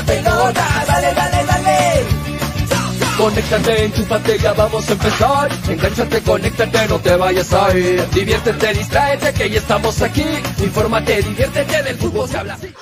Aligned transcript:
pelota, 0.00 0.84
dale, 0.86 1.14
dale, 1.14 1.44
dale. 1.44 2.06
Conéctate, 3.16 3.84
enchúfate, 3.84 4.38
ya 4.38 4.52
vamos 4.54 4.88
a 4.88 4.92
empezar. 4.92 5.48
Engánchate, 5.68 6.22
conéctate, 6.22 6.88
no 6.88 6.98
te 6.98 7.14
vayas 7.16 7.52
a 7.52 7.76
ir. 7.76 8.08
Diviértete, 8.10 8.72
distráete, 8.74 9.32
que 9.32 9.50
ya 9.50 9.58
estamos 9.58 10.00
aquí. 10.00 10.24
Infórmate, 10.58 11.22
diviértete, 11.22 11.82
del 11.82 11.98
fútbol 11.98 12.28
se 12.28 12.38
habla 12.38 12.54
así. 12.54 12.74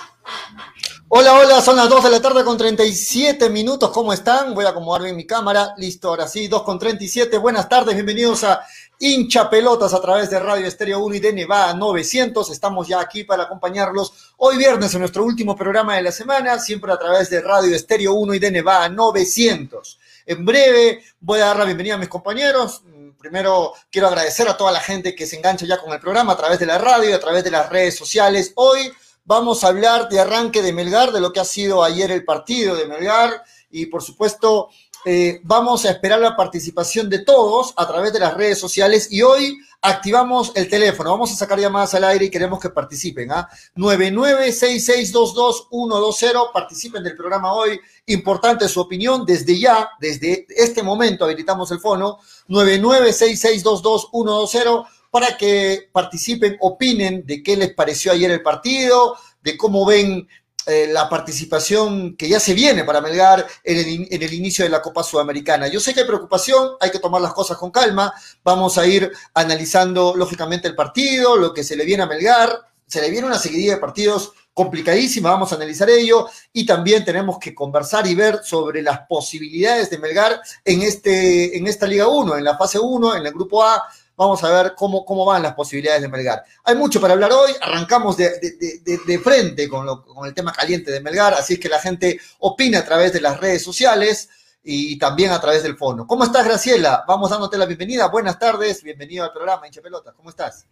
Hola, 1.09 1.35
hola, 1.35 1.61
son 1.61 1.77
las 1.77 1.89
2 1.89 2.05
de 2.05 2.11
la 2.11 2.23
tarde 2.23 2.45
con 2.45 2.57
37 2.57 3.51
minutos. 3.51 3.91
¿Cómo 3.91 4.13
están? 4.13 4.55
Voy 4.55 4.65
a 4.65 4.69
acomodar 4.69 5.03
bien 5.03 5.17
mi 5.17 5.27
cámara. 5.27 5.75
Listo, 5.77 6.09
ahora 6.09 6.29
sí, 6.29 6.47
2 6.47 6.63
con 6.63 6.79
37. 6.79 7.37
Buenas 7.39 7.69
tardes, 7.69 7.97
bienvenidos 7.97 8.45
a 8.45 8.61
Hincha 9.03 9.49
Pelotas 9.49 9.95
a 9.95 10.01
través 10.03 10.29
de 10.29 10.39
Radio 10.39 10.67
Estéreo 10.67 10.99
1 10.99 11.15
y 11.15 11.21
de 11.21 11.33
Nevada 11.33 11.73
900. 11.73 12.51
Estamos 12.51 12.87
ya 12.87 13.01
aquí 13.01 13.25
para 13.25 13.45
acompañarlos 13.45 14.35
hoy 14.37 14.59
viernes 14.59 14.93
en 14.93 15.01
nuestro 15.01 15.25
último 15.25 15.57
programa 15.57 15.97
de 15.97 16.03
la 16.03 16.13
semana, 16.13 16.59
siempre 16.59 16.93
a 16.93 16.99
través 16.99 17.31
de 17.31 17.41
Radio 17.41 17.75
Estéreo 17.75 18.13
1 18.13 18.35
y 18.35 18.39
de 18.39 18.51
Nevada 18.51 18.91
900. 18.91 19.99
En 20.27 20.45
breve 20.45 21.03
voy 21.19 21.41
a 21.41 21.47
dar 21.47 21.57
la 21.61 21.65
bienvenida 21.65 21.95
a 21.95 21.99
mis 21.99 22.11
compañeros. 22.11 22.83
Primero 23.19 23.73
quiero 23.91 24.09
agradecer 24.09 24.47
a 24.51 24.57
toda 24.59 24.71
la 24.71 24.81
gente 24.81 25.15
que 25.15 25.27
se 25.27 25.37
engancha 25.37 25.65
ya 25.65 25.79
con 25.79 25.95
el 25.95 25.99
programa 25.99 26.35
a 26.35 26.37
través 26.37 26.59
de 26.59 26.67
la 26.67 26.77
radio, 26.77 27.17
a 27.17 27.21
través 27.21 27.43
de 27.43 27.53
las 27.53 27.71
redes 27.71 27.97
sociales. 27.97 28.53
Hoy 28.57 28.93
Vamos 29.25 29.63
a 29.63 29.69
hablar 29.69 30.09
de 30.09 30.19
arranque 30.19 30.61
de 30.61 30.73
Melgar, 30.73 31.13
de 31.13 31.21
lo 31.21 31.33
que 31.33 31.39
ha 31.39 31.45
sido 31.45 31.85
ayer 31.85 32.11
el 32.11 32.25
partido 32.25 32.75
de 32.75 32.87
Melgar 32.87 33.45
y 33.71 33.87
por 33.87 34.03
supuesto 34.03 34.71
eh, 35.05 35.41
vamos 35.45 35.85
a 35.85 35.91
esperar 35.91 36.21
la 36.21 36.37
participación 36.37 37.09
de 37.09 37.21
todos 37.21 37.73
a 37.77 37.87
través 37.87 38.13
de 38.13 38.19
las 38.21 38.35
redes 38.35 38.59
sociales 38.59 39.09
y 39.11 39.23
hoy 39.23 39.57
activamos 39.81 40.53
el 40.55 40.69
teléfono. 40.69 41.11
Vamos 41.11 41.33
a 41.33 41.37
sacar 41.37 41.59
llamadas 41.59 41.95
al 41.95 42.05
aire 42.05 42.27
y 42.27 42.31
queremos 42.31 42.61
que 42.61 42.69
participen. 42.69 43.33
¿ah? 43.33 43.49
9966222120. 43.77 46.53
Participen 46.53 47.03
del 47.03 47.17
programa 47.17 47.55
hoy. 47.55 47.81
Importante 48.07 48.69
su 48.69 48.81
opinión. 48.81 49.25
Desde 49.25 49.59
ya, 49.59 49.89
desde 49.99 50.47
este 50.51 50.83
momento, 50.83 51.25
habilitamos 51.25 51.71
el 51.71 51.81
fono. 51.81 52.19
9966222120 52.49 54.87
para 55.11 55.37
que 55.37 55.89
participen, 55.93 56.57
opinen 56.61 57.27
de 57.27 57.43
qué 57.43 57.57
les 57.57 57.75
pareció 57.75 58.13
ayer 58.13 58.31
el 58.31 58.43
partido, 58.43 59.17
de 59.43 59.57
cómo 59.57 59.85
ven 59.85 60.29
eh, 60.67 60.89
la 60.91 61.09
participación 61.09 62.17
que 62.17 62.29
ya 62.29 62.39
se 62.39 62.55
viene 62.55 62.85
para 62.85 63.01
Melgar 63.01 63.47
en 63.65 63.79
el, 63.79 64.09
en 64.11 64.23
el, 64.23 64.35
inicio 64.35 64.65
de 64.65 64.71
la 64.71 64.83
Copa 64.83 65.03
Sudamericana. 65.03 65.69
Yo 65.69 65.81
sé 65.81 65.95
que 65.95 66.01
hay 66.01 66.07
preocupación, 66.07 66.73
hay 66.81 66.91
que 66.91 66.99
tomar 66.99 67.23
las 67.23 67.33
cosas 67.33 67.57
con 67.57 67.71
calma, 67.71 68.13
vamos 68.45 68.77
a 68.79 68.87
ir 68.87 69.11
analizando 69.35 70.15
lógicamente 70.15 70.69
el 70.69 70.75
partido, 70.75 71.37
lo 71.37 71.55
que 71.55 71.65
se 71.65 71.77
le 71.77 71.85
viene 71.85 72.03
a 72.03 72.07
Melgar, 72.07 72.61
se 72.87 73.01
le 73.01 73.11
viene 73.11 73.27
una 73.27 73.39
seguidilla 73.39 73.75
de 73.75 73.81
partidos 73.81 74.33
complicadísima, 74.53 75.31
vamos 75.31 75.53
a 75.53 75.55
analizar 75.55 75.89
ello. 75.89 76.27
Y 76.53 76.67
también 76.67 77.05
tenemos 77.05 77.39
que 77.39 77.55
conversar 77.55 78.07
y 78.07 78.15
ver 78.15 78.41
sobre 78.43 78.83
las 78.83 79.01
posibilidades 79.09 79.89
de 79.91 79.99
Melgar 79.99 80.41
en, 80.65 80.83
este, 80.83 81.57
en 81.57 81.67
esta 81.67 81.87
Liga 81.87 82.09
1, 82.09 82.37
en 82.37 82.45
la 82.45 82.59
fase 82.59 82.79
1, 82.79 83.17
en 83.17 83.27
el 83.27 83.33
grupo 83.33 83.63
A, 83.63 83.83
Vamos 84.21 84.45
a 84.45 84.51
ver 84.51 84.75
cómo, 84.77 85.03
cómo 85.07 85.25
van 85.25 85.43
las 85.43 85.55
posibilidades 85.55 86.03
de 86.03 86.09
Melgar. 86.09 86.45
Hay 86.65 86.77
mucho 86.77 87.01
para 87.01 87.15
hablar 87.15 87.33
hoy, 87.33 87.53
arrancamos 87.59 88.19
de, 88.19 88.29
de, 88.29 89.19
frente 89.19 89.67
con, 89.67 89.87
lo, 89.87 90.05
con 90.05 90.27
el 90.27 90.35
tema 90.35 90.53
caliente 90.53 90.91
de 90.93 91.01
Melgar, 91.01 91.33
así 91.33 91.55
es 91.55 91.59
que 91.59 91.71
la 91.71 91.79
gente 91.79 92.21
opina 92.41 92.81
a 92.81 92.85
través 92.85 93.15
de 93.15 93.23
las 93.23 93.41
redes 93.41 93.63
sociales 93.63 94.29
y 94.63 94.99
también 94.99 95.33
a 95.33 95.41
través 95.41 95.63
del 95.63 95.79
fono. 95.79 96.07
¿Cómo 96.07 96.25
estás, 96.25 96.45
Graciela? 96.45 97.03
Vamos 97.09 97.31
dándote 97.31 97.57
la 97.57 97.65
bienvenida. 97.65 98.09
Buenas 98.09 98.39
tardes, 98.39 98.83
bienvenido 98.83 99.25
al 99.25 99.33
programa 99.33 99.67
Hinche 99.67 99.81
Pelota. 99.81 100.13
¿Cómo 100.13 100.29
estás? 100.29 100.67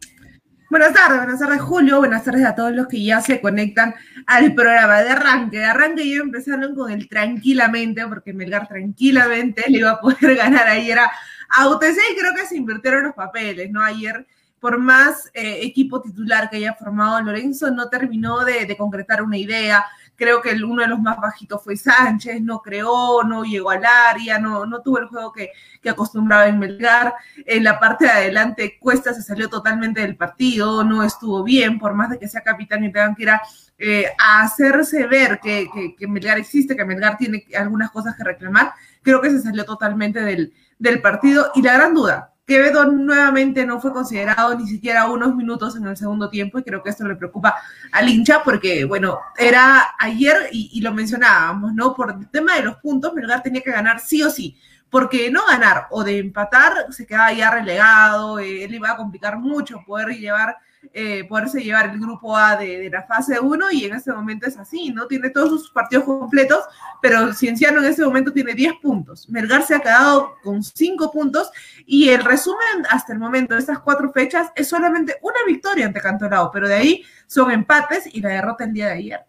Buenas 0.68 0.92
tardes, 0.92 1.16
buenas 1.16 1.40
tardes 1.40 1.62
Julio, 1.62 1.98
buenas 2.00 2.24
tardes 2.24 2.44
a 2.44 2.54
todos 2.54 2.72
los 2.72 2.86
que 2.88 3.02
ya 3.02 3.22
se 3.22 3.40
conectan 3.40 3.94
al 4.26 4.54
programa 4.54 5.00
de 5.00 5.08
arranque. 5.08 5.56
De 5.56 5.64
arranque 5.64 6.06
yo 6.06 6.22
empezaron 6.22 6.74
con 6.74 6.92
el 6.92 7.08
tranquilamente, 7.08 8.06
porque 8.06 8.34
Melgar 8.34 8.68
tranquilamente 8.68 9.64
le 9.68 9.78
iba 9.78 9.92
a 9.92 10.00
poder 10.02 10.34
ganar 10.36 10.68
ayer 10.68 10.98
a 10.98 11.10
a 11.48 11.68
UTC 11.68 11.96
creo 12.18 12.34
que 12.34 12.46
se 12.46 12.56
invirtieron 12.56 13.04
los 13.04 13.14
papeles, 13.14 13.70
¿no? 13.70 13.82
Ayer, 13.82 14.26
por 14.60 14.78
más 14.78 15.30
eh, 15.34 15.60
equipo 15.62 16.00
titular 16.02 16.50
que 16.50 16.56
haya 16.56 16.74
formado 16.74 17.20
Lorenzo, 17.22 17.70
no 17.70 17.88
terminó 17.88 18.44
de, 18.44 18.76
concretar 18.76 19.22
una 19.22 19.36
idea. 19.36 19.84
Creo 20.16 20.42
que 20.42 20.52
uno 20.52 20.82
de 20.82 20.88
los 20.88 21.00
más 21.00 21.16
bajitos 21.20 21.62
fue 21.62 21.76
Sánchez, 21.76 22.42
no 22.42 22.60
creó, 22.60 23.22
no 23.22 23.44
llegó 23.44 23.70
al 23.70 23.84
área, 23.84 24.38
no, 24.40 24.66
no 24.66 24.82
tuvo 24.82 24.98
el 24.98 25.06
juego 25.06 25.32
que, 25.32 25.52
que 25.80 25.90
acostumbraba 25.90 26.48
en 26.48 26.58
Melgar. 26.58 27.14
En 27.46 27.62
la 27.62 27.78
parte 27.78 28.06
de 28.06 28.10
adelante, 28.10 28.78
Cuesta 28.80 29.14
se 29.14 29.22
salió 29.22 29.48
totalmente 29.48 30.00
del 30.00 30.16
partido, 30.16 30.82
no 30.82 31.04
estuvo 31.04 31.44
bien, 31.44 31.78
por 31.78 31.94
más 31.94 32.10
de 32.10 32.18
que 32.18 32.28
sea 32.28 32.42
capitán 32.42 32.82
y 32.82 32.92
tengan 32.92 33.14
que 33.14 33.22
ir 33.22 33.30
a, 33.30 33.42
eh, 33.78 34.06
hacerse 34.18 35.06
ver 35.06 35.38
que, 35.40 35.68
que, 35.72 35.94
que 35.94 36.08
Melgar 36.08 36.36
existe, 36.36 36.76
que 36.76 36.84
Melgar 36.84 37.16
tiene 37.16 37.46
algunas 37.56 37.92
cosas 37.92 38.16
que 38.16 38.24
reclamar, 38.24 38.72
creo 39.02 39.20
que 39.20 39.30
se 39.30 39.40
salió 39.40 39.64
totalmente 39.64 40.20
del, 40.20 40.52
del 40.78 41.00
partido. 41.00 41.50
Y 41.54 41.62
la 41.62 41.74
gran 41.74 41.94
duda, 41.94 42.32
Quevedo 42.48 42.86
nuevamente 42.86 43.66
no 43.66 43.78
fue 43.78 43.92
considerado 43.92 44.56
ni 44.56 44.66
siquiera 44.66 45.06
unos 45.10 45.36
minutos 45.36 45.76
en 45.76 45.86
el 45.86 45.98
segundo 45.98 46.30
tiempo 46.30 46.58
y 46.58 46.62
creo 46.62 46.82
que 46.82 46.88
esto 46.88 47.06
le 47.06 47.14
preocupa 47.14 47.54
al 47.92 48.08
hincha 48.08 48.42
porque, 48.42 48.86
bueno, 48.86 49.18
era 49.36 49.94
ayer 49.98 50.48
y, 50.50 50.80
lo 50.80 50.94
mencionábamos, 50.94 51.74
¿no? 51.74 51.94
Por 51.94 52.10
el 52.18 52.30
tema 52.30 52.54
de 52.54 52.62
los 52.62 52.76
puntos, 52.76 53.12
Melgar 53.12 53.42
tenía 53.42 53.60
que 53.60 53.70
ganar 53.70 54.00
sí 54.00 54.22
o 54.22 54.30
sí, 54.30 54.56
porque 54.88 55.30
no 55.30 55.44
ganar 55.44 55.88
o 55.90 56.02
de 56.02 56.16
empatar 56.16 56.86
se 56.88 57.06
quedaba 57.06 57.34
ya 57.34 57.50
relegado, 57.50 58.38
eh, 58.38 58.64
él 58.64 58.74
iba 58.74 58.92
a 58.92 58.96
complicar 58.96 59.38
mucho 59.38 59.82
poder 59.86 60.08
llevar 60.16 60.56
eh, 60.92 61.24
poderse 61.28 61.60
llevar 61.60 61.90
el 61.90 62.00
grupo 62.00 62.36
A 62.36 62.56
de, 62.56 62.88
la 62.90 63.02
fase 63.02 63.38
1 63.38 63.70
y 63.72 63.84
en 63.84 63.96
este 63.96 64.12
momento 64.12 64.46
es 64.46 64.56
así, 64.56 64.90
¿no? 64.90 65.06
Tiene 65.06 65.30
todos 65.30 65.48
sus 65.48 65.70
partidos 65.70 66.04
completos, 66.04 66.64
pero 67.02 67.32
Cienciano 67.34 67.80
en 67.80 67.86
este 67.86 68.04
momento 68.04 68.32
tiene 68.32 68.54
10 68.54 68.74
puntos. 68.80 69.28
Melgar 69.28 69.64
se 69.64 69.74
ha 69.74 69.80
quedado 69.80 70.34
con 70.42 70.62
5 70.62 71.10
puntos 71.10 71.50
y 71.86 72.08
el 72.10 72.24
resumen 72.24 72.86
hasta 72.90 73.12
el 73.12 73.18
momento 73.18 73.54
de 73.54 73.60
estas 73.60 73.80
cuatro 73.80 74.12
fechas 74.12 74.48
es 74.54 74.68
solamente 74.68 75.16
una 75.22 75.40
victoria 75.46 75.86
ante 75.86 76.00
Cantolao, 76.00 76.50
pero 76.50 76.68
de 76.68 76.74
ahí 76.74 77.04
son 77.26 77.50
empates 77.50 78.04
y 78.12 78.20
la 78.20 78.30
derrota 78.30 78.64
el 78.64 78.72
día 78.72 78.86
de 78.86 78.92
ayer. 78.92 79.20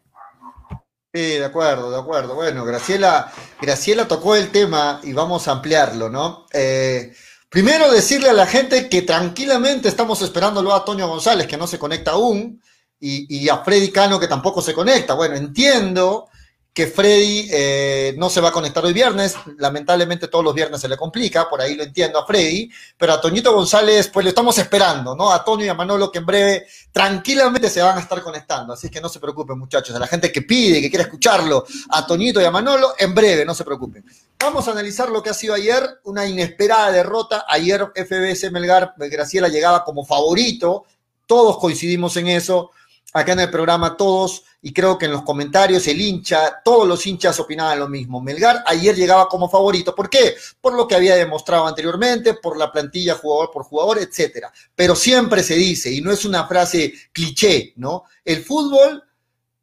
Sí, 1.11 1.37
de 1.37 1.45
acuerdo, 1.45 1.89
de 1.89 1.99
acuerdo. 1.99 2.35
Bueno, 2.35 2.63
Graciela, 2.65 3.31
Graciela 3.59 4.07
tocó 4.07 4.35
el 4.35 4.51
tema 4.51 4.99
y 5.03 5.11
vamos 5.11 5.47
a 5.47 5.53
ampliarlo, 5.53 6.07
¿no? 6.07 6.45
Eh, 6.53 7.11
Primero 7.49 7.91
decirle 7.91 8.29
a 8.29 8.33
la 8.33 8.45
gente 8.45 8.89
que 8.89 9.01
tranquilamente 9.01 9.89
estamos 9.89 10.21
esperándolo 10.21 10.73
a 10.73 10.85
Toño 10.85 11.07
González, 11.07 11.47
que 11.47 11.57
no 11.57 11.67
se 11.67 11.79
conecta 11.79 12.11
aún, 12.11 12.61
y, 12.99 13.43
y 13.43 13.49
a 13.49 13.57
Freddy 13.63 13.91
Cano, 13.91 14.19
que 14.19 14.27
tampoco 14.27 14.61
se 14.61 14.73
conecta. 14.73 15.15
Bueno, 15.15 15.35
entiendo 15.35 16.27
que 16.73 16.87
Freddy 16.87 17.49
eh, 17.51 18.15
no 18.17 18.29
se 18.29 18.41
va 18.41 18.49
a 18.49 18.51
conectar 18.51 18.85
hoy 18.85 18.93
viernes, 18.93 19.35
lamentablemente 19.57 20.27
todos 20.27 20.45
los 20.45 20.53
viernes 20.53 20.79
se 20.79 20.87
le 20.87 20.95
complica, 20.95 21.49
por 21.49 21.59
ahí 21.61 21.75
lo 21.75 21.83
entiendo 21.83 22.19
a 22.19 22.25
Freddy, 22.25 22.69
pero 22.97 23.13
a 23.13 23.21
Toñito 23.21 23.53
González 23.53 24.09
pues 24.13 24.23
lo 24.23 24.29
estamos 24.29 24.57
esperando, 24.57 25.15
¿no? 25.15 25.31
A 25.31 25.43
Toño 25.43 25.65
y 25.65 25.67
a 25.67 25.73
Manolo 25.73 26.11
que 26.11 26.19
en 26.19 26.25
breve 26.25 26.67
tranquilamente 26.91 27.69
se 27.69 27.81
van 27.81 27.97
a 27.97 28.01
estar 28.01 28.21
conectando, 28.21 28.73
así 28.73 28.89
que 28.89 29.01
no 29.01 29.09
se 29.09 29.19
preocupen 29.19 29.57
muchachos, 29.57 29.95
a 29.95 29.99
la 29.99 30.07
gente 30.07 30.31
que 30.31 30.43
pide, 30.43 30.79
que 30.79 30.89
quiere 30.89 31.03
escucharlo, 31.03 31.65
a 31.89 32.05
Toñito 32.05 32.39
y 32.39 32.45
a 32.45 32.51
Manolo, 32.51 32.93
en 32.97 33.13
breve, 33.13 33.45
no 33.45 33.55
se 33.55 33.65
preocupen. 33.65 34.05
Vamos 34.39 34.67
a 34.67 34.71
analizar 34.71 35.09
lo 35.09 35.21
que 35.21 35.31
ha 35.31 35.33
sido 35.33 35.55
ayer, 35.55 35.83
una 36.03 36.25
inesperada 36.25 36.91
derrota, 36.91 37.45
ayer 37.47 37.91
FBS 37.95 38.51
Melgar, 38.51 38.93
Graciela 38.97 39.49
llegaba 39.49 39.83
como 39.83 40.05
favorito, 40.05 40.85
todos 41.25 41.57
coincidimos 41.57 42.15
en 42.17 42.27
eso, 42.27 42.71
acá 43.13 43.33
en 43.33 43.39
el 43.39 43.49
programa 43.49 43.97
todos, 43.97 44.43
y 44.61 44.73
creo 44.73 44.97
que 44.97 45.05
en 45.05 45.11
los 45.11 45.23
comentarios 45.23 45.87
el 45.87 45.99
hincha, 45.99 46.61
todos 46.63 46.87
los 46.87 47.05
hinchas 47.07 47.39
opinaban 47.39 47.79
lo 47.79 47.87
mismo. 47.87 48.21
Melgar 48.21 48.63
ayer 48.65 48.95
llegaba 48.95 49.27
como 49.27 49.49
favorito. 49.49 49.95
¿Por 49.95 50.09
qué? 50.09 50.35
Por 50.59 50.73
lo 50.73 50.87
que 50.87 50.95
había 50.95 51.15
demostrado 51.15 51.65
anteriormente, 51.65 52.35
por 52.35 52.57
la 52.57 52.71
plantilla 52.71 53.15
jugador 53.15 53.51
por 53.51 53.63
jugador, 53.63 53.99
etcétera. 53.99 54.51
Pero 54.75 54.95
siempre 54.95 55.43
se 55.43 55.55
dice, 55.55 55.91
y 55.91 56.01
no 56.01 56.11
es 56.11 56.25
una 56.25 56.47
frase 56.47 56.93
cliché, 57.11 57.73
¿no? 57.77 58.03
El 58.23 58.43
fútbol 58.43 59.03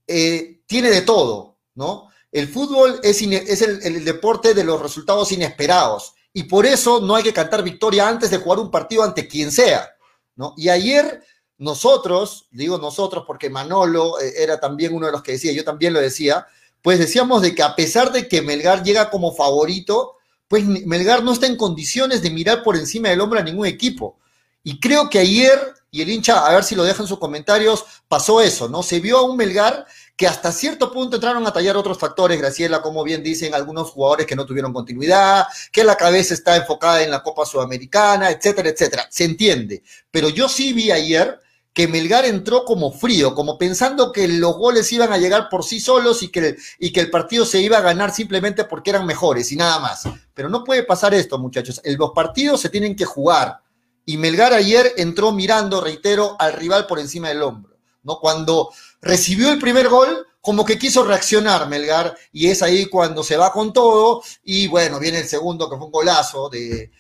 eh, 0.07 0.61
tiene 0.67 0.91
de 0.91 1.03
todo, 1.03 1.59
¿no? 1.75 2.09
El 2.33 2.49
fútbol 2.49 3.01
es, 3.03 3.23
el, 3.23 3.81
el 3.83 4.05
deporte 4.05 4.55
de 4.55 4.65
los 4.65 4.81
resultados 4.81 5.31
inesperados. 5.33 6.15
Y 6.33 6.45
por 6.45 6.67
eso 6.67 7.01
no 7.01 7.15
hay 7.15 7.23
que 7.23 7.33
cantar 7.33 7.63
victoria 7.63 8.09
antes 8.09 8.31
de 8.31 8.39
jugar 8.39 8.59
un 8.59 8.71
partido 8.71 9.03
ante 9.03 9.27
quien 9.29 9.51
sea, 9.53 9.89
¿no? 10.35 10.53
Y 10.57 10.69
ayer 10.69 11.23
nosotros, 11.59 12.49
digo 12.51 12.79
nosotros 12.79 13.25
porque 13.27 13.51
Manolo 13.51 14.21
eh, 14.21 14.35
era 14.39 14.61
también 14.61 14.95
uno 14.95 15.07
de 15.07 15.13
los 15.13 15.23
que 15.23 15.33
decía, 15.33 15.53
yo 15.53 15.65
también 15.65 15.93
lo 15.93 16.01
decía, 16.01 16.47
pues 16.83 16.99
decíamos 16.99 17.43
de 17.43 17.55
que 17.55 17.63
a 17.63 17.75
pesar 17.75 18.13
de 18.13 18.29
que 18.29 18.43
Melgar 18.43 18.83
llega 18.83 19.11
como 19.11 19.35
favorito, 19.35 20.17
pues 20.49 20.65
Melgar 20.65 21.25
no 21.25 21.33
está 21.33 21.47
en 21.47 21.57
condiciones 21.57 22.23
de 22.23 22.31
mirar 22.31 22.63
por 22.63 22.77
encima 22.77 23.09
del 23.09 23.21
hombro 23.21 23.41
a 23.41 23.43
ningún 23.43 23.67
equipo. 23.67 24.19
Y 24.63 24.81
creo 24.81 25.09
que 25.09 25.19
ayer, 25.19 25.59
y 25.91 26.03
el 26.03 26.11
hincha, 26.11 26.47
a 26.47 26.53
ver 26.53 26.65
si 26.65 26.75
lo 26.75 26.85
dejan 26.85 27.03
en 27.03 27.09
sus 27.09 27.19
comentarios, 27.19 27.85
pasó 28.09 28.41
eso, 28.41 28.69
¿no? 28.69 28.83
Se 28.83 29.01
vio 29.01 29.19
a 29.19 29.23
un 29.23 29.37
Melgar 29.37 29.87
que 30.17 30.27
hasta 30.27 30.51
cierto 30.51 30.93
punto 30.93 31.17
entraron 31.17 31.47
a 31.47 31.53
tallar 31.53 31.77
otros 31.77 31.99
factores, 31.99 32.39
Graciela, 32.39 32.83
como 32.83 33.05
bien 33.05 33.23
dicen 33.23 33.55
algunos 33.55 33.91
jugadores 33.91 34.27
que 34.27 34.35
no 34.35 34.47
tuvieron 34.47 34.73
continuidad, 34.73 35.47
que 35.71 35.85
la 35.85 35.97
cabeza 35.97 36.35
está 36.35 36.57
enfocada 36.57 37.03
en 37.03 37.11
la 37.11 37.23
Copa 37.23 37.47
Sudamericana, 37.47 38.31
etcétera, 38.31 38.69
etcétera. 38.69 39.07
Se 39.11 39.25
entiende. 39.25 39.83
Pero 40.11 40.29
yo 40.29 40.49
sí 40.49 40.73
vi 40.73 40.91
ayer 40.91 41.41
que 41.77 41.89
Melgar 41.89 42.25
entró 42.25 42.65
como 42.65 42.91
frío, 42.91 43.35
como 43.35 43.59
pensando 43.59 44.11
que 44.11 44.27
los 44.29 44.57
goles 44.57 44.91
iban 44.93 45.13
a 45.13 45.19
llegar 45.19 45.51
por 45.51 45.63
sí 45.63 45.79
solos 45.79 46.23
y 46.23 46.29
que, 46.29 46.57
y 46.79 46.91
que 46.91 47.01
el 47.01 47.11
partido 47.11 47.45
se 47.45 47.61
iba 47.61 47.77
a 47.77 47.83
ganar 47.83 48.15
simplemente 48.15 48.65
porque 48.65 48.89
eran 48.89 49.05
mejores 49.05 49.53
y 49.53 49.57
nada 49.57 49.79
más. 49.79 50.05
Pero 50.33 50.49
no 50.49 50.65
puede 50.65 50.85
pasar 50.85 51.13
esto, 51.13 51.39
muchachos. 51.39 51.83
Los 51.85 52.13
partidos 52.13 52.63
se 52.63 52.71
tienen 52.71 52.97
que 52.97 53.05
jugar. 53.05 53.61
Y 54.07 54.17
Melgar 54.17 54.55
ayer 54.55 54.95
entró 54.97 55.33
mirando, 55.33 55.83
reitero, 55.83 56.35
al 56.39 56.55
rival 56.55 56.87
por 56.87 56.99
encima 56.99 57.29
del 57.29 57.43
hombro. 57.43 57.77
¿no? 58.05 58.21
Cuando 58.21 58.71
recibió 59.03 59.53
el 59.53 59.59
primer 59.59 59.91
gol, 59.91 60.27
como 60.41 60.65
que 60.65 60.79
quiso 60.79 61.05
reaccionar 61.05 61.69
Melgar, 61.69 62.17
y 62.33 62.47
es 62.47 62.63
ahí 62.63 62.87
cuando 62.87 63.23
se 63.23 63.37
va 63.37 63.53
con 63.53 63.75
todo, 63.75 64.23
y 64.43 64.67
bueno, 64.67 64.99
viene 64.99 65.19
el 65.19 65.29
segundo, 65.29 65.69
que 65.69 65.77
fue 65.77 65.85
un 65.85 65.93
golazo 65.93 66.49
de, 66.49 66.91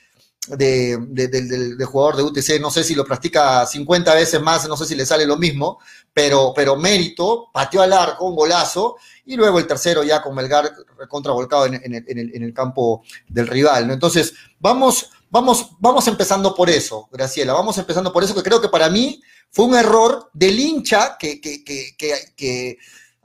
del 0.48 1.84
jugador 1.84 2.16
de 2.16 2.22
UTC, 2.22 2.60
no 2.60 2.70
sé 2.70 2.84
si 2.84 2.94
lo 2.94 3.04
practica 3.04 3.66
50 3.66 4.14
veces 4.14 4.40
más, 4.40 4.68
no 4.68 4.76
sé 4.76 4.86
si 4.86 4.94
le 4.94 5.06
sale 5.06 5.26
lo 5.26 5.36
mismo, 5.36 5.78
pero, 6.12 6.52
pero 6.54 6.76
mérito, 6.76 7.50
pateó 7.52 7.82
al 7.82 7.92
arco, 7.92 8.26
un 8.26 8.36
golazo, 8.36 8.96
y 9.24 9.36
luego 9.36 9.58
el 9.58 9.66
tercero 9.66 10.02
ya 10.02 10.22
con 10.22 10.34
Melgar 10.34 10.72
contravolcado 11.08 11.66
en, 11.66 11.74
en, 11.74 11.94
el, 11.94 12.34
en 12.34 12.42
el, 12.42 12.54
campo 12.54 13.02
del 13.28 13.46
rival. 13.46 13.90
Entonces, 13.90 14.34
vamos, 14.58 15.10
vamos, 15.30 15.70
vamos 15.78 16.06
empezando 16.08 16.54
por 16.54 16.70
eso, 16.70 17.08
Graciela, 17.10 17.52
vamos 17.52 17.76
empezando 17.78 18.12
por 18.12 18.22
eso, 18.24 18.34
que 18.34 18.42
creo 18.42 18.60
que 18.60 18.68
para 18.68 18.88
mí 18.88 19.20
fue 19.50 19.66
un 19.66 19.74
error 19.74 20.30
del 20.32 20.58
hincha 20.58 21.16
que, 21.18 21.40
que, 21.40 21.64
que, 21.64 21.96
que 22.36 22.78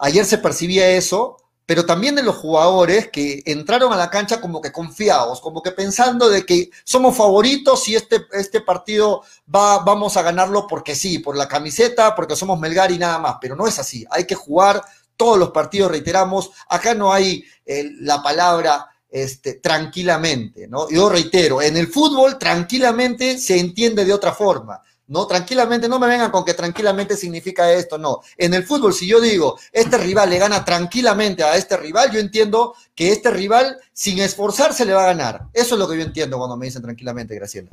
Ayer 0.04 0.26
se 0.26 0.40
percibía 0.40 0.90
eso, 0.90 1.38
pero 1.72 1.86
también 1.86 2.16
de 2.16 2.22
los 2.22 2.36
jugadores 2.36 3.12
que 3.12 3.44
entraron 3.46 3.94
a 3.94 3.96
la 3.96 4.10
cancha 4.10 4.42
como 4.42 4.60
que 4.60 4.74
confiados, 4.74 5.40
como 5.40 5.62
que 5.62 5.72
pensando 5.72 6.28
de 6.28 6.46
que 6.46 6.70
somos 6.84 7.16
favoritos 7.16 7.88
y 7.88 7.96
este, 7.96 8.26
este 8.34 8.60
partido 8.60 9.22
va, 9.56 9.80
vamos 9.80 10.18
a 10.18 10.22
ganarlo 10.22 10.68
porque 10.68 10.96
sí, 10.96 11.20
por 11.20 11.38
la 11.38 11.48
camiseta, 11.48 12.14
porque 12.14 12.36
somos 12.36 12.60
Melgar 12.60 12.92
y 12.92 12.98
nada 12.98 13.20
más, 13.20 13.38
pero 13.40 13.56
no 13.56 13.68
es 13.68 13.80
así, 13.80 14.06
hay 14.12 14.26
que 14.26 14.36
jugar 14.36 14.84
todos 15.16 15.40
los 15.40 15.52
partidos, 15.52 15.92
reiteramos, 15.92 16.52
acá 16.68 16.94
no 16.94 17.14
hay 17.14 17.46
eh, 17.66 17.90
la 18.02 18.22
palabra 18.22 18.90
este, 19.10 19.54
tranquilamente, 19.54 20.68
¿no? 20.68 20.90
Yo 20.90 21.08
reitero, 21.08 21.62
en 21.62 21.78
el 21.78 21.88
fútbol 21.88 22.38
tranquilamente 22.38 23.38
se 23.38 23.58
entiende 23.58 24.04
de 24.04 24.14
otra 24.14 24.34
forma. 24.34 24.82
No, 25.12 25.28
tranquilamente, 25.28 25.90
no 25.90 26.00
me 26.00 26.08
vengan 26.08 26.32
con 26.32 26.46
que 26.46 26.54
tranquilamente 26.54 27.18
significa 27.18 27.70
esto, 27.70 27.98
no. 27.98 28.22
En 28.38 28.54
el 28.54 28.64
fútbol, 28.64 28.94
si 28.94 29.06
yo 29.06 29.20
digo, 29.20 29.60
este 29.74 29.98
rival 29.98 30.30
le 30.30 30.40
gana 30.40 30.64
tranquilamente 30.64 31.44
a 31.44 31.58
este 31.58 31.76
rival, 31.76 32.10
yo 32.12 32.20
entiendo 32.22 32.76
que 32.96 33.12
este 33.12 33.30
rival, 33.30 33.78
sin 33.92 34.20
esforzarse, 34.20 34.86
le 34.86 34.94
va 34.94 35.04
a 35.04 35.08
ganar. 35.08 35.48
Eso 35.52 35.76
es 35.76 35.80
lo 35.80 35.90
que 35.90 35.98
yo 35.98 36.04
entiendo 36.04 36.38
cuando 36.38 36.56
me 36.56 36.68
dicen 36.68 36.82
tranquilamente, 36.82 37.36
Graciela. 37.36 37.70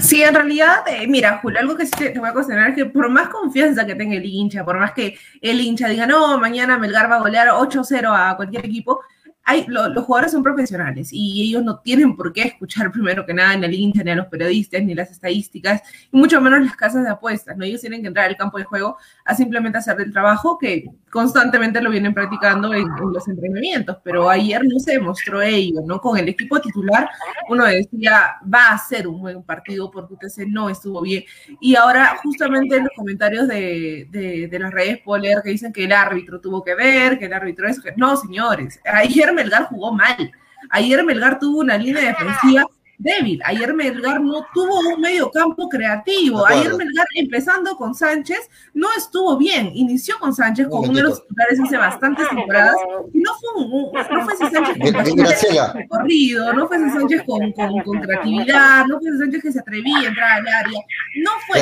Sí, 0.00 0.22
en 0.22 0.34
realidad, 0.34 0.88
eh, 0.88 1.06
mira, 1.06 1.38
Julio, 1.42 1.60
algo 1.60 1.76
que 1.76 1.84
sí 1.84 1.92
te, 1.92 2.18
voy 2.18 2.30
a 2.30 2.32
considerar 2.32 2.70
es 2.70 2.76
que 2.76 2.86
por 2.86 3.10
más 3.10 3.28
confianza 3.28 3.84
que 3.84 3.94
tenga 3.94 4.16
el 4.16 4.24
hincha, 4.24 4.64
por 4.64 4.78
más 4.78 4.92
que 4.92 5.18
el 5.42 5.60
hincha 5.60 5.86
diga, 5.86 6.06
no, 6.06 6.38
mañana 6.38 6.78
Melgar 6.78 7.10
va 7.10 7.16
a 7.16 7.20
golear 7.20 7.48
8-0 7.48 8.10
a 8.10 8.36
cualquier 8.36 8.64
equipo, 8.64 9.02
los 9.68 10.04
jugadores 10.04 10.32
son 10.32 10.42
profesionales 10.42 11.10
y 11.12 11.48
ellos 11.48 11.62
no 11.62 11.78
tienen 11.78 12.16
por 12.16 12.32
qué 12.32 12.42
escuchar 12.42 12.90
primero 12.92 13.24
que 13.24 13.34
nada 13.34 13.54
en 13.54 13.64
el 13.64 13.74
hincha, 13.74 14.02
ni 14.02 14.10
a 14.10 14.16
los 14.16 14.26
periodistas, 14.26 14.82
ni 14.82 14.94
las 14.94 15.10
estadísticas, 15.10 15.82
y 16.12 16.16
mucho 16.16 16.40
menos 16.40 16.64
las 16.64 16.76
casas 16.76 17.04
de 17.04 17.10
apuestas, 17.10 17.56
¿no? 17.56 17.64
Ellos 17.64 17.80
tienen 17.80 18.02
que 18.02 18.08
entrar 18.08 18.26
al 18.26 18.36
campo 18.36 18.58
de 18.58 18.64
juego 18.64 18.96
a 19.24 19.34
simplemente 19.34 19.78
hacer 19.78 20.00
el 20.00 20.12
trabajo 20.12 20.58
que 20.58 20.84
constantemente 21.10 21.80
lo 21.80 21.90
vienen 21.90 22.12
practicando 22.12 22.74
en, 22.74 22.88
los 23.12 23.26
entrenamientos, 23.28 23.98
pero 24.02 24.28
ayer 24.28 24.62
no 24.64 24.78
se 24.78 24.92
demostró 24.92 25.40
ello, 25.40 25.80
¿no? 25.86 26.00
Con 26.00 26.18
el 26.18 26.28
equipo 26.28 26.60
titular 26.60 27.08
uno 27.48 27.64
decía, 27.64 28.36
va 28.52 28.70
a 28.70 28.78
ser 28.78 29.06
un 29.06 29.20
buen 29.20 29.42
partido 29.42 29.90
porque 29.90 30.14
UTC 30.14 30.46
no 30.48 30.68
estuvo 30.68 31.00
bien, 31.00 31.24
y 31.60 31.76
ahora 31.76 32.16
justamente 32.22 32.76
en 32.76 32.84
los 32.84 32.92
comentarios 32.96 33.48
de, 33.48 34.08
de, 34.10 34.58
las 34.58 34.72
redes 34.72 35.00
puedo 35.04 35.22
leer 35.22 35.42
que 35.42 35.50
dicen 35.50 35.72
que 35.72 35.84
el 35.84 35.92
árbitro 35.92 36.40
tuvo 36.40 36.64
que 36.64 36.74
ver, 36.74 37.18
que 37.18 37.26
el 37.26 37.32
árbitro 37.32 37.68
es... 37.68 37.80
No, 37.96 38.16
señores, 38.16 38.80
ayer 38.84 39.32
Melgar 39.36 39.68
jugó 39.68 39.92
mal. 39.92 40.32
Ayer 40.70 41.04
Melgar 41.04 41.38
tuvo 41.38 41.60
una 41.60 41.78
línea 41.78 42.02
defensiva 42.02 42.66
débil. 42.98 43.40
Ayer 43.44 43.74
Melgar 43.74 44.20
no 44.20 44.46
tuvo 44.54 44.94
un 44.94 45.00
medio 45.00 45.30
campo 45.30 45.68
creativo. 45.68 46.46
Ayer 46.46 46.74
Melgar, 46.74 47.06
empezando 47.14 47.76
con 47.76 47.94
Sánchez, 47.94 48.48
no 48.74 48.88
estuvo 48.96 49.36
bien. 49.36 49.70
Inició 49.74 50.18
con 50.18 50.34
Sánchez 50.34 50.68
con 50.68 50.88
uno 50.88 50.94
de 50.94 51.02
los 51.02 51.22
titulares 51.22 51.60
hace 51.60 51.76
bastantes 51.76 52.28
temporadas. 52.28 52.76
Y 53.12 53.18
no 53.20 53.32
fue, 53.34 53.64
un, 53.64 53.92
no 53.92 54.24
fue 54.24 54.34
ese 54.34 54.50
Sánchez 54.50 54.78
con 54.78 55.86
corrido, 55.88 56.52
no 56.52 56.68
fue 56.68 56.76
ese 56.76 56.90
Sánchez 56.90 57.22
con, 57.26 57.52
con, 57.52 58.00
creatividad, 58.00 58.86
no 58.86 58.98
fue 58.98 59.10
ese 59.10 59.18
Sánchez 59.18 59.42
que 59.42 59.52
se 59.52 59.60
atrevía 59.60 59.98
a 59.98 60.04
entrar 60.06 60.30
al 60.38 60.48
área. 60.48 60.80
No 61.22 61.30
fue. 61.46 61.60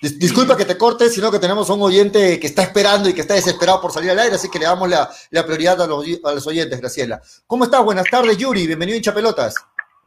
Disculpa 0.00 0.56
que 0.56 0.64
te 0.64 0.76
corte, 0.76 1.08
sino 1.08 1.30
que 1.32 1.38
tenemos 1.38 1.68
un 1.70 1.82
oyente 1.82 2.38
que 2.38 2.46
está 2.46 2.62
esperando 2.62 3.08
y 3.08 3.14
que 3.14 3.22
está 3.22 3.34
desesperado 3.34 3.80
por 3.80 3.92
salir 3.92 4.10
al 4.10 4.18
aire, 4.18 4.36
así 4.36 4.50
que 4.50 4.58
le 4.58 4.66
damos 4.66 4.88
la, 4.88 5.08
prioridad 5.44 5.80
a 5.80 5.86
los, 5.86 6.46
oyentes, 6.46 6.80
Graciela. 6.80 7.20
¿Cómo 7.46 7.64
estás? 7.64 7.82
Buenas 7.82 8.08
tardes, 8.10 8.36
Yuri. 8.36 8.66
Bienvenido 8.66 9.10
a 9.10 9.14
Pelotas. 9.14 9.54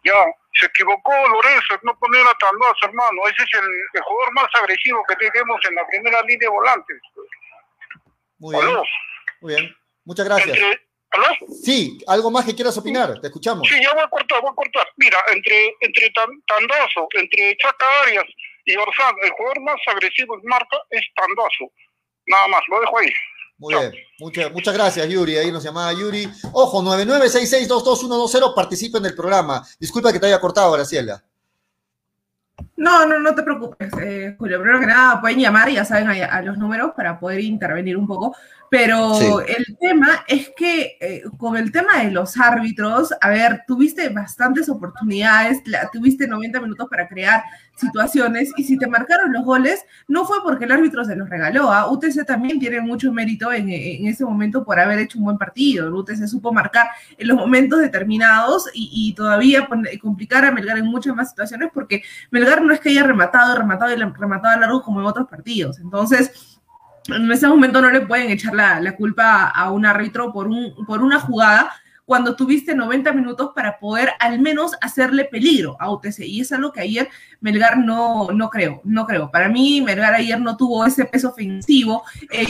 Ya, 0.03 0.13
se 0.59 0.67
equivocó 0.67 1.11
Lorenzo, 1.11 1.75
no 1.83 1.97
poner 1.97 2.21
a 2.21 2.37
Tandaz, 2.39 2.75
hermano. 2.83 3.21
Ese 3.27 3.43
es 3.43 3.61
el, 3.61 4.01
jugador 4.01 4.33
más 4.33 4.47
agresivo 4.61 5.03
que 5.07 5.15
tenemos 5.15 5.59
en 5.67 5.75
la 5.75 5.87
primera 5.87 6.21
línea 6.21 6.39
de 6.39 6.49
volantes. 6.49 6.97
Muy 8.37 8.55
bien. 8.55 8.77
Muy 9.41 9.55
bien. 9.55 9.75
Muchas 10.05 10.25
gracias. 10.25 10.57
¿Aló? 11.11 11.25
Sí, 11.63 11.97
algo 12.07 12.29
más 12.29 12.45
que 12.45 12.53
quieras 12.53 12.77
opinar, 12.77 13.19
te 13.19 13.27
escuchamos. 13.27 13.67
Sí, 13.67 13.81
ya 13.81 13.91
voy 13.93 14.03
a 14.03 14.07
cortar, 14.07 14.41
voy 14.41 14.51
a 14.51 14.55
cortar. 14.55 14.87
Mira, 14.97 15.17
entre, 15.33 15.73
entre 15.81 16.11
Tandazo, 16.11 17.07
entre 17.13 17.57
Chaca 17.57 17.85
Arias 18.03 18.25
y 18.69 18.77
Orsán, 18.77 19.15
el 19.23 19.31
jugador 19.31 19.61
más 19.61 19.79
agresivo 19.87 20.35
en 20.35 20.45
marca 20.45 20.77
es 20.91 21.01
Tandazo. 21.15 21.71
Nada 22.27 22.47
más, 22.49 22.61
lo 22.69 22.79
dejo 22.79 22.99
ahí. 22.99 23.11
Muy 23.57 23.73
bien, 23.73 23.91
muchas, 24.19 24.51
muchas 24.53 24.73
gracias 24.73 25.09
Yuri, 25.09 25.35
ahí 25.35 25.51
nos 25.51 25.63
llamaba 25.63 25.91
Yuri. 25.91 26.29
Ojo, 26.53 26.81
9966222120, 26.83 28.55
participa 28.55 28.99
en 28.99 29.05
el 29.07 29.15
programa. 29.15 29.65
Disculpa 29.79 30.13
que 30.13 30.19
te 30.19 30.27
haya 30.27 30.39
cortado, 30.39 30.71
Graciela. 30.71 31.21
No, 32.77 33.05
no, 33.05 33.19
no 33.19 33.35
te 33.35 33.43
preocupes, 33.43 33.91
eh, 34.01 34.35
Julio. 34.37 34.61
Primero 34.61 34.79
que 34.79 34.85
nada, 34.85 35.19
pueden 35.19 35.39
llamar, 35.39 35.69
ya 35.69 35.83
saben, 35.83 36.07
a, 36.07 36.41
los 36.41 36.57
números 36.57 36.91
para 36.95 37.19
poder 37.19 37.41
intervenir 37.41 37.97
un 37.97 38.07
poco. 38.07 38.35
Pero 38.69 39.41
el 39.41 39.77
tema 39.79 40.23
es 40.27 40.51
que 40.55 40.97
eh, 41.01 41.23
con 41.37 41.57
el 41.57 41.71
tema 41.71 42.03
de 42.03 42.11
los 42.11 42.37
árbitros, 42.37 43.13
a 43.19 43.29
ver, 43.29 43.63
tuviste 43.67 44.07
bastantes 44.09 44.69
oportunidades, 44.69 45.61
tuviste 45.91 46.27
90 46.27 46.61
minutos 46.61 46.87
para 46.87 47.07
crear 47.07 47.43
situaciones 47.79 48.51
y 48.57 48.63
si 48.63 48.77
te 48.77 48.87
marcaron 48.87 49.33
los 49.33 49.43
goles, 49.43 49.85
no 50.07 50.25
fue 50.25 50.37
porque 50.43 50.65
el 50.65 50.71
árbitro 50.71 51.03
se 51.05 51.15
los 51.15 51.29
regaló. 51.29 51.71
¿ah? 51.71 51.91
UTC 51.91 52.25
también 52.25 52.59
tiene 52.59 52.81
mucho 52.81 53.11
mérito 53.11 53.51
en, 53.51 53.69
ese 53.69 54.25
momento 54.25 54.63
por 54.63 54.79
haber 54.79 54.99
hecho 54.99 55.17
un 55.17 55.25
buen 55.25 55.37
partido. 55.37 55.95
UTC 55.95 56.27
supo 56.27 56.51
marcar 56.51 56.87
en 57.17 57.27
los 57.27 57.37
momentos 57.37 57.79
determinados 57.79 58.69
y, 58.73 59.13
todavía 59.15 59.67
complicar 60.01 60.45
a 60.45 60.51
Melgar 60.51 60.77
en 60.77 60.85
muchas 60.85 61.15
más 61.15 61.29
situaciones 61.29 61.69
porque 61.73 62.03
Melgar 62.31 62.61
no 62.61 62.73
es 62.73 62.79
que 62.79 62.89
haya 62.89 63.03
rematado, 63.03 63.55
rematado 63.57 63.91
y 63.91 63.95
rematado 63.95 64.55
a 64.55 64.59
largo 64.59 64.81
como 64.81 64.99
en 65.01 65.07
otros 65.07 65.27
partidos. 65.27 65.79
Entonces, 65.79 66.59
en 67.07 67.31
ese 67.31 67.47
momento 67.47 67.81
no 67.81 67.89
le 67.89 68.01
pueden 68.01 68.29
echar 68.29 68.53
la, 68.53 68.79
la 68.79 68.95
culpa 68.95 69.49
a 69.49 69.71
un 69.71 69.85
árbitro 69.85 70.31
por, 70.31 70.47
un, 70.47 70.73
por 70.85 71.01
una 71.01 71.19
jugada 71.19 71.71
cuando 72.09 72.35
tuviste 72.35 72.73
90 72.73 73.13
minutos 73.13 73.51
para 73.53 73.77
poder 73.77 74.09
al 74.19 74.39
menos 74.39 74.71
hacerle 74.81 75.25
peligro 75.25 75.77
a 75.79 75.91
UTC. 75.91 76.21
Y 76.21 76.41
es 76.41 76.51
algo 76.51 76.71
que 76.71 76.81
ayer 76.81 77.07
Melgar 77.39 77.77
no, 77.77 78.29
no 78.31 78.49
creo, 78.49 78.81
no 78.83 79.05
creo. 79.05 79.29
Para 79.29 79.47
mí, 79.47 79.79
Melgar 79.79 80.15
ayer 80.15 80.41
no 80.41 80.57
tuvo 80.57 80.83
ese 80.85 81.05
peso 81.05 81.29
ofensivo, 81.29 82.01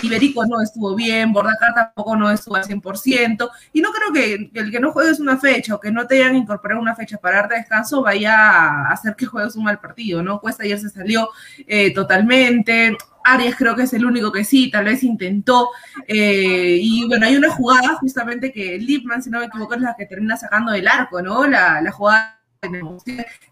Iberico 0.02 0.46
no 0.46 0.62
estuvo 0.62 0.96
bien, 0.96 1.34
Bordacar 1.34 1.74
tampoco 1.74 2.16
no 2.16 2.32
estuvo 2.32 2.56
al 2.56 2.64
100%, 2.64 3.50
y 3.74 3.82
no 3.82 3.90
creo 3.92 4.14
que, 4.14 4.50
el 4.54 4.72
que 4.72 4.80
no 4.80 4.94
juegues 4.94 5.20
una 5.20 5.38
fecha 5.38 5.76
o 5.76 5.80
que 5.82 5.92
no 5.92 6.08
te 6.08 6.24
hayan 6.24 6.38
incorporado 6.38 6.80
una 6.82 6.96
fecha 6.96 7.18
para 7.18 7.42
darte 7.42 7.56
descanso 7.56 8.02
vaya 8.02 8.34
a 8.34 8.92
hacer 8.94 9.18
que 9.18 9.26
juegues 9.26 9.58
un 9.58 9.66
mal 9.66 9.82
partido, 9.82 10.24
¿no? 10.24 10.40
Cuesta 10.40 10.64
ayer 10.64 10.80
se 10.80 10.90
salió 10.90 11.28
eh, 11.68 11.94
totalmente, 11.94 12.96
Arias 13.24 13.56
creo 13.58 13.76
que 13.76 13.84
es 13.84 13.94
el 13.94 14.06
único 14.06 14.32
que 14.32 14.44
sí, 14.44 14.72
tal 14.72 14.86
vez 14.86 15.04
intentó. 15.04 15.70
Eh, 16.08 16.80
y 16.82 17.08
bueno, 17.08 17.26
hay 17.26 17.36
una 17.36 17.52
jugada 17.52 17.96
justamente 17.96 18.52
que 18.52 18.78
Lipman, 18.78 19.22
si 19.22 19.30
no 19.30 19.40
me 19.40 19.46
equivoco, 19.46 19.76
es 19.76 19.82
la 19.82 19.96
que 19.98 20.06
termina 20.06 20.38
sacando 20.38 20.72
del 20.72 20.88
arco, 20.88 21.22
¿no? 21.22 21.48
La, 21.48 21.82
la 21.82 21.92
jugada 21.92 22.40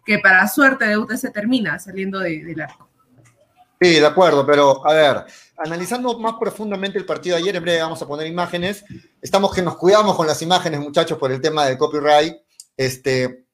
que 0.06 0.20
para 0.20 0.48
suerte 0.48 0.86
de 0.86 0.98
UTC 0.98 1.32
termina 1.32 1.80
saliendo 1.80 2.20
del 2.20 2.60
arco. 2.62 2.90
Sí, 3.80 4.00
de 4.00 4.06
acuerdo, 4.06 4.46
pero 4.46 4.86
a 4.88 4.94
ver, 4.94 5.26
analizando 5.58 6.18
más 6.18 6.34
profundamente 6.40 6.98
el 6.98 7.06
partido 7.06 7.36
de 7.36 7.44
ayer, 7.44 7.56
en 7.56 7.64
breve 7.64 7.82
vamos 7.82 8.02
a 8.02 8.08
poner 8.08 8.26
imágenes. 8.26 8.84
Estamos 9.22 9.54
que 9.54 9.62
nos 9.62 9.78
cuidamos 9.78 10.16
con 10.16 10.26
las 10.26 10.42
imágenes, 10.42 10.80
muchachos, 10.80 11.18
por 11.20 11.32
el 11.32 11.40
tema 11.40 11.66
del 11.66 11.78
copyright. 11.78 12.36
Este, 12.76 13.47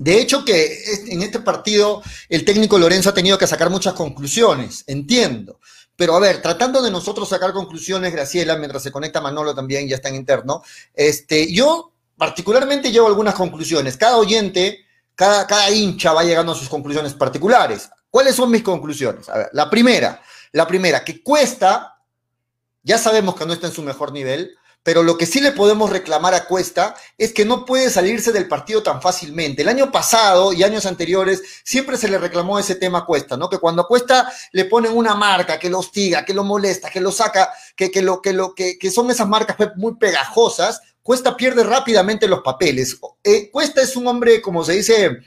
de 0.00 0.18
hecho, 0.18 0.46
que 0.46 0.82
en 1.08 1.20
este 1.20 1.40
partido 1.40 2.02
el 2.30 2.42
técnico 2.42 2.78
Lorenzo 2.78 3.10
ha 3.10 3.14
tenido 3.14 3.36
que 3.36 3.46
sacar 3.46 3.68
muchas 3.68 3.92
conclusiones, 3.92 4.82
entiendo. 4.86 5.60
Pero 5.94 6.16
a 6.16 6.18
ver, 6.18 6.40
tratando 6.40 6.80
de 6.80 6.90
nosotros 6.90 7.28
sacar 7.28 7.52
conclusiones, 7.52 8.10
Graciela, 8.10 8.56
mientras 8.56 8.82
se 8.82 8.90
conecta 8.90 9.20
Manolo 9.20 9.54
también, 9.54 9.86
ya 9.86 9.96
está 9.96 10.08
en 10.08 10.14
interno, 10.14 10.62
este, 10.94 11.52
yo 11.52 11.92
particularmente 12.16 12.90
llevo 12.90 13.08
algunas 13.08 13.34
conclusiones. 13.34 13.98
Cada 13.98 14.16
oyente, 14.16 14.86
cada, 15.14 15.46
cada 15.46 15.68
hincha 15.70 16.14
va 16.14 16.24
llegando 16.24 16.52
a 16.52 16.54
sus 16.54 16.70
conclusiones 16.70 17.12
particulares. 17.12 17.90
¿Cuáles 18.08 18.34
son 18.34 18.50
mis 18.50 18.62
conclusiones? 18.62 19.28
A 19.28 19.36
ver, 19.36 19.50
la 19.52 19.68
primera, 19.68 20.22
la 20.52 20.66
primera, 20.66 21.04
que 21.04 21.22
Cuesta, 21.22 21.98
ya 22.82 22.96
sabemos 22.96 23.34
que 23.34 23.44
no 23.44 23.52
está 23.52 23.66
en 23.66 23.74
su 23.74 23.82
mejor 23.82 24.12
nivel, 24.12 24.56
pero 24.82 25.02
lo 25.02 25.18
que 25.18 25.26
sí 25.26 25.40
le 25.40 25.52
podemos 25.52 25.90
reclamar 25.90 26.34
a 26.34 26.46
Cuesta 26.46 26.96
es 27.18 27.32
que 27.32 27.44
no 27.44 27.64
puede 27.64 27.90
salirse 27.90 28.32
del 28.32 28.48
partido 28.48 28.82
tan 28.82 29.02
fácilmente. 29.02 29.62
El 29.62 29.68
año 29.68 29.92
pasado 29.92 30.52
y 30.52 30.62
años 30.62 30.86
anteriores 30.86 31.42
siempre 31.64 31.96
se 31.96 32.08
le 32.08 32.18
reclamó 32.18 32.58
ese 32.58 32.74
tema 32.74 32.98
a 32.98 33.04
Cuesta, 33.04 33.36
¿no? 33.36 33.50
Que 33.50 33.58
cuando 33.58 33.82
a 33.82 33.86
Cuesta 33.88 34.32
le 34.52 34.64
ponen 34.64 34.96
una 34.96 35.14
marca 35.14 35.58
que 35.58 35.68
lo 35.68 35.80
hostiga, 35.80 36.24
que 36.24 36.34
lo 36.34 36.44
molesta, 36.44 36.90
que 36.90 37.00
lo 37.00 37.12
saca, 37.12 37.52
que, 37.76 37.90
que 37.90 38.00
lo, 38.00 38.22
que, 38.22 38.32
lo, 38.32 38.54
que, 38.54 38.78
que 38.78 38.90
son 38.90 39.10
esas 39.10 39.28
marcas 39.28 39.56
muy 39.76 39.96
pegajosas, 39.96 40.80
Cuesta 41.02 41.36
pierde 41.36 41.64
rápidamente 41.64 42.28
los 42.28 42.40
papeles. 42.40 42.98
Eh, 43.24 43.50
Cuesta 43.50 43.82
es 43.82 43.96
un 43.96 44.06
hombre, 44.06 44.40
como 44.40 44.64
se 44.64 44.74
dice, 44.74 45.20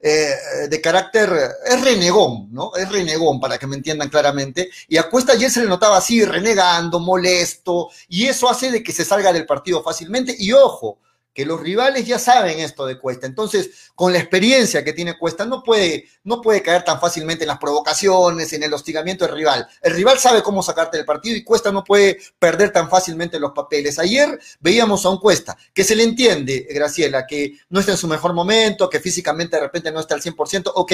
eh, 0.00 0.68
de 0.68 0.80
carácter, 0.80 1.30
es 1.66 1.80
renegón, 1.80 2.52
¿no? 2.52 2.72
Es 2.76 2.88
renegón, 2.88 3.40
para 3.40 3.58
que 3.58 3.66
me 3.66 3.76
entiendan 3.76 4.08
claramente. 4.08 4.70
Y 4.88 4.96
a 4.96 5.08
Cuesta 5.08 5.32
ayer 5.32 5.50
se 5.50 5.60
le 5.60 5.66
notaba 5.66 5.96
así, 5.96 6.24
renegando, 6.24 7.00
molesto, 7.00 7.88
y 8.08 8.26
eso 8.26 8.48
hace 8.48 8.70
de 8.70 8.82
que 8.82 8.92
se 8.92 9.04
salga 9.04 9.32
del 9.32 9.46
partido 9.46 9.82
fácilmente. 9.82 10.34
Y 10.38 10.52
ojo, 10.52 10.98
que 11.32 11.46
los 11.46 11.60
rivales 11.60 12.06
ya 12.06 12.18
saben 12.18 12.58
esto 12.58 12.84
de 12.84 12.98
Cuesta. 12.98 13.26
Entonces, 13.26 13.70
con 13.94 14.12
la 14.12 14.18
experiencia 14.18 14.82
que 14.84 14.92
tiene 14.92 15.16
Cuesta, 15.16 15.44
no 15.44 15.62
puede, 15.62 16.08
no 16.24 16.40
puede 16.40 16.62
caer 16.62 16.84
tan 16.84 17.00
fácilmente 17.00 17.44
en 17.44 17.48
las 17.48 17.58
provocaciones, 17.58 18.52
en 18.52 18.64
el 18.64 18.74
hostigamiento 18.74 19.24
del 19.24 19.36
rival. 19.36 19.68
El 19.80 19.94
rival 19.94 20.18
sabe 20.18 20.42
cómo 20.42 20.62
sacarte 20.62 20.96
del 20.96 21.06
partido 21.06 21.36
y 21.36 21.44
Cuesta 21.44 21.70
no 21.70 21.84
puede 21.84 22.18
perder 22.38 22.72
tan 22.72 22.90
fácilmente 22.90 23.38
los 23.38 23.52
papeles. 23.52 23.98
Ayer 23.98 24.38
veíamos 24.60 25.04
a 25.06 25.10
un 25.10 25.18
Cuesta, 25.18 25.56
que 25.72 25.84
se 25.84 25.94
le 25.94 26.02
entiende, 26.02 26.66
Graciela, 26.70 27.26
que 27.26 27.52
no 27.68 27.80
está 27.80 27.92
en 27.92 27.98
su 27.98 28.08
mejor 28.08 28.32
momento, 28.32 28.90
que 28.90 29.00
físicamente 29.00 29.56
de 29.56 29.62
repente 29.62 29.92
no 29.92 30.00
está 30.00 30.14
al 30.14 30.22
100%, 30.22 30.72
ok, 30.74 30.92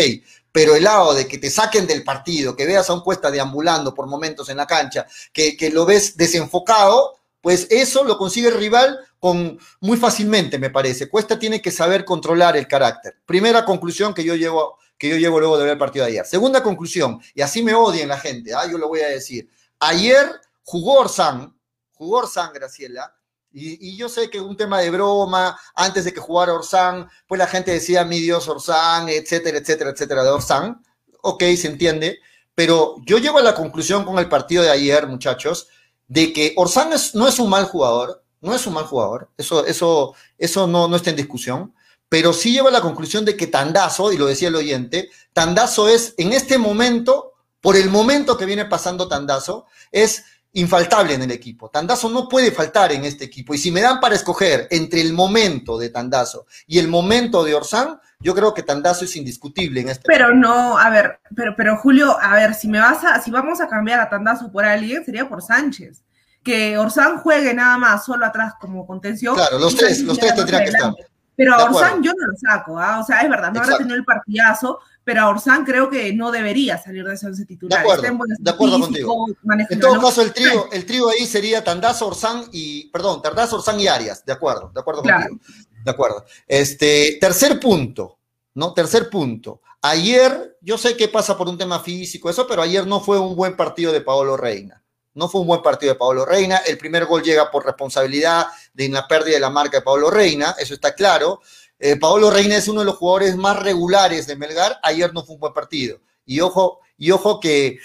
pero 0.53 0.77
el 0.77 0.85
lado 0.85 1.15
de 1.15 1.27
que 1.27 1.39
te 1.39 1.51
saquen 1.51 1.87
del 1.87 2.05
partido, 2.05 2.55
que 2.55 2.67
veas 2.67 2.91
a 2.91 2.95
un 2.95 3.01
Cuesta 3.01 3.31
deambulando 3.31 3.95
por 3.95 4.07
momentos 4.07 4.49
en 4.49 4.59
la 4.59 4.67
cancha, 4.67 5.07
que, 5.33 5.57
que 5.57 5.71
lo 5.71 5.87
ves 5.87 6.17
desenfocado, 6.17 7.24
pues 7.45 7.67
eso 7.69 8.05
lo 8.05 8.17
consigue 8.17 8.49
el 8.49 8.55
rival 8.55 8.99
con 9.21 9.59
muy 9.81 9.99
fácilmente, 9.99 10.59
me 10.59 10.71
parece. 10.71 11.11
Cuesta 11.11 11.39
tiene 11.39 11.61
que 11.61 11.71
saber 11.71 12.07
controlar 12.07 12.57
el 12.57 12.67
carácter. 12.67 13.19
Primera 13.27 13.67
conclusión 13.67 14.15
que 14.15 14.25
yo 14.25 14.35
llevo, 14.35 14.79
que 14.97 15.11
yo 15.11 15.19
llevo 15.19 15.39
luego 15.39 15.59
de 15.59 15.65
ver 15.65 15.73
el 15.75 15.79
partido 15.79 16.07
de 16.07 16.13
ayer. 16.13 16.25
Segunda 16.25 16.63
conclusión, 16.63 17.21
y 17.35 17.43
así 17.43 17.63
me 17.63 17.75
odian 17.75 18.09
la 18.09 18.19
gente, 18.19 18.55
¿ah? 18.55 18.67
yo 18.67 18.79
lo 18.79 18.89
voy 18.89 19.01
a 19.01 19.09
decir. 19.09 19.51
Ayer 19.79 20.27
jugó 20.63 21.01
Orsán, 21.01 21.55
jugó 21.93 22.21
Orsán, 22.21 22.51
Graciela, 22.55 23.15
y, 23.53 23.95
yo 23.95 24.09
sé 24.09 24.31
que 24.31 24.41
un 24.41 24.57
tema 24.57 24.81
de 24.81 24.91
broma, 24.91 25.61
antes 25.75 26.07
de 26.07 26.15
que 26.15 26.21
jugara 26.21 26.55
Orsán, 26.55 27.11
pues 27.29 27.39
la 27.39 27.47
gente 27.47 27.73
decía, 27.73 28.07
mi 28.07 28.21
Dios, 28.21 28.49
Orsán, 28.49 29.11
etcétera, 29.11 29.59
etcétera, 29.59 29.91
etcétera, 29.91 30.25
de 30.25 30.31
Orsán. 30.31 30.83
Ok, 31.21 31.45
se 31.57 31.69
entiende. 31.69 32.19
Pero 32.55 32.97
yo 33.05 33.19
llego 33.19 33.39
a 33.39 33.43
la 33.43 33.55
conclusión 33.55 34.05
con 34.05 34.19
el 34.19 34.31
partido 34.31 34.63
de 34.63 34.71
ayer, 34.71 35.07
muchachos, 35.07 35.69
de 36.09 36.33
que 36.33 36.53
Orsán 36.57 36.91
no 37.15 37.29
es 37.29 37.39
un 37.39 37.51
mal 37.51 37.65
jugador, 37.65 38.23
no 38.41 38.55
es 38.55 38.67
un 38.67 38.75
mal 38.75 38.85
jugador, 38.85 39.31
eso, 39.39 39.65
eso, 39.65 40.15
eso 40.39 40.67
no, 40.67 40.87
no 40.89 40.97
está 40.97 41.11
en 41.11 41.17
discusión, 41.17 41.75
pero 42.09 42.33
sí 42.33 42.53
lleva 42.53 42.69
a 42.69 42.73
la 42.73 42.83
conclusión 42.83 43.25
de 43.25 43.37
que 43.37 43.47
Tandazo, 43.47 44.13
y 44.13 44.19
lo 44.19 44.27
decía 44.27 44.49
el 44.49 44.57
oyente, 44.57 45.11
Tandazo 45.33 45.89
es 45.89 46.15
en 46.19 46.33
este 46.33 46.59
momento, 46.59 47.33
por 47.61 47.77
el 47.77 47.91
momento 47.91 48.37
que 48.37 48.45
viene 48.45 48.67
pasando 48.67 49.09
Tandazo, 49.09 49.67
es 49.91 50.25
infaltable 50.55 51.15
en 51.15 51.23
el 51.23 51.31
equipo. 51.31 51.69
Tandazo 51.69 52.09
no 52.09 52.29
puede 52.29 52.51
faltar 52.51 52.93
en 52.93 53.05
este 53.05 53.25
equipo. 53.25 53.55
Y 53.55 53.59
si 53.59 53.71
me 53.71 53.81
dan 53.81 54.01
para 54.01 54.15
escoger 54.15 54.67
entre 54.71 55.01
el 55.01 55.13
momento 55.13 55.79
de 55.79 55.91
Tandazo 55.91 56.47
y 56.67 56.79
el 56.79 56.89
momento 56.89 57.45
de 57.45 57.55
Orsán, 57.55 58.01
yo 58.21 58.35
creo 58.35 58.55
que 58.55 58.63
Tandazo 58.63 59.05
es 59.05 59.17
indiscutible 59.17 59.81
en 59.81 59.91
este 59.91 60.05
Pero 60.07 60.35
no, 60.35 60.79
a 60.79 60.89
ver, 60.91 61.21
pero, 61.37 61.55
pero 61.57 61.77
Julio, 61.77 62.17
a 62.21 62.35
ver, 62.35 62.55
si 62.55 62.69
me 62.69 62.79
vas 62.79 63.05
a, 63.05 63.21
si 63.21 63.31
vamos 63.31 63.61
a 63.61 63.69
cambiar 63.69 64.01
a 64.01 64.09
Tandazo 64.09 64.51
por 64.51 64.65
alguien, 64.65 65.05
sería 65.05 65.29
por 65.29 65.43
Sánchez. 65.43 66.03
Que 66.43 66.79
Orsán 66.79 67.19
juegue 67.19 67.55
nada 67.55 67.79
más 67.79 68.05
solo 68.05 68.25
atrás 68.27 68.55
como 68.61 68.87
contención. 68.87 69.35
Claro, 69.35 69.59
los 69.59 69.75
tres, 69.75 70.03
los 70.03 70.19
tres 70.19 70.35
tendrían 70.35 70.63
que 70.63 70.71
estar. 70.71 70.93
Pero 71.37 71.55
a 71.55 71.65
Orsán 71.65 72.03
yo 72.03 72.13
no 72.13 72.27
lo 72.27 72.37
saco, 72.37 72.79
¿ah? 72.79 73.01
o 73.01 73.05
sea, 73.05 73.21
es 73.23 73.29
verdad, 73.29 73.53
no 73.53 73.61
habrá 73.61 73.79
tenido 73.79 73.97
el 73.97 74.05
partidazo, 74.05 74.79
pero 75.03 75.23
a 75.23 75.29
Orsán 75.29 75.65
creo 75.65 75.91
que 75.91 76.13
no 76.13 76.31
debería 76.31 76.79
salir 76.79 77.05
de 77.05 77.15
ese 77.15 77.45
titular. 77.45 77.83
De 77.83 77.91
acuerdo, 77.93 78.25
de 78.39 78.51
acuerdo 78.51 78.81
contigo. 78.81 79.27
En 79.69 79.81
todo 79.81 80.01
caso, 80.01 80.23
el 80.23 80.33
trío, 80.33 80.71
el 80.71 80.87
trío 80.87 81.09
ahí 81.09 81.27
sería 81.27 81.65
Tandazo, 81.65 82.07
Orsán 82.07 82.45
y, 82.53 82.89
perdón, 82.91 83.21
Tandazo, 83.21 83.57
Orsán 83.57 83.81
y 83.81 83.89
Arias, 83.89 84.25
de 84.25 84.33
acuerdo, 84.33 84.71
de 84.73 84.81
acuerdo 84.81 85.03
claro. 85.03 85.29
contigo. 85.29 85.53
De 85.85 85.91
acuerdo. 85.91 86.25
Este, 86.47 87.19
tercer 87.21 87.61
punto, 87.61 88.19
¿no? 88.55 88.73
Tercer 88.73 89.11
punto. 89.11 89.61
Ayer, 89.83 90.57
yo 90.63 90.79
sé 90.79 90.97
que 90.97 91.09
pasa 91.09 91.37
por 91.37 91.49
un 91.49 91.59
tema 91.59 91.81
físico, 91.81 92.31
eso, 92.31 92.47
pero 92.47 92.63
ayer 92.63 92.87
no 92.87 93.01
fue 93.01 93.19
un 93.19 93.37
buen 93.37 93.57
partido 93.57 93.93
de 93.93 94.01
Paolo 94.01 94.37
Reina. 94.37 94.84
No 95.15 95.29
fue 95.29 95.41
un 95.41 95.47
buen 95.47 95.63
partido 95.63 95.93
de 95.93 95.99
Paolo 95.99 96.25
Reina. 96.25 96.59
El 96.59 96.77
primer 96.77 97.07
gol 97.07 97.23
llega 97.23 97.51
por 97.51 97.65
responsabilidad 97.65 98.47
de 98.73 98.89
la 98.89 99.07
pérdida 99.07 99.35
de 99.35 99.41
la 99.41 99.51
marca 99.51 99.79
de 99.79 99.83
Paolo 99.83 100.11
Reina, 100.11 100.55
eso 100.59 100.75
está 100.75 100.95
claro. 100.95 101.41
Eh, 101.79 101.97
Paolo 101.97 102.31
Reina 102.31 102.57
es 102.57 102.69
uno 102.69 102.81
de 102.81 102.87
los 102.87 102.97
jugadores 102.97 103.37
más 103.37 103.63
regulares 103.63 104.27
de 104.27 104.37
Melgar. 104.37 104.79
Ayer 104.83 105.13
no 105.13 105.25
fue 105.25 105.35
un 105.35 105.41
buen 105.41 105.53
partido. 105.53 106.01
Y 106.25 106.41
ojo, 106.41 106.81
y 106.97 107.11
ojo 107.11 107.41
que, 107.41 107.79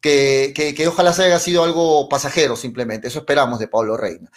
que, 0.00 0.52
que, 0.54 0.88
ojalá 0.88 1.12
se 1.12 1.24
haya 1.24 1.38
sido 1.38 1.64
algo 1.64 2.08
pasajero 2.08 2.56
simplemente. 2.56 3.08
Eso 3.08 3.20
esperamos 3.20 3.58
de 3.58 3.68
Paolo 3.68 3.96
Reina. 3.96 4.30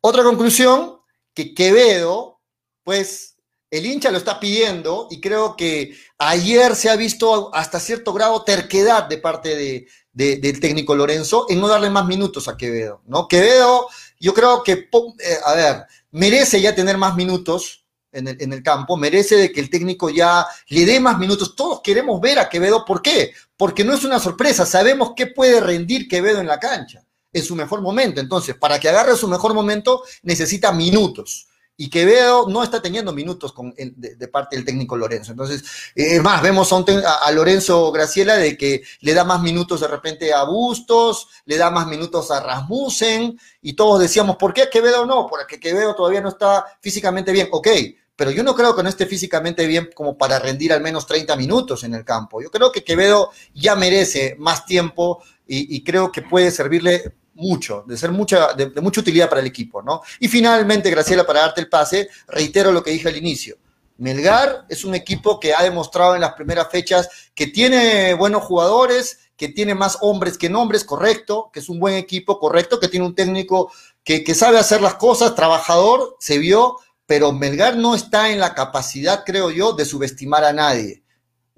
Otra 0.00 0.22
conclusión, 0.22 0.98
que 1.34 1.54
Quevedo, 1.54 2.40
pues 2.84 3.36
el 3.70 3.86
hincha 3.86 4.10
lo 4.10 4.18
está 4.18 4.40
pidiendo 4.40 5.08
y 5.10 5.20
creo 5.20 5.56
que 5.56 5.96
ayer 6.18 6.74
se 6.74 6.88
ha 6.88 6.96
visto 6.96 7.54
hasta 7.54 7.80
cierto 7.80 8.12
grado 8.12 8.42
terquedad 8.44 9.04
de 9.04 9.18
parte 9.18 9.56
de, 9.56 9.88
de, 10.18 10.36
del 10.38 10.58
técnico 10.58 10.96
Lorenzo 10.96 11.46
en 11.48 11.60
no 11.60 11.68
darle 11.68 11.90
más 11.90 12.04
minutos 12.04 12.48
a 12.48 12.56
Quevedo, 12.56 13.02
¿no? 13.06 13.28
Quevedo, 13.28 13.86
yo 14.18 14.34
creo 14.34 14.64
que, 14.64 14.72
eh, 14.72 15.38
a 15.44 15.54
ver, 15.54 15.84
merece 16.10 16.60
ya 16.60 16.74
tener 16.74 16.98
más 16.98 17.14
minutos 17.14 17.84
en 18.10 18.26
el, 18.26 18.36
en 18.42 18.52
el, 18.52 18.64
campo, 18.64 18.96
merece 18.96 19.36
de 19.36 19.52
que 19.52 19.60
el 19.60 19.70
técnico 19.70 20.10
ya 20.10 20.44
le 20.70 20.84
dé 20.84 20.98
más 20.98 21.18
minutos. 21.18 21.54
Todos 21.54 21.82
queremos 21.84 22.20
ver 22.20 22.40
a 22.40 22.48
Quevedo, 22.48 22.84
¿por 22.84 23.00
qué? 23.00 23.32
Porque 23.56 23.84
no 23.84 23.94
es 23.94 24.02
una 24.02 24.18
sorpresa, 24.18 24.66
sabemos 24.66 25.12
qué 25.14 25.28
puede 25.28 25.60
rendir 25.60 26.08
Quevedo 26.08 26.40
en 26.40 26.48
la 26.48 26.58
cancha, 26.58 27.04
en 27.32 27.44
su 27.44 27.54
mejor 27.54 27.80
momento. 27.80 28.20
Entonces, 28.20 28.56
para 28.56 28.80
que 28.80 28.88
agarre 28.88 29.14
su 29.14 29.28
mejor 29.28 29.54
momento, 29.54 30.02
necesita 30.24 30.72
minutos 30.72 31.47
y 31.80 31.90
Quevedo 31.90 32.48
no 32.48 32.64
está 32.64 32.82
teniendo 32.82 33.12
minutos 33.12 33.52
con 33.52 33.72
de, 33.72 34.16
de, 34.16 34.28
parte 34.28 34.56
del 34.56 34.64
técnico 34.64 34.96
Lorenzo. 34.96 35.30
Entonces, 35.30 35.62
es 35.94 36.14
eh, 36.14 36.20
más, 36.20 36.42
vemos 36.42 36.72
a, 36.72 36.84
a, 37.24 37.30
Lorenzo 37.30 37.92
Graciela 37.92 38.34
de 38.34 38.58
que 38.58 38.82
le 39.00 39.14
da 39.14 39.22
más 39.22 39.40
minutos 39.40 39.80
de 39.80 39.86
repente 39.86 40.34
a 40.34 40.42
Bustos, 40.42 41.28
le 41.44 41.56
da 41.56 41.70
más 41.70 41.86
minutos 41.86 42.32
a 42.32 42.40
Rasmussen, 42.40 43.38
y 43.62 43.74
todos 43.74 44.00
decíamos, 44.00 44.36
¿por 44.36 44.52
qué 44.52 44.68
Quevedo 44.68 45.06
no? 45.06 45.28
Porque 45.28 45.60
Quevedo 45.60 45.94
todavía 45.94 46.20
no 46.20 46.30
está 46.30 46.64
físicamente 46.80 47.30
bien. 47.30 47.46
Ok, 47.52 47.68
pero 48.16 48.32
yo 48.32 48.42
no 48.42 48.56
creo 48.56 48.74
que 48.74 48.82
no 48.82 48.88
esté 48.88 49.06
físicamente 49.06 49.64
bien 49.64 49.90
como 49.94 50.18
para 50.18 50.40
rendir 50.40 50.72
al 50.72 50.82
menos 50.82 51.06
30 51.06 51.36
minutos 51.36 51.84
en 51.84 51.94
el 51.94 52.04
campo. 52.04 52.42
Yo 52.42 52.50
creo 52.50 52.72
que 52.72 52.82
Quevedo 52.82 53.30
ya 53.54 53.76
merece 53.76 54.34
más 54.36 54.66
tiempo 54.66 55.22
y 55.46 55.82
creo 55.82 56.12
que 56.12 56.20
puede 56.20 56.50
servirle 56.50 57.14
mucho, 57.38 57.84
de 57.86 57.96
ser 57.96 58.12
mucha, 58.12 58.52
de, 58.52 58.68
mucha 58.80 59.00
utilidad 59.00 59.28
para 59.28 59.40
el 59.40 59.46
equipo, 59.46 59.80
¿no? 59.80 60.02
Y 60.20 60.28
finalmente, 60.28 60.90
Graciela, 60.90 61.24
para 61.24 61.40
darte 61.40 61.60
el 61.60 61.68
pase, 61.68 62.08
reitero 62.26 62.72
lo 62.72 62.82
que 62.82 62.90
dije 62.90 63.08
al 63.08 63.16
inicio. 63.16 63.56
Melgar 63.96 64.66
es 64.68 64.84
un 64.84 64.94
equipo 64.94 65.40
que 65.40 65.54
ha 65.54 65.62
demostrado 65.62 66.14
en 66.14 66.20
las 66.20 66.34
primeras 66.34 66.68
fechas 66.70 67.08
que 67.34 67.46
tiene 67.46 68.14
buenos 68.14 68.44
jugadores, 68.44 69.30
que 69.36 69.48
tiene 69.48 69.74
más 69.74 69.98
hombres 70.02 70.36
que 70.36 70.50
nombres, 70.50 70.84
correcto, 70.84 71.50
que 71.52 71.60
es 71.60 71.68
un 71.68 71.80
buen 71.80 71.94
equipo, 71.94 72.38
correcto, 72.38 72.78
que 72.78 72.88
tiene 72.88 73.06
un 73.06 73.14
técnico 73.14 73.72
que 74.04 74.34
sabe 74.34 74.58
hacer 74.58 74.80
las 74.80 74.94
cosas, 74.94 75.34
trabajador, 75.34 76.16
se 76.18 76.38
vio, 76.38 76.78
pero 77.08 77.32
Melgar 77.32 77.76
no 77.76 77.94
está 77.94 78.30
en 78.30 78.38
la 78.38 78.54
capacidad, 78.54 79.24
creo 79.24 79.50
yo, 79.50 79.72
de 79.72 79.84
subestimar 79.84 80.44
a 80.44 80.52
nadie. 80.52 81.02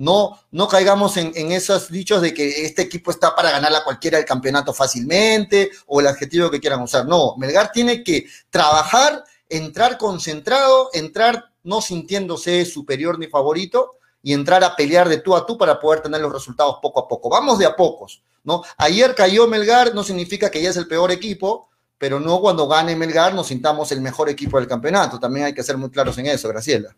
No, 0.00 0.40
no 0.50 0.66
caigamos 0.66 1.18
en, 1.18 1.52
esos 1.52 1.90
dichos 1.90 2.22
de 2.22 2.32
que 2.32 2.64
este 2.64 2.80
equipo 2.80 3.10
está 3.10 3.36
para 3.36 3.50
ganar 3.50 3.74
a 3.74 3.84
cualquiera 3.84 4.16
el 4.16 4.24
campeonato 4.24 4.72
fácilmente 4.72 5.70
o 5.86 6.00
el 6.00 6.06
adjetivo 6.06 6.50
que 6.50 6.58
quieran 6.58 6.80
usar. 6.80 7.04
No, 7.04 7.36
Melgar 7.36 7.70
tiene 7.70 8.02
que 8.02 8.24
trabajar, 8.48 9.22
entrar 9.46 9.98
concentrado, 9.98 10.88
entrar 10.94 11.52
no 11.64 11.82
sintiéndose 11.82 12.64
superior 12.64 13.18
ni 13.18 13.26
favorito 13.26 13.96
y 14.22 14.32
entrar 14.32 14.64
a 14.64 14.74
pelear 14.74 15.06
de 15.06 15.18
tú 15.18 15.36
a 15.36 15.44
tú 15.44 15.58
para 15.58 15.78
poder 15.78 16.00
tener 16.00 16.22
los 16.22 16.32
resultados 16.32 16.76
poco 16.80 17.00
a 17.00 17.06
poco. 17.06 17.28
Vamos 17.28 17.58
de 17.58 17.66
a 17.66 17.76
pocos, 17.76 18.22
¿no? 18.42 18.64
Ayer 18.78 19.14
cayó 19.14 19.46
Melgar, 19.48 19.94
no 19.94 20.02
significa 20.02 20.50
que 20.50 20.62
ya 20.62 20.70
es 20.70 20.78
el 20.78 20.88
peor 20.88 21.10
equipo, 21.10 21.68
pero 21.98 22.18
no 22.18 22.40
cuando 22.40 22.66
gane 22.66 22.96
Melgar 22.96 23.34
nos 23.34 23.48
sintamos 23.48 23.92
el 23.92 24.00
mejor 24.00 24.30
equipo 24.30 24.56
del 24.56 24.66
campeonato. 24.66 25.20
También 25.20 25.44
hay 25.44 25.52
que 25.52 25.62
ser 25.62 25.76
muy 25.76 25.90
claros 25.90 26.16
en 26.16 26.24
eso, 26.24 26.48
Graciela. 26.48 26.96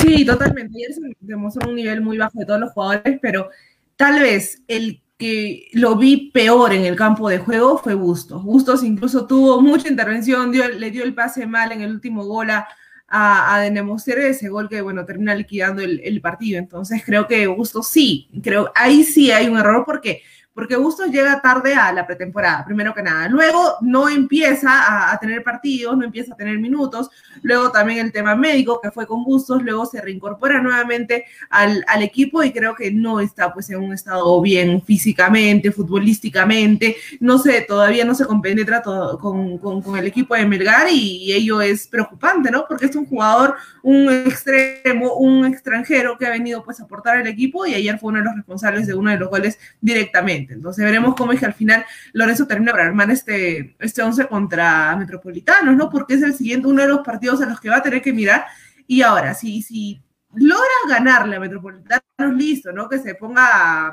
Sí, 0.00 0.24
totalmente. 0.24 0.76
Ayer 0.76 0.92
se 0.94 1.00
demostró 1.20 1.68
un 1.68 1.76
nivel 1.76 2.00
muy 2.00 2.18
bajo 2.18 2.38
de 2.38 2.46
todos 2.46 2.60
los 2.60 2.72
jugadores, 2.72 3.18
pero 3.20 3.50
tal 3.96 4.20
vez 4.20 4.62
el 4.68 5.00
que 5.18 5.68
lo 5.74 5.96
vi 5.96 6.30
peor 6.32 6.72
en 6.72 6.86
el 6.86 6.96
campo 6.96 7.28
de 7.28 7.38
juego 7.38 7.76
fue 7.76 7.94
Bustos. 7.94 8.42
Bustos 8.42 8.82
incluso 8.82 9.26
tuvo 9.26 9.60
mucha 9.60 9.88
intervención, 9.88 10.50
le 10.50 10.90
dio 10.90 11.04
el 11.04 11.14
pase 11.14 11.46
mal 11.46 11.72
en 11.72 11.82
el 11.82 11.92
último 11.92 12.24
gol 12.24 12.50
a, 12.50 12.66
a, 13.06 13.56
a 13.56 13.66
ese 13.66 14.48
gol 14.48 14.68
que, 14.70 14.80
bueno, 14.80 15.04
termina 15.04 15.34
liquidando 15.34 15.82
el, 15.82 16.00
el 16.02 16.22
partido. 16.22 16.58
Entonces 16.58 17.02
creo 17.04 17.26
que 17.26 17.46
Bustos 17.46 17.88
sí, 17.88 18.30
creo, 18.42 18.72
ahí 18.74 19.04
sí 19.04 19.30
hay 19.30 19.48
un 19.48 19.58
error 19.58 19.84
porque 19.84 20.22
porque 20.60 20.76
Bustos 20.76 21.10
llega 21.10 21.40
tarde 21.40 21.74
a 21.74 21.90
la 21.90 22.06
pretemporada, 22.06 22.66
primero 22.66 22.92
que 22.92 23.02
nada. 23.02 23.30
Luego 23.30 23.76
no 23.80 24.10
empieza 24.10 25.10
a, 25.10 25.18
tener 25.18 25.42
partidos, 25.42 25.96
no 25.96 26.04
empieza 26.04 26.34
a 26.34 26.36
tener 26.36 26.58
minutos. 26.58 27.08
Luego 27.40 27.72
también 27.72 28.00
el 28.04 28.12
tema 28.12 28.36
médico, 28.36 28.78
que 28.78 28.90
fue 28.90 29.06
con 29.06 29.24
Bustos, 29.24 29.62
luego 29.62 29.86
se 29.86 30.02
reincorpora 30.02 30.60
nuevamente 30.60 31.24
al, 31.48 31.82
equipo 32.02 32.42
y 32.42 32.52
creo 32.52 32.74
que 32.74 32.90
no 32.90 33.20
está 33.20 33.54
pues 33.54 33.70
en 33.70 33.78
un 33.78 33.94
estado 33.94 34.38
bien 34.42 34.82
físicamente, 34.82 35.72
futbolísticamente. 35.72 36.94
No 37.20 37.38
sé, 37.38 37.64
todavía 37.66 38.04
no 38.04 38.14
se 38.14 38.26
compenetra 38.26 38.82
todo 38.82 39.18
con, 39.18 39.96
el 39.96 40.06
equipo 40.06 40.34
de 40.34 40.44
Melgar 40.44 40.88
y, 40.92 41.32
ello 41.32 41.62
es 41.62 41.86
preocupante, 41.86 42.50
¿no? 42.50 42.66
Porque 42.68 42.84
es 42.84 42.96
un 42.96 43.06
jugador, 43.06 43.54
un 43.82 44.10
extremo, 44.10 45.14
un 45.14 45.46
extranjero 45.46 46.18
que 46.18 46.26
ha 46.26 46.30
venido 46.30 46.62
pues 46.62 46.80
a 46.80 46.84
aportar 46.84 47.16
al 47.16 47.26
equipo 47.26 47.64
y 47.64 47.72
ayer 47.72 47.98
fue 47.98 48.10
uno 48.10 48.18
de 48.18 48.26
los 48.26 48.36
responsables 48.36 48.86
de 48.86 48.92
uno 48.94 49.10
de 49.10 49.16
los 49.16 49.30
goles 49.30 49.58
directamente. 49.80 50.49
Entonces 50.54 50.84
veremos 50.84 51.14
cómo 51.14 51.32
es 51.32 51.40
que 51.40 51.46
al 51.46 51.54
final 51.54 51.84
Lorenzo 52.12 52.46
termina 52.46 52.72
para 52.72 52.86
armar 52.86 53.10
este, 53.10 53.76
este 53.78 54.02
11 54.02 54.26
contra 54.26 54.96
Metropolitanos, 54.96 55.76
¿no? 55.76 55.90
Porque 55.90 56.14
es 56.14 56.22
el 56.22 56.34
siguiente, 56.34 56.68
uno 56.68 56.82
de 56.82 56.88
los 56.88 57.00
partidos 57.00 57.40
a 57.42 57.46
los 57.46 57.60
que 57.60 57.70
va 57.70 57.76
a 57.76 57.82
tener 57.82 58.02
que 58.02 58.12
mirar. 58.12 58.46
Y 58.86 59.02
ahora, 59.02 59.34
si, 59.34 59.62
si 59.62 60.02
logra 60.34 60.64
ganarle 60.88 61.36
a 61.36 61.40
Metropolitanos, 61.40 62.02
listo, 62.36 62.72
¿no? 62.72 62.88
Que 62.88 62.98
se 62.98 63.14
ponga 63.14 63.88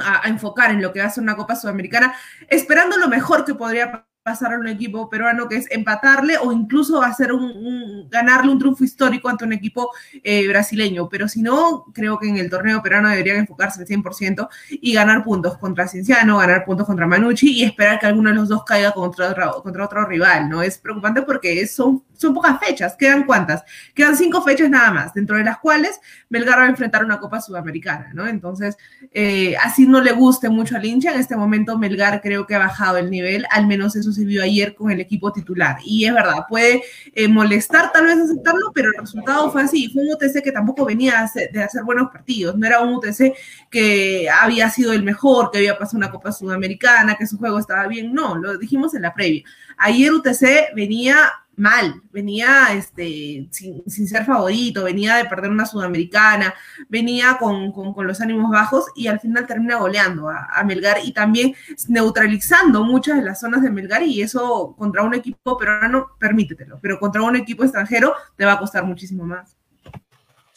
a, 0.00 0.22
enfocar 0.24 0.70
en 0.70 0.82
lo 0.82 0.92
que 0.92 1.00
va 1.00 1.06
a 1.06 1.10
ser 1.10 1.22
una 1.22 1.36
Copa 1.36 1.56
Sudamericana, 1.56 2.14
esperando 2.48 2.96
lo 2.96 3.08
mejor 3.08 3.44
que 3.44 3.54
podría 3.54 4.06
pasar 4.28 4.52
a 4.52 4.58
un 4.58 4.68
equipo 4.68 5.08
peruano 5.08 5.48
que 5.48 5.56
es 5.56 5.66
empatarle 5.70 6.36
o 6.36 6.52
incluso 6.52 7.02
hacer 7.02 7.32
un, 7.32 8.08
ganarle 8.10 8.52
un 8.52 8.58
triunfo 8.58 8.84
histórico 8.84 9.30
ante 9.30 9.44
un 9.46 9.54
equipo 9.54 9.90
eh, 10.22 10.46
brasileño. 10.46 11.08
Pero 11.08 11.28
si 11.28 11.40
no, 11.40 11.86
creo 11.94 12.18
que 12.18 12.28
en 12.28 12.36
el 12.36 12.50
torneo 12.50 12.82
peruano 12.82 13.08
deberían 13.08 13.38
enfocarse 13.38 13.80
al 13.80 13.86
100% 13.86 14.48
y 14.70 14.92
ganar 14.92 15.24
puntos 15.24 15.56
contra 15.56 15.88
Cienciano, 15.88 16.36
ganar 16.36 16.66
puntos 16.66 16.86
contra 16.86 17.06
Manucci 17.06 17.52
y 17.52 17.64
esperar 17.64 17.98
que 17.98 18.04
alguno 18.06 18.28
de 18.28 18.36
los 18.36 18.50
dos 18.50 18.64
caiga 18.64 18.92
contra 18.92 19.30
otro, 19.30 19.62
contra 19.62 19.86
otro 19.86 20.04
rival, 20.04 20.50
¿no? 20.50 20.62
Es 20.62 20.76
preocupante 20.76 21.22
porque 21.22 21.66
son, 21.66 22.04
son 22.14 22.34
pocas 22.34 22.60
fechas, 22.60 22.94
quedan 22.96 23.24
cuántas? 23.24 23.64
Quedan 23.94 24.14
cinco 24.14 24.42
fechas 24.42 24.68
nada 24.68 24.90
más, 24.90 25.14
dentro 25.14 25.38
de 25.38 25.44
las 25.44 25.56
cuales 25.56 25.98
Belgar 26.28 26.58
va 26.58 26.64
a 26.64 26.68
enfrentar 26.68 27.02
una 27.02 27.18
Copa 27.18 27.40
Sudamericana, 27.40 28.10
¿no? 28.12 28.26
Entonces, 28.26 28.76
eh, 29.12 29.56
así 29.64 29.86
no 29.86 30.02
le 30.02 30.12
guste 30.12 30.50
mucho 30.50 30.76
al 30.76 30.84
hincha, 30.84 31.14
en 31.14 31.20
este 31.20 31.34
momento 31.34 31.78
Melgar 31.78 32.20
creo 32.20 32.46
que 32.46 32.54
ha 32.56 32.58
bajado 32.58 32.98
el 32.98 33.10
nivel, 33.10 33.46
al 33.50 33.66
menos 33.66 33.96
eso 33.96 34.12
vio 34.24 34.42
ayer 34.42 34.74
con 34.74 34.90
el 34.90 35.00
equipo 35.00 35.32
titular. 35.32 35.78
Y 35.84 36.04
es 36.04 36.14
verdad, 36.14 36.44
puede 36.48 36.82
eh, 37.14 37.28
molestar 37.28 37.92
tal 37.92 38.06
vez 38.06 38.18
aceptarlo, 38.18 38.70
pero 38.74 38.88
el 38.88 39.00
resultado 39.00 39.50
fue 39.50 39.62
así. 39.62 39.88
Fue 39.92 40.02
un 40.02 40.12
UTC 40.12 40.42
que 40.42 40.52
tampoco 40.52 40.84
venía 40.84 41.30
de 41.52 41.62
hacer 41.62 41.82
buenos 41.84 42.10
partidos. 42.10 42.56
No 42.56 42.66
era 42.66 42.80
un 42.80 42.94
UTC 42.94 43.34
que 43.70 44.28
había 44.30 44.70
sido 44.70 44.92
el 44.92 45.02
mejor, 45.02 45.50
que 45.50 45.58
había 45.58 45.78
pasado 45.78 45.98
una 45.98 46.10
Copa 46.10 46.32
Sudamericana, 46.32 47.16
que 47.16 47.26
su 47.26 47.38
juego 47.38 47.58
estaba 47.58 47.86
bien. 47.86 48.12
No, 48.12 48.36
lo 48.36 48.58
dijimos 48.58 48.94
en 48.94 49.02
la 49.02 49.14
previa. 49.14 49.42
Ayer 49.76 50.12
UTC 50.12 50.74
venía 50.74 51.16
mal, 51.58 52.02
venía 52.12 52.72
este, 52.72 53.48
sin, 53.50 54.08
ser 54.08 54.24
favorito, 54.24 54.84
venía 54.84 55.16
de 55.16 55.24
perder 55.24 55.50
una 55.50 55.66
sudamericana, 55.66 56.54
venía 56.88 57.36
con, 57.38 57.72
los 58.06 58.20
ánimos 58.20 58.50
bajos 58.50 58.86
y 58.94 59.08
al 59.08 59.20
final 59.20 59.46
termina 59.46 59.76
goleando 59.76 60.28
a, 60.28 60.62
Melgar 60.64 60.98
y 61.02 61.12
también 61.12 61.54
neutralizando 61.88 62.84
muchas 62.84 63.16
de 63.16 63.24
las 63.24 63.40
zonas 63.40 63.62
de 63.62 63.70
Melgar 63.70 64.02
y 64.02 64.22
eso 64.22 64.74
contra 64.78 65.02
un 65.02 65.14
equipo 65.14 65.56
peruano, 65.56 66.10
permítetelo, 66.18 66.78
pero 66.80 66.98
contra 66.98 67.22
un 67.22 67.36
equipo 67.36 67.64
extranjero 67.64 68.14
te 68.36 68.44
va 68.44 68.52
a 68.52 68.58
costar 68.58 68.84
muchísimo 68.84 69.24
más. 69.24 69.56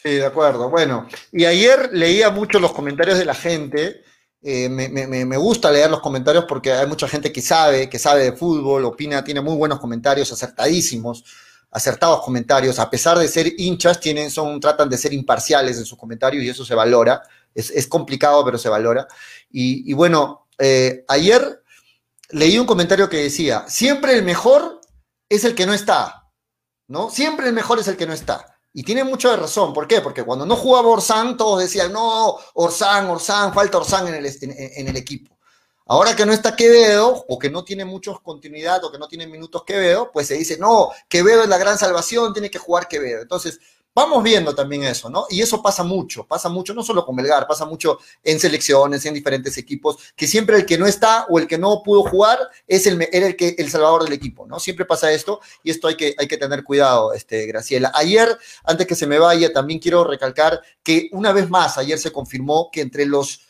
Sí, 0.04 0.16
de 0.16 0.26
acuerdo. 0.26 0.70
Bueno, 0.70 1.08
y 1.32 1.46
ayer 1.46 1.90
leía 1.92 2.32
mucho 2.32 2.60
los 2.60 2.72
comentarios 2.72 3.20
de 3.20 3.26
la 3.26 3.36
gente 3.36 4.04
eh, 4.43 4.69
me, 4.69 5.38
gusta 5.38 5.71
leer 5.71 5.91
los 5.91 5.99
comentarios 5.99 6.45
porque 6.45 6.71
hay 6.71 6.88
mucha 6.88 7.08
gente 7.08 7.32
que 7.32 7.41
sabe, 7.41 7.88
que 7.89 7.99
sabe 7.99 8.23
de 8.23 8.32
fútbol, 8.32 8.86
opina, 8.86 9.23
tiene 9.23 9.41
muy 9.41 9.56
buenos 9.56 9.80
comentarios, 9.80 10.32
acertadísimos, 10.32 11.23
acertados 11.69 12.21
comentarios, 12.21 12.80
a 12.80 12.89
pesar 12.89 13.19
de 13.19 13.27
ser 13.27 13.54
hinchas, 13.58 13.99
tienen, 13.99 14.32
son, 14.32 14.60
tratan 14.60 14.89
de 14.89 14.97
ser 14.97 15.13
imparciales 15.13 15.77
en 15.77 15.86
sus 15.86 15.97
comentarios 15.97 16.43
y 16.43 16.49
eso 16.49 16.65
se 16.65 16.75
valora. 16.75 17.21
Es, 17.54 17.86
complicado, 17.88 18.43
pero 18.45 18.58
se 18.58 18.69
valora. 18.69 19.08
Y, 19.51 19.91
bueno, 19.93 20.47
eh, 20.58 21.04
ayer 21.10 21.62
leí 22.30 22.58
un 22.58 22.65
comentario 22.65 23.10
que 23.10 23.17
decía, 23.17 23.65
siempre 23.67 24.13
el 24.13 24.23
mejor 24.23 24.80
es 25.27 25.43
el 25.43 25.54
que 25.54 25.65
no 25.65 25.73
está, 25.73 26.30
¿no? 26.88 27.10
Siempre 27.10 27.47
el 27.47 27.54
mejor 27.54 27.80
es 27.80 27.89
el 27.89 27.97
que 27.97 28.08
no 28.08 28.13
está. 28.13 28.58
Y 28.74 28.84
tiene 28.84 29.04
mucha 29.04 29.36
razón. 29.36 29.74
¿Por 29.74 29.88
qué? 29.88 30.02
Porque 30.02 30.24
cuando 30.24 30.46
no 30.46 30.56
jugaba 30.56 30.88
Orsán, 30.88 31.36
todos 31.36 31.62
decían, 31.62 31.92
no, 31.92 32.38
Orsán, 32.54 33.10
Orsán, 33.10 33.54
falta 33.54 33.78
Orsán 33.78 34.08
en 34.08 34.16
el, 34.16 34.26
en, 34.26 34.88
el 34.88 34.96
equipo. 34.96 35.38
Ahora 35.88 36.16
que 36.16 36.26
no 36.26 36.32
está 36.32 36.56
Quevedo, 36.56 37.26
o 37.28 37.38
que 37.38 37.50
no 37.50 37.66
tiene 37.66 37.84
muchos 37.84 38.22
continuidad, 38.22 38.82
o 38.86 38.92
que 38.92 38.98
no 38.98 39.10
tiene 39.10 39.28
minutos 39.28 39.64
Quevedo, 39.66 40.10
pues 40.14 40.28
se 40.28 40.36
dice, 40.36 40.58
no, 40.58 40.90
Quevedo 41.10 41.44
es 41.44 41.50
la 41.50 41.58
gran 41.58 41.78
salvación, 41.78 42.32
tiene 42.32 42.50
que 42.50 42.60
jugar 42.60 42.88
Quevedo. 42.88 43.22
Entonces, 43.22 43.60
Vamos 43.93 44.23
viendo 44.23 44.56
también 44.56 44.84
eso, 44.84 45.10
¿no? 45.10 45.25
Y 45.30 45.41
eso 45.41 45.62
pasa 45.62 45.84
mucho, 45.84 46.25
pasa 46.25 46.47
mucho, 46.47 46.73
no 46.73 46.82
solo 46.82 47.06
con 47.06 47.13
Belgar, 47.13 47.45
pasa 47.45 47.65
mucho 47.65 47.99
en 48.23 48.39
selecciones, 48.39 49.06
en 49.06 49.13
diferentes 49.13 49.58
equipos, 49.58 49.97
que 50.15 50.27
siempre 50.27 50.56
el 50.56 50.65
que 50.65 50.77
no 50.77 50.88
está 50.88 51.25
o 51.27 51.38
el 51.39 51.45
que 51.45 51.58
no 51.58 51.82
pudo 51.84 52.04
jugar 52.04 52.39
es 52.67 52.88
el, 52.88 53.01
era 53.12 53.27
el, 53.27 53.36
que, 53.36 53.54
el 53.58 53.69
salvador 53.69 54.06
del 54.06 54.13
equipo, 54.13 54.47
¿no? 54.47 54.62
Siempre 54.62 54.86
pasa 54.86 55.12
esto 55.12 55.41
y 55.62 55.71
esto 55.71 55.89
hay 55.89 55.97
que, 55.97 56.15
hay 56.17 56.25
que 56.30 56.38
tener 56.38 56.63
cuidado, 56.63 57.12
este, 57.12 57.45
Graciela. 57.47 57.91
Ayer, 57.93 58.38
antes 58.63 58.88
que 58.88 58.95
se 58.95 59.08
me 59.08 59.19
vaya, 59.19 59.51
también 59.51 59.82
quiero 59.82 60.06
recalcar 60.06 60.62
que 60.84 61.10
una 61.12 61.34
vez 61.34 61.49
más, 61.49 61.77
ayer 61.77 61.99
se 61.99 62.13
confirmó 62.13 62.69
que 62.71 62.80
entre 62.80 63.06
los 63.06 63.41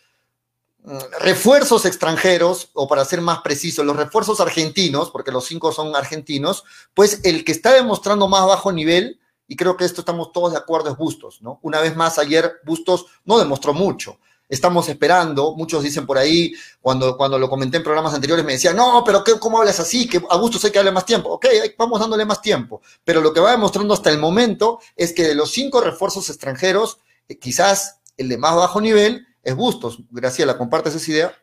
mm, 0.80 0.98
refuerzos 1.20 1.86
extranjeros, 1.86 2.72
o 2.74 2.88
para 2.88 3.06
ser 3.06 3.22
más 3.22 3.42
preciso, 3.42 3.84
los 3.84 3.96
refuerzos 3.96 4.40
argentinos, 4.40 5.12
porque 5.12 5.32
los 5.32 5.46
cinco 5.46 5.72
son 5.72 5.96
argentinos, 5.96 6.64
pues 6.96 7.20
el 7.26 7.46
que 7.46 7.52
está 7.52 7.74
demostrando 7.74 8.28
más 8.28 8.48
bajo 8.48 8.72
nivel 8.72 9.21
y 9.52 9.58
creo 9.58 9.76
que 9.76 9.84
esto 9.84 10.00
estamos 10.00 10.32
todos 10.32 10.54
de 10.54 10.58
acuerdo, 10.58 10.90
es 10.90 10.96
Bustos, 10.96 11.42
¿no? 11.42 11.60
Una 11.64 11.82
vez 11.82 11.94
más, 11.94 12.18
ayer 12.18 12.62
Bustos 12.64 13.08
no 13.26 13.38
demostró 13.38 13.74
mucho. 13.74 14.18
Estamos 14.48 14.88
esperando, 14.88 15.56
muchos 15.58 15.84
dicen 15.84 16.06
por 16.06 16.18
ahí, 16.18 16.54
cuando, 16.80 17.18
cuando 17.18 17.38
lo 17.38 17.50
comenté 17.50 17.76
en 17.76 17.84
programas 17.84 18.14
anteriores, 18.14 18.46
me 18.46 18.54
decían, 18.54 18.78
no, 18.78 19.04
pero 19.06 19.26
qué, 19.26 19.34
¿cómo 19.38 19.60
hablas 19.60 19.82
así? 19.82 20.08
Que 20.08 20.22
a 20.30 20.38
Bustos 20.38 20.64
hay 20.64 20.72
que 20.72 20.80
darle 20.80 20.94
más 20.94 21.06
tiempo. 21.06 21.32
Ok, 21.32 21.48
vamos 21.78 22.00
dándole 22.00 22.24
más 22.24 22.42
tiempo. 22.42 22.82
Pero 23.04 23.20
lo 23.20 23.34
que 23.34 23.42
va 23.42 23.52
demostrando 23.52 23.94
hasta 23.94 24.10
el 24.10 24.20
momento 24.20 24.80
es 24.96 25.12
que 25.12 25.24
de 25.24 25.36
los 25.36 25.52
cinco 25.52 25.82
refuerzos 25.82 26.30
extranjeros, 26.30 27.00
eh, 27.28 27.38
quizás 27.38 28.00
el 28.16 28.30
de 28.30 28.38
más 28.38 28.56
bajo 28.56 28.80
nivel 28.80 29.28
es 29.44 29.54
Bustos. 29.54 30.00
Graciela, 30.12 30.58
¿compartes 30.58 30.96
esa 30.96 31.12
idea? 31.12 31.36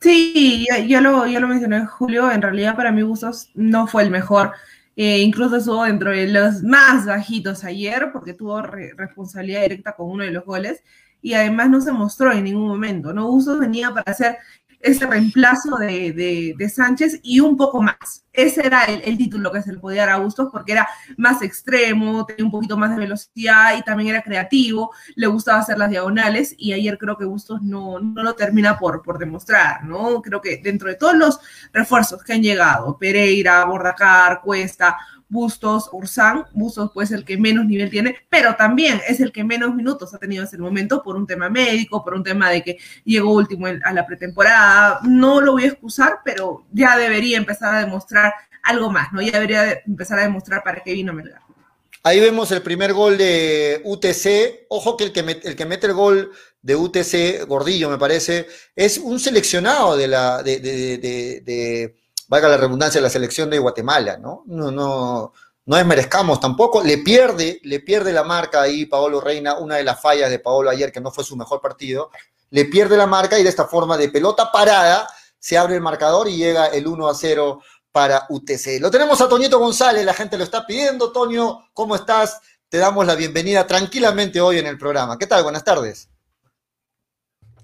Sí, 0.00 0.68
yo 0.86 1.00
lo, 1.00 1.26
yo 1.26 1.40
lo 1.40 1.48
mencioné, 1.48 1.84
Julio. 1.84 2.30
En 2.30 2.42
realidad, 2.42 2.76
para 2.76 2.92
mí, 2.92 3.02
Bustos 3.02 3.50
no 3.54 3.88
fue 3.88 4.04
el 4.04 4.12
mejor. 4.12 4.52
Eh, 4.96 5.20
incluso 5.22 5.56
estuvo 5.56 5.84
dentro 5.84 6.10
de 6.10 6.28
los 6.28 6.62
más 6.62 7.06
bajitos 7.06 7.64
ayer 7.64 8.10
porque 8.12 8.34
tuvo 8.34 8.62
responsabilidad 8.62 9.62
directa 9.62 9.92
con 9.96 10.08
uno 10.10 10.24
de 10.24 10.30
los 10.30 10.44
goles 10.44 10.82
y 11.20 11.34
además 11.34 11.70
no 11.70 11.80
se 11.80 11.90
mostró 11.90 12.32
en 12.32 12.44
ningún 12.44 12.68
momento. 12.68 13.12
¿no? 13.12 13.28
Uso 13.28 13.58
venía 13.58 13.90
para 13.90 14.12
hacer 14.12 14.36
ese 14.84 15.06
reemplazo 15.06 15.76
de, 15.76 16.54
Sánchez 16.72 17.20
y 17.22 17.40
un 17.40 17.56
poco 17.56 17.82
más. 17.82 18.24
Ese 18.32 18.66
era 18.66 18.84
el, 18.84 19.16
título 19.16 19.50
que 19.50 19.62
se 19.62 19.72
le 19.72 19.78
podía 19.78 20.02
dar 20.06 20.16
a 20.16 20.18
Bustos 20.18 20.48
porque 20.52 20.72
era 20.72 20.88
más 21.16 21.40
extremo, 21.40 22.26
tenía 22.26 22.44
un 22.44 22.50
poquito 22.50 22.76
más 22.76 22.90
de 22.90 22.96
velocidad 22.96 23.78
y 23.78 23.82
también 23.82 24.10
era 24.10 24.22
creativo, 24.22 24.92
le 25.14 25.26
gustaba 25.26 25.60
hacer 25.60 25.78
las 25.78 25.88
diagonales 25.88 26.54
y 26.58 26.72
ayer 26.72 26.98
creo 26.98 27.16
que 27.16 27.24
Bustos 27.24 27.62
no, 27.62 27.98
no 28.00 28.22
lo 28.22 28.34
termina 28.34 28.78
por, 28.78 29.02
por 29.02 29.18
demostrar, 29.18 29.84
¿no? 29.84 30.20
Creo 30.20 30.40
que 30.40 30.58
dentro 30.58 30.88
de 30.88 30.96
todos 30.96 31.14
los 31.14 31.40
refuerzos 31.72 32.22
que 32.22 32.34
han 32.34 32.42
llegado, 32.42 32.98
Pereira, 32.98 33.64
Bordacar, 33.64 34.42
Cuesta, 34.42 34.98
Bustos, 35.34 35.90
Ursán. 35.92 36.46
Bustos 36.52 36.92
pues 36.94 37.10
el 37.10 37.24
que 37.24 37.36
menos 37.36 37.66
nivel 37.66 37.90
tiene, 37.90 38.16
pero 38.30 38.54
también 38.54 39.00
es 39.08 39.18
el 39.18 39.32
que 39.32 39.42
menos 39.42 39.74
minutos 39.74 40.14
ha 40.14 40.18
tenido 40.18 40.44
hasta 40.44 40.54
el 40.54 40.62
momento 40.62 41.02
por 41.02 41.16
un 41.16 41.26
tema 41.26 41.50
médico, 41.50 42.04
por 42.04 42.14
un 42.14 42.22
tema 42.22 42.50
de 42.50 42.62
que 42.62 42.78
llegó 43.04 43.34
último 43.34 43.66
a 43.66 43.92
la 43.92 44.06
pretemporada. 44.06 45.00
No 45.02 45.40
lo 45.40 45.52
voy 45.52 45.64
a 45.64 45.68
excusar, 45.68 46.20
pero 46.24 46.64
ya 46.70 46.96
debería 46.96 47.36
empezar 47.36 47.74
a 47.74 47.80
demostrar 47.80 48.32
algo 48.62 48.90
más, 48.90 49.12
¿no? 49.12 49.20
Ya 49.20 49.32
debería 49.32 49.82
empezar 49.84 50.20
a 50.20 50.22
demostrar 50.22 50.62
para 50.62 50.82
qué 50.84 50.92
vino 50.92 51.12
Melgar. 51.12 51.42
Ahí 52.04 52.20
vemos 52.20 52.52
el 52.52 52.62
primer 52.62 52.92
gol 52.92 53.18
de 53.18 53.80
UTC. 53.82 54.66
Ojo 54.68 54.96
que 54.96 55.04
el 55.04 55.12
que, 55.12 55.24
mete, 55.24 55.48
el 55.48 55.56
que 55.56 55.66
mete 55.66 55.88
el 55.88 55.94
gol 55.94 56.30
de 56.62 56.76
UTC, 56.76 57.44
Gordillo 57.48 57.90
me 57.90 57.98
parece, 57.98 58.46
es 58.76 58.98
un 58.98 59.18
seleccionado 59.18 59.96
de 59.96 60.06
la 60.06 60.42
de, 60.44 60.60
de 60.60 62.03
valga 62.28 62.48
la 62.48 62.56
redundancia, 62.56 63.00
la 63.00 63.10
selección 63.10 63.50
de 63.50 63.58
Guatemala, 63.58 64.16
¿no? 64.16 64.42
No, 64.46 64.70
no, 64.70 65.32
no 65.66 65.76
desmerezcamos 65.76 66.40
tampoco. 66.40 66.82
Le 66.82 66.98
pierde, 66.98 67.60
le 67.64 67.80
pierde 67.80 68.12
la 68.12 68.24
marca 68.24 68.62
ahí 68.62 68.86
Paolo 68.86 69.20
Reina, 69.20 69.58
una 69.58 69.76
de 69.76 69.84
las 69.84 70.00
fallas 70.00 70.30
de 70.30 70.38
Paolo 70.38 70.70
ayer, 70.70 70.92
que 70.92 71.00
no 71.00 71.10
fue 71.10 71.24
su 71.24 71.36
mejor 71.36 71.60
partido. 71.60 72.10
Le 72.50 72.66
pierde 72.66 72.96
la 72.96 73.06
marca 73.06 73.38
y 73.38 73.42
de 73.42 73.48
esta 73.48 73.66
forma 73.66 73.96
de 73.96 74.08
pelota 74.08 74.50
parada 74.52 75.08
se 75.38 75.58
abre 75.58 75.74
el 75.74 75.80
marcador 75.80 76.28
y 76.28 76.36
llega 76.36 76.66
el 76.66 76.86
1 76.86 77.08
a 77.08 77.14
0 77.14 77.60
para 77.92 78.26
UTC. 78.28 78.80
Lo 78.80 78.90
tenemos 78.90 79.20
a 79.20 79.28
Toñito 79.28 79.58
González, 79.58 80.04
la 80.04 80.14
gente 80.14 80.36
lo 80.36 80.44
está 80.44 80.66
pidiendo. 80.66 81.12
Toño, 81.12 81.68
¿cómo 81.72 81.94
estás? 81.94 82.40
Te 82.68 82.78
damos 82.78 83.06
la 83.06 83.14
bienvenida 83.14 83.66
tranquilamente 83.66 84.40
hoy 84.40 84.58
en 84.58 84.66
el 84.66 84.78
programa. 84.78 85.18
¿Qué 85.18 85.26
tal? 85.26 85.42
Buenas 85.42 85.64
tardes. 85.64 86.08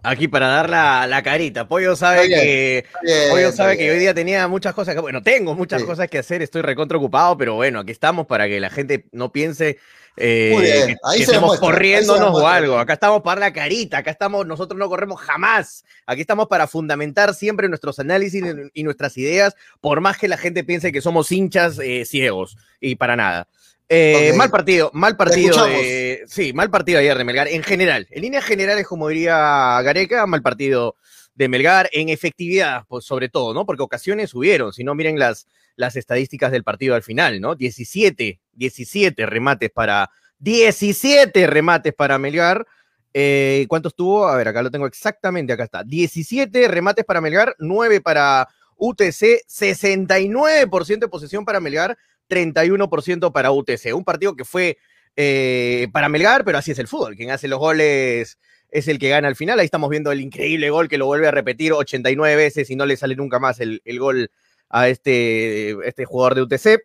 Aquí 0.02 0.28
para 0.28 0.48
dar 0.48 0.70
la, 0.70 1.06
la 1.06 1.22
carita. 1.22 1.68
Pollo 1.68 1.94
sabe 1.94 2.26
bien, 2.26 2.40
que 2.40 2.84
bien, 3.02 3.30
Pollo 3.30 3.52
sabe 3.52 3.76
que 3.76 3.90
hoy 3.90 3.98
día 3.98 4.14
tenía 4.14 4.48
muchas 4.48 4.74
cosas 4.74 4.94
que, 4.94 5.00
bueno, 5.00 5.22
tengo 5.22 5.54
muchas 5.54 5.82
Sí. 5.82 5.86
cosas 5.86 6.08
que 6.08 6.18
hacer, 6.18 6.42
estoy 6.42 6.62
recontra 6.62 6.96
ocupado, 6.98 7.36
pero 7.36 7.54
bueno, 7.54 7.80
aquí 7.80 7.92
estamos 7.92 8.26
para 8.26 8.48
que 8.48 8.60
la 8.60 8.70
gente 8.70 9.06
no 9.12 9.30
piense 9.30 9.78
eh, 10.16 10.50
Muy 10.52 10.64
bien, 10.64 10.86
que, 10.88 10.94
ahí 11.04 11.18
que 11.18 11.24
se 11.24 11.32
estemos 11.32 11.52
demuestra, 11.52 11.68
ahí 11.68 11.72
se 11.72 11.76
corriéndonos 11.78 12.34
o 12.34 12.46
algo. 12.46 12.78
Acá 12.78 12.94
estamos 12.94 13.22
para 13.22 13.40
dar 13.40 13.50
la 13.50 13.54
carita, 13.54 13.98
acá 13.98 14.10
estamos, 14.10 14.44
nosotros 14.46 14.78
no 14.78 14.88
corremos 14.88 15.20
jamás. 15.20 15.84
Aquí 16.04 16.22
estamos 16.22 16.48
para 16.48 16.66
fundamentar 16.66 17.32
siempre 17.34 17.68
nuestros 17.68 17.98
análisis 18.00 18.42
y 18.74 18.82
nuestras 18.82 19.16
ideas, 19.16 19.54
por 19.80 20.00
más 20.00 20.18
que 20.18 20.28
la 20.28 20.36
gente 20.36 20.64
piense 20.64 20.92
que 20.92 21.00
somos 21.00 21.30
hinchas 21.30 21.78
eh, 21.78 22.04
ciegos 22.04 22.56
y 22.80 22.96
para 22.96 23.16
nada. 23.16 23.48
Eh. 23.92 24.32
Mal 24.36 24.50
partido, 24.50 24.90
mal 24.94 25.16
partido. 25.16 25.66
de- 25.66 26.22
sí, 26.28 26.52
mal 26.52 26.70
partido 26.70 27.00
ayer 27.00 27.18
de 27.18 27.24
Melgar. 27.24 27.48
En 27.48 27.64
general, 27.64 28.06
en 28.10 28.22
líneas 28.22 28.44
generales, 28.44 28.86
como 28.86 29.08
diría 29.08 29.82
Gareca, 29.82 30.24
mal 30.26 30.42
partido 30.42 30.94
de 31.34 31.48
Melgar. 31.48 31.90
En 31.92 32.08
efectividad, 32.08 32.84
pues, 32.88 33.04
sobre 33.04 33.28
todo, 33.28 33.52
¿no? 33.52 33.66
Porque 33.66 33.82
ocasiones 33.82 34.32
hubieron. 34.32 34.72
Si 34.72 34.84
no, 34.84 34.94
miren 34.94 35.18
las, 35.18 35.48
las 35.74 35.96
estadísticas 35.96 36.52
del 36.52 36.62
partido 36.62 36.94
al 36.94 37.02
final, 37.02 37.40
¿no? 37.40 37.56
17, 37.56 38.40
17 38.52 39.26
remates 39.26 39.70
para. 39.70 40.08
17 40.38 41.48
remates 41.48 41.92
para 41.92 42.16
Melgar. 42.18 42.64
Eh, 43.12 43.66
¿Cuántos 43.68 43.96
tuvo? 43.96 44.28
A 44.28 44.36
ver, 44.36 44.46
acá 44.46 44.62
lo 44.62 44.70
tengo 44.70 44.86
exactamente, 44.86 45.52
acá 45.52 45.64
está. 45.64 45.82
17 45.82 46.68
remates 46.68 47.04
para 47.04 47.20
Melgar, 47.20 47.56
9 47.58 48.00
para 48.00 48.46
UTC, 48.76 49.42
69% 49.48 51.00
de 51.00 51.08
posesión 51.08 51.44
para 51.44 51.60
Melgar, 51.60 51.98
31% 52.30 53.32
para 53.32 53.50
UTC. 53.52 53.94
Un 53.94 54.04
partido 54.04 54.34
que 54.34 54.46
fue 54.46 54.78
eh, 55.16 55.88
para 55.92 56.08
Melgar, 56.08 56.44
pero 56.44 56.56
así 56.58 56.70
es 56.70 56.78
el 56.78 56.88
fútbol. 56.88 57.16
Quien 57.16 57.30
hace 57.30 57.48
los 57.48 57.58
goles 57.58 58.38
es 58.70 58.88
el 58.88 58.98
que 58.98 59.08
gana 59.10 59.28
al 59.28 59.36
final. 59.36 59.58
Ahí 59.58 59.64
estamos 59.66 59.90
viendo 59.90 60.12
el 60.12 60.20
increíble 60.20 60.70
gol 60.70 60.88
que 60.88 60.96
lo 60.96 61.06
vuelve 61.06 61.26
a 61.28 61.32
repetir 61.32 61.72
89 61.72 62.36
veces 62.36 62.70
y 62.70 62.76
no 62.76 62.86
le 62.86 62.96
sale 62.96 63.16
nunca 63.16 63.38
más 63.38 63.60
el, 63.60 63.82
gol 63.98 64.30
a 64.70 64.88
este, 64.88 65.72
este 65.86 66.04
jugador 66.06 66.36
de 66.36 66.42
UTC. 66.42 66.80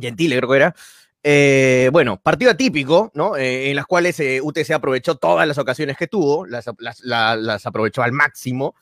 Gentile, 0.00 0.36
creo 0.36 0.50
que 0.50 0.56
era. 0.56 0.74
Eh, 1.22 1.88
bueno, 1.92 2.20
partido 2.22 2.50
atípico, 2.52 3.10
¿no? 3.14 3.36
Eh, 3.36 3.70
en 3.70 3.76
las 3.76 3.86
cuales 3.86 4.20
eh, 4.20 4.40
UTC 4.40 4.70
aprovechó 4.72 5.16
todas 5.16 5.48
las 5.48 5.58
ocasiones 5.58 5.96
que 5.96 6.06
tuvo, 6.06 6.46
las, 6.46 6.66
las- 6.78 7.00
la- 7.00 7.34
las 7.34 7.66
aprovechó 7.66 8.02
al 8.02 8.12
máximo. 8.12 8.76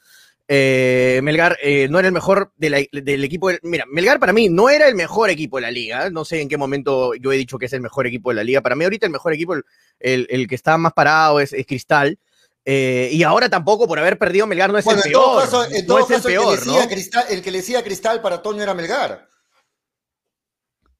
Eh, 0.46 1.20
Melgar 1.22 1.56
eh, 1.62 1.88
no 1.88 1.98
era 1.98 2.08
el 2.08 2.12
mejor 2.14 2.52
de 2.56 2.70
la- 2.70 2.82
del 2.92 3.24
equipo. 3.24 3.48
del- 3.48 3.60
mira, 3.62 3.84
Melgar 3.90 4.20
para 4.20 4.32
mí 4.32 4.48
no 4.50 4.68
era 4.68 4.86
el 4.88 4.94
mejor 4.94 5.30
equipo 5.30 5.56
de 5.56 5.62
la 5.62 5.70
liga. 5.70 6.10
No 6.10 6.24
sé 6.24 6.40
en 6.42 6.48
qué 6.48 6.58
momento 6.58 7.14
yo 7.14 7.32
he 7.32 7.36
dicho 7.36 7.58
que 7.58 7.66
es 7.66 7.72
el 7.72 7.80
mejor 7.80 8.06
equipo 8.06 8.30
de 8.30 8.36
la 8.36 8.44
liga. 8.44 8.60
Para 8.60 8.76
mí, 8.76 8.84
ahorita 8.84 9.06
el 9.06 9.12
mejor 9.12 9.32
equipo, 9.32 9.54
el, 9.54 9.64
el- 10.00 10.26
el 10.28 10.46
que 10.46 10.54
está 10.54 10.76
más 10.76 10.92
parado 10.92 11.40
es, 11.40 11.52
es 11.52 11.64
Cristal. 11.66 12.18
Eh, 12.66 13.10
y 13.12 13.22
ahora 13.22 13.48
tampoco 13.50 13.86
por 13.86 13.98
haber 13.98 14.18
perdido 14.18 14.46
Melgar 14.46 14.70
no 14.72 14.78
es 14.78 14.84
Bueno, 14.86 15.02
el 15.04 15.10
peor. 15.12 15.42
caso, 15.42 15.58
no 15.58 15.64
es 15.66 15.72
el 15.74 15.86
caso, 15.86 16.14
el, 16.14 16.22
que 16.22 16.28
peor, 16.28 16.66
¿no? 16.66 16.88
Cristal, 16.88 17.24
el 17.30 17.42
que 17.42 17.50
le 17.50 17.58
decía 17.58 17.82
Cristal 17.82 18.20
para 18.22 18.40
Toño 18.42 18.62
era 18.62 18.72
Melgar. 18.74 19.28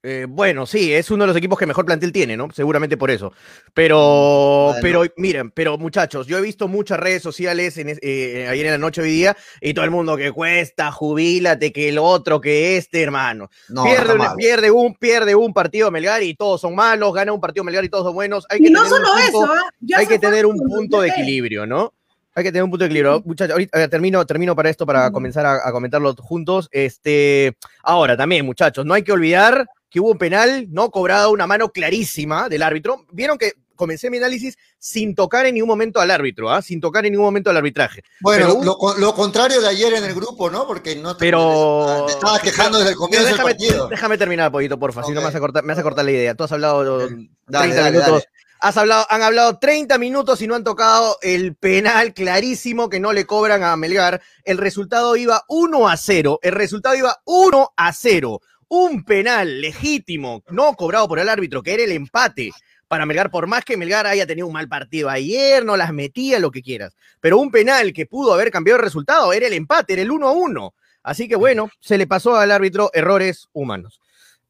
Eh, 0.07 0.27
bueno, 0.29 0.67
sí, 0.67 0.93
es 0.93 1.11
uno 1.11 1.23
de 1.25 1.29
los 1.29 1.37
equipos 1.39 1.59
que 1.59 1.65
mejor 1.65 1.87
plantel 1.87 2.13
tiene, 2.13 2.37
¿no? 2.37 2.49
Seguramente 2.53 2.99
por 2.99 3.11
eso. 3.11 3.33
Pero, 3.73 4.67
Bueno. 4.67 4.79
pero 4.83 5.03
miren, 5.17 5.51
pero 5.51 5.79
muchachos, 5.79 6.27
yo 6.27 6.37
he 6.37 6.43
visto 6.43 6.69
muchas 6.69 7.01
redes 7.01 7.23
sociales 7.23 7.79
en 7.79 7.99
eh, 8.03 8.47
ayer 8.51 8.67
en 8.67 8.73
la 8.73 8.79
noche 8.79 9.01
hoy 9.01 9.11
día 9.11 9.35
y 9.63 9.73
todo 9.73 9.85
el 9.87 9.91
mundo 9.91 10.15
que 10.19 10.31
cuesta, 10.31 10.93
jubílate, 10.93 11.73
que 11.73 11.89
el 11.89 11.97
otro, 11.99 12.39
que 12.39 12.77
este, 12.77 13.01
hermano. 13.03 13.49
No, 13.71 13.85
pierde, 13.85 14.15
pierde, 14.37 14.71
un, 14.71 14.95
pierde 14.95 15.35
un 15.35 15.55
partido 15.55 15.91
Melgar 15.91 16.23
y 16.23 16.35
todos 16.35 16.61
son 16.61 16.75
malos, 16.75 17.15
gana 17.15 17.33
un 17.33 17.41
partido 17.41 17.65
Melgar 17.65 17.85
y 17.85 17.89
todos 17.89 18.05
son 18.05 18.15
buenos. 18.15 18.45
Hay 18.51 18.61
que 18.61 18.69
Y 18.69 18.71
no 18.71 18.83
tener 18.83 18.93
un 18.93 19.07
solo 19.07 19.09
punto- 19.09 19.29
eso, 19.45 19.53
¿ah? 19.55 19.71
Ya 19.81 19.99
hay 19.99 20.07
que 20.07 20.19
tener 20.19 20.45
un 20.45 20.59
con 20.59 20.69
punto 20.69 21.01
de 21.01 21.09
equilibrio, 21.09 21.67
¿no? 21.67 21.95
Hay 22.35 22.43
que 22.45 22.51
tener 22.51 22.65
un 22.65 22.71
punto 22.71 22.83
de 22.85 22.89
equilibrio. 22.89 23.23
Muchachos, 23.25 23.53
ahorita 23.53 23.79
ver, 23.79 23.89
termino, 23.89 24.27
termino 24.27 24.55
para 24.55 24.69
esto, 24.69 24.85
para 24.85 25.11
comenzar 25.13 25.47
a, 25.47 25.67
a 25.67 25.73
comentarlo 25.73 26.15
juntos. 26.17 26.69
Este, 26.73 27.57
ahora 27.83 28.17
también, 28.19 28.45
muchachos, 28.45 28.85
no 28.85 28.93
hay 28.93 29.03
que 29.03 29.13
olvidar 29.13 29.67
que 29.95 30.01
hubo 30.01 30.11
un 30.11 30.19
penal 30.19 30.67
no 30.73 30.91
cobrado, 30.91 31.31
una 31.31 31.47
mano 31.47 31.69
clarísima 31.71 32.49
del 32.49 32.63
árbitro. 32.65 33.07
Vieron 33.13 33.39
que 33.39 33.53
comencé 33.77 34.11
mi 34.11 34.17
análisis 34.17 34.57
sin 34.77 35.15
tocar 35.15 35.47
en 35.47 35.55
ningún 35.55 35.69
momento 35.69 36.01
al 36.01 36.11
árbitro, 36.11 36.51
¿ah? 36.51 36.61
sin 36.63 36.81
tocar 36.81 37.07
en 37.07 37.13
ningún 37.13 37.27
momento 37.27 37.51
al 37.51 37.57
arbitraje. 37.59 38.03
Bueno, 38.21 38.57
Pero 38.59 38.65
lo, 38.65 38.99
lo 38.99 39.15
contrario 39.15 39.61
de 39.61 39.69
ayer 39.69 39.95
en 39.95 40.03
el 40.03 40.13
grupo, 40.13 40.51
¿no? 40.51 40.67
Porque 40.67 40.97
no 40.97 41.17
te, 41.17 41.21
Pero- 41.21 42.07
te 42.09 42.13
estabas 42.15 42.41
quejando 42.41 42.79
desde 42.79 42.91
el 42.91 42.97
comienzo 42.97 43.25
del 43.25 43.35
déjame, 43.37 43.51
partido. 43.53 43.87
déjame 43.89 44.19
terminar, 44.19 44.51
Pollito, 44.51 44.81
porfa, 44.81 45.05
si 45.05 45.13
no 45.13 45.21
me 45.21 45.27
vas, 45.27 45.35
a 45.37 45.39
cortar, 45.39 45.63
me 45.63 45.73
vas 45.75 45.79
a 45.79 45.85
cortar 45.85 46.05
la 46.05 46.11
idea. 46.11 46.35
Tú 46.35 46.43
has 46.43 46.51
hablado 46.51 46.99
Dale, 46.99 47.29
30 47.47 47.77
dale, 47.77 47.91
minutos. 47.93 48.11
dale. 48.15 48.25
Has 48.61 48.77
hablado, 48.79 49.07
han 49.11 49.21
hablado 49.23 49.59
30 49.59 49.99
minutos 49.99 50.41
y 50.41 50.47
no 50.47 50.55
han 50.55 50.65
tocado 50.65 51.19
el 51.21 51.55
penal 51.55 52.15
clarísimo 52.15 52.89
que 52.89 52.99
no 52.99 53.13
le 53.13 53.27
cobran 53.27 53.63
a 53.63 53.77
Melgar. 53.77 54.23
El 54.43 54.57
resultado 54.59 55.17
iba 55.17 55.45
1 55.49 55.87
a 55.89 55.97
0. 55.99 56.39
El 56.43 56.53
resultado 56.53 56.95
iba 56.97 57.21
1 57.27 57.73
a 57.77 57.93
0. 57.93 58.41
Un 58.69 59.05
penal 59.05 59.61
legítimo, 59.61 60.43
no 60.51 60.75
cobrado 60.75 61.09
por 61.09 61.19
el 61.19 61.29
árbitro, 61.29 61.63
que 61.63 61.75
era 61.75 61.85
el 61.85 61.93
empate 61.93 62.51
para 62.89 63.07
Melgar, 63.07 63.31
por 63.31 63.47
más 63.47 63.65
que 63.65 63.77
Melgar 63.77 64.07
haya 64.07 64.27
tenido 64.27 64.47
un 64.47 64.53
mal 64.53 64.69
partido 64.69 65.09
ayer, 65.11 65.65
no 65.65 65.77
las 65.77 65.93
metía, 65.93 66.39
lo 66.39 66.51
que 66.51 66.63
quieras. 66.63 66.95
Pero 67.21 67.39
un 67.39 67.51
penal 67.51 67.93
que 67.93 68.07
pudo 68.07 68.33
haber 68.33 68.51
cambiado 68.51 68.79
el 68.79 68.85
resultado 68.85 69.33
era 69.33 69.47
el 69.47 69.53
empate, 69.53 69.95
era 69.95 70.03
el 70.03 70.11
1 70.11 70.29
a 70.29 70.33
1. 70.33 70.75
Así 71.03 71.29
que 71.29 71.37
bueno, 71.37 71.71
se 71.81 71.99
le 71.99 72.07
pasó 72.07 72.37
al 72.37 72.51
árbitro 72.51 72.91
errores 72.95 73.49
humanos. 73.53 74.01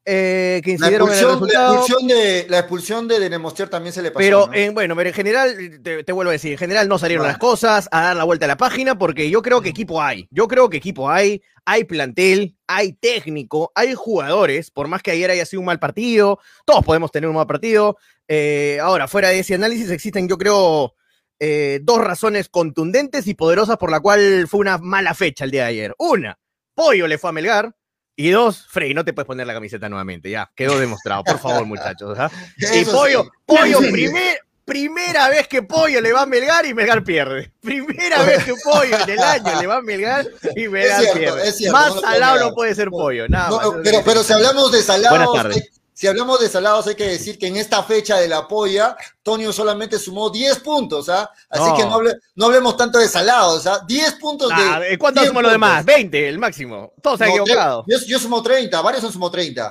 Eh, 0.07 0.61
que 0.63 0.77
La 0.77 0.91
incidieron 0.91 1.09
en 1.09 1.15
el 1.15 1.19
expulsión, 1.23 1.29
la 1.29 1.33
resultado. 1.33 1.73
expulsión 1.75 2.07
de, 2.07 2.45
la 2.47 2.59
expulsión 2.59 3.07
de 3.07 3.19
Denemostier 3.19 3.69
también 3.69 3.91
se 3.91 4.03
le 4.03 4.11
pasó. 4.11 4.19
Pero 4.19 4.47
¿no? 4.47 4.53
en, 4.53 4.73
bueno, 4.75 4.95
pero 4.95 5.09
en 5.09 5.15
general, 5.15 5.79
te, 5.81 6.03
te 6.03 6.11
vuelvo 6.11 6.29
a 6.29 6.33
decir, 6.33 6.51
en 6.51 6.57
general 6.59 6.87
no 6.87 6.99
salieron 6.99 7.23
Bueno. 7.23 7.31
las 7.31 7.39
cosas 7.39 7.89
a 7.91 8.01
dar 8.01 8.15
la 8.15 8.23
vuelta 8.23 8.45
a 8.45 8.47
la 8.47 8.57
página 8.57 8.97
porque 8.99 9.31
yo 9.31 9.41
creo 9.41 9.61
que 9.61 9.69
equipo 9.69 10.01
hay. 10.01 10.27
Yo 10.29 10.47
creo 10.47 10.69
que 10.69 10.77
equipo 10.77 11.09
hay, 11.09 11.41
hay 11.65 11.85
plantel, 11.85 12.55
hay 12.67 12.93
técnico, 12.93 13.71
hay 13.73 13.95
jugadores, 13.95 14.69
por 14.69 14.87
más 14.87 15.01
que 15.01 15.09
ayer 15.09 15.31
haya 15.31 15.45
sido 15.45 15.61
un 15.61 15.65
mal 15.65 15.79
partido, 15.79 16.39
todos 16.65 16.85
podemos 16.85 17.11
tener 17.11 17.27
un 17.27 17.35
mal 17.35 17.47
partido. 17.47 17.97
Eh, 18.27 18.77
ahora, 18.81 19.07
fuera 19.07 19.29
de 19.29 19.39
ese 19.39 19.55
análisis 19.55 19.89
existen, 19.89 20.29
yo 20.29 20.37
creo, 20.37 20.93
eh, 21.39 21.79
dos 21.81 21.97
razones 21.99 22.47
contundentes 22.49 23.25
y 23.25 23.33
poderosas 23.33 23.77
por 23.77 23.89
la 23.89 23.99
cual 23.99 24.47
fue 24.47 24.59
una 24.59 24.77
mala 24.77 25.15
fecha 25.15 25.45
el 25.45 25.51
día 25.51 25.63
de 25.63 25.69
ayer. 25.69 25.95
Una, 25.97 26.37
Pollo 26.75 27.07
le 27.07 27.17
fue 27.17 27.31
a 27.31 27.33
Melgar. 27.33 27.75
Y 28.15 28.29
dos, 28.29 28.65
Frey, 28.69 28.93
no 28.93 29.03
te 29.03 29.11
puedes 29.13 29.27
poner 29.27 29.45
la 29.45 29.53
camiseta 29.53 29.89
nuevamente, 29.89 30.29
ya, 30.29 30.49
quedó 30.55 30.79
demostrado, 30.79 31.23
por 31.23 31.37
favor, 31.39 31.65
muchachos. 31.65 32.17
¿ah? 32.17 32.31
Y 32.57 32.85
Pollo, 32.85 33.23
sí. 33.23 33.29
Pollo, 33.45 33.79
primer, 33.91 34.39
primera 34.63 35.27
vez 35.29 35.47
que 35.49 35.61
Pollo 35.63 35.99
le 35.99 36.13
va 36.13 36.21
a 36.21 36.25
Melgar 36.25 36.65
y 36.65 36.73
Melgar 36.73 37.03
pierde. 37.03 37.51
Primera 37.61 38.23
vez 38.23 38.43
que 38.45 38.53
Pollo 38.63 38.97
en 39.03 39.09
el 39.09 39.19
año 39.19 39.59
le 39.59 39.67
va 39.67 39.75
a 39.77 39.81
Melgar 39.81 40.25
y 40.55 40.67
Melgar 40.69 41.01
cierto, 41.01 41.19
pierde. 41.19 41.51
cierto, 41.51 41.77
Más 41.77 41.95
no 41.95 42.01
salado 42.01 42.39
no 42.49 42.55
puede 42.55 42.73
ser 42.73 42.89
Pollo, 42.89 43.27
nada 43.27 43.49
No, 43.49 43.57
más. 43.73 43.81
pero, 43.83 44.01
pero 44.05 44.23
si 44.23 44.31
hablamos 44.33 44.71
de 44.71 44.77
Buenas 44.81 44.85
salados, 44.85 45.35
tardes. 45.35 45.57
hay- 45.57 45.69
si 45.95 46.07
hablamos 46.07 46.39
de 46.41 46.49
salados, 46.49 46.85
hay 46.87 46.95
que 46.95 47.07
decir 47.07 47.39
que 47.39 47.47
en 47.47 47.55
esta 47.55 47.81
fecha 47.81 48.17
de 48.17 48.27
la 48.27 48.47
polla, 48.47 48.97
Tonio 49.23 49.51
solamente 49.53 49.97
sumó 49.97 50.29
10 50.29 50.59
puntos, 50.59 51.07
¿ah? 51.09 51.31
Así 51.49 51.63
No. 51.69 51.75
que 51.77 51.83
no, 51.83 51.95
hable- 51.97 52.19
no 52.35 52.45
hablemos 52.47 52.75
tanto 52.75 52.99
de 52.99 53.07
salados, 53.07 53.65
¿ah? 53.65 53.81
10 53.87 54.13
puntos 54.15 54.49
de. 54.49 54.97
¿Cuántos 54.97 55.21
10 55.23 55.29
somos 55.29 55.41
los 55.43 55.51
demás? 55.53 55.85
20, 55.85 56.27
el 56.29 56.37
máximo. 56.37 56.91
Todos 57.01 57.17
se 57.17 57.23
han 57.23 57.29
No, 57.31 57.35
equivocado. 57.37 57.85
Yo, 57.87 57.97
yo 58.05 58.19
sumo 58.19 58.43
30, 58.43 58.81
varios 58.81 59.03
han 59.05 59.11
sumado 59.13 59.31
30. 59.31 59.69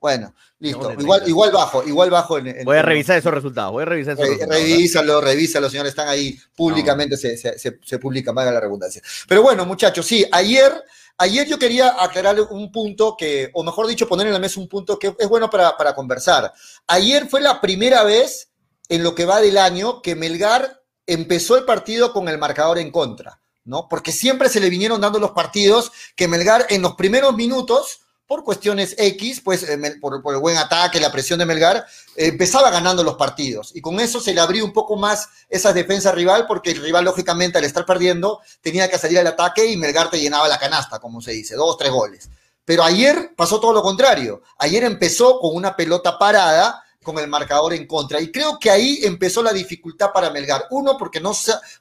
Bueno, 0.00 0.32
listo. 0.60 0.78
Igual, 0.92 1.20
30. 1.20 1.28
igual 1.28 1.50
bajo, 1.52 1.82
igual 1.84 2.10
bajo 2.10 2.38
en, 2.38 2.46
en- 2.48 2.64
Voy 2.64 2.76
a 2.78 2.82
revisar 2.82 3.18
esos 3.18 3.32
resultados. 3.34 3.72
Voy 3.72 3.82
a 3.82 3.86
revisar 3.86 4.14
esos 4.14 4.24
Re- 4.24 4.32
resultados. 4.34 4.62
Revísalo, 4.62 5.20
revísalo, 5.20 5.68
señores, 5.70 5.90
están 5.90 6.08
ahí 6.08 6.38
públicamente, 6.54 7.16
se, 7.16 7.36
se, 7.36 7.58
se, 7.58 7.78
se 7.84 7.98
publica, 7.98 8.32
valga 8.32 8.52
la 8.52 8.60
redundancia. 8.60 9.02
Pero 9.28 9.42
bueno, 9.42 9.66
muchachos, 9.66 10.06
sí, 10.06 10.24
ayer, 10.32 10.72
ayer 11.18 11.46
yo 11.46 11.58
quería 11.58 12.02
aclarar 12.02 12.40
un 12.40 12.70
punto 12.70 13.16
que, 13.16 13.50
o 13.54 13.62
mejor 13.62 13.86
dicho, 13.86 14.08
poner 14.08 14.26
en 14.26 14.32
la 14.32 14.38
mesa 14.38 14.60
un 14.60 14.68
punto 14.68 14.98
que 14.98 15.14
es 15.18 15.28
bueno 15.28 15.50
para, 15.50 15.76
para 15.76 15.94
conversar. 15.94 16.52
Ayer 16.86 17.28
fue 17.28 17.40
la 17.40 17.60
primera 17.60 18.04
vez 18.04 18.50
en 18.88 19.02
lo 19.02 19.14
que 19.14 19.24
va 19.24 19.40
del 19.40 19.58
año 19.58 20.02
que 20.02 20.14
Melgar 20.14 20.82
empezó 21.06 21.56
el 21.56 21.64
partido 21.64 22.12
con 22.12 22.28
el 22.28 22.38
marcador 22.38 22.78
en 22.78 22.90
contra, 22.90 23.40
¿no? 23.64 23.88
Porque 23.88 24.12
siempre 24.12 24.48
se 24.48 24.60
le 24.60 24.70
vinieron 24.70 25.00
dando 25.00 25.18
los 25.18 25.32
partidos 25.32 25.92
que 26.16 26.28
Melgar 26.28 26.66
en 26.70 26.82
los 26.82 26.94
primeros 26.94 27.34
minutos, 27.34 28.00
por 28.26 28.44
cuestiones 28.44 28.94
X, 28.98 29.40
pues 29.42 29.62
eh, 29.62 29.78
por, 30.00 30.22
el 30.34 30.40
buen 30.40 30.56
ataque, 30.56 31.00
la 31.00 31.12
presión 31.12 31.38
de 31.38 31.46
Melgar, 31.46 31.86
eh, 32.16 32.26
empezaba 32.26 32.70
ganando 32.70 33.02
los 33.04 33.14
partidos. 33.14 33.72
Y 33.74 33.80
con 33.80 34.00
eso 34.00 34.20
se 34.20 34.34
le 34.34 34.40
abrió 34.40 34.64
un 34.64 34.72
poco 34.72 34.96
más 34.96 35.28
esa 35.48 35.72
defensa 35.72 36.12
rival, 36.12 36.46
porque 36.46 36.72
el 36.72 36.82
rival, 36.82 37.04
lógicamente, 37.04 37.58
al 37.58 37.64
estar 37.64 37.86
perdiendo, 37.86 38.40
tenía 38.60 38.90
que 38.90 38.98
salir 38.98 39.18
al 39.18 39.26
ataque 39.28 39.66
y 39.66 39.76
Melgar 39.76 40.10
te 40.10 40.20
llenaba 40.20 40.48
la 40.48 40.58
canasta, 40.58 40.98
como 40.98 41.20
se 41.20 41.32
dice, 41.32 41.54
dos, 41.54 41.76
tres 41.78 41.90
goles. 41.90 42.28
Pero 42.64 42.82
ayer 42.82 43.32
pasó 43.36 43.60
todo 43.60 43.72
lo 43.72 43.82
contrario. 43.82 44.42
Ayer 44.58 44.82
empezó 44.82 45.38
con 45.38 45.54
una 45.54 45.76
pelota 45.76 46.18
parada 46.18 46.82
con 47.06 47.18
el 47.18 47.28
marcador 47.28 47.72
en 47.72 47.86
contra. 47.86 48.20
Y 48.20 48.32
creo 48.32 48.58
que 48.58 48.68
ahí 48.68 48.98
empezó 49.04 49.42
la 49.42 49.52
dificultad 49.52 50.10
para 50.12 50.30
Melgar. 50.30 50.66
Uno, 50.70 50.98
porque 50.98 51.20
no, 51.20 51.32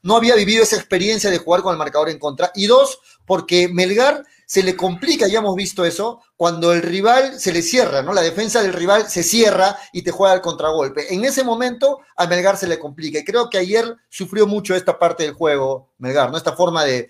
no 0.03 0.15
había 0.15 0.35
vivido 0.35 0.61
esa 0.61 0.75
experiencia 0.75 1.31
de 1.31 1.39
jugar 1.39 1.63
con 1.63 1.73
el 1.73 1.79
marcador 1.79 2.09
en 2.09 2.19
contra. 2.19 2.51
Y 2.53 2.67
dos, 2.67 2.99
porque 3.25 3.67
Melgar 3.67 4.23
se 4.45 4.63
le 4.63 4.75
complica, 4.75 5.27
ya 5.27 5.39
hemos 5.39 5.55
visto 5.55 5.85
eso, 5.85 6.21
cuando 6.35 6.73
el 6.73 6.81
rival 6.81 7.39
se 7.39 7.53
le 7.53 7.61
cierra, 7.61 8.01
¿no? 8.01 8.13
La 8.13 8.21
defensa 8.21 8.61
del 8.61 8.73
rival 8.73 9.09
se 9.09 9.23
cierra 9.23 9.77
y 9.93 10.01
te 10.01 10.11
juega 10.11 10.33
el 10.33 10.41
contragolpe. 10.41 11.13
En 11.13 11.25
ese 11.25 11.43
momento 11.43 11.99
a 12.17 12.27
Melgar 12.27 12.57
se 12.57 12.67
le 12.67 12.79
complica. 12.79 13.19
Y 13.19 13.23
creo 13.23 13.49
que 13.49 13.57
ayer 13.57 13.95
sufrió 14.09 14.47
mucho 14.47 14.75
esta 14.75 14.99
parte 14.99 15.23
del 15.23 15.33
juego, 15.33 15.91
Melgar, 15.97 16.31
¿no? 16.31 16.37
Esta 16.37 16.55
forma 16.55 16.83
de, 16.83 17.09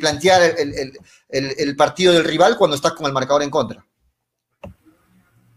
plantear 0.00 0.56
el 1.28 1.76
partido 1.76 2.12
del 2.12 2.24
rival 2.24 2.56
cuando 2.58 2.76
estás 2.76 2.92
con 2.92 3.06
el 3.06 3.12
marcador 3.12 3.42
en 3.42 3.50
contra. 3.50 3.85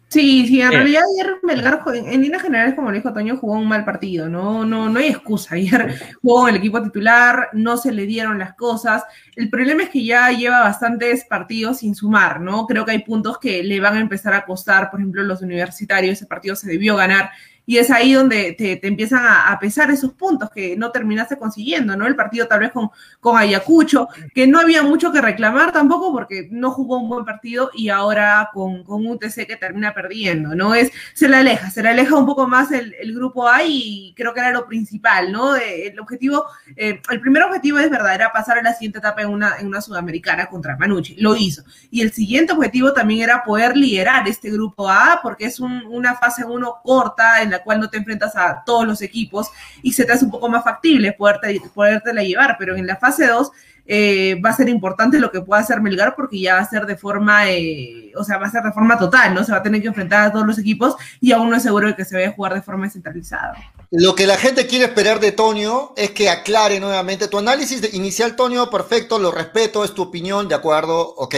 Sí, 0.10 0.48
sí, 0.48 0.60
en 0.60 0.72
realidad 0.72 1.04
ayer 1.14 1.36
Melgar, 1.44 1.84
en 1.94 2.22
líneas 2.22 2.42
generales, 2.42 2.74
como 2.74 2.90
lo 2.90 2.98
dijo 2.98 3.14
Toño, 3.14 3.38
jugó 3.38 3.54
un 3.54 3.68
mal 3.68 3.86
partido, 3.86 4.28
no, 4.28 4.66
no, 4.66 4.90
no 4.90 5.00
hay 5.00 5.10
excusa. 5.10 5.54
Ayer 5.56 6.02
jugó 6.20 6.48
el 6.48 6.56
equipo 6.56 6.82
titular, 6.82 7.50
no 7.54 7.78
se 7.78 7.92
le 7.92 8.08
dieron 8.08 8.40
las 8.40 8.56
cosas. 8.56 9.04
El 9.36 9.52
problema 9.52 9.84
es 9.84 9.90
que 9.90 10.04
ya 10.04 10.32
lleva 10.32 10.62
bastantes 10.62 11.26
partidos 11.26 11.80
sin 11.80 11.94
sumar, 11.94 12.42
¿no? 12.42 12.66
Creo 12.66 12.86
que 12.86 12.92
hay 12.92 13.04
puntos 13.04 13.38
que 13.38 13.62
le 13.62 13.80
van 13.80 13.98
a 13.98 14.00
empezar 14.00 14.34
a 14.34 14.46
costar, 14.46 14.90
por 14.90 15.00
ejemplo, 15.00 15.22
los 15.22 15.44
universitarios, 15.44 16.14
ese 16.14 16.26
partido 16.26 16.56
se 16.56 16.68
debió 16.68 16.96
ganar 16.96 17.30
y 17.70 17.78
es 17.78 17.92
ahí 17.92 18.14
donde 18.14 18.54
te, 18.54 18.80
empiezan 18.88 19.24
a, 19.24 19.56
pesar 19.60 19.92
esos 19.92 20.14
puntos 20.14 20.50
que 20.50 20.76
no 20.76 20.90
terminaste 20.90 21.38
consiguiendo, 21.38 21.96
¿no? 21.96 22.08
El 22.08 22.16
partido 22.16 22.48
tal 22.48 22.62
vez 22.62 22.72
con, 22.72 22.90
con 23.20 23.38
Ayacucho, 23.38 24.08
que 24.34 24.48
no 24.48 24.60
había 24.60 24.82
mucho 24.82 25.12
que 25.12 25.22
reclamar 25.22 25.72
tampoco 25.72 26.12
porque 26.12 26.48
no 26.50 26.72
jugó 26.72 26.98
un 26.98 27.08
buen 27.08 27.26
partido 27.26 27.70
y 27.76 27.90
ahora 27.90 28.50
con, 28.56 28.84
con 28.84 29.06
UTC 29.06 29.46
que 29.46 29.56
termina 29.56 29.94
perdiendo, 29.94 30.56
¿no? 30.56 30.74
Es, 30.74 30.92
se 31.14 31.30
le 31.30 31.36
aleja, 31.36 31.70
se 31.70 31.84
le 31.84 31.90
aleja 31.90 32.16
un 32.16 32.26
poco 32.26 32.48
más 32.48 32.72
el, 32.72 32.96
grupo 33.14 33.48
A 33.48 33.64
y 33.64 34.16
creo 34.18 34.34
que 34.34 34.40
era 34.40 34.52
lo 34.52 34.66
principal, 34.66 35.32
¿no? 35.32 35.56
El 35.56 36.00
objetivo, 36.00 36.46
eh, 36.76 37.00
el 37.12 37.22
primer 37.22 37.44
objetivo 37.44 37.78
es 37.78 37.92
verdad, 37.92 38.16
era 38.16 38.32
pasar 38.32 38.58
a 38.58 38.64
la 38.64 38.74
siguiente 38.74 38.98
etapa 38.98 39.22
en 39.22 39.30
una, 39.30 39.58
en 39.60 39.68
una 39.68 39.82
sudamericana 39.82 40.48
contra 40.48 40.76
Manucci, 40.76 41.18
lo 41.18 41.36
hizo. 41.36 41.62
Y 41.92 42.02
el 42.02 42.14
siguiente 42.14 42.52
objetivo 42.52 42.94
también 42.94 43.22
era 43.22 43.44
poder 43.44 43.78
liderar 43.78 44.28
este 44.28 44.50
grupo 44.50 44.90
A 44.90 45.20
porque 45.22 45.46
es 45.46 45.60
una 45.60 46.16
fase 46.16 46.44
uno 46.44 46.78
corta 46.84 47.44
en 47.44 47.52
la 47.52 47.59
cual 47.64 47.80
no 47.80 47.90
te 47.90 47.98
enfrentas 47.98 48.36
a 48.36 48.64
todos 48.66 48.86
los 48.86 49.02
equipos 49.02 49.50
y 49.82 49.94
se 49.94 50.06
te 50.06 50.14
hace 50.14 50.26
un 50.26 50.32
poco 50.32 50.50
más 50.50 50.64
factible 50.64 51.14
poderte, 51.14 51.62
podértela 51.74 52.24
llevar, 52.24 52.56
pero 52.58 52.76
en 52.76 52.88
la 52.88 52.96
fase 52.96 53.28
2 53.28 53.52
eh, 53.92 54.40
va 54.40 54.52
a 54.52 54.56
ser 54.56 54.70
importante 54.70 55.20
lo 55.20 55.32
que 55.32 55.42
pueda 55.42 55.62
hacer 55.62 55.82
Melgar 55.82 56.16
porque 56.16 56.40
ya 56.40 56.54
va 56.54 56.60
a 56.60 56.70
ser 56.70 56.86
de 56.86 56.96
forma, 56.96 57.50
eh, 57.50 58.12
o 58.16 58.24
sea, 58.24 58.38
va 58.38 58.46
a 58.46 58.52
ser 58.52 58.62
de 58.62 58.72
forma 58.72 59.00
total, 59.00 59.34
¿no? 59.34 59.44
Se 59.44 59.52
va 59.52 59.58
a 59.58 59.64
tener 59.64 59.82
que 59.82 59.88
enfrentar 59.88 60.28
a 60.28 60.32
todos 60.32 60.46
los 60.46 60.60
equipos 60.60 60.94
y 61.20 61.32
aún 61.32 61.50
no 61.50 61.56
es 61.56 61.64
seguro 61.64 61.88
de 61.88 61.96
que 61.96 62.06
se 62.06 62.16
vaya 62.16 62.30
a 62.30 62.34
jugar 62.34 62.54
de 62.54 62.62
forma 62.62 62.88
centralizada. 62.88 63.56
Lo 63.90 64.14
que 64.14 64.28
la 64.28 64.38
gente 64.38 64.68
quiere 64.68 64.86
esperar 64.86 65.20
de 65.20 65.32
Tonio 65.32 65.96
es 65.98 66.12
que 66.12 66.30
aclare 66.30 66.80
nuevamente 66.80 67.28
tu 67.28 67.40
análisis 67.40 67.92
inicial, 67.96 68.36
Tonio, 68.36 68.70
perfecto, 68.70 69.18
lo 69.18 69.32
respeto, 69.32 69.84
es 69.84 69.96
tu 69.96 70.04
opinión, 70.04 70.48
de 70.48 70.54
acuerdo, 70.54 71.16
ok. 71.16 71.36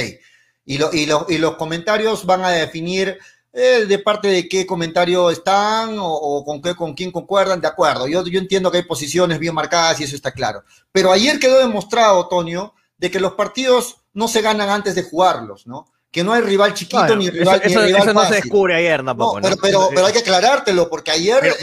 Y, 0.66 0.76
y, 0.76 1.10
y 1.30 1.38
los 1.38 1.56
comentarios 1.56 2.26
van 2.26 2.44
a 2.44 2.50
definir 2.50 3.18
eh, 3.54 3.86
de 3.86 4.00
parte 4.00 4.30
de 4.30 4.48
qué 4.48 4.66
comentario 4.66 5.30
están 5.30 5.98
o, 6.00 6.44
con, 6.46 6.62
qué, 6.62 6.74
con 6.74 6.94
quién 6.94 7.12
concuerdan, 7.12 7.60
de 7.60 7.68
acuerdo. 7.68 8.08
Yo, 8.08 8.26
yo 8.26 8.40
entiendo 8.40 8.72
que 8.72 8.78
hay 8.78 8.84
posiciones 8.84 9.40
bien 9.40 9.54
marcadas 9.54 10.00
y 10.00 10.06
eso 10.06 10.16
está 10.16 10.32
claro. 10.32 10.64
Pero 10.92 11.12
ayer 11.12 11.38
quedó 11.38 11.60
demostrado, 11.60 12.28
Tonio, 12.30 12.74
de 12.98 13.12
que 13.12 13.20
los 13.20 13.34
partidos 13.34 13.98
no 14.14 14.28
se 14.30 14.42
ganan 14.42 14.70
antes 14.70 14.96
de 14.96 15.04
jugarlos, 15.04 15.68
¿no? 15.68 15.92
Que 16.12 16.24
no 16.24 16.34
hay 16.34 16.42
rival 16.42 16.74
chiquito 16.74 17.16
ni 17.16 17.30
rival, 17.30 17.62
eso, 17.64 17.80
ni 17.80 17.88
rival 17.88 18.02
eso 18.02 18.14
no 18.14 18.26
se 18.26 18.36
descubre 18.36 18.76
ayer 18.76 19.04
tampoco. 19.04 19.40
No, 19.40 19.56
pero, 19.62 19.90
pero, 19.94 20.06
hay 20.06 20.14
que 20.14 20.20
aclarártelo, 20.20 20.90
porque 20.90 21.12
ayer 21.12 21.56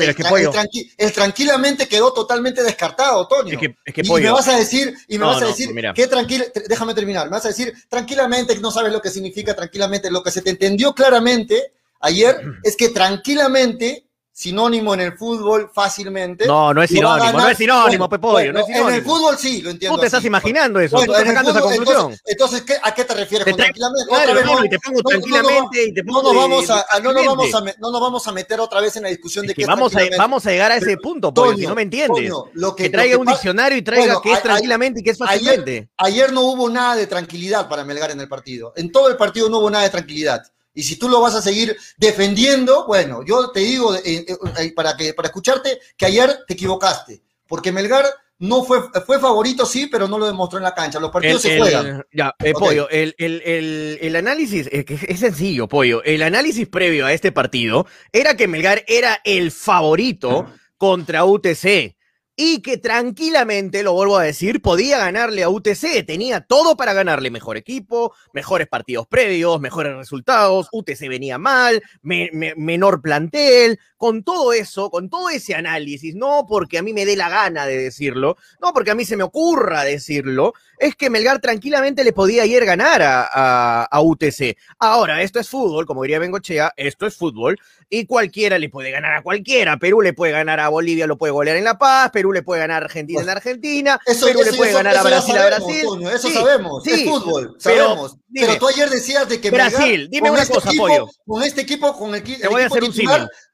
el, 0.96 1.12
tranquilamente 1.12 1.86
quedó 1.86 2.12
totalmente 2.14 2.62
descartado, 2.62 3.28
Tonio. 3.28 3.58
y 3.62 4.10
me 4.10 4.30
vas 4.30 4.48
a 4.48 4.56
decir, 4.56 4.94
y 5.06 5.18
me 5.18 5.26
vas 5.26 5.42
a 5.42 5.46
decir 5.46 5.70
que 5.94 6.06
tranquilo, 6.06 6.46
déjame 6.66 6.94
terminar, 6.94 7.26
me 7.26 7.32
vas 7.32 7.44
a 7.44 7.48
decir 7.48 7.74
tranquilamente 7.88 8.54
que 8.54 8.60
no 8.60 8.70
sabes 8.70 8.90
lo 8.90 9.02
que 9.02 9.10
significa 9.10 9.54
tranquilamente, 9.54 10.10
lo 10.10 10.22
que 10.22 10.30
se 10.30 10.40
te 10.40 10.50
entendió 10.50 10.94
claramente 10.94 11.74
ayer 12.00 12.40
es 12.62 12.76
que 12.76 12.88
tranquilamente 12.90 14.08
sinónimo 14.38 14.94
en 14.94 15.00
el 15.00 15.18
fútbol 15.18 15.68
fácilmente. 15.74 16.46
No, 16.46 16.72
no 16.72 16.80
es 16.80 16.90
sinónimo, 16.90 17.32
no 17.32 17.48
es 17.48 17.58
sinónimo, 17.58 18.08
Pepollo, 18.08 18.52
no 18.52 18.60
es 18.60 18.66
sinónimo. 18.66 18.88
En 18.90 18.94
el 18.94 19.02
fútbol 19.02 19.36
sí, 19.36 19.62
lo 19.62 19.70
entiendo. 19.70 19.96
Tú 19.96 20.00
te 20.00 20.06
estás 20.06 20.24
imaginando 20.24 20.78
eso, 20.78 20.96
tú 20.96 21.12
estás 21.12 21.26
sacando 21.26 21.50
esa 21.50 21.60
conclusión. 21.60 22.16
Entonces, 22.24 22.62
¿a 22.84 22.94
qué 22.94 23.04
te 23.04 23.14
refieres 23.14 23.48
con 23.48 23.56
tranquilamente? 23.56 24.08
Claro, 24.08 24.64
y 24.64 24.68
te 24.68 24.78
pongo 24.78 25.02
tranquilamente 25.02 25.84
y 25.86 25.92
te 25.92 26.04
pongo. 26.04 26.22
No 26.22 26.32
nos 26.32 26.42
vamos 26.42 26.70
a, 26.70 27.00
no 27.00 27.12
nos 27.12 27.26
vamos 27.26 27.52
a, 27.52 27.60
no 27.80 27.90
nos 27.90 28.00
vamos 28.00 28.28
a 28.28 28.32
meter 28.32 28.60
otra 28.60 28.80
vez 28.80 28.94
en 28.96 29.02
la 29.02 29.08
discusión 29.08 29.44
de 29.44 29.54
que, 29.54 29.66
vamos 29.66 29.96
a, 29.96 30.02
vamos 30.16 30.46
a 30.46 30.50
llegar 30.52 30.70
a 30.70 30.76
ese 30.76 30.96
punto, 30.98 31.34
Pollo, 31.34 31.56
si 31.56 31.66
no 31.66 31.74
me 31.74 31.82
entiendes. 31.82 32.32
que, 32.76 32.90
traiga 32.90 33.18
un 33.18 33.26
diccionario 33.26 33.76
y 33.76 33.82
traiga 33.82 34.22
que 34.22 34.32
es 34.32 34.42
tranquilamente 34.42 35.00
y 35.00 35.02
que 35.02 35.10
es 35.10 35.18
fácilmente. 35.18 35.90
Ayer 35.96 36.32
no 36.32 36.42
hubo 36.42 36.70
nada 36.70 36.94
de 36.94 37.08
tranquilidad 37.08 37.68
para 37.68 37.82
Melgar 37.82 38.12
en 38.12 38.20
el 38.20 38.28
partido. 38.28 38.72
En 38.76 38.92
todo 38.92 39.08
el 39.08 39.16
partido 39.16 39.48
no 39.50 39.58
hubo 39.58 39.68
nada 39.68 39.82
de 39.82 39.90
tranquilidad. 39.90 40.44
Y 40.78 40.84
si 40.84 40.94
tú 40.94 41.08
lo 41.08 41.20
vas 41.20 41.34
a 41.34 41.42
seguir 41.42 41.76
defendiendo, 41.96 42.86
bueno, 42.86 43.24
yo 43.26 43.50
te 43.50 43.58
digo 43.58 43.96
eh, 43.96 44.00
eh, 44.04 44.26
eh, 44.60 44.72
para, 44.76 44.96
que, 44.96 45.12
para 45.12 45.26
escucharte 45.26 45.80
que 45.96 46.06
ayer 46.06 46.38
te 46.46 46.54
equivocaste, 46.54 47.20
porque 47.48 47.72
Melgar 47.72 48.04
no 48.38 48.62
fue, 48.62 48.82
fue 49.04 49.18
favorito, 49.18 49.66
sí, 49.66 49.88
pero 49.90 50.06
no 50.06 50.20
lo 50.20 50.26
demostró 50.26 50.58
en 50.58 50.62
la 50.62 50.76
cancha. 50.76 51.00
Los 51.00 51.10
partidos 51.10 51.42
se 51.42 51.58
juegan. 51.58 52.06
Ya, 52.12 52.32
Pollo, 52.56 52.88
el, 52.90 53.12
el, 53.18 54.14
análisis, 54.14 54.68
es, 54.70 54.84
es 54.86 55.18
sencillo, 55.18 55.66
Pollo. 55.66 56.00
El 56.04 56.22
análisis 56.22 56.68
previo 56.68 57.06
a 57.06 57.12
este 57.12 57.32
partido 57.32 57.84
era 58.12 58.36
que 58.36 58.46
Melgar 58.46 58.84
era 58.86 59.20
el 59.24 59.50
favorito 59.50 60.46
contra 60.76 61.24
UTC 61.24 61.97
y 62.40 62.62
que 62.62 62.78
tranquilamente, 62.78 63.82
lo 63.82 63.94
vuelvo 63.94 64.16
a 64.16 64.22
decir, 64.22 64.62
podía 64.62 64.96
ganarle 64.96 65.42
a 65.42 65.48
UTC, 65.48 66.06
tenía 66.06 66.40
todo 66.40 66.76
para 66.76 66.92
ganarle. 66.92 67.32
Mejor 67.32 67.56
equipo, 67.56 68.14
mejores 68.32 68.68
partidos 68.68 69.08
previos, 69.08 69.60
mejores 69.60 69.96
resultados, 69.96 70.68
UTC 70.70 71.08
venía 71.08 71.36
mal, 71.36 71.82
menor 72.02 73.02
plantel, 73.02 73.80
con 73.98 74.22
todo 74.22 74.52
eso, 74.52 74.90
con 74.90 75.10
todo 75.10 75.28
ese 75.28 75.54
análisis, 75.54 76.14
no 76.14 76.46
porque 76.48 76.78
a 76.78 76.82
mí 76.82 76.92
me 76.92 77.04
dé 77.04 77.16
la 77.16 77.28
gana 77.28 77.66
de 77.66 77.76
decirlo, 77.76 78.36
no 78.62 78.72
porque 78.72 78.92
a 78.92 78.94
mí 78.94 79.04
se 79.04 79.16
me 79.16 79.24
ocurra 79.24 79.84
decirlo, 79.84 80.54
es 80.78 80.94
que 80.94 81.10
Melgar 81.10 81.40
tranquilamente 81.40 82.04
le 82.04 82.12
podía 82.12 82.46
ir 82.46 82.64
ganar 82.64 83.02
a, 83.02 83.84
a, 83.84 84.00
UTC. 84.00 84.56
Ahora, 84.78 85.22
esto 85.22 85.40
es 85.40 85.48
fútbol, 85.48 85.86
como 85.86 86.02
diría 86.02 86.20
Bengochea, 86.20 86.72
esto 86.76 87.06
es 87.06 87.16
fútbol, 87.16 87.58
y 87.90 88.06
cualquiera 88.06 88.58
le 88.58 88.68
puede 88.68 88.90
ganar 88.90 89.14
a 89.14 89.22
cualquiera. 89.22 89.76
Perú 89.78 90.00
le 90.00 90.12
puede 90.12 90.32
ganar 90.32 90.60
a 90.60 90.68
Bolivia, 90.68 91.06
lo 91.06 91.18
puede 91.18 91.32
golear 91.32 91.56
en 91.56 91.64
La 91.64 91.78
Paz, 91.78 92.10
Perú 92.12 92.32
le 92.32 92.42
puede 92.42 92.60
ganar 92.60 92.82
a 92.82 92.86
Argentina 92.86 93.20
en 93.20 93.28
Argentina, 93.28 94.00
Perú 94.04 94.40
le 94.44 94.52
puede 94.52 94.72
ganar 94.72 94.96
a 94.96 95.02
Brasil 95.02 95.36
a 95.36 95.46
Brasil. 95.46 95.86
eso 96.14 96.30
sabemos, 96.30 96.86
es 96.86 97.04
fútbol, 97.04 97.56
sabemos. 97.58 98.16
Pero, 98.32 98.58
tú 98.58 98.68
ayer 98.68 98.90
decías 98.90 99.28
de 99.28 99.40
que 99.40 99.50
Brasil, 99.50 100.08
dime 100.10 100.30
una 100.30 100.42
este 100.42 100.54
cosa, 100.54 100.68
equipo, 100.68 101.10
Con 101.26 101.42
este 101.42 101.62
equipo, 101.62 101.96
con 101.96 102.14
el, 102.14 102.22
Te 102.22 102.46
voy 102.48 102.62
a 102.62 102.66
hacer 102.66 102.84
un 102.84 102.92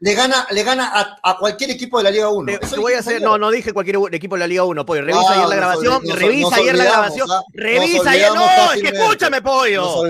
le 0.00 0.14
gana, 0.14 0.33
le 0.50 0.62
gana 0.62 0.90
a, 0.92 1.18
a, 1.22 1.38
cualquier 1.38 1.70
equipo 1.70 1.98
de 1.98 2.04
la 2.04 2.10
Liga 2.10 2.28
1. 2.28 2.58
Te, 2.58 2.76
voy 2.76 2.94
a 2.94 2.98
hacer, 2.98 3.20
no, 3.22 3.38
no 3.38 3.50
dije 3.50 3.72
cualquier 3.72 3.96
equipo 4.12 4.36
de 4.36 4.40
la 4.40 4.46
Liga 4.46 4.64
1, 4.64 4.86
Pollo. 4.86 5.02
Revisa 5.02 5.32
ayer 5.32 5.48
la 5.48 5.56
grabación, 5.56 6.02
revisa 6.16 6.56
ayer 6.56 6.76
la 6.76 6.84
grabación, 6.84 7.28
revisa 7.52 8.10
ayer. 8.10 8.32
No, 8.34 8.72
es 8.72 8.82
que 8.82 8.88
escúchame, 8.88 9.42
Pollo. 9.42 10.02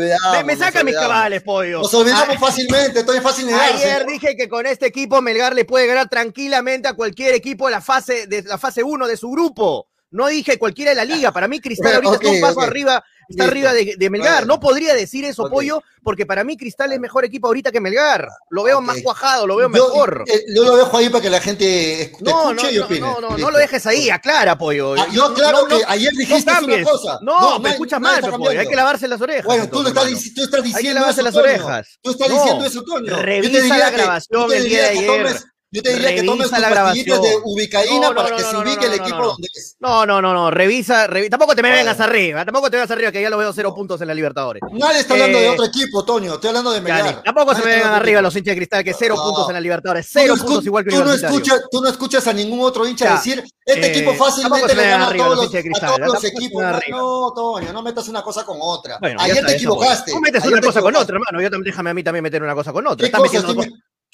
Me, 0.44 0.56
saca 0.56 0.82
mis 0.84 0.94
cabales, 0.94 1.42
Pollo. 1.42 1.82
Nos 1.82 1.94
olvidamos 1.94 2.38
fácilmente, 2.38 3.00
estoy 3.00 3.20
fácil 3.20 3.48
Ayer 3.54 4.06
dije 4.06 4.36
que 4.36 4.48
con 4.48 4.66
este 4.66 4.86
equipo 4.86 5.20
Melgar 5.22 5.54
le 5.54 5.64
puede 5.64 5.86
ganar 5.86 6.08
tranquilamente 6.08 6.88
a 6.88 6.94
cualquier 6.94 7.34
equipo 7.34 7.66
de 7.66 7.72
la 7.72 7.80
fase 7.80 8.26
de 8.26 8.42
la 8.42 8.58
fase 8.58 8.82
1 8.82 9.06
de 9.06 9.16
su 9.16 9.30
grupo. 9.30 9.88
No 10.10 10.28
dije 10.28 10.58
cualquiera 10.58 10.90
de 10.90 10.94
la 10.94 11.04
liga. 11.04 11.32
Para 11.32 11.48
mí, 11.48 11.60
Cristal 11.60 11.94
ahorita 11.96 12.14
está 12.14 12.28
un 12.28 12.40
paso 12.40 12.60
arriba, 12.60 13.04
está 13.28 13.44
arriba 13.44 13.72
de, 13.72 14.10
Melgar. 14.10 14.46
No 14.46 14.60
podría 14.60 14.94
decir 14.94 15.24
eso, 15.24 15.48
Pollo, 15.48 15.82
porque 16.02 16.26
para 16.26 16.44
mí 16.44 16.56
Cristal 16.56 16.92
es 16.92 17.00
mejor 17.00 17.24
equipo 17.24 17.46
ahorita 17.46 17.72
que 17.72 17.80
Melgar. 17.80 18.28
Lo 18.50 18.62
veo 18.62 18.80
más 18.80 19.00
cuajado, 19.02 19.46
lo 19.46 19.56
veo 19.56 19.68
mejor. 19.68 20.24
Eh, 20.26 20.44
yo 20.54 20.64
lo 20.64 20.76
dejo 20.76 20.96
ahí 20.96 21.08
para 21.08 21.22
que 21.22 21.30
la 21.30 21.40
gente 21.40 22.12
no, 22.20 22.50
escuche 22.50 22.66
no, 22.66 22.70
y 22.70 22.78
opine. 22.78 23.00
No, 23.00 23.20
no, 23.20 23.36
no, 23.36 23.50
lo 23.50 23.58
dejes 23.58 23.86
ahí, 23.86 24.10
aclara, 24.10 24.56
Pollo. 24.56 24.94
Ah, 24.98 25.06
yo 25.10 25.32
claro 25.34 25.66
que 25.66 25.80
ayer 25.86 26.12
dijiste 26.12 26.50
una 26.50 26.84
cosa. 26.84 27.18
No, 27.22 27.58
me 27.58 27.70
escuchas 27.70 28.00
mal, 28.00 28.22
Pollo. 28.22 28.60
Hay 28.60 28.68
que 28.68 28.76
lavarse 28.76 29.08
las 29.08 29.20
orejas. 29.20 29.44
Bueno, 29.44 29.68
tú, 29.68 29.86
estás, 29.86 30.04
tú 30.34 30.44
estás 30.44 30.62
diciendo 30.62 30.76
Hay 30.76 30.84
que 30.84 30.94
lavarse 30.94 31.22
las 31.22 31.34
orejas. 31.34 31.98
Tú 32.02 32.10
estás 32.10 32.28
diciendo 32.28 32.64
eso, 32.64 32.82
Toño. 32.82 33.16
Revisa 33.16 33.78
la 33.78 33.90
grabación 33.90 34.52
el 34.52 34.64
día 34.68 34.82
de 34.82 34.88
ayer 34.88 35.53
yo 35.74 35.82
te 35.82 35.92
diría 35.92 36.14
que 36.14 36.22
tomes 36.22 36.52
la 36.52 36.70
grabación 36.70 37.20
de 37.20 37.36
ubicaína 37.42 38.14
para 38.14 38.36
que 38.36 38.42
se 38.44 38.56
ubique 38.56 38.86
el 38.86 38.94
equipo 38.94 39.26
donde 39.26 39.48
es. 39.52 39.76
No, 39.80 40.06
no, 40.06 40.22
no, 40.22 40.32
no, 40.32 40.48
revisa, 40.48 41.08
tampoco 41.28 41.56
te 41.56 41.62
me 41.62 41.72
vengas 41.72 41.98
arriba, 41.98 42.44
tampoco 42.44 42.70
te 42.70 42.76
vengas 42.76 42.92
arriba 42.92 43.10
que 43.10 43.20
ya 43.20 43.28
lo 43.28 43.36
veo 43.38 43.52
cero 43.52 43.74
puntos 43.74 44.00
en 44.00 44.06
la 44.06 44.14
Libertadores. 44.14 44.62
Nadie 44.70 45.00
está 45.00 45.14
hablando 45.14 45.36
de 45.36 45.46
eh, 45.46 45.50
otro 45.50 45.64
equipo, 45.64 46.04
Toño, 46.04 46.34
estoy 46.34 46.48
hablando 46.48 46.70
de 46.70 46.80
Melgar. 46.80 47.22
Tampoco 47.24 47.56
se 47.56 47.64
me 47.64 47.74
vengan 47.74 47.92
arriba 47.92 48.22
los 48.22 48.36
hinchas 48.36 48.52
de 48.52 48.56
cristal 48.56 48.84
que 48.84 48.94
cero 48.94 49.16
puntos 49.16 49.48
en 49.48 49.54
la 49.54 49.60
Libertadores, 49.60 50.06
cero 50.08 50.34
puntos 50.40 50.64
igual 50.64 50.84
que 50.84 50.90
tú 50.90 51.04
no 51.04 51.12
escuchas, 51.12 51.62
Tú 51.72 51.80
no 51.80 51.88
escuchas 51.88 52.24
a 52.28 52.32
ningún 52.32 52.60
otro 52.60 52.86
hincha 52.86 53.12
decir, 53.12 53.42
este 53.66 53.86
equipo 53.88 54.12
eh, 54.12 54.16
fácilmente 54.16 54.76
le 54.76 54.86
gana 54.86 55.08
a 55.08 55.16
todos 55.16 55.36
los, 55.36 56.24
equipos. 56.24 56.62
No, 56.90 57.32
Toño, 57.34 57.72
no 57.72 57.82
metas 57.82 58.06
una 58.06 58.22
cosa 58.22 58.44
con 58.44 58.58
otra. 58.60 59.00
Ayer 59.18 59.44
te 59.44 59.56
equivocaste. 59.56 60.12
Tú 60.12 60.20
metes 60.20 60.44
una 60.44 60.60
cosa 60.60 60.80
con 60.80 60.94
otra, 60.94 61.16
hermano, 61.16 61.42
yo 61.42 61.50
déjame 61.64 61.90
a 61.90 61.94
mí 61.94 62.04
también 62.04 62.22
meter 62.22 62.42
una 62.42 62.54
cosa 62.54 62.72
con 62.72 62.86
otra. 62.86 63.08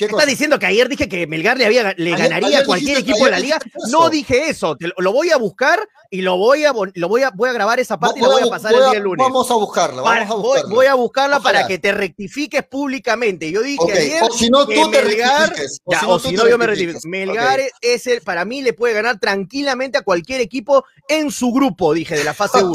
¿Qué 0.00 0.06
Estás 0.06 0.26
diciendo 0.26 0.58
que 0.58 0.64
ayer 0.64 0.88
dije 0.88 1.10
que 1.10 1.26
Melgar 1.26 1.58
le, 1.58 1.66
había, 1.66 1.92
le 1.98 2.14
Ayer- 2.14 2.16
ganaría 2.18 2.48
ayer 2.48 2.62
a 2.62 2.64
cualquier 2.64 2.98
equipo 2.98 3.26
de 3.26 3.30
la 3.32 3.38
liga. 3.38 3.58
No 3.90 4.08
dije 4.08 4.48
eso. 4.48 4.74
te 4.76 4.88
lo, 4.88 4.94
lo 4.96 5.12
voy 5.12 5.30
a 5.30 5.36
buscar 5.36 5.86
y 6.10 6.22
lo 6.22 6.38
voy 6.38 6.64
a, 6.64 6.72
lo 6.94 7.08
voy 7.08 7.22
a, 7.22 7.30
voy 7.30 7.50
a 7.50 7.52
grabar 7.52 7.78
esa 7.80 7.98
parte 8.00 8.18
y 8.18 8.22
la 8.22 8.28
voy 8.28 8.42
a 8.42 8.46
pasar 8.50 8.72
el 8.72 8.80
voy 8.80 8.90
día 8.92 9.00
lunes. 9.00 9.22
Vamos 9.26 9.50
a 9.50 9.54
buscarla, 9.54 10.02
Para- 10.02 10.20
vamos 10.20 10.32
a 10.32 10.36
voy, 10.38 10.52
buscarla. 10.54 10.74
voy 10.74 10.86
a 10.86 10.94
buscarla 10.94 11.36
Ojalá. 11.36 11.58
para 11.58 11.68
que 11.68 11.78
te 11.78 11.92
rectifiques 11.92 12.62
públicamente. 12.66 13.50
Yo 13.52 13.60
dije 13.60 13.76
Ok, 13.78 13.90
ayer 13.90 14.22
o 14.22 14.30
si 14.32 14.48
no, 14.48 14.66
tú 14.66 14.90
te 14.90 15.02
rectifiques. 15.02 15.80
O 15.84 15.92
ya, 15.92 16.00
si 16.00 16.06
o 16.06 16.08
no, 16.08 16.18
si 16.18 16.32
no, 16.32 16.48
yo 16.48 16.56
me 16.56 16.66
rectifico. 16.66 16.98
Melgar 17.04 17.60
Ok. 17.60 17.66
es 17.82 18.06
el, 18.06 18.22
para 18.22 18.46
mí 18.46 18.62
le 18.62 18.72
puede 18.72 18.94
ganar 18.94 19.18
tranquilamente 19.20 19.98
a 19.98 20.02
cualquier 20.02 20.40
equipo 20.40 20.84
en 21.08 21.30
su 21.30 21.52
grupo, 21.52 21.92
dije, 21.92 22.16
de 22.16 22.24
la 22.24 22.32
fase 22.32 22.64
1. 22.64 22.72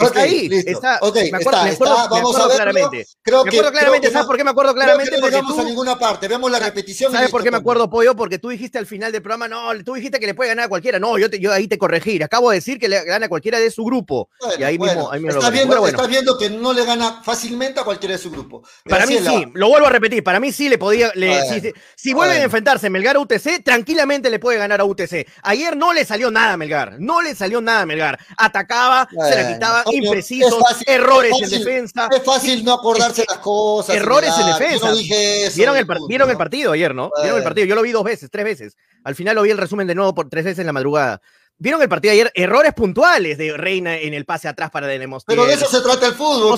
Ok, 0.00 0.06
Está 0.06 0.20
ahí, 0.20 0.48
está, 0.66 1.00
me 1.02 1.38
acuerdo, 1.38 1.58
a 1.60 2.50
claramente. 2.54 3.06
Me 3.26 3.36
acuerdo 3.36 3.72
claramente, 3.72 4.06
¿sabes 4.10 4.22
no- 4.22 4.26
por 4.28 4.36
qué 4.36 4.44
me 4.44 4.50
acuerdo 4.50 4.74
claramente? 4.74 5.16
no 5.16 5.20
Porque 5.22 5.34
llegamos 5.36 5.56
tú, 5.56 5.60
a 5.62 5.64
ninguna 5.64 5.98
parte. 5.98 6.28
Vemos 6.28 6.50
la 6.52 6.57
repetición. 6.60 7.12
y 7.12 7.14
¿Sabes 7.16 7.30
por 7.30 7.42
qué 7.42 7.50
me 7.50 7.56
acuerdo, 7.56 7.88
Pollo? 7.90 8.14
Porque 8.16 8.38
tú 8.38 8.48
dijiste 8.48 8.78
al 8.78 8.86
final 8.86 9.12
del 9.12 9.22
programa, 9.22 9.48
no, 9.48 9.70
tú 9.84 9.94
dijiste 9.94 10.18
que 10.20 10.26
le 10.26 10.34
puede 10.34 10.48
ganar 10.50 10.66
a 10.66 10.68
cualquiera. 10.68 10.98
No, 10.98 11.18
yo, 11.18 11.28
te- 11.30 11.38
yo 11.40 11.52
ahí 11.52 11.68
te 11.68 11.78
corregí. 11.78 12.22
Acabo 12.22 12.50
de 12.50 12.56
decir 12.56 12.78
que 12.78 12.88
le 12.88 13.04
gana 13.04 13.26
a 13.26 13.28
cualquiera 13.28 13.58
de 13.58 13.70
su 13.70 13.84
grupo. 13.84 14.28
Bueno, 14.40 14.54
y 14.58 14.62
ahí 14.64 14.78
bueno, 14.78 14.94
mismo, 14.94 15.12
ahí 15.12 15.20
mismo 15.20 15.32
lo 15.34 15.38
estás, 15.38 15.44
corregí. 15.50 15.58
viendo, 15.66 15.80
bueno, 15.80 15.96
estás 15.96 16.08
viendo 16.08 16.38
que 16.38 16.50
no 16.50 16.72
le 16.72 16.84
gana 16.84 17.22
fácilmente 17.22 17.80
a 17.80 17.84
cualquiera 17.84 18.14
de 18.16 18.22
su 18.22 18.30
grupo. 18.30 18.62
para 18.88 19.06
mí 19.06 19.18
sí, 19.18 19.44
lo 19.54 19.68
vuelvo 19.68 19.86
a 19.86 19.90
repetir, 19.90 20.22
para 20.24 20.40
mí 20.40 20.52
sí 20.52 20.68
le 20.68 20.78
podía, 20.78 21.10
le- 21.14 21.42
si, 21.48 21.60
si- 21.60 21.72
si 21.96 22.12
vuelven 22.14 22.32
a 22.32 22.34
bueno. 22.38 22.44
enfrentarse 22.44 22.90
Melgar 22.90 23.16
a 23.16 23.20
UTC, 23.20 23.62
tranquilamente 23.64 24.30
le 24.30 24.38
puede 24.38 24.58
ganar 24.58 24.80
a 24.80 24.84
UTC. 24.84 25.26
Ayer 25.42 25.76
no 25.76 25.92
le 25.92 26.04
salió 26.04 26.30
nada 26.30 26.54
a 26.54 26.56
Melgar, 26.56 26.96
no 26.98 27.22
le 27.22 27.34
salió 27.34 27.60
nada 27.60 27.82
a 27.82 27.86
Melgar. 27.86 28.18
Atacaba, 28.36 29.08
se 29.10 29.34
la 29.42 29.52
quitaba, 29.52 29.84
imprecisos, 29.92 30.58
fácil, 30.58 30.84
errores 30.88 31.32
es 31.42 31.52
en 31.52 31.58
defensa. 31.58 32.08
Es 32.14 32.22
fácil 32.24 32.64
no 32.64 32.74
acordarse 32.74 33.24
las 33.28 33.38
cosas. 33.38 33.96
Errores 33.96 34.32
en 34.38 34.46
defensa. 34.46 34.86
Yo 34.86 34.92
no 34.92 34.96
dije 34.96 35.46
eso. 35.46 35.56
¿Vieron 35.56 35.76
el, 35.76 35.82
y 35.82 35.86
par- 35.86 35.96
punto, 35.98 36.08
vieron 36.08 36.28
el 36.28 36.34
¿no? 36.34 36.38
Partido 36.48 36.72
ayer, 36.72 36.94
no? 36.94 37.10
Vieron 37.20 37.38
el 37.38 37.44
partido, 37.44 37.66
yo 37.66 37.74
lo 37.74 37.82
vi 37.82 37.92
dos 37.92 38.04
veces, 38.04 38.30
tres 38.30 38.44
veces. 38.44 38.76
Al 39.04 39.14
final 39.14 39.36
lo 39.36 39.42
vi 39.42 39.50
el 39.50 39.58
resumen 39.58 39.86
de 39.86 39.94
nuevo 39.94 40.14
por 40.14 40.28
tres 40.28 40.44
veces 40.44 40.60
en 40.60 40.66
la 40.66 40.72
madrugada. 40.72 41.20
¿Vieron 41.60 41.82
el 41.82 41.88
partido 41.88 42.12
ayer? 42.12 42.30
Errores 42.34 42.72
puntuales 42.72 43.36
de 43.36 43.56
Reina 43.56 43.98
en 43.98 44.14
el 44.14 44.24
pase 44.24 44.46
atrás 44.46 44.70
para 44.70 44.86
Denemostier. 44.86 45.36
Pero 45.36 45.46
de 45.46 45.54
eso 45.54 45.66
se 45.66 45.80
trata 45.80 46.06
el 46.06 46.14
fútbol, 46.14 46.56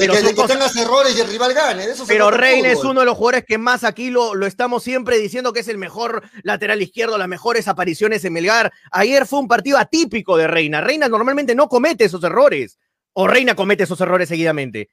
de 0.00 0.08
que, 0.08 0.22
de 0.22 0.34
que 0.34 0.42
tengas 0.44 0.74
errores 0.74 1.14
y 1.16 1.20
el 1.20 1.28
rival 1.28 1.52
gane. 1.52 1.86
De 1.86 1.92
eso 1.92 2.06
se 2.06 2.12
Pero 2.12 2.28
trata 2.28 2.36
el 2.36 2.40
Reina 2.40 2.68
es 2.70 2.82
uno 2.82 3.00
de 3.00 3.06
los 3.06 3.16
jugadores 3.16 3.44
que 3.46 3.58
más 3.58 3.84
aquí 3.84 4.10
lo, 4.10 4.34
lo 4.34 4.46
estamos 4.46 4.82
siempre 4.82 5.18
diciendo 5.18 5.52
que 5.52 5.60
es 5.60 5.68
el 5.68 5.76
mejor 5.76 6.22
lateral 6.44 6.80
izquierdo, 6.80 7.18
las 7.18 7.28
mejores 7.28 7.68
apariciones 7.68 8.24
en 8.24 8.32
Melgar. 8.32 8.72
Ayer 8.90 9.26
fue 9.26 9.38
un 9.38 9.48
partido 9.48 9.76
atípico 9.76 10.38
de 10.38 10.46
Reina. 10.46 10.80
Reina 10.80 11.08
normalmente 11.08 11.54
no 11.54 11.68
comete 11.68 12.04
esos 12.04 12.24
errores. 12.24 12.78
O 13.12 13.26
Reina 13.26 13.54
comete 13.54 13.84
esos 13.84 14.00
errores 14.00 14.30
seguidamente. 14.30 14.88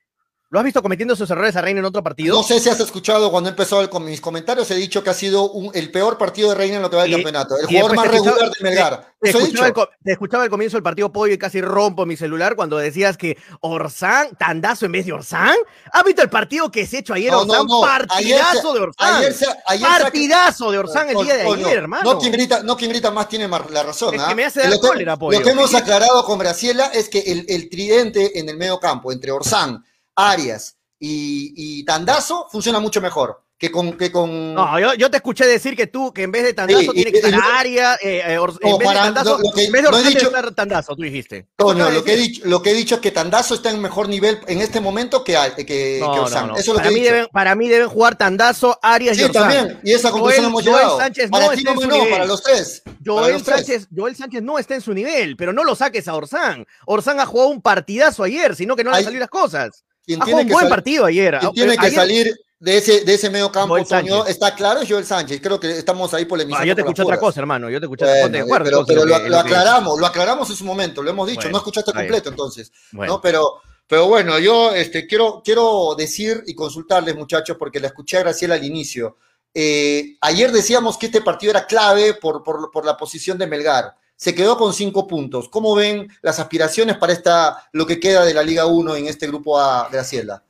¿Lo 0.52 0.58
has 0.58 0.66
visto 0.66 0.82
cometiendo 0.82 1.14
esos 1.14 1.30
errores 1.30 1.56
a 1.56 1.62
Reina 1.62 1.80
en 1.80 1.86
otro 1.86 2.02
partido? 2.02 2.36
No 2.36 2.42
sé 2.42 2.60
si 2.60 2.70
has 2.70 2.80
escuchado 2.80 3.30
cuando 3.30 3.52
empezó 3.52 3.82
el- 3.82 3.90
con 3.90 4.04
mis 4.04 4.20
comentarios, 4.20 4.72
he 4.72 4.76
dicho 4.76 5.04
que 5.04 5.12
ha 5.12 5.14
sido 5.14 5.52
un- 5.52 5.70
el 5.76 5.92
peor 5.92 6.18
partido 6.18 6.50
de 6.50 6.56
Reina 6.56 6.78
en 6.78 6.82
lo 6.82 6.90
que 6.90 6.96
va 6.96 7.04
del 7.04 7.12
campeonato. 7.12 7.56
El 7.56 7.68
jugador 7.68 7.96
más 7.96 8.08
regular 8.08 8.50
de 8.50 8.64
Melgar. 8.64 9.14
Te 9.22 9.30
escuchaba, 9.30 9.68
el, 9.68 9.74
te 10.04 10.12
escuchaba 10.14 10.44
al 10.46 10.50
comienzo 10.50 10.78
del 10.78 10.82
partido 10.84 11.12
pollo 11.12 11.34
y 11.34 11.38
casi 11.38 11.62
rompo 11.62 12.06
mi 12.08 12.18
celular 12.18 12.56
cuando 12.56 12.78
decías 12.78 13.16
que 13.16 13.38
Orsán, 13.62 14.30
tandazo 14.40 14.88
en 14.88 14.94
vez 14.94 15.06
de 15.06 15.14
Orsán. 15.14 15.56
¿Has 15.94 16.04
visto 16.04 16.24
el 16.24 16.30
partido 16.32 16.72
que 16.72 16.88
se 16.88 16.98
ha 16.98 17.00
hecho 17.02 17.14
ayer 17.14 17.32
No, 17.32 17.46
no, 17.46 17.52
Orsán? 17.54 17.68
no. 17.68 17.82
Partidazo 17.82 18.16
Ayer 18.18 18.46
se- 18.56 18.74
de 18.74 18.80
Orsán. 18.80 19.16
ayer 19.18 19.34
se- 19.34 19.46
ayer 19.68 19.88
Partidazo 20.02 20.72
de 20.72 20.78
Orsán 20.80 21.10
el 21.10 21.18
día 21.26 21.36
de 21.38 21.42
ayer, 21.44 21.78
hermano. 21.78 22.14
No 22.14 22.20
quien 22.20 22.32
grita, 22.32 22.64
no 22.64 22.76
quien 22.76 22.90
grita 22.90 23.12
más 23.12 23.30
tiene 23.30 23.48
la 23.48 23.84
razón. 23.84 24.16
Es 24.16 24.22
¿ah? 24.22 24.30
que 24.30 24.36
me 24.36 24.46
hace 24.46 24.62
dar 24.62 24.72
lo, 24.72 24.82
que, 24.82 24.88
cólera, 24.88 25.16
pollo. 25.16 25.38
lo 25.38 25.46
que 25.46 25.52
hemos 25.52 25.76
aclarado 25.76 26.24
con 26.24 26.40
Graciela 26.40 26.86
es 26.88 27.08
que 27.08 27.20
el, 27.20 27.46
el 27.50 27.70
tridente 27.70 28.40
en 28.40 28.50
el 28.50 28.58
medio 28.58 28.80
campo 28.80 29.12
entre 29.12 29.32
Orsán, 29.32 29.84
Arias 30.20 30.76
y, 31.00 31.54
y 31.56 31.86
Tandazo 31.86 32.48
funciona 32.52 32.80
mucho 32.80 33.00
mejor 33.02 33.42
que 33.58 33.70
con. 33.72 33.98
Que 33.98 34.10
con 34.10 34.54
No, 34.54 34.80
yo, 34.80 34.94
yo 34.94 35.10
te 35.12 35.18
escuché 35.18 35.46
decir 35.46 35.76
que 35.76 35.88
tú, 35.88 36.14
que 36.14 36.24
en 36.24 36.32
vez 36.32 36.44
de 36.44 36.54
Tandazo 36.54 36.80
Sí, 36.80 36.90
tiene 36.94 37.10
y- 37.10 37.12
que 37.12 37.18
estar 37.20 37.34
y 37.34 37.36
no- 37.36 37.44
Aria, 37.58 37.96
eh, 37.96 38.22
eh, 38.26 38.36
No, 38.38 38.46
en 38.62 38.78
vez 38.78 38.86
para- 38.88 39.00
de 39.02 39.06
Tandazo, 39.08 39.38
no, 39.38 39.44
lo 39.44 39.52
que- 39.54 39.66
en 39.66 39.72
vez 39.74 39.84
de 39.84 39.92
no 39.92 39.98
dicho- 40.02 40.28
estar 40.28 40.52
Tandazo, 40.56 40.96
tú 40.96 41.02
dijiste. 41.04 41.46
Acabas 41.58 41.76
de 41.90 41.94
lo 41.94 42.04
que, 42.06 42.14
he 42.14 42.18
dicho, 42.18 42.42
lo 42.46 42.62
que 42.62 42.72
he 42.72 42.74
dicho 42.74 42.96
es 42.96 43.02
que 43.02 43.12
Tandazo 43.12 43.56
está 43.56 43.70
en 43.72 43.82
mejor 43.82 44.08
nivel 44.08 44.40
en 44.48 44.62
este 44.62 44.80
momento 44.80 45.26
que, 45.26 45.38
que, 45.58 45.66
que 45.66 45.98
No, 46.00 46.16
no, 46.16 46.22
Orsán. 46.24 46.48
no. 46.48 46.54
Eso 46.56 46.62
es 46.62 46.68
lo 46.68 46.74
que 46.76 46.78
para, 46.80 46.90
he 46.90 46.94
mí 46.94 47.00
dicho. 47.02 47.14
deben, 47.14 47.28
para 47.34 47.56
mí 47.56 47.68
deben 47.68 47.90
jugar 47.90 48.18
Tandazo, 48.18 48.80
Arias 48.82 49.18
y 49.18 49.20
Sí, 49.20 49.26
Orsán. 49.26 49.42
también. 49.52 49.80
Y 49.84 49.92
esa 49.92 50.12
conclusión 50.12 50.44
Joel- 50.46 50.50
hemos 50.52 50.64
Joel 50.64 50.76
llegado. 50.78 50.98
Sánchez 51.00 51.30
para 51.30 51.46
no 51.46 51.52
está 51.52 51.70
en 51.70 51.76
no, 51.76 51.82
su 51.82 51.88
no, 51.88 51.96
nivel. 51.96 52.10
para 52.12 52.26
los 52.26 52.44
tres. 52.44 52.82
Joel 53.06 53.34
los 53.34 53.44
tres. 53.44 53.56
Sánchez, 53.58 53.88
Joel 53.94 54.16
Sánchez 54.16 54.42
no 54.42 54.58
está 54.58 54.76
en 54.76 54.82
su 54.82 54.94
nivel, 54.94 55.36
pero 55.36 55.52
no 55.52 55.66
lo 55.66 55.76
saques 55.76 56.08
a 56.08 56.16
Orsán. 56.16 56.66
Orsán 56.86 57.20
ha 57.20 57.26
jugado 57.26 57.50
un 57.50 57.62
partidazo 57.62 58.24
ayer, 58.24 58.56
sino 58.56 58.78
que 58.78 58.86
no 58.86 58.92
le 58.92 58.98
han 59.00 59.04
salido 59.04 59.20
las 59.20 59.30
cosas. 59.30 59.84
Quien 60.16 60.20
tiene 60.22 60.42
un 60.42 60.48
que 60.48 60.54
buen 60.54 60.64
sal- 60.64 60.70
partido 60.70 61.06
ayer. 61.06 61.38
quien 61.40 61.52
tiene 61.54 61.78
que 61.78 61.86
Ayer- 61.86 61.96
salir 61.96 62.36
de 62.60 62.78
ese, 62.78 63.02
de 63.06 63.14
ese 63.14 63.30
medio 63.30 63.52
campo, 63.52 63.78
Toño, 63.86 64.26
está 64.26 64.56
claro, 64.56 64.82
es 64.82 64.90
Joel 64.90 65.06
Sánchez. 65.06 65.40
Creo 65.42 65.60
que 65.60 65.70
estamos 65.78 66.12
ahí 66.16 66.24
Ah, 66.24 66.28
polemizando. 66.28 66.66
yo 66.66 66.76
te 66.76 66.82
escuché 66.82 67.04
otra 67.04 67.20
cosa, 67.20 67.40
hermano. 67.40 67.70
Yo 67.70 67.80
te 67.80 67.86
escuché 67.86 68.06
Bueno, 68.06 68.26
otra 68.26 68.42
acuerdo, 68.42 68.66
pero, 68.66 68.80
entonces, 68.80 68.96
pero 68.96 69.06
lo 69.08 69.20
lo, 69.24 69.30
lo 69.30 69.40
aclaramos, 69.40 70.00
lo 70.00 70.06
aclaramos 70.08 70.50
en 70.50 70.56
su 70.56 70.66
momento, 70.66 71.04
lo 71.04 71.12
hemos 71.12 71.28
dicho, 71.28 71.42
Bueno, 71.42 71.52
no 71.52 71.58
escuchaste 71.60 71.94
completo 71.94 72.30
entonces, 72.30 72.72
Bueno. 72.92 73.14
¿no? 73.14 73.22
Pero, 73.22 73.62
pero 73.88 74.08
bueno, 74.08 74.40
yo 74.40 74.74
este, 74.74 75.06
quiero, 75.06 75.42
quiero 75.46 75.94
decir 75.96 76.44
y 76.48 76.56
consultarles, 76.56 77.16
muchachos, 77.16 77.56
porque 77.58 77.80
la 77.80 77.88
escuché 77.88 78.18
a 78.18 78.22
Graciela 78.22 78.56
al 78.56 78.64
inicio. 78.66 79.18
Eh, 79.54 80.18
ayer 80.22 80.52
decíamos 80.52 80.98
que 80.98 81.06
este 81.06 81.22
partido 81.22 81.52
era 81.52 81.66
clave 81.66 82.14
por, 82.16 82.44
por, 82.44 82.70
por 82.72 82.84
la 82.86 82.98
posición 82.98 83.38
de 83.38 83.48
Melgar. 83.48 83.96
Se 84.20 84.36
quedó 84.36 84.58
con 84.58 84.74
cinco 84.74 85.08
puntos. 85.08 85.48
¿Cómo 85.48 85.74
ven 85.74 86.10
las 86.22 86.42
aspiraciones 86.42 86.98
para 86.98 87.14
esta, 87.14 87.70
lo 87.72 87.88
que 87.88 88.02
queda 88.02 88.26
de 88.26 88.34
la 88.34 88.44
Liga 88.44 88.66
1 88.66 88.98
en 88.98 89.08
este 89.08 89.28
grupo 89.28 89.58
A, 89.58 89.88
Graciela? 89.90 90.44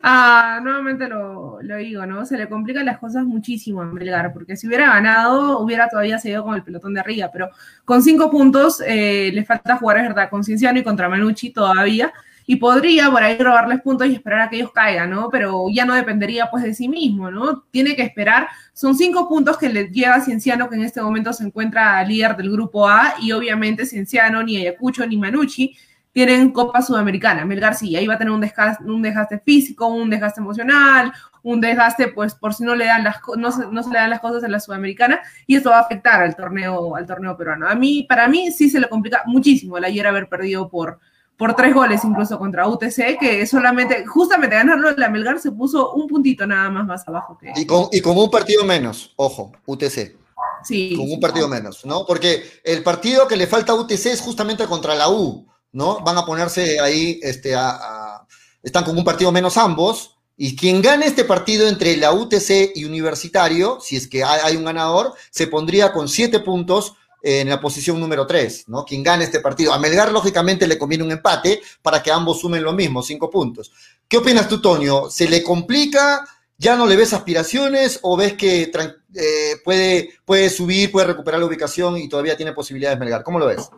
Ah, 0.00 0.60
nuevamente 0.62 1.08
lo, 1.08 1.58
lo 1.60 1.76
digo, 1.78 2.06
¿no? 2.06 2.24
Se 2.24 2.38
le 2.38 2.48
complican 2.48 2.86
las 2.86 2.98
cosas 2.98 3.24
muchísimo 3.24 3.82
a 3.82 3.86
Melgar, 3.86 4.32
porque 4.32 4.56
si 4.56 4.68
hubiera 4.68 4.86
ganado, 4.94 5.58
hubiera 5.58 5.88
todavía 5.88 6.20
seguido 6.20 6.44
con 6.44 6.54
el 6.54 6.62
pelotón 6.62 6.94
de 6.94 7.00
arriba, 7.00 7.30
pero 7.32 7.50
con 7.84 8.00
cinco 8.00 8.30
puntos 8.30 8.80
eh, 8.86 9.32
le 9.34 9.44
falta 9.44 9.76
jugar, 9.78 9.96
es 9.96 10.02
verdad, 10.04 10.30
con 10.30 10.44
Cienciano 10.44 10.78
y 10.78 10.84
contra 10.84 11.08
Manucci 11.08 11.50
todavía, 11.50 12.12
y 12.46 12.56
podría 12.56 13.10
por 13.10 13.22
ahí 13.22 13.36
robarles 13.38 13.80
puntos 13.80 14.06
y 14.06 14.14
esperar 14.14 14.40
a 14.40 14.50
que 14.50 14.56
ellos 14.56 14.70
caigan, 14.72 15.10
¿no? 15.10 15.28
Pero 15.30 15.66
ya 15.72 15.84
no 15.84 15.94
dependería 15.94 16.48
pues 16.50 16.62
de 16.62 16.74
sí 16.74 16.88
mismo, 16.88 17.30
¿no? 17.30 17.64
Tiene 17.72 17.96
que 17.96 18.02
esperar, 18.02 18.48
son 18.72 18.94
cinco 18.96 19.28
puntos 19.28 19.58
que 19.58 19.68
le 19.68 19.88
lleva 19.88 20.14
a 20.14 20.20
Cienciano, 20.20 20.68
que 20.68 20.76
en 20.76 20.84
este 20.84 21.02
momento 21.02 21.32
se 21.32 21.44
encuentra 21.44 22.02
líder 22.04 22.36
del 22.36 22.50
grupo 22.50 22.88
A, 22.88 23.14
y 23.20 23.32
obviamente 23.32 23.84
Cienciano, 23.84 24.42
ni 24.42 24.58
Ayacucho, 24.58 25.04
ni 25.06 25.16
Manucci, 25.16 25.76
tienen 26.12 26.50
Copa 26.52 26.80
Sudamericana. 26.82 27.44
Melgar 27.44 27.74
sí, 27.74 27.96
ahí 27.96 28.06
va 28.06 28.14
a 28.14 28.18
tener 28.18 28.32
un 28.32 28.40
desgaste, 28.40 29.38
físico, 29.44 29.88
un 29.88 30.08
desgaste 30.08 30.40
emocional, 30.40 31.12
un 31.42 31.60
desgaste, 31.60 32.08
pues, 32.08 32.34
por 32.34 32.54
si 32.54 32.64
no 32.64 32.74
le 32.74 32.86
dan 32.86 33.04
las 33.04 33.16
se, 33.16 33.66
no 33.70 33.82
se 33.82 33.90
le 33.90 33.98
dan 33.98 34.10
las 34.10 34.20
cosas 34.20 34.42
en 34.44 34.52
la 34.52 34.60
Sudamericana, 34.60 35.20
y 35.46 35.56
esto 35.56 35.70
va 35.70 35.78
a 35.78 35.82
afectar 35.82 36.22
al 36.22 36.36
torneo, 36.36 36.96
al 36.96 37.06
torneo 37.06 37.36
peruano. 37.36 37.68
A 37.68 37.74
mí, 37.74 38.06
para 38.08 38.28
mí, 38.28 38.52
sí 38.52 38.70
se 38.70 38.80
le 38.80 38.88
complica 38.88 39.22
muchísimo 39.26 39.76
el 39.78 39.84
ayer 39.84 40.06
haber 40.06 40.28
perdido 40.28 40.70
por, 40.70 41.00
por 41.36 41.54
tres 41.54 41.74
goles, 41.74 42.02
incluso 42.04 42.38
contra 42.38 42.66
UTC, 42.66 43.18
que 43.20 43.46
solamente, 43.46 44.06
justamente 44.06 44.56
ganarlo 44.56 44.90
la 44.92 45.08
Melgar 45.10 45.38
se 45.38 45.52
puso 45.52 45.92
un 45.92 46.06
puntito 46.06 46.46
nada 46.46 46.70
más 46.70 46.86
más 46.86 47.06
abajo 47.08 47.36
que. 47.38 47.52
Y 47.56 47.66
con, 47.66 47.88
y 47.92 48.00
con 48.00 48.16
un 48.16 48.30
partido 48.30 48.64
menos, 48.64 49.12
ojo, 49.16 49.52
UTC. 49.66 50.16
Sí. 50.64 50.94
con 50.96 51.10
un 51.10 51.20
partido 51.20 51.46
menos, 51.48 51.84
¿no? 51.84 52.04
Porque 52.06 52.42
el 52.64 52.82
partido 52.82 53.28
que 53.28 53.36
le 53.36 53.46
falta 53.46 53.72
a 53.72 53.76
UTC 53.76 54.06
es 54.06 54.20
justamente 54.20 54.66
contra 54.66 54.94
la 54.94 55.08
U, 55.08 55.46
¿no? 55.72 56.00
Van 56.00 56.18
a 56.18 56.26
ponerse 56.26 56.80
ahí, 56.80 57.20
este, 57.22 57.54
a, 57.54 57.70
a- 57.70 58.26
están 58.62 58.82
con 58.84 58.96
un 58.98 59.04
partido 59.04 59.30
menos 59.30 59.56
ambos, 59.58 60.16
y 60.36 60.56
quien 60.56 60.82
gane 60.82 61.06
este 61.06 61.24
partido 61.24 61.68
entre 61.68 61.96
la 61.96 62.12
UTC 62.12 62.72
y 62.74 62.84
Universitario, 62.84 63.78
si 63.80 63.96
es 63.96 64.08
que 64.08 64.24
hay, 64.24 64.40
hay 64.44 64.56
un 64.56 64.64
ganador, 64.64 65.14
se 65.30 65.46
pondría 65.46 65.92
con 65.92 66.08
siete 66.08 66.40
puntos 66.40 66.94
en 67.22 67.48
la 67.48 67.60
posición 67.60 67.98
número 67.98 68.26
tres, 68.26 68.64
¿no? 68.68 68.84
Quien 68.84 69.02
gane 69.02 69.24
este 69.24 69.40
partido. 69.40 69.72
A 69.72 69.78
Melgar, 69.78 70.12
lógicamente, 70.12 70.66
le 70.66 70.78
conviene 70.78 71.04
un 71.04 71.12
empate 71.12 71.60
para 71.82 72.02
que 72.02 72.10
ambos 72.10 72.40
sumen 72.40 72.62
lo 72.62 72.72
mismo, 72.72 73.02
cinco 73.02 73.30
puntos. 73.30 73.72
¿Qué 74.08 74.18
opinas 74.18 74.48
tú, 74.48 74.60
Toño? 74.60 75.10
¿Se 75.10 75.28
le 75.28 75.42
complica? 75.42 76.24
¿Ya 76.58 76.76
no 76.76 76.86
le 76.86 76.96
ves 76.96 77.12
aspiraciones 77.12 77.98
o 78.02 78.16
ves 78.16 78.34
que 78.34 78.70
eh, 79.14 79.56
puede, 79.64 80.10
puede 80.24 80.48
subir, 80.48 80.90
puede 80.90 81.08
recuperar 81.08 81.40
la 81.40 81.46
ubicación 81.46 81.98
y 81.98 82.08
todavía 82.08 82.36
tiene 82.36 82.52
posibilidades 82.52 82.98
Melgar? 82.98 83.22
¿Cómo 83.22 83.38
lo 83.38 83.46
ves? 83.46 83.68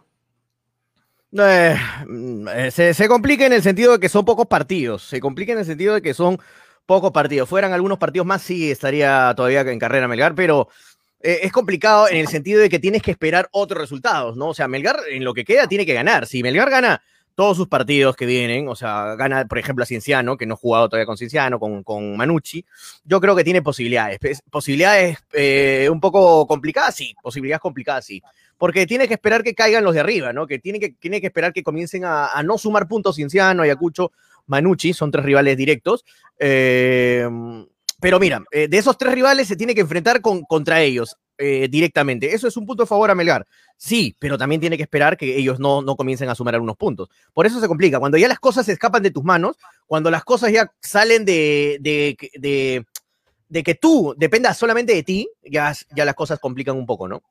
Eh, 1.33 1.77
mm, 2.07 2.49
se, 2.71 2.95
se 2.95 3.09
complica 3.09 3.47
en 3.47 3.53
el 3.53 3.63
sentido 3.63 3.93
de 3.93 4.01
que 4.01 4.09
son 4.09 4.25
pocos 4.25 4.47
partidos. 4.47 5.03
Se 5.03 5.21
complica 5.21 5.53
en 5.53 5.59
el 5.59 5.67
sentido 5.67 5.95
de 5.95 6.03
que 6.03 6.15
son 6.15 6.39
pocos 6.89 7.13
partidos. 7.13 7.49
Fueran 7.49 7.75
algunos 7.75 7.99
partidos 7.99 8.27
más, 8.27 8.41
sí 8.41 8.71
estaría 8.71 9.35
todavía 9.37 9.61
en 9.61 9.79
carrera 9.79 10.09
Melgar, 10.09 10.35
pero 10.35 10.69
eh, 11.21 11.41
es 11.43 11.53
complicado 11.53 12.09
en 12.09 12.17
el 12.17 12.29
sentido 12.29 12.61
de 12.61 12.69
que 12.69 12.79
tienes 12.79 13.03
que 13.03 13.11
esperar 13.11 13.49
otros 13.53 13.81
resultados, 13.81 14.37
¿no? 14.37 14.49
O 14.49 14.55
sea, 14.55 14.69
Melgar 14.69 15.01
en 15.11 15.25
lo 15.25 15.35
que 15.35 15.45
queda 15.45 15.67
tiene 15.67 15.85
que 15.85 15.95
ganar. 15.95 16.27
Si 16.27 16.43
Melgar 16.43 16.71
gana 16.71 17.03
todos 17.35 17.57
sus 17.57 17.69
partidos 17.69 18.17
que 18.17 18.27
vienen, 18.27 18.69
o 18.69 18.75
sea, 18.75 19.15
gana, 19.15 19.47
por 19.47 19.59
ejemplo, 19.59 19.85
a 19.85 19.87
Cienciano, 19.87 20.37
que 20.37 20.45
no 20.45 20.55
ha 20.55 20.57
jugado 20.57 20.89
todavía 20.89 21.07
con 21.07 21.17
Cienciano, 21.17 21.61
con, 21.61 21.85
con 21.85 22.17
Manucci, 22.17 22.65
yo 23.05 23.21
creo 23.21 23.37
que 23.37 23.45
tiene 23.45 23.63
posibilidades. 23.63 24.19
Posibilidades 24.51 25.19
eh, 25.33 25.89
un 25.91 26.01
poco 26.01 26.47
complicadas, 26.47 26.97
sí, 26.97 27.15
posibilidades 27.23 27.61
complicadas, 27.61 28.05
sí. 28.05 28.23
Porque 28.57 28.87
tiene 28.87 29.07
que 29.07 29.15
esperar 29.15 29.45
que 29.45 29.55
caigan 29.55 29.85
los 29.85 29.95
de 29.95 30.01
arriba, 30.01 30.33
¿no? 30.33 30.49
Que 30.49 30.59
tiene 30.59 30.81
que, 30.81 30.91
tiene 30.91 31.21
que 31.21 31.29
esperar 31.29 31.53
que 31.53 31.63
comiencen 31.63 32.05
a, 32.05 32.27
a 32.27 32.43
no 32.43 32.59
sumar 32.59 32.89
puntos 32.89 33.15
Cienciano, 33.15 33.63
Ayacucho, 33.63 34.11
Manucci, 34.47 34.93
son 34.93 35.13
tres 35.13 35.25
rivales 35.25 35.57
directos. 35.57 36.05
Eh, 36.41 37.29
pero 38.01 38.19
mira, 38.21 38.43
eh, 38.51 38.69
de 38.69 38.79
esos 38.79 38.97
tres 38.99 39.13
rivales 39.15 39.49
se 39.49 39.57
tiene 39.57 39.75
que 39.75 39.81
enfrentar 39.83 40.21
con, 40.21 40.43
contra 40.43 40.81
ellos 40.81 41.17
eh, 41.37 41.69
directamente. 41.71 42.35
Eso 42.35 42.49
es 42.49 42.57
un 42.57 42.67
punto 42.67 42.83
de 42.83 42.87
favor 42.89 43.11
a 43.11 43.15
Melgar. 43.15 43.47
Sí, 43.77 44.17
pero 44.19 44.37
también 44.37 44.61
tiene 44.61 44.77
que 44.77 44.83
esperar 44.83 45.17
que 45.17 45.37
ellos 45.37 45.59
no, 45.61 45.83
no 45.83 45.95
comiencen 45.97 46.29
a 46.29 46.35
sumar 46.35 46.55
algunos 46.55 46.77
puntos. 46.77 47.09
Por 47.33 47.47
eso 47.47 47.61
se 47.61 47.69
complica. 47.69 47.99
Cuando 48.01 48.19
ya 48.19 48.27
las 48.29 48.41
cosas 48.41 48.67
se 48.67 48.73
escapan 48.73 49.03
de 49.03 49.11
tus 49.13 49.23
manos, 49.25 49.57
cuando 49.87 50.11
las 50.11 50.25
cosas 50.25 50.51
ya 50.53 50.73
salen 50.81 51.25
de, 51.25 51.79
de, 51.81 52.17
de, 52.39 52.85
de 53.49 53.63
que 53.63 53.75
tú 53.77 54.15
dependas 54.17 54.59
solamente 54.59 54.95
de 54.95 55.03
ti, 55.05 55.29
ya, 55.45 55.73
ya 55.95 56.05
las 56.05 56.15
cosas 56.17 56.39
complican 56.41 56.77
un 56.77 56.87
poco, 56.87 57.07
¿no? 57.07 57.23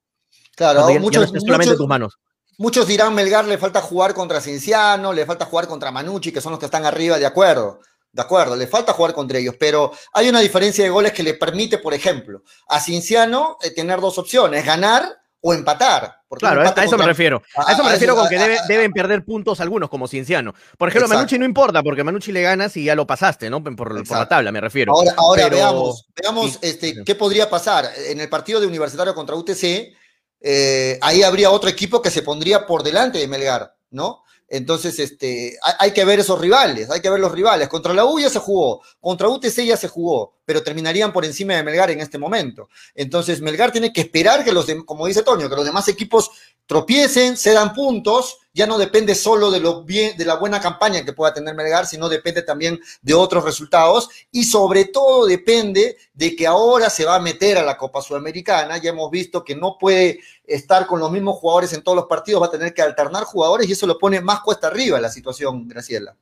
Claro, 0.56 0.80
Cuando 0.82 0.94
ya- 0.94 0.96
ya 0.96 1.02
muchos, 1.02 1.34
no 1.34 1.40
solamente 1.42 1.58
muchos- 1.58 1.72
en 1.74 1.78
tus 1.78 1.88
manos. 1.88 2.18
Muchos 2.60 2.88
dirán, 2.88 3.14
Melgar 3.14 3.46
le 3.46 3.58
falta 3.60 3.82
jugar 3.82 4.14
contra 4.16 4.42
Cienciano, 4.42 5.14
le 5.14 5.26
falta 5.28 5.46
jugar 5.46 5.68
contra 5.68 5.92
Manucci, 5.92 6.32
que 6.32 6.42
son 6.42 6.52
los 6.52 6.60
que 6.60 6.66
están 6.66 6.86
arriba, 6.86 7.20
de 7.20 7.26
acuerdo. 7.28 7.82
De 8.18 8.24
acuerdo, 8.24 8.56
le 8.56 8.66
falta 8.66 8.94
jugar 8.94 9.14
contra 9.14 9.38
ellos, 9.38 9.54
pero 9.60 9.92
hay 10.12 10.28
una 10.28 10.40
diferencia 10.40 10.84
de 10.84 10.90
goles 10.90 11.14
que 11.14 11.22
le 11.22 11.36
permite, 11.36 11.78
por 11.78 11.94
ejemplo, 11.94 12.42
a 12.68 12.80
Cienciano 12.80 13.58
eh, 13.62 13.70
tener 13.70 14.02
dos 14.02 14.18
opciones, 14.18 14.66
ganar 14.66 15.04
o 15.40 15.54
empatar. 15.54 16.16
Claro, 16.32 16.62
a 16.64 16.84
eso 16.84 16.98
me 16.98 17.06
refiero. 17.06 17.44
A 17.56 17.70
a- 17.70 17.74
eso 17.74 17.84
me 17.84 17.92
refiero 17.92 18.16
con 18.16 18.28
que 18.28 18.40
debe- 18.40 18.58
deben 18.68 18.92
perder 18.92 19.24
puntos 19.24 19.60
algunos, 19.62 19.88
como 19.92 20.08
Cienciano. 20.08 20.56
Por 20.80 20.90
ejemplo, 20.90 21.06
Exacto. 21.06 21.16
Manucci 21.20 21.38
no 21.38 21.46
importa, 21.46 21.84
porque 21.84 22.04
Manucci 22.04 22.32
le 22.32 22.42
ganas 22.42 22.76
y 22.76 22.86
ya 22.86 22.96
lo 22.96 23.06
pasaste, 23.06 23.52
¿no? 23.52 23.64
Por, 23.64 23.76
por 23.76 24.10
la 24.10 24.28
tabla, 24.28 24.52
me 24.52 24.62
refiero. 24.62 24.94
Ahora, 24.94 25.14
ahora 25.16 25.44
Pero- 25.44 25.56
veamos, 25.56 26.08
veamos 26.20 26.58
este, 26.64 27.04
qué 27.06 27.14
podría 27.14 27.48
pasar. 27.52 27.86
En 28.08 28.20
el 28.20 28.30
partido 28.30 28.60
de 28.60 28.66
Universitario 28.66 29.14
contra 29.14 29.36
UTC, 29.36 29.94
eh, 30.42 30.98
ahí 31.04 31.22
habría 31.22 31.52
otro 31.52 31.70
equipo 31.70 32.02
que 32.02 32.10
se 32.10 32.24
pondría 32.24 32.66
por 32.66 32.82
delante 32.82 33.20
de 33.20 33.28
Melgar, 33.28 33.76
¿no? 33.92 34.24
Entonces, 34.50 34.98
este, 35.00 35.58
hay, 35.80 35.92
que 35.92 36.06
ver 36.06 36.20
esos 36.20 36.40
rivales, 36.40 36.90
hay 36.90 37.02
que 37.02 37.10
ver 37.10 37.20
los 37.20 37.32
rivales. 37.32 37.68
Contra 37.68 37.94
la 37.94 38.06
U 38.06 38.20
ya 38.20 38.30
se 38.30 38.40
jugó, 38.40 38.82
contra 39.02 39.28
UTC 39.28 39.66
ya 39.66 39.76
se 39.76 39.90
jugó, 39.90 40.36
pero 40.46 40.64
terminarían 40.64 41.12
por 41.12 41.26
encima 41.26 41.56
de 41.56 41.64
Melgar 41.64 41.92
en 41.92 42.00
este 42.00 42.18
momento. 42.18 42.70
Entonces, 42.96 43.42
Melgar 43.42 43.72
tiene 43.72 43.92
que 43.92 44.02
esperar 44.02 44.46
que 44.46 44.54
los, 44.54 44.68
como 44.86 45.08
dice 45.08 45.24
Toño, 45.24 45.50
que 45.50 45.56
los 45.56 45.66
demás 45.66 45.88
equipos 45.90 46.32
tropiecen, 46.68 47.38
se 47.38 47.54
dan 47.54 47.74
puntos, 47.74 48.38
ya 48.54 48.68
no 48.68 48.78
depende 48.78 49.16
solo 49.16 49.50
de, 49.50 49.60
lo 49.60 49.84
bien, 49.84 50.18
de 50.18 50.26
la 50.26 50.36
buena 50.36 50.60
campaña 50.60 51.06
que 51.06 51.14
pueda 51.14 51.34
tener 51.34 51.56
Melgar, 51.56 51.88
sino 51.88 52.10
depende 52.10 52.42
también 52.42 52.80
de 53.02 53.14
otros 53.14 53.44
resultados 53.44 54.10
y 54.32 54.44
sobre 54.44 54.86
todo 54.86 55.26
depende 55.26 55.98
de 56.14 56.36
que 56.36 56.46
ahora 56.46 56.90
se 56.90 57.06
va 57.06 57.16
a 57.16 57.20
meter 57.20 57.58
a 57.58 57.64
la 57.64 57.78
Copa 57.78 58.02
Sudamericana, 58.02 58.78
ya 58.78 58.90
hemos 58.90 59.10
visto 59.10 59.44
que 59.44 59.56
no 59.56 59.78
puede 59.80 60.20
estar 60.44 60.88
con 60.88 61.00
los 61.00 61.12
mismos 61.12 61.38
jugadores 61.38 61.72
en 61.74 61.84
todos 61.84 61.96
los 61.96 62.06
partidos, 62.06 62.42
va 62.42 62.48
a 62.48 62.52
tener 62.52 62.74
que 62.74 62.82
alternar 62.82 63.24
jugadores 63.24 63.70
y 63.70 63.72
eso 63.72 63.88
lo 63.88 63.98
pone 63.98 64.22
más 64.22 64.42
cuesta 64.42 64.68
arriba 64.68 65.00
la 65.00 65.10
situación, 65.10 65.68
Graciela. 65.68 66.16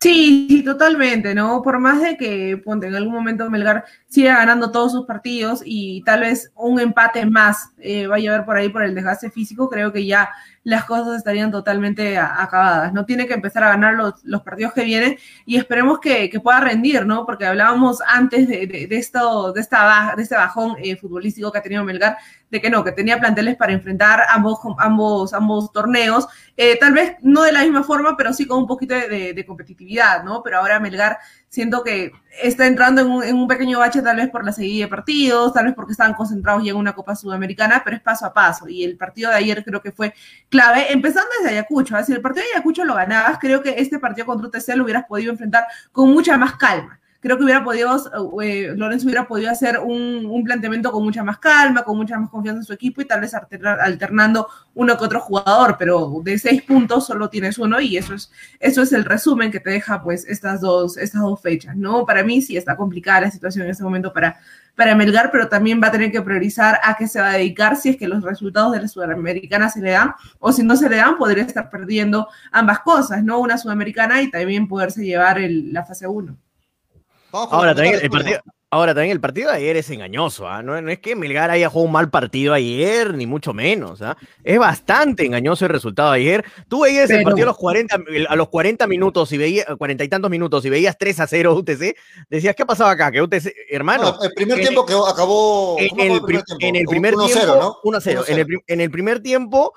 Sí, 0.00 0.46
sí, 0.48 0.62
totalmente, 0.62 1.34
¿no? 1.34 1.60
Por 1.60 1.80
más 1.80 2.00
de 2.00 2.16
que 2.16 2.56
ponte, 2.64 2.86
en 2.86 2.94
algún 2.94 3.12
momento 3.12 3.50
Melgar 3.50 3.84
siga 4.06 4.36
ganando 4.36 4.70
todos 4.70 4.92
sus 4.92 5.06
partidos 5.06 5.60
y 5.64 6.04
tal 6.04 6.20
vez 6.20 6.52
un 6.54 6.78
empate 6.78 7.26
más 7.26 7.72
eh, 7.78 8.06
vaya 8.06 8.30
a 8.30 8.34
haber 8.34 8.46
por 8.46 8.56
ahí 8.56 8.68
por 8.68 8.84
el 8.84 8.94
desgaste 8.94 9.28
físico, 9.28 9.68
creo 9.68 9.92
que 9.92 10.06
ya 10.06 10.30
las 10.68 10.84
cosas 10.84 11.16
estarían 11.16 11.50
totalmente 11.50 12.18
acabadas, 12.18 12.92
¿no? 12.92 13.06
Tiene 13.06 13.26
que 13.26 13.32
empezar 13.32 13.64
a 13.64 13.70
ganar 13.70 13.94
los, 13.94 14.22
los 14.22 14.42
partidos 14.42 14.74
que 14.74 14.84
vienen 14.84 15.16
y 15.46 15.56
esperemos 15.56 15.98
que, 15.98 16.28
que 16.28 16.40
pueda 16.40 16.60
rendir, 16.60 17.06
¿no? 17.06 17.24
Porque 17.24 17.46
hablábamos 17.46 18.02
antes 18.06 18.46
de, 18.46 18.66
de, 18.66 18.86
esto, 18.90 19.54
de, 19.54 19.62
esta 19.62 20.12
de 20.14 20.22
este 20.22 20.34
bajón 20.34 20.76
eh, 20.82 20.94
futbolístico 20.96 21.50
que 21.50 21.56
ha 21.56 21.62
tenido 21.62 21.84
Melgar, 21.84 22.18
de 22.50 22.60
que 22.60 22.68
no, 22.68 22.84
que 22.84 22.92
tenía 22.92 23.18
planteles 23.18 23.56
para 23.56 23.72
enfrentar 23.72 24.20
ambos, 24.28 24.58
ambos, 24.76 25.32
ambos 25.32 25.72
torneos, 25.72 26.28
eh, 26.54 26.76
tal 26.78 26.92
vez 26.92 27.16
no 27.22 27.44
de 27.44 27.52
la 27.52 27.62
misma 27.62 27.82
forma, 27.82 28.14
pero 28.18 28.34
sí 28.34 28.46
con 28.46 28.58
un 28.58 28.66
poquito 28.66 28.94
de 28.94 29.44
competitividad, 29.46 30.22
¿no? 30.22 30.42
Pero 30.42 30.58
ahora 30.58 30.80
Melgar 30.80 31.16
siento 31.48 31.82
que 31.82 32.12
está 32.42 32.66
entrando 32.66 33.22
en 33.22 33.36
un, 33.36 33.48
pequeño 33.48 33.78
bache 33.78 34.02
tal 34.02 34.16
vez 34.16 34.30
por 34.30 34.44
la 34.44 34.52
seguida 34.52 34.84
de 34.84 34.90
partidos, 34.90 35.52
tal 35.52 35.66
vez 35.66 35.74
porque 35.74 35.92
estaban 35.92 36.14
concentrados 36.14 36.62
ya 36.64 36.70
en 36.70 36.76
una 36.76 36.94
Copa 36.94 37.16
Sudamericana, 37.16 37.82
pero 37.84 37.96
es 37.96 38.02
paso 38.02 38.26
a 38.26 38.32
paso. 38.32 38.68
Y 38.68 38.84
el 38.84 38.96
partido 38.96 39.30
de 39.30 39.36
ayer 39.36 39.64
creo 39.64 39.80
que 39.80 39.92
fue 39.92 40.14
clave, 40.48 40.92
empezando 40.92 41.30
desde 41.38 41.56
Ayacucho. 41.56 41.96
¿eh? 41.98 42.04
Si 42.04 42.12
el 42.12 42.20
partido 42.20 42.44
de 42.44 42.52
Ayacucho 42.54 42.84
lo 42.84 42.94
ganabas, 42.94 43.38
creo 43.38 43.62
que 43.62 43.74
este 43.78 43.98
partido 43.98 44.26
contra 44.26 44.48
UTC 44.48 44.76
lo 44.76 44.84
hubieras 44.84 45.06
podido 45.06 45.32
enfrentar 45.32 45.66
con 45.92 46.10
mucha 46.10 46.36
más 46.36 46.56
calma 46.56 47.00
creo 47.20 47.36
que 47.36 47.44
hubiera 47.44 47.64
podido, 47.64 47.96
eh, 48.42 48.72
Lorenzo 48.76 49.06
hubiera 49.06 49.26
podido 49.26 49.50
hacer 49.50 49.80
un, 49.80 50.24
un, 50.26 50.44
planteamiento 50.44 50.92
con 50.92 51.02
mucha 51.02 51.24
más 51.24 51.38
calma, 51.38 51.82
con 51.82 51.96
mucha 51.96 52.18
más 52.18 52.30
confianza 52.30 52.60
en 52.60 52.64
su 52.64 52.72
equipo 52.72 53.00
y 53.00 53.06
tal 53.06 53.20
vez 53.20 53.34
alternando 53.34 54.48
uno 54.74 54.96
que 54.96 55.04
otro 55.04 55.20
jugador, 55.20 55.76
pero 55.78 56.20
de 56.22 56.38
seis 56.38 56.62
puntos 56.62 57.06
solo 57.06 57.28
tienes 57.28 57.58
uno 57.58 57.80
y 57.80 57.96
eso 57.96 58.14
es, 58.14 58.30
eso 58.60 58.82
es 58.82 58.92
el 58.92 59.04
resumen 59.04 59.50
que 59.50 59.58
te 59.58 59.70
deja 59.70 60.02
pues 60.02 60.24
estas 60.28 60.60
dos, 60.60 60.96
estas 60.96 61.22
dos 61.22 61.40
fechas, 61.40 61.76
¿no? 61.76 62.06
Para 62.06 62.22
mí 62.22 62.40
sí 62.40 62.56
está 62.56 62.76
complicada 62.76 63.22
la 63.22 63.30
situación 63.32 63.64
en 63.64 63.72
este 63.72 63.82
momento 63.82 64.12
para, 64.12 64.38
para 64.76 64.94
Melgar, 64.94 65.30
pero 65.32 65.48
también 65.48 65.80
va 65.82 65.88
a 65.88 65.92
tener 65.92 66.12
que 66.12 66.22
priorizar 66.22 66.78
a 66.84 66.96
qué 66.96 67.08
se 67.08 67.20
va 67.20 67.30
a 67.30 67.32
dedicar 67.32 67.74
si 67.76 67.90
es 67.90 67.96
que 67.96 68.06
los 68.06 68.22
resultados 68.22 68.72
de 68.72 68.80
la 68.80 68.86
Sudamericana 68.86 69.68
se 69.68 69.80
le 69.80 69.90
dan 69.90 70.12
o 70.38 70.52
si 70.52 70.62
no 70.62 70.76
se 70.76 70.88
le 70.88 70.96
dan, 70.96 71.18
podría 71.18 71.42
estar 71.42 71.68
perdiendo 71.68 72.28
ambas 72.52 72.78
cosas, 72.80 73.24
¿no? 73.24 73.40
Una 73.40 73.58
Sudamericana 73.58 74.22
y 74.22 74.30
también 74.30 74.68
poderse 74.68 75.04
llevar 75.04 75.40
el, 75.40 75.72
la 75.72 75.84
fase 75.84 76.06
1. 76.06 76.38
Ahora 77.32 77.74
también, 77.74 77.98
el 78.00 78.10
partido, 78.10 78.40
ahora 78.70 78.94
también 78.94 79.12
el 79.12 79.20
partido 79.20 79.50
de 79.50 79.56
ayer 79.56 79.76
es 79.76 79.90
engañoso, 79.90 80.48
¿ah? 80.48 80.62
no, 80.62 80.80
no, 80.80 80.90
es 80.90 80.98
que 80.98 81.14
Melgar 81.14 81.50
haya 81.50 81.68
jugado 81.68 81.86
un 81.86 81.92
mal 81.92 82.10
partido 82.10 82.54
ayer, 82.54 83.14
ni 83.14 83.26
mucho 83.26 83.52
menos. 83.52 84.02
¿ah? 84.02 84.16
Es 84.44 84.58
bastante 84.58 85.26
engañoso 85.26 85.66
el 85.66 85.70
resultado 85.70 86.12
de 86.12 86.18
ayer. 86.18 86.44
Tú 86.68 86.82
veías 86.82 87.08
Pero... 87.08 87.20
el 87.20 87.24
partido 87.24 87.44
a 87.44 87.50
los 87.50 87.58
40, 87.58 87.98
a 88.28 88.36
los 88.36 88.48
40 88.48 88.86
minutos 88.86 89.32
y 89.32 89.38
veías, 89.38 89.66
40 89.76 90.04
y 90.04 90.08
tantos 90.08 90.30
minutos 90.30 90.64
y 90.64 90.70
veías 90.70 90.96
3 90.98 91.20
a 91.20 91.26
0 91.26 91.54
UTC, 91.54 91.96
decías, 92.28 92.54
¿qué 92.54 92.64
pasaba 92.64 92.90
acá? 92.92 93.10
Que 93.10 93.22
UTC, 93.22 93.52
hermano. 93.70 94.16
No, 94.18 94.22
el 94.22 94.32
primer 94.32 94.58
tiempo 94.58 94.86
que 94.86 94.94
acabó. 94.94 95.76
En 95.78 96.00
el, 96.00 96.22
primer 96.22 96.44
tiempo? 96.44 96.66
En 96.66 96.76
el 96.76 96.84
primer 96.86 97.14
1 97.14 97.26
tiempo, 97.26 97.44
0, 97.44 97.58
¿no? 97.60 97.76
1 97.84 98.00
0. 98.00 98.24
En 98.28 98.38
el, 98.38 98.46
en 98.66 98.80
el 98.80 98.90
primer 98.90 99.20
tiempo 99.20 99.74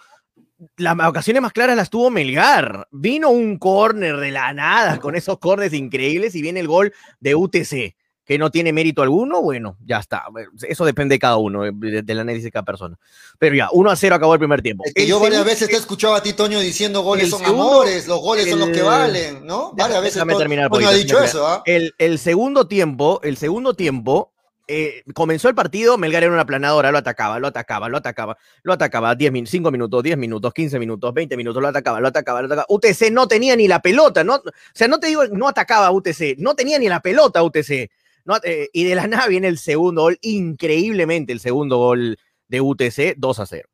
las 0.77 0.95
ocasiones 1.07 1.41
más 1.41 1.53
claras 1.53 1.75
las 1.75 1.89
tuvo 1.89 2.09
Melgar. 2.09 2.87
Vino 2.91 3.29
un 3.29 3.57
córner 3.57 4.17
de 4.17 4.31
la 4.31 4.53
nada 4.53 4.99
con 4.99 5.15
esos 5.15 5.39
corners 5.39 5.73
increíbles 5.73 6.35
y 6.35 6.41
viene 6.41 6.59
el 6.59 6.67
gol 6.67 6.93
de 7.19 7.35
UTC, 7.35 7.95
que 8.25 8.37
no 8.37 8.51
tiene 8.51 8.71
mérito 8.71 9.01
alguno. 9.01 9.41
Bueno, 9.41 9.77
ya 9.83 9.97
está. 9.99 10.23
Eso 10.61 10.85
depende 10.85 11.15
de 11.15 11.19
cada 11.19 11.37
uno, 11.37 11.63
del 11.63 12.19
análisis 12.19 12.45
de 12.45 12.51
cada 12.51 12.65
persona. 12.65 12.97
Pero 13.39 13.55
ya, 13.55 13.69
1 13.71 13.89
a 13.89 13.95
0 13.95 14.15
acabó 14.15 14.33
el 14.33 14.39
primer 14.39 14.61
tiempo. 14.61 14.83
Es 14.85 14.93
que 14.93 15.07
yo 15.07 15.19
varias 15.19 15.43
veces 15.45 15.67
te 15.67 15.75
he 15.75 15.79
escuchado 15.79 16.13
a 16.13 16.21
ti, 16.21 16.33
Toño, 16.33 16.59
diciendo 16.59 17.01
goles 17.01 17.29
son 17.29 17.39
segundo, 17.39 17.63
amores, 17.63 18.07
los 18.07 18.19
goles 18.19 18.45
el, 18.45 18.51
son 18.51 18.59
los 18.59 18.69
que 18.69 18.81
valen, 18.81 19.45
¿no? 19.45 19.73
Varias 19.73 20.01
veces 20.01 20.23
Toño, 20.23 20.37
terminar, 20.37 20.69
Toño 20.69 20.87
ha 20.87 20.93
dicho 20.93 21.19
eso. 21.19 21.47
¿ah? 21.47 21.63
El, 21.65 21.95
el 21.97 22.19
segundo 22.19 22.67
tiempo, 22.67 23.19
el 23.23 23.37
segundo 23.37 23.73
tiempo, 23.73 24.31
eh, 24.67 25.03
comenzó 25.13 25.49
el 25.49 25.55
partido, 25.55 25.97
Melgar 25.97 26.23
era 26.23 26.31
una 26.31 26.45
planadora, 26.45 26.91
lo 26.91 26.97
atacaba, 26.97 27.39
lo 27.39 27.47
atacaba, 27.47 27.89
lo 27.89 27.97
atacaba, 27.97 28.37
lo 28.63 28.73
atacaba, 28.73 29.15
10 29.15 29.31
min 29.31 29.47
5 29.47 29.71
minutos, 29.71 30.03
10 30.03 30.17
minutos, 30.17 30.53
15 30.53 30.79
minutos, 30.79 31.13
20 31.13 31.37
minutos, 31.37 31.61
lo 31.61 31.67
atacaba, 31.67 31.99
lo 31.99 32.07
atacaba, 32.07 32.41
lo 32.41 32.47
atacaba. 32.47 32.65
UTC 32.69 33.11
no 33.11 33.27
tenía 33.27 33.55
ni 33.55 33.67
la 33.67 33.81
pelota, 33.81 34.23
no, 34.23 34.35
o 34.35 34.41
sea, 34.73 34.87
no 34.87 34.99
te 34.99 35.07
digo, 35.07 35.27
no 35.27 35.47
atacaba 35.47 35.91
UTC, 35.91 36.37
no 36.37 36.55
tenía 36.55 36.79
ni 36.79 36.89
la 36.89 37.01
pelota 37.01 37.43
UTC. 37.43 37.89
No, 38.23 38.37
eh, 38.43 38.69
y 38.71 38.83
de 38.83 38.95
la 38.95 39.07
nada 39.07 39.27
viene 39.27 39.47
el 39.47 39.57
segundo 39.57 40.03
gol, 40.03 40.17
increíblemente 40.21 41.33
el 41.33 41.39
segundo 41.39 41.77
gol 41.77 42.17
de 42.47 42.61
UTC, 42.61 43.15
2 43.17 43.39
a 43.39 43.45
0. 43.45 43.67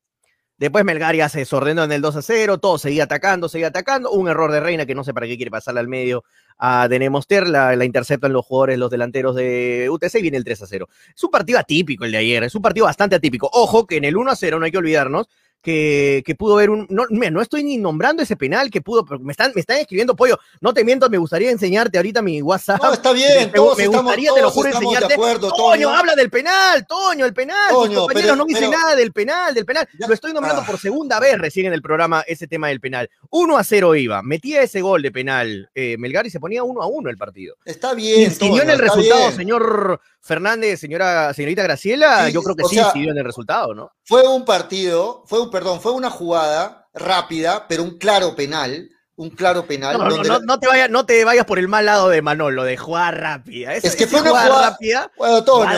Después 0.58 0.84
Melgar 0.84 1.16
ya 1.16 1.30
se 1.30 1.40
desordenó 1.40 1.84
en 1.84 1.92
el 1.92 2.02
2 2.02 2.16
a 2.16 2.22
0, 2.24 2.58
todo 2.58 2.80
seguía 2.80 3.04
atacando, 3.04 3.48
seguía 3.48 3.68
atacando. 3.68 4.10
Un 4.12 4.28
error 4.28 4.52
de 4.52 4.60
Reina 4.60 4.88
que 4.88 4.96
no 4.96 5.04
sé 5.04 5.14
para 5.14 5.28
qué 5.28 5.36
quiere 5.36 5.52
pasarle 5.52 5.82
al 5.82 5.88
medio 5.88 6.24
a 6.58 6.88
Denemoster, 6.88 7.48
la, 7.48 7.76
la 7.76 7.86
interceptan 7.86 8.34
los 8.34 8.46
jugadores, 8.46 8.78
los 8.78 8.90
delanteros 8.90 9.36
de 9.36 9.88
UTC 9.90 10.16
y 10.16 10.22
viene 10.22 10.38
el 10.38 10.44
3 10.44 10.64
a 10.64 10.68
0. 10.68 10.90
Es 11.16 11.24
un 11.24 11.32
partido 11.32 11.60
atípico 11.60 12.06
el 12.06 12.12
de 12.12 12.18
ayer, 12.18 12.44
es 12.44 12.56
un 12.56 12.62
partido 12.62 12.86
bastante 12.86 13.16
atípico. 13.16 13.50
Ojo 13.54 13.86
que 13.86 13.98
en 13.98 14.06
el 14.06 14.18
1 14.18 14.32
a 14.32 14.36
0 14.36 14.60
no 14.60 14.66
hay 14.66 14.72
que 14.72 14.78
olvidarnos 14.78 15.28
que, 15.62 16.24
que 16.26 16.36
pudo 16.36 16.56
haber 16.56 16.70
un. 16.70 16.88
No, 16.90 17.04
mira, 17.10 17.32
no 17.32 17.42
estoy 17.42 17.64
ni 17.64 17.78
nombrando 17.78 18.24
ese 18.24 18.36
penal 18.36 18.70
que 18.70 18.82
pudo, 18.82 19.06
pero 19.06 19.20
me 19.20 19.32
están, 19.32 19.52
me 19.54 19.62
están 19.62 19.78
escribiendo 19.78 20.16
pollo. 20.16 20.40
No 20.62 20.74
te 20.74 20.84
miento, 20.84 21.10
me 21.10 21.18
gustaría 21.18 21.52
enseñarte 21.52 21.98
ahorita 21.98 22.22
mi 22.22 22.42
WhatsApp. 22.42 22.82
No, 22.82 22.94
está 22.94 23.12
bien, 23.12 23.48
me, 23.48 23.54
todos 23.54 23.78
me 23.78 23.84
estamos, 23.84 24.04
gustaría, 24.04 24.30
todos 24.30 24.38
te 24.38 24.42
lo 24.44 24.52
juro, 24.52 24.70
enseñarte. 24.70 25.08
de 25.08 25.14
acuerdo, 25.14 25.50
Toño, 25.50 25.72
Toño, 25.72 25.90
habla 25.90 26.16
del 26.16 26.30
penal, 26.30 26.86
Toño, 26.88 27.26
el 27.26 27.34
penal. 27.34 27.70
Toño, 27.70 27.88
Tus 27.88 28.00
compañeros 28.00 28.32
pero, 28.32 28.36
no 28.36 28.46
pero, 28.46 28.72
nada 28.72 28.96
del 28.96 29.12
penal, 29.12 29.54
del 29.54 29.66
penal. 29.66 29.88
Ya, 30.00 30.08
lo 30.08 30.14
estoy 30.14 30.34
nombrando 30.34 30.62
ah. 30.62 30.66
por 30.66 30.80
segunda 30.80 31.20
vez 31.20 31.38
recién 31.38 31.66
en 31.66 31.74
el 31.74 31.82
programa 31.82 32.24
ese 32.28 32.48
tema 32.48 32.70
del 32.70 32.80
penal. 32.80 33.10
1 33.30 33.58
a 33.58 33.64
0 33.64 33.96
iba, 33.96 34.22
metía 34.22 34.62
ese 34.62 34.82
gol 34.82 35.02
de 35.02 35.12
penal 35.12 35.70
eh, 35.76 35.98
Melgar 35.98 36.26
y 36.26 36.30
se 36.30 36.40
ponía 36.40 36.64
1 36.64 36.82
a 36.82 36.88
1 36.88 37.10
el 37.10 37.18
partido. 37.18 37.56
Está 37.66 37.94
bien. 37.94 38.22
¿Incidió 38.22 38.64
en 38.64 38.70
el 38.70 38.80
resultado, 38.80 39.22
bien. 39.22 39.36
señor 39.36 40.02
Fernández, 40.22 40.80
señora, 40.80 41.34
señorita 41.34 41.64
Graciela? 41.64 42.28
Sí, 42.28 42.34
Yo 42.34 42.42
creo 42.42 42.56
que 42.56 42.64
sí 42.66 42.80
incidió 42.80 43.12
en 43.12 43.18
el 43.18 43.26
resultado, 43.26 43.74
¿no? 43.74 43.92
Fue 44.04 44.28
un 44.28 44.46
partido, 44.46 45.24
fue 45.26 45.42
un, 45.42 45.47
perdón, 45.50 45.82
fue 45.82 45.92
una 45.92 46.10
jugada 46.10 46.88
rápida, 46.94 47.68
pero 47.68 47.84
un 47.84 47.98
claro 47.98 48.36
penal, 48.36 48.90
un 49.18 49.32
claro 49.32 49.66
penal. 49.66 49.98
No, 49.98 50.04
no, 50.04 50.10
donde 50.12 50.28
no, 50.30 50.34
la- 50.40 50.46
no 50.46 50.60
te 50.60 50.68
vayas, 50.68 50.90
no 50.92 51.06
te 51.08 51.26
vayas 51.26 51.46
por 51.46 51.58
el 51.58 51.68
mal 51.68 51.86
lado 51.88 52.08
de 52.10 52.22
Manolo, 52.22 52.64
de 52.64 52.78
jugar 52.78 53.20
rápida. 53.20 53.74
Esa- 53.74 53.88
Es 53.88 53.96
que 53.96 54.06
fue 54.06 54.22
una 54.22 54.30
jugada 54.30 54.48
jugada- 54.48 54.70
rápida. 54.70 55.12
Bueno, 55.18 55.44
Toño, 55.44 55.70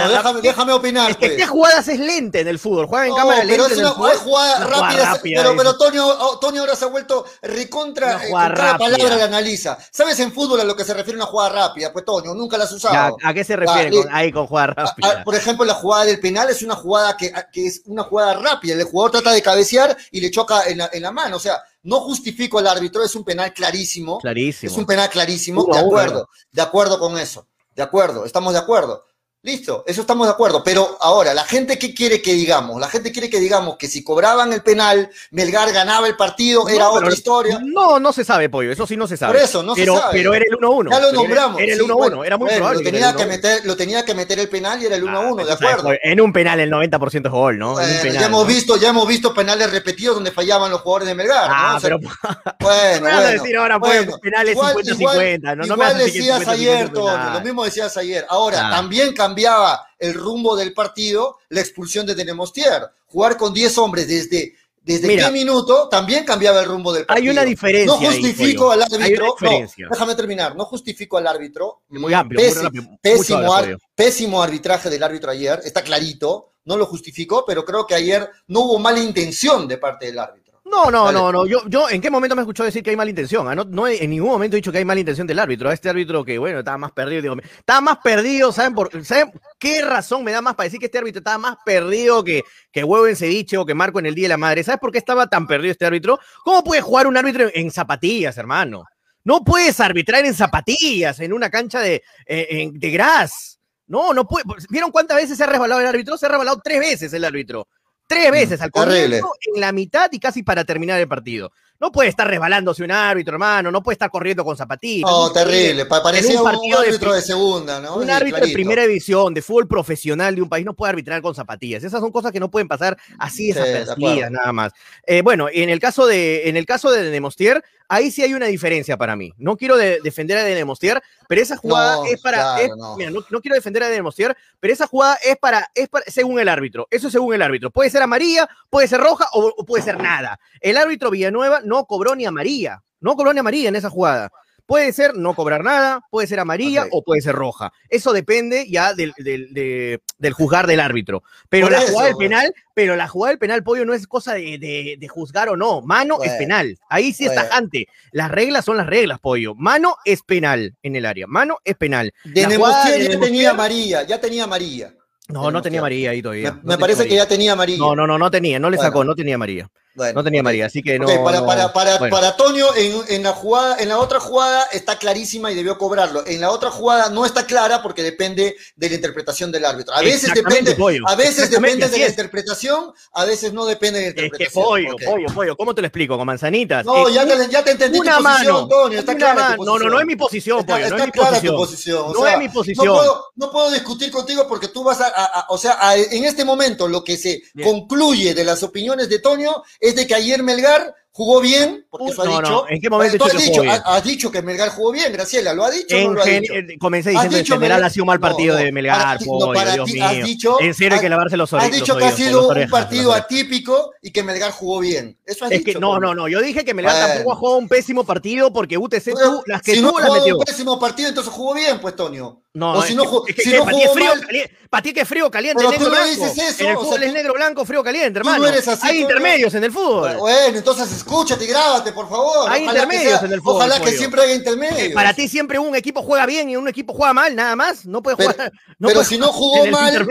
déjame, 0.42 0.74
opinar. 0.74 1.12
Es 1.12 1.18
que 1.18 1.30
pues. 1.30 1.50
jugadas 1.50 1.88
es 1.88 2.00
lenta 2.00 2.40
en 2.40 2.50
el 2.50 2.60
fútbol. 2.60 2.88
Juegan 2.88 3.08
en 3.08 3.16
cámara 3.16 3.40
pero 3.44 3.50
lenta 3.64 3.66
es 3.68 3.80
en 3.80 3.86
una, 3.86 3.94
jugada 4.18 4.68
rápida, 4.68 5.20
pero, 5.24 5.56
pero. 5.56 5.78
Toño, 5.78 6.06
oh, 6.06 6.38
Toño 6.40 6.62
ahora 6.62 6.76
se 6.76 6.84
ha 6.84 6.90
vuelto 6.90 7.26
recontra, 7.42 8.22
eh, 8.26 8.30
rápida. 8.34 8.78
palabra 8.78 9.16
la 9.16 9.24
analiza. 9.26 9.78
¿Sabes 9.90 10.20
en 10.20 10.34
fútbol 10.34 10.60
a 10.60 10.64
lo 10.66 10.76
que 10.76 10.84
se 10.84 10.94
refiere 10.94 11.16
una 11.18 11.26
jugada 11.26 11.50
rápida? 11.68 11.94
Pues 11.94 12.04
Toño, 12.04 12.34
nunca 12.34 12.58
la 12.58 12.66
has 12.66 12.72
Ya, 12.72 12.76
usado. 12.76 13.18
¿A 13.24 13.34
qué 13.34 13.44
se 13.46 13.56
refiere 13.56 13.90
con, 13.92 14.08
ahí 14.14 14.32
con 14.34 14.48
jugada 14.48 14.74
A- 14.76 14.82
a- 14.82 14.86
rápida? 14.86 15.24
por 15.24 15.36
ejemplo, 15.36 15.64
la 15.66 15.76
jugada 15.76 16.04
del 16.04 16.20
penal 16.20 16.50
es 16.50 16.62
una 16.62 16.76
jugada 16.76 17.16
que, 17.16 17.32
que 17.54 17.68
es 17.68 17.84
una 17.86 18.04
jugada 18.04 18.34
rápida. 18.34 18.76
El 18.76 18.84
jugador 18.84 19.12
trata 19.12 19.32
de 19.32 19.42
cabecear 19.42 19.96
y 20.12 20.20
le 20.20 20.30
choca 20.30 20.64
en 20.68 20.80
la, 20.80 20.90
en 20.92 21.02
la 21.04 21.12
mano. 21.12 21.38
O 21.38 21.40
sea, 21.40 21.64
no 21.84 22.02
justifico 22.02 22.60
al 22.60 22.68
árbitro, 22.68 23.04
es 23.04 23.16
un 23.16 23.24
penal 23.24 23.54
clarísimo. 23.54 24.20
Clarísimo. 24.20 24.72
Es 24.72 24.78
un 24.78 24.86
penal 24.86 25.10
clarísimo, 25.10 25.64
Uno 25.64 25.76
de 25.76 25.84
uno, 25.84 25.88
acuerdo, 25.88 26.30
de 26.52 26.62
acuerdo 26.62 27.00
con 27.00 27.18
eso, 27.18 27.48
de 27.76 27.84
acuerdo, 27.84 28.26
estamos 28.26 28.54
de 28.54 28.60
acuerdo. 28.60 29.06
Listo, 29.42 29.86
eso 29.88 30.02
estamos 30.02 30.28
de 30.28 30.34
acuerdo. 30.34 30.62
Pero 30.66 30.98
ahora, 31.00 31.34
la 31.34 31.46
gente, 31.46 31.80
¿qué 31.80 31.94
quiere 31.94 32.22
que 32.22 32.34
digamos? 32.34 32.78
La 32.78 32.90
gente 32.90 33.10
quiere 33.14 33.30
que 33.30 33.40
digamos 33.40 33.78
que 33.78 33.88
si 33.88 34.04
cobraban 34.04 34.52
el 34.52 34.62
penal, 34.64 35.10
Melgar 35.32 35.72
ganaba 35.72 36.08
el 36.08 36.18
partido, 36.18 36.68
era 36.68 36.80
No, 36.84 36.90
otra 36.92 37.04
pero- 37.04 37.14
historia. 37.14 37.60
No, 37.64 38.02
no 38.02 38.12
se 38.12 38.26
sabe, 38.26 38.50
pollo. 38.50 38.70
Eso 38.70 38.86
sí 38.86 38.98
no 38.98 39.08
se 39.08 39.16
sabe. 39.16 39.32
Por 39.36 39.42
eso, 39.42 39.64
no 39.64 39.76
se 39.76 39.82
pero, 39.84 39.96
sabe. 39.98 40.12
Pero 40.12 40.34
era 40.34 40.44
el 40.50 40.58
1-1. 40.58 40.92
Ya 40.92 41.00
lo 41.00 41.08
era- 41.08 41.16
nombramos. 41.18 41.62
Era 41.62 41.72
el 41.72 41.80
sí, 41.80 41.86
1-1. 41.86 41.96
bueno, 41.96 42.26
era 42.26 42.38
muy 42.38 42.46
bueno, 42.48 42.58
probable. 42.58 42.80
Lo 42.80 42.84
que 42.84 42.92
tenía, 42.92 43.10
era 43.12 43.18
que 43.18 43.24
1-1. 43.24 43.28
meter, 43.30 43.66
lo 43.66 43.78
tenía 43.78 44.04
que 44.04 44.14
meter 44.14 44.40
el 44.40 44.50
penal 44.50 44.82
y 44.84 44.86
era 44.88 44.96
el 44.98 45.04
1-1, 45.06 45.42
Ah, 45.42 45.46
de 45.46 45.54
acuerdo. 45.54 45.90
En 46.04 46.20
un 46.20 46.34
penal 46.34 46.60
el 46.60 46.70
90% 46.70 47.30
es 47.30 47.32
gol, 47.32 47.58
¿no? 47.58 47.80
En 47.80 47.86
un 47.86 47.86
Bueno, 47.86 48.02
penal, 48.02 48.20
ya 48.20 48.26
hemos 48.26 48.42
¿no? 48.46 48.54
visto, 48.54 48.76
ya 48.76 48.90
hemos 48.90 49.08
visto 49.08 49.34
penales 49.34 49.72
repetidos 49.72 50.16
donde 50.16 50.32
fallaban 50.32 50.70
los 50.70 50.82
jugadores 50.82 51.08
de 51.08 51.16
Melgar. 51.16 51.48
¿no? 51.48 51.56
Ah, 51.56 51.76
O 51.78 51.80
sea, 51.80 51.90
pero 51.90 52.00
bueno, 52.60 52.94
me 52.94 53.00
bueno, 53.00 53.22
decir 53.22 53.56
ahora, 53.56 53.80
pues, 53.80 54.06
bueno. 54.06 54.20
penales 54.22 54.54
Igual- 54.54 54.76
50-50. 54.76 55.56
No, 55.56 55.66
no 55.66 55.78
me 55.78 55.84
igual 55.86 55.98
que 55.98 56.04
decías 56.04 56.42
50-50 56.42 56.50
ayer, 56.52 56.92
penal. 56.92 57.34
lo 57.36 57.42
mismo 57.42 57.64
decías 57.64 57.96
ayer. 57.96 58.26
Ahora, 58.28 58.68
Ah. 58.68 58.72
también 58.72 59.14
cambiaba 59.30 59.88
el 59.98 60.14
rumbo 60.14 60.56
del 60.56 60.74
partido 60.74 61.38
la 61.50 61.62
expulsión 61.62 62.06
de 62.06 62.16
Denemostier. 62.16 62.84
Jugar 63.08 63.38
con 63.38 63.54
10 63.54 63.78
hombres 63.78 64.08
desde, 64.08 64.56
desde 64.82 65.08
Mira. 65.08 65.26
qué 65.28 65.32
minuto 65.32 65.88
también 65.90 66.24
cambiaba 66.26 66.62
el 66.62 66.66
rumbo 66.68 66.92
del 66.94 67.06
partido. 67.06 67.24
Hay 67.24 67.30
una 67.30 67.44
diferencia. 67.46 67.86
No 67.92 67.98
justifico 67.98 68.72
al 68.72 68.82
árbitro. 68.84 69.36
No, 69.42 69.50
déjame 69.90 70.16
terminar. 70.16 70.56
No 70.56 70.66
justifico 70.66 71.18
al 71.18 71.28
árbitro. 71.28 71.82
Muy 71.90 72.14
amplio, 72.14 72.40
muy 72.42 72.64
rápido, 72.64 72.84
pésimo, 73.02 73.54
ar- 73.54 73.66
pollo. 73.66 73.78
pésimo 73.96 74.42
arbitraje 74.42 74.90
del 74.90 75.04
árbitro 75.04 75.32
ayer. 75.32 75.62
Está 75.64 75.82
clarito. 75.84 76.54
No 76.66 76.78
lo 76.78 76.86
justificó, 76.86 77.46
pero 77.48 77.66
creo 77.66 77.88
que 77.88 77.96
ayer 77.96 78.30
no 78.48 78.60
hubo 78.62 78.80
mala 78.80 79.00
intención 79.00 79.68
de 79.68 79.78
parte 79.80 80.06
del 80.08 80.20
árbitro. 80.20 80.39
No, 80.70 80.92
no, 80.92 81.12
no, 81.12 81.32
no. 81.32 81.46
Yo, 81.48 81.62
yo, 81.68 81.90
¿en 81.90 82.00
qué 82.02 82.10
momento 82.12 82.36
me 82.36 82.42
escuchó 82.44 82.64
decir 82.64 82.84
que 82.84 82.92
hay 82.92 82.96
mala 82.96 83.10
intención? 83.10 83.48
Ah, 83.48 83.56
No, 83.56 83.64
no 83.66 83.88
en 83.88 84.10
ningún 84.10 84.30
momento 84.30 84.56
he 84.56 84.60
dicho 84.60 84.72
que 84.72 84.78
hay 84.78 84.86
mala 84.86 85.00
intención 85.00 85.26
del 85.26 85.40
árbitro. 85.40 85.70
A 85.70 85.74
este 85.74 85.90
árbitro 85.90 86.24
que, 86.24 86.38
bueno, 86.38 86.60
estaba 86.60 86.78
más 86.78 86.92
perdido. 86.92 87.22
Digo, 87.22 87.36
estaba 87.58 87.82
más 87.82 87.98
perdido, 87.98 88.52
¿saben 88.52 88.76
por 88.76 88.90
¿saben 89.06 89.32
qué 89.58 89.82
razón 89.82 90.24
me 90.24 90.32
da 90.32 90.42
más 90.42 90.56
para 90.56 90.66
decir 90.66 90.80
que 90.80 90.86
este 90.86 90.98
árbitro 91.00 91.20
estaba 91.20 91.38
más 91.38 91.58
perdido 91.66 92.24
que, 92.24 92.44
que 92.72 92.84
huevo 92.84 93.08
en 93.08 93.16
ceviche 93.16 93.58
o 93.58 93.66
que 93.66 93.74
Marco 93.74 94.00
en 94.00 94.06
el 94.06 94.16
Día 94.16 94.26
de 94.26 94.30
la 94.30 94.38
Madre? 94.38 94.64
¿Sabes 94.64 94.80
por 94.80 94.92
qué 94.92 95.00
estaba 95.00 95.28
tan 95.28 95.48
perdido 95.48 95.72
este 95.72 95.86
árbitro? 95.86 96.20
¿Cómo 96.44 96.64
puede 96.64 96.82
jugar 96.82 97.08
un 97.08 97.18
árbitro 97.18 97.46
en, 97.46 97.52
en 97.56 97.72
zapatillas, 97.72 98.38
hermano? 98.38 98.84
No 99.24 99.44
puedes 99.44 99.80
arbitrar 99.80 100.24
en 100.26 100.34
zapatillas, 100.34 101.20
en 101.20 101.34
una 101.34 101.50
cancha 101.50 101.80
de, 101.82 102.04
eh, 102.26 102.48
en- 102.50 102.80
de 102.80 102.90
gras. 102.92 103.60
No, 103.88 104.14
no 104.14 104.28
puede. 104.28 104.46
¿Vieron 104.70 104.92
cuántas 104.92 105.18
veces 105.18 105.36
se 105.38 105.44
ha 105.44 105.48
resbalado 105.48 105.82
el 105.82 105.88
árbitro? 105.88 106.16
Se 106.18 106.28
ha 106.28 106.30
resbalado 106.30 106.62
tres 106.64 106.80
veces 106.80 107.12
el 107.14 107.26
árbitro. 107.26 107.68
Tres 108.10 108.32
veces, 108.32 108.60
al 108.60 108.72
comienzo, 108.72 109.32
en 109.54 109.62
la 109.62 109.72
mitad 109.72 110.10
y 110.12 110.20
casi 110.20 110.42
para 110.42 110.66
terminar 110.66 111.00
el 111.00 111.08
partido. 111.08 111.52
No 111.80 111.92
puede 111.94 112.10
estar 112.10 112.28
resbalándose 112.28 112.84
un 112.84 112.92
árbitro, 112.92 113.36
hermano, 113.36 113.72
no 113.72 113.82
puede 113.82 113.94
estar 113.94 114.10
corriendo 114.12 114.44
con 114.44 114.58
zapatillas. 114.58 115.10
No, 115.10 115.32
terrible. 115.32 115.86
Pa- 115.86 116.04
Parecía 116.04 116.38
un 116.38 116.44
partido 116.44 116.80
árbitro 116.80 117.14
de, 117.14 117.22
segunda, 117.22 117.80
¿no? 117.80 117.96
Un 117.96 118.04
Sí, 118.06 118.10
árbitro 118.12 118.46
de 118.46 118.52
primera 118.54 118.86
división, 118.86 119.34
de 119.34 119.42
fútbol 119.42 119.68
profesional 119.68 120.36
de 120.36 120.42
un 120.42 120.50
país, 120.50 120.66
no 120.66 120.74
puede 120.74 120.90
arbitrar 120.90 121.22
con 121.22 121.34
zapatillas. 121.34 121.84
Esas 121.84 122.02
son 122.02 122.12
cosas 122.12 122.32
que 122.34 122.40
no 122.42 122.52
pueden 122.52 122.68
pasar 122.68 122.98
así 123.18 123.48
Sí, 123.48 123.54
desapercibidas, 123.54 123.96
acuerdo. 124.18 124.30
nada 124.32 124.52
más. 124.52 124.72
Eh, 125.08 125.22
bueno, 125.22 125.48
en 125.52 125.70
el 125.70 125.80
caso 125.80 126.06
de, 126.06 126.50
en 126.50 126.58
el 126.58 126.66
caso 126.66 126.92
de 126.92 127.10
Demostier, 127.10 127.64
ahí 127.88 128.12
sí 128.12 128.22
hay 128.24 128.34
una 128.34 128.46
diferencia 128.48 128.98
para 128.98 129.16
mí. 129.16 129.34
No 129.38 129.56
quiero 129.58 129.76
de- 129.78 130.00
defender 130.04 130.38
a 130.38 130.44
Demostier, 130.44 131.02
pero 131.28 131.42
esa 131.42 131.56
jugada 131.58 131.96
No, 131.96 132.06
es 132.06 132.22
para. 132.22 132.38
claro, 132.38 132.62
es- 132.64 132.72
no. 132.78 132.98
Mira, 132.98 133.10
no, 133.10 133.22
no 133.30 133.42
quiero 133.42 133.56
defender 133.56 133.84
a 133.84 133.90
Demostier, 133.90 134.36
pero 134.60 134.74
esa 134.74 134.86
jugada 134.86 135.18
es 135.24 135.38
para, 135.38 135.72
es 135.74 135.88
para, 135.88 136.04
según 136.08 136.40
el 136.40 136.50
árbitro. 136.50 136.88
Eso 136.92 137.08
es 137.08 137.14
según 137.14 137.34
el 137.34 137.42
árbitro. 137.42 137.72
Puede 137.72 137.90
ser 137.90 138.02
amarilla, 138.02 138.48
puede 138.70 138.88
ser 138.88 139.00
roja 139.00 139.28
o, 139.34 139.54
o 139.58 139.66
puede 139.66 139.82
ser 139.84 139.98
nada. 140.02 140.40
El 140.60 140.76
árbitro 140.78 141.10
Villanueva 141.10 141.62
no 141.70 141.86
cobró 141.86 142.16
ni 142.16 142.26
amarilla. 142.26 142.84
No 143.00 143.16
cobró 143.16 143.32
ni 143.32 143.40
amarilla 143.40 143.70
en 143.70 143.76
esa 143.78 143.90
jugada. 143.90 144.30
Puede 144.66 144.94
ser 144.94 145.16
no 145.16 145.34
cobrar 145.34 145.64
nada, 145.64 146.02
puede 146.12 146.28
ser 146.28 146.40
amarilla 146.40 146.86
o 146.92 147.02
puede 147.04 147.22
ser 147.22 147.34
roja. 147.34 147.72
Eso 147.90 148.14
depende 148.14 148.70
ya 148.70 148.94
del, 148.94 149.14
del, 149.18 149.52
de- 149.52 150.00
del 150.20 150.34
juzgar 150.34 150.68
del 150.68 150.80
árbitro. 150.80 151.24
Pero 151.50 151.66
Por 151.66 151.72
la 151.72 151.80
eso, 151.80 151.88
jugada 151.92 152.08
del 152.10 152.18
penal, 152.18 152.54
pero 152.76 152.96
la 152.96 153.08
jugada 153.08 153.32
del 153.32 153.40
penal, 153.40 153.64
pollo, 153.64 153.84
no 153.84 153.96
es 153.96 154.06
cosa 154.06 154.36
de, 154.36 154.60
de- 154.60 154.96
de 155.00 155.08
juzgar 155.08 155.50
o 155.50 155.56
no. 155.58 155.82
Mano 155.82 156.16
es 156.22 156.30
Bueno. 156.30 156.38
penal. 156.38 156.78
Ahí 156.88 157.14
sí 157.14 157.24
es 157.26 157.32
Bueno. 157.34 157.48
tajante. 157.50 157.88
Las 158.12 158.30
reglas 158.30 158.64
son 158.66 158.78
las 158.78 158.86
reglas, 158.86 159.20
pollo. 159.20 159.56
Mano 159.56 159.96
es 160.06 160.22
penal 160.22 160.76
en 160.84 160.96
el 160.96 161.06
área. 161.08 161.26
Mano 161.26 161.58
es 161.66 161.76
penal. 161.76 162.14
De 162.24 162.42
La 162.44 162.50
jugada 162.56 162.84
Nemostier 162.86 163.12
ya 163.12 163.20
tenía 163.20 163.50
amarilla, 163.50 164.04
ya 164.04 164.22
tenía 164.22 164.44
amarilla. 164.44 164.94
No, 165.30 165.50
no 165.50 165.62
tenía 165.64 165.80
amarilla 165.80 166.12
ahí 166.12 166.22
todavía. 166.22 166.60
me 166.64 166.74
No 166.74 166.80
parece 166.80 167.08
que 167.08 167.16
ya 167.16 167.28
tenía 167.28 167.54
amarilla. 167.54 167.80
No, 167.80 167.96
no, 167.96 168.06
no, 168.06 168.18
no 168.20 168.30
tenía, 168.30 168.60
no 168.60 168.70
le 168.70 168.78
Bueno. 168.78 168.88
sacó, 168.90 169.04
no 169.04 169.16
tenía 169.16 169.34
amarilla. 169.36 169.70
Bueno, 170.00 170.14
No 170.14 170.24
tenía 170.24 170.40
amarilla, 170.40 170.68
así 170.68 170.82
que 170.82 170.98
no. 170.98 171.06
Ok, 171.08 171.24
para, 171.26 171.40
no- 171.42 171.46
para, 171.46 171.74
para, 171.74 171.98
bueno. 171.98 172.16
para 172.16 172.38
Toño, 172.38 172.68
en, 172.76 173.02
en 173.10 173.24
la 173.24 173.34
jugada, 173.34 173.76
en 173.80 173.90
la 173.90 173.98
otra 174.00 174.20
jugada 174.22 174.64
está 174.72 174.98
clarísima 174.98 175.52
y 175.52 175.56
debió 175.56 175.78
cobrarlo. 175.78 176.26
En 176.26 176.40
la 176.40 176.52
otra 176.52 176.72
jugada 176.72 177.10
no 177.10 177.26
está 177.26 177.46
clara 177.46 177.84
porque 177.84 178.02
depende 178.02 178.56
de 178.78 178.90
la 178.90 178.96
interpretación 178.96 179.52
del 179.52 179.66
árbitro. 179.66 179.94
A 179.94 180.02
veces 180.02 180.34
depende, 180.34 180.74
pollo. 180.76 181.04
a 181.06 181.16
veces 181.16 181.50
depende 181.52 181.90
de 181.90 181.98
la 181.98 182.06
es. 182.06 182.12
interpretación, 182.12 182.94
a 183.12 183.26
veces 183.26 183.52
no 183.52 183.66
depende 183.66 184.00
de 184.00 184.06
la 184.06 184.10
Es 184.12 184.16
que 184.16 184.22
interpretación. 184.26 184.64
pollo, 184.64 184.94
Ok. 184.94 185.02
pollo, 185.06 185.28
pollo, 185.36 185.58
¿cómo 185.58 185.76
te 185.76 185.82
lo 185.82 185.88
explico? 185.88 186.18
Con 186.18 186.26
manzanitas. 186.28 186.86
No, 186.86 187.10
Eh, 187.10 187.14
ya 187.14 187.26
te, 187.28 187.50
ya 187.50 187.62
te 187.64 187.72
entendí 187.72 188.00
una 188.00 188.18
tu 188.18 188.24
posición, 188.24 188.54
mano, 188.56 188.68
Toño, 188.70 189.00
está 189.00 189.12
una 189.12 189.20
clara 189.20 189.56
tu. 189.58 189.66
No, 189.66 189.66
no, 189.66 189.72
posición. 189.74 189.92
no 189.92 190.00
es 190.00 190.06
mi 190.06 190.16
posición, 190.16 190.60
Está, 190.60 190.74
pollo, 190.74 190.80
no 190.80 190.96
está 190.96 190.98
es 190.98 191.06
mi 191.08 191.12
clara 191.12 191.30
posición. 191.32 191.54
tu 191.56 191.60
posición. 191.62 192.02
o 192.06 192.14
No 192.14 192.22
sea, 192.24 192.34
es 192.34 192.40
mi 192.40 192.50
posición. 192.50 192.86
No 192.88 192.94
puedo, 192.96 193.26
no 193.36 193.52
puedo 193.52 193.72
discutir 193.72 194.12
contigo 194.12 194.48
porque 194.48 194.70
tú 194.70 194.84
vas 194.84 195.02
a, 195.02 195.08
a- 195.08 195.26
a- 195.42 195.46
o 195.50 195.58
sea, 195.58 195.78
a- 195.82 195.98
en 195.98 196.24
este 196.24 196.46
momento 196.46 196.88
lo 196.88 197.04
que 197.04 197.18
se 197.18 197.42
Bien. 197.54 197.68
concluye 197.70 198.34
de 198.34 198.44
las 198.46 198.64
opiniones 198.64 199.10
de 199.10 199.20
Toño 199.20 199.64
es 199.80 199.89
de 199.96 200.08
que 200.08 200.16
ayer 200.16 200.44
Melgar 200.44 200.94
jugó 201.12 201.42
bien, 201.42 201.86
porque 201.90 202.12
eso 202.12 202.22
ha 202.22 202.26
No, 202.26 202.32
no, 202.42 202.48
dicho. 202.50 202.66
¿en 202.70 202.82
qué 202.82 202.90
momento 202.90 203.18
Tú 203.18 203.24
he 203.26 203.28
has 203.28 203.34
dicho 203.34 203.40
que 203.40 203.50
dicho, 203.50 203.62
jugó 203.62 203.64
bien? 203.64 203.82
has, 203.86 203.98
has 203.98 204.04
dicho 204.04 204.32
que 204.32 204.42
Melgar 204.42 204.70
jugó 204.70 204.92
bien, 204.92 205.12
Graciela, 205.12 205.54
¿lo 205.54 205.66
ha 205.66 205.72
dicho 205.72 205.96
o 205.98 206.00
no 206.02 206.14
lo 206.14 206.22
ha 206.22 206.26
dicho? 206.26 206.54
eh, 206.54 206.78
comencé 206.80 207.10
Has 207.10 207.14
diciendo 207.24 207.36
que 207.36 207.44
dicho, 207.44 207.60
Melgar- 207.60 207.84
ha 207.84 207.90
sido 207.90 208.04
un 208.04 208.08
mal 208.08 208.20
partido 208.20 208.54
no, 208.54 208.60
de 208.60 208.66
no, 208.68 208.74
Melgar, 208.76 209.18
ti- 209.18 209.26
no, 209.26 209.32
pollo, 209.32 209.54
para 209.54 209.74
Dios 209.74 209.86
ti 209.88 209.94
mío. 209.94 210.06
has 210.06 210.24
dicho- 210.24 210.62
en 210.62 210.74
serio 210.74 210.94
hay 210.94 211.00
que 211.02 211.06
has- 211.08 211.10
lavarse 211.10 211.36
los 211.38 211.52
Has 211.54 211.64
oídos. 211.64 211.80
dicho 211.80 211.98
que 211.98 212.06
ha 212.06 212.12
sido 212.12 212.40
un 212.46 212.52
orejas, 212.52 212.72
las 212.72 212.82
partido 212.84 213.10
orejas. 213.12 213.26
atípico 213.26 213.92
y 214.02 214.12
que 214.12 214.24
Melgar 214.24 214.52
jugó 214.52 214.80
bien. 214.80 215.18
Eso 215.26 215.46
has 215.46 215.52
Es 215.52 215.60
que 215.60 215.66
dicho. 215.66 215.80
no, 215.80 216.00
no, 216.00 216.16
no. 216.16 216.28
Yo 216.30 216.42
dije 216.42 216.64
que 216.64 216.74
Melgar 216.74 217.08
tampoco 217.10 217.34
ha 217.34 217.36
jugado 217.36 217.58
un 217.58 217.68
pésimo 217.68 218.04
partido 218.06 218.54
porque 218.54 218.78
UTC 218.78 219.12
tuvo, 219.14 219.44
las 219.46 219.62
que 219.62 219.74
si 219.76 219.82
no 219.82 219.90
tuvo 219.90 219.98
ha 220.00 220.02
las 220.04 220.14
metió. 220.14 220.38
un 220.38 220.44
pésimo 220.44 220.80
partido, 220.80 221.10
entonces 221.10 221.34
jugó 221.34 221.54
bien, 221.56 221.80
pues, 221.82 221.96
Toño. 221.96 222.42
No, 222.52 222.74
o 222.74 222.82
si 222.82 222.96
no, 222.96 223.04
es 223.28 223.36
que, 223.36 223.44
si 223.44 223.54
no 223.54 223.64
jugó 223.64 223.94
frío, 223.94 224.08
mal, 224.10 224.22
caliente, 224.26 224.56
para 224.72 224.82
ti 224.82 224.92
que 224.92 225.02
es 225.02 225.08
frío 225.08 225.30
caliente, 225.30 225.60
Pero 225.60 225.70
tú 225.72 225.84
negro 225.84 225.90
no 225.96 226.04
blanco. 226.04 226.10
dices 226.26 226.38
eso, 226.50 226.64
en 226.64 226.70
el 226.72 226.76
o 226.76 226.80
fútbol 226.80 226.96
sea, 226.98 227.06
es 227.06 227.12
tú- 227.12 227.18
negro 227.18 227.34
blanco, 227.34 227.66
frío 227.66 227.84
caliente, 227.84 228.12
tú 228.12 228.18
hermano. 228.28 228.44
no 228.44 228.48
eres 228.50 228.68
así, 228.68 228.82
Hay 228.88 228.90
tú 228.90 228.96
no- 228.96 229.02
intermedios 229.02 229.54
en 229.54 229.64
el 229.66 229.72
fútbol. 229.72 230.18
Bueno, 230.18 230.58
entonces 230.58 231.04
escúchate 231.10 231.44
y 231.44 231.48
grábate, 231.48 231.92
por 231.92 232.08
favor. 232.08 232.50
Hay 232.52 232.64
Ojalá 232.64 232.80
que 232.82 232.86
intermedios 232.86 233.20
sea- 233.20 233.28
en 233.28 233.34
el 233.34 233.40
fútbol, 233.42 233.56
Ojalá 233.58 233.76
que 233.80 233.86
pollo. 233.86 233.98
siempre 233.98 234.22
haya 234.22 234.32
Eh, 234.34 234.36
intermedios. 234.36 234.94
Para 234.94 235.14
ti 235.14 235.28
siempre 235.28 235.58
un 235.60 235.76
equipo 235.76 236.02
juega 236.04 236.26
bien 236.26 236.50
y 236.50 236.56
un 236.56 236.68
equipo 236.68 236.94
juega 236.94 237.14
mal, 237.14 237.36
nada 237.36 237.56
más. 237.56 237.86
No 237.86 238.02
puede 238.04 238.18
Pero- 238.18 238.32
jugar. 238.32 238.52
no 238.78 238.88
pero 238.88 239.04
si 239.04 239.18
no 239.18 239.28
jugó 239.34 239.66
mal, 239.68 240.08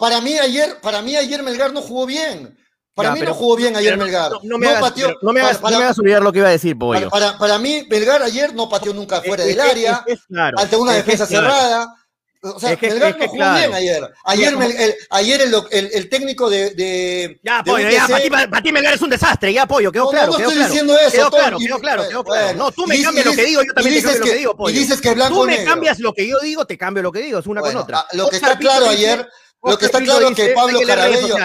para 0.00 0.20
mí 0.20 0.38
ayer, 0.38 0.80
para 0.80 1.02
mí 1.02 1.14
ayer 1.16 1.42
Melgar 1.42 1.72
no 1.72 1.82
jugó 1.82 2.06
bien. 2.06 2.56
Para 2.94 3.10
Ya, 3.10 3.14
mí 3.14 3.20
pero- 3.20 3.30
no 3.32 3.36
jugó 3.36 3.56
bien 3.56 3.76
ayer 3.76 3.96
Melgar. 3.96 4.32
No, 4.32 4.40
no 4.42 4.58
me 4.58 4.66
hagas, 4.68 4.80
pateó- 4.80 5.14
no 5.22 5.32
me 5.32 5.40
hagas, 5.40 5.58
para, 5.58 5.72
no 5.74 5.78
me 5.78 5.84
hagas 5.84 5.98
olvidar 6.00 6.22
lo 6.22 6.32
que 6.32 6.38
iba 6.40 6.48
a 6.48 6.50
decir, 6.50 6.76
pollo. 6.76 7.08
para- 7.10 7.28
para- 7.30 7.38
para 7.38 7.58
mí, 7.58 7.86
Melgar 7.88 8.22
ayer 8.22 8.52
no 8.54 8.68
pateó 8.68 8.92
nunca 8.92 9.20
fuera 9.22 9.44
Es 9.44 9.50
del 9.50 9.60
área, 9.60 10.02
es 10.06 10.18
claro, 10.26 10.58
ante 10.58 10.74
una 10.76 10.92
defensa 10.94 11.24
cerrada. 11.26 11.94
O 12.40 12.60
sea, 12.60 12.72
Es 12.72 12.78
que- 12.78 12.88
Melgar 12.90 13.08
es 13.10 13.14
que 13.16 13.20
no 13.24 13.26
jugó 13.30 13.36
claro. 13.38 13.58
bien 13.58 13.74
ayer. 13.74 14.10
Ayer, 14.24 14.54
el, 14.54 14.94
ayer 15.10 15.40
el, 15.40 15.90
el- 15.92 16.08
técnico 16.08 16.48
de, 16.48 16.70
de, 16.70 17.40
Ya, 17.42 17.58
de 17.62 17.70
pollo, 17.70 17.90
ya, 17.90 18.04
UTC 18.04 18.10
para 18.10 18.22
ti, 18.22 18.30
para 18.30 18.62
ti 18.62 18.72
Melgar 18.72 18.94
es 18.94 19.02
un 19.02 19.10
desastre, 19.10 19.52
ya, 19.52 19.66
pollo, 19.66 19.90
quedó 19.90 20.04
No, 20.04 20.10
claro, 20.10 20.32
no 20.32 20.36
quedó 20.38 20.48
estoy 20.48 20.54
claro. 20.56 20.70
diciendo 20.72 20.98
eso, 20.98 21.10
Quedó 21.10 21.30
claro, 21.30 21.56
y- 21.60 21.66
quedó 21.66 21.78
claro, 21.80 22.08
quedó 22.08 22.24
claro. 22.24 22.44
bueno, 22.46 22.64
No, 22.64 22.70
tú 22.72 22.84
y 22.84 22.86
me 22.88 22.94
dices- 22.94 23.06
cambias 23.06 23.26
y 23.26 23.28
lo 23.28 23.34
que 23.36 23.44
digo, 23.44 23.60
yo 23.62 23.64
y 23.70 23.74
también 23.74 24.02
te 24.02 24.18
lo 24.18 24.24
que- 24.24 24.34
digo, 24.34 24.52
y 24.52 24.56
pollo. 24.56 24.78
dices 24.78 25.00
que 25.00 25.14
blanco 25.14 25.34
Tú 25.40 25.46
me 25.46 25.56
negro. 25.56 25.72
cambias 25.72 25.98
lo 25.98 26.12
que 26.12 26.28
yo 26.28 26.38
digo, 26.40 26.64
te 26.66 26.78
cambio 26.78 27.02
lo 27.02 27.10
que 27.12 27.20
digo, 27.20 27.38
es 27.40 27.46
una 27.46 27.60
Bueno, 27.60 27.74
con 27.80 27.82
otra. 27.82 28.06
lo 28.12 28.28
que 28.30 28.36
Oscar 28.36 28.50
está 28.52 28.58
claro 28.60 28.90
dice- 28.90 28.94
ayer, 29.10 29.28
lo 29.62 29.78
que 29.78 29.86
está 29.86 30.00
claro 30.00 30.34
que 30.34 30.48
Pablo 30.50 30.80
Carabello, 30.86 31.36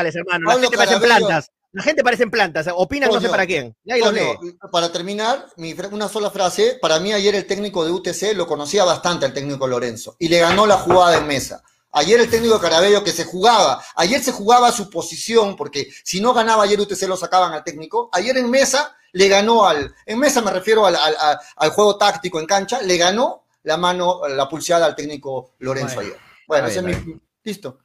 Pablo 0.46 0.70
Carabello- 0.70 1.02
plantas. 1.02 1.50
La 1.74 1.84
gente 1.84 2.04
parecen 2.04 2.30
plantas, 2.30 2.68
opinan 2.74 3.12
no 3.12 3.20
sé 3.20 3.30
para 3.30 3.46
quién. 3.46 3.76
Lee. 3.84 4.58
para 4.72 4.92
terminar, 4.92 5.48
mi 5.58 5.76
una 5.92 6.08
sola 6.08 6.30
frase. 6.30 6.78
Para 6.80 7.00
mí 7.00 7.12
ayer 7.12 7.34
el 7.36 7.46
técnico 7.48 7.84
de 7.84 7.92
UTC 7.92 8.36
lo 8.36 8.48
conocía 8.48 8.84
bastante 8.84 9.26
al 9.26 9.34
técnico 9.34 9.68
Lorenzo 9.68 10.16
y 10.20 10.30
le 10.30 10.40
ganó 10.40 10.66
la 10.68 10.78
jugada 10.78 11.18
en 11.18 11.28
mesa. 11.28 11.64
Ayer 11.92 12.20
el 12.20 12.30
técnico 12.30 12.60
Carabello 12.60 13.04
que 13.04 13.12
se 13.12 13.26
jugaba, 13.26 13.84
ayer 13.96 14.22
se 14.24 14.32
jugaba 14.32 14.72
su 14.72 14.90
posición, 14.90 15.56
porque 15.56 15.90
si 16.04 16.22
no 16.22 16.34
ganaba 16.34 16.64
ayer 16.64 16.80
se 16.96 17.08
lo 17.08 17.18
sacaban 17.18 17.54
al 17.54 17.64
técnico. 17.64 18.10
Ayer 18.14 18.38
en 18.38 18.50
mesa 18.50 18.96
le 19.12 19.28
ganó 19.28 19.66
al, 19.66 19.94
en 20.06 20.20
mesa 20.20 20.42
me 20.42 20.52
refiero 20.52 20.86
al, 20.86 20.96
al, 20.96 21.40
al 21.56 21.70
juego 21.72 21.98
táctico 21.98 22.40
en 22.40 22.46
cancha, 22.46 22.82
le 22.82 22.98
ganó 22.98 23.44
la 23.64 23.78
mano, 23.78 24.28
la 24.28 24.48
pulseada 24.48 24.86
al 24.86 24.96
técnico 24.96 25.54
Lorenzo 25.60 25.96
Bueno. 25.96 26.10
ayer. 26.10 26.20
Bueno, 26.48 26.68
ese 26.68 26.80
es 26.80 27.06
mi. 27.06 27.20
Listo. 27.44 27.80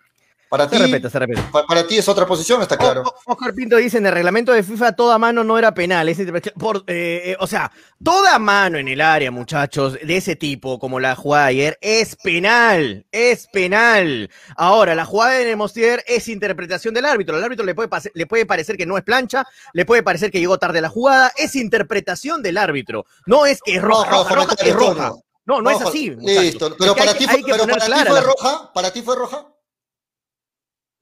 Para 0.48 0.68
Se 0.68 0.76
ti, 0.76 0.82
repite, 0.82 1.10
se 1.10 1.18
repite. 1.18 1.42
pa- 1.52 1.66
para 1.66 1.86
ti 1.86 1.98
es 1.98 2.08
otra 2.08 2.26
posición, 2.26 2.62
está 2.62 2.76
claro. 2.78 3.02
Oscar 3.26 3.52
Pinto 3.54 3.76
dice 3.76 3.98
en 3.98 4.06
el 4.06 4.12
reglamento 4.12 4.52
de 4.52 4.62
FIFA 4.62 4.92
toda 4.92 5.18
mano 5.18 5.44
no 5.44 5.58
era 5.58 5.74
penal. 5.74 6.08
es 6.08 6.18
interpretación- 6.18 6.54
por, 6.58 6.78
eh, 6.86 7.22
eh, 7.32 7.36
o 7.40 7.46
sea, 7.46 7.70
toda 8.02 8.38
mano 8.38 8.78
en 8.78 8.88
el 8.88 9.00
área, 9.02 9.30
muchachos, 9.30 9.98
de 10.02 10.16
ese 10.16 10.36
tipo, 10.36 10.78
como 10.78 11.00
la 11.00 11.14
jugada 11.16 11.44
de 11.46 11.50
ayer, 11.50 11.78
es 11.82 12.16
penal. 12.16 13.06
Es 13.12 13.46
penal. 13.48 14.30
Ahora, 14.56 14.94
la 14.94 15.04
jugada 15.04 15.32
de 15.32 15.44
Nemostier 15.44 16.02
es 16.06 16.28
interpretación 16.28 16.94
del 16.94 17.04
árbitro. 17.04 17.36
Al 17.36 17.44
árbitro 17.44 17.66
le 17.66 17.74
puede, 17.74 17.90
le 18.14 18.26
puede 18.26 18.46
parecer 18.46 18.76
que 18.78 18.86
no 18.86 18.96
es 18.96 19.04
plancha, 19.04 19.44
le 19.74 19.84
puede 19.84 20.02
parecer 20.02 20.30
que 20.30 20.40
llegó 20.40 20.58
tarde 20.58 20.80
la 20.80 20.88
jugada. 20.88 21.30
Es 21.36 21.56
interpretación 21.56 22.42
del 22.42 22.56
árbitro. 22.56 23.04
No 23.26 23.44
es 23.44 23.60
que 23.62 23.76
es 23.76 23.82
roja, 23.82 24.10
roja, 24.10 24.34
roja, 24.34 24.54
es 24.64 24.74
roja. 24.74 25.12
No, 25.44 25.60
no 25.62 25.70
es 25.70 25.80
así. 25.80 26.10
Listo, 26.20 26.74
pero 26.78 26.92
Es 26.92 26.96
que 26.96 26.98
para 26.98 27.10
hay 27.12 27.18
ti 27.18 27.26
fue, 27.26 27.42
pero 27.44 27.66
para 27.66 27.86
ti 27.86 27.92
fue 28.06 28.20
roja, 28.20 28.72
para 28.72 28.90
ti 28.92 29.02
fue 29.02 29.16
roja. 29.16 29.46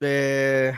Eh, 0.01 0.73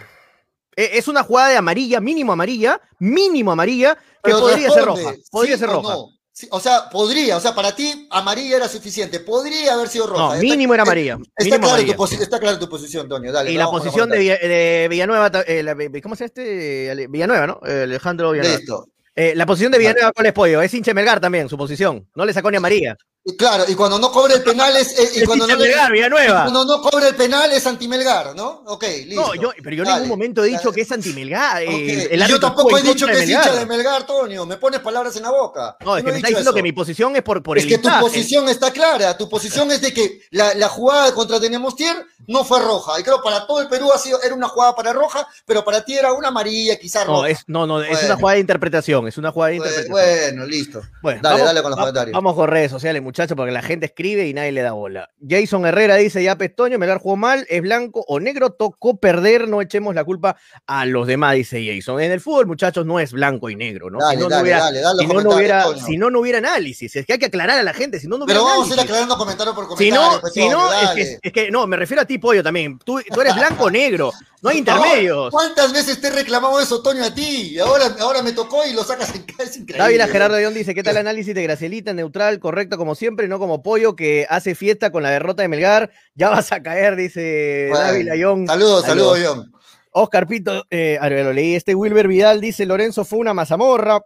eh, 0.75 0.89
es 0.93 1.07
una 1.07 1.23
jugada 1.23 1.49
de 1.49 1.57
amarilla, 1.57 1.99
mínimo 1.99 2.31
amarilla, 2.31 2.79
mínimo 2.99 3.51
amarilla, 3.51 3.95
que 3.95 4.01
Pero 4.23 4.39
podría 4.39 4.69
ser 4.71 4.85
roja. 4.85 5.13
Podría 5.31 5.55
¿sí 5.55 5.59
ser 5.59 5.69
o 5.69 5.73
roja. 5.73 5.93
no? 5.93 6.05
Sí, 6.31 6.47
o 6.51 6.59
sea, 6.61 6.89
podría, 6.89 7.35
o 7.35 7.39
sea, 7.41 7.53
para 7.53 7.75
ti 7.75 8.07
amarilla 8.11 8.55
era 8.55 8.69
suficiente, 8.69 9.19
podría 9.19 9.73
haber 9.73 9.89
sido 9.89 10.07
roja. 10.07 10.21
No, 10.21 10.33
Está- 10.35 10.41
mínimo 10.43 10.73
era 10.73 10.83
amarilla. 10.83 11.13
Está, 11.15 11.43
mínimo 11.43 11.57
claro 11.59 11.73
amarilla. 11.73 11.95
tu 11.97 12.23
está 12.23 12.39
clara 12.39 12.59
tu 12.59 12.69
posición. 12.69 13.09
Dale, 13.09 13.51
Y 13.51 13.55
la 13.57 13.69
posición 13.69 14.09
de. 14.09 14.19
Villa- 14.19 14.37
de 14.37 14.87
Villanueva, 14.89 15.29
eh, 15.45 15.63
la- 15.63 15.75
¿cómo 16.01 16.15
se 16.15 16.23
llama 16.23 16.25
este? 16.27 17.07
Villanueva, 17.09 17.45
¿no? 17.47 17.59
Alejandro 17.61 18.31
Villanueva. 18.31 18.57
Listo. 18.57 18.85
Eh, 19.15 19.33
la 19.35 19.45
posición 19.45 19.73
de 19.73 19.79
Villanueva, 19.79 20.13
¿cuál 20.13 20.27
es 20.27 20.33
pollo? 20.33 20.61
Es 20.61 20.73
hincha 20.73 20.91
de 20.91 20.93
Melgar 20.95 21.19
también, 21.19 21.49
su 21.49 21.57
posición. 21.57 22.07
No 22.15 22.23
le 22.25 22.31
sacó 22.31 22.49
ni 22.49 22.55
amarilla. 22.55 22.95
Y 23.25 23.35
claro, 23.35 23.65
y 23.67 23.75
cuando 23.75 23.99
no 23.99 24.11
cobra 24.11 24.33
el 24.33 24.41
penal 24.43 24.75
es. 24.77 24.97
eh, 24.97 25.09
y 25.15 25.19
Es 25.19 25.25
cuando 25.27 25.43
hincha 25.45 25.57
no, 25.57 25.61
Melgar, 25.61 25.91
Villanueva. 25.91 26.41
cuando 26.43 26.63
no 26.65 26.81
cobra 26.81 27.09
el 27.09 27.15
penal 27.15 27.51
es 27.51 27.67
anti-Melgar, 27.67 28.33
¿no? 28.33 28.63
Ok, 28.67 28.83
listo. 29.05 29.21
No, 29.21 29.35
yo, 29.35 29.51
pero 29.61 29.75
yo 29.75 29.83
en 29.83 29.89
ningún 29.93 30.07
momento 30.07 30.41
he 30.43 30.47
dicho 30.47 30.71
que 30.71 30.81
es 30.81 30.91
anti-Melgar. 30.91 31.61
eh, 31.63 31.67
Ok. 31.67 32.11
el 32.13 32.21
Y 32.21 32.27
yo 32.27 32.39
tampoco 32.39 32.77
he 32.77 32.81
dicho 32.81 33.05
que 33.05 33.11
es 33.23 33.29
hincha 33.29 33.53
de 33.53 33.65
Melgar, 33.65 33.95
Antonio. 34.01 34.45
Me 34.45 34.55
pones 34.55 34.79
palabras 34.79 35.15
en 35.17 35.23
la 35.23 35.31
boca. 35.31 35.75
No, 35.83 35.97
es 35.97 36.03
que 36.03 36.11
me 36.11 36.17
está 36.17 36.27
diciendo 36.29 36.49
eso. 36.51 36.55
que 36.55 36.63
mi 36.63 36.71
posición 36.71 37.13
es 37.17 37.21
por, 37.21 37.43
por 37.43 37.57
es 37.57 37.65
el 37.65 37.69
que 37.69 37.77
tu 37.77 37.89
posición 37.99 38.47
está 38.47 38.71
clara. 38.71 39.17
Tu 39.17 39.27
posición 39.29 39.69
es 39.71 39.81
de 39.81 39.93
que 39.93 40.21
la, 40.31 40.53
la 40.55 40.69
jugada 40.69 41.13
contra 41.13 41.39
Tenemostier 41.41 41.97
no 42.27 42.45
fue 42.45 42.61
roja. 42.61 42.99
Y 42.99 43.03
creo 43.03 43.21
para 43.21 43.45
todo 43.45 43.59
el 43.61 43.67
Perú 43.67 43.91
ha 43.93 43.97
sido, 43.97 44.21
era 44.23 44.33
una 44.33 44.47
jugada 44.47 44.73
para 44.75 44.93
roja, 44.93 45.27
pero 45.45 45.63
para 45.65 45.83
ti 45.83 45.93
era 45.97 46.13
una 46.13 46.29
amarilla, 46.29 46.77
quizás 46.77 47.05
No, 47.05 47.15
roja. 47.17 47.29
es, 47.29 47.39
no, 47.47 47.67
no, 47.67 47.81
es 47.81 48.01
una 48.03 48.15
jugada 48.15 48.35
de 48.35 48.39
interpretación. 48.39 49.07
Es 49.09 49.17
una 49.17 49.31
jugada 49.31 49.51
de 49.51 49.57
Bueno, 49.59 49.71
interpretación. 49.75 50.35
bueno, 50.35 50.45
listo. 50.49 50.81
Bueno, 51.01 51.19
Dale, 51.21 51.33
vamos, 51.35 51.47
dale 51.47 51.61
con 51.61 51.71
los 51.71 51.79
comentarios. 51.79 52.13
Vamos 52.13 52.35
con 52.35 52.47
redes 52.47 52.71
sociales, 52.71 53.01
muchachos, 53.09 53.35
porque 53.35 53.51
la 53.51 53.63
gente 53.63 53.87
escribe 53.87 54.27
y 54.27 54.33
nadie 54.35 54.51
le 54.51 54.61
da 54.61 54.71
bola. 54.73 55.09
Jason 55.27 55.65
Herrera 55.65 55.95
dice, 55.95 56.23
ya 56.23 56.37
Pestoño, 56.37 56.77
Melgar 56.77 56.99
jugó 56.99 57.15
mal, 57.15 57.43
es 57.49 57.59
blanco 57.61 58.05
o 58.07 58.19
negro, 58.19 58.51
tocó 58.51 58.97
perder, 58.97 59.47
no 59.47 59.61
echemos 59.61 59.95
la 59.95 60.03
culpa 60.03 60.37
a 60.67 60.85
los 60.85 61.07
demás, 61.07 61.33
dice 61.33 61.65
Jason. 61.65 61.99
En 62.01 62.11
el 62.11 62.21
fútbol, 62.21 62.45
muchachos, 62.45 62.85
no 62.85 62.99
es 62.99 63.11
blanco 63.11 63.49
y 63.49 63.55
negro, 63.55 63.89
¿no? 63.89 63.97
Dale, 63.97 64.17
si 64.17 64.17
no, 64.21 64.23
no 64.25 64.29
dale, 64.29 64.43
hubiera, 64.43 64.59
dale, 64.59 64.81
dale 64.81 65.01
si 65.01 65.07
no, 65.07 65.21
no 65.21 65.35
hubiera, 65.35 65.63
Toño. 65.63 65.85
si 65.85 65.97
no, 65.97 66.09
no 66.11 66.19
hubiera 66.19 66.37
análisis. 66.37 66.95
Es 66.95 67.05
que 67.07 67.13
hay 67.13 67.19
que 67.19 67.25
aclarar 67.25 67.57
a 67.57 67.63
la 67.63 67.73
gente, 67.73 67.99
si 67.99 68.07
no, 68.07 68.19
no 68.19 68.25
hubiera 68.25 68.41
Pero 68.41 68.45
vamos 68.51 68.69
a 68.69 68.73
ir 68.75 68.79
aclarando 68.79 69.17
comentario 69.17 69.55
por 69.55 69.63
Si 69.63 69.69
comentario. 69.69 70.11
no, 70.11 70.21
pues, 70.21 70.33
si 70.33 70.47
no 70.47 70.71
es, 70.71 70.81
dale. 70.83 71.19
que, 71.19 71.19
es 71.27 71.33
que 71.33 71.51
no, 71.51 71.65
me 71.65 71.77
refiero 71.77 72.03
a 72.03 72.05
ti, 72.05 72.19
Pollo, 72.19 72.43
también. 72.43 72.77
Tú, 72.77 73.01
tú 73.11 73.21
eres 73.21 73.33
blanco 73.35 73.63
o 73.63 73.71
negro, 73.71 74.11
no 74.41 74.49
hay 74.49 74.59
intermedios. 74.59 75.31
¿Cuántas 75.31 75.73
veces 75.73 75.99
te 75.99 76.07
he 76.07 76.11
reclamado 76.11 76.59
eso, 76.59 76.81
Toño, 76.81 77.03
a 77.03 77.13
ti? 77.13 77.51
Y 77.51 77.59
ahora, 77.59 77.95
ahora 77.99 78.21
me 78.21 78.31
tocó 78.31 78.65
y 78.65 78.73
lo 78.73 78.83
sacas 78.83 79.13
en 79.15 79.23
casa. 79.23 79.43
Es 79.43 79.57
increíble. 79.57 79.83
Dávila 79.83 80.07
Gerardo 80.07 80.37
León 80.37 80.53
dice, 80.53 80.73
¿qué 80.73 80.83
tal 80.83 80.95
el 80.95 81.01
análisis 81.07 81.35
de 81.35 81.43
Gracielita? 81.43 81.93
Neutral, 81.93 82.39
correcto 82.39 82.77
como 82.77 82.95
siempre, 82.95 83.27
no 83.27 83.39
como 83.39 83.61
pollo 83.61 83.95
que 83.95 84.25
hace 84.29 84.55
fiesta 84.55 84.91
con 84.91 85.03
la 85.03 85.09
derrota 85.09 85.41
de 85.41 85.47
Melgar. 85.49 85.91
Ya 86.15 86.29
vas 86.29 86.51
a 86.51 86.63
caer, 86.63 86.95
dice 86.95 87.67
Bueno, 87.69 87.85
Dávila 87.85 88.15
León. 88.15 88.47
Saludos, 88.47 88.85
saludos, 88.85 89.19
John. 89.23 89.51
Oscar 89.91 90.27
Pito, 90.27 90.65
eh, 90.69 90.97
lo 91.01 91.33
leí. 91.33 91.55
Este 91.55 91.75
Wilber 91.75 92.07
Vidal 92.07 92.41
dice, 92.41 92.65
Lorenzo 92.65 93.03
fue 93.05 93.19
una 93.19 93.33
mazamorra. 93.33 94.01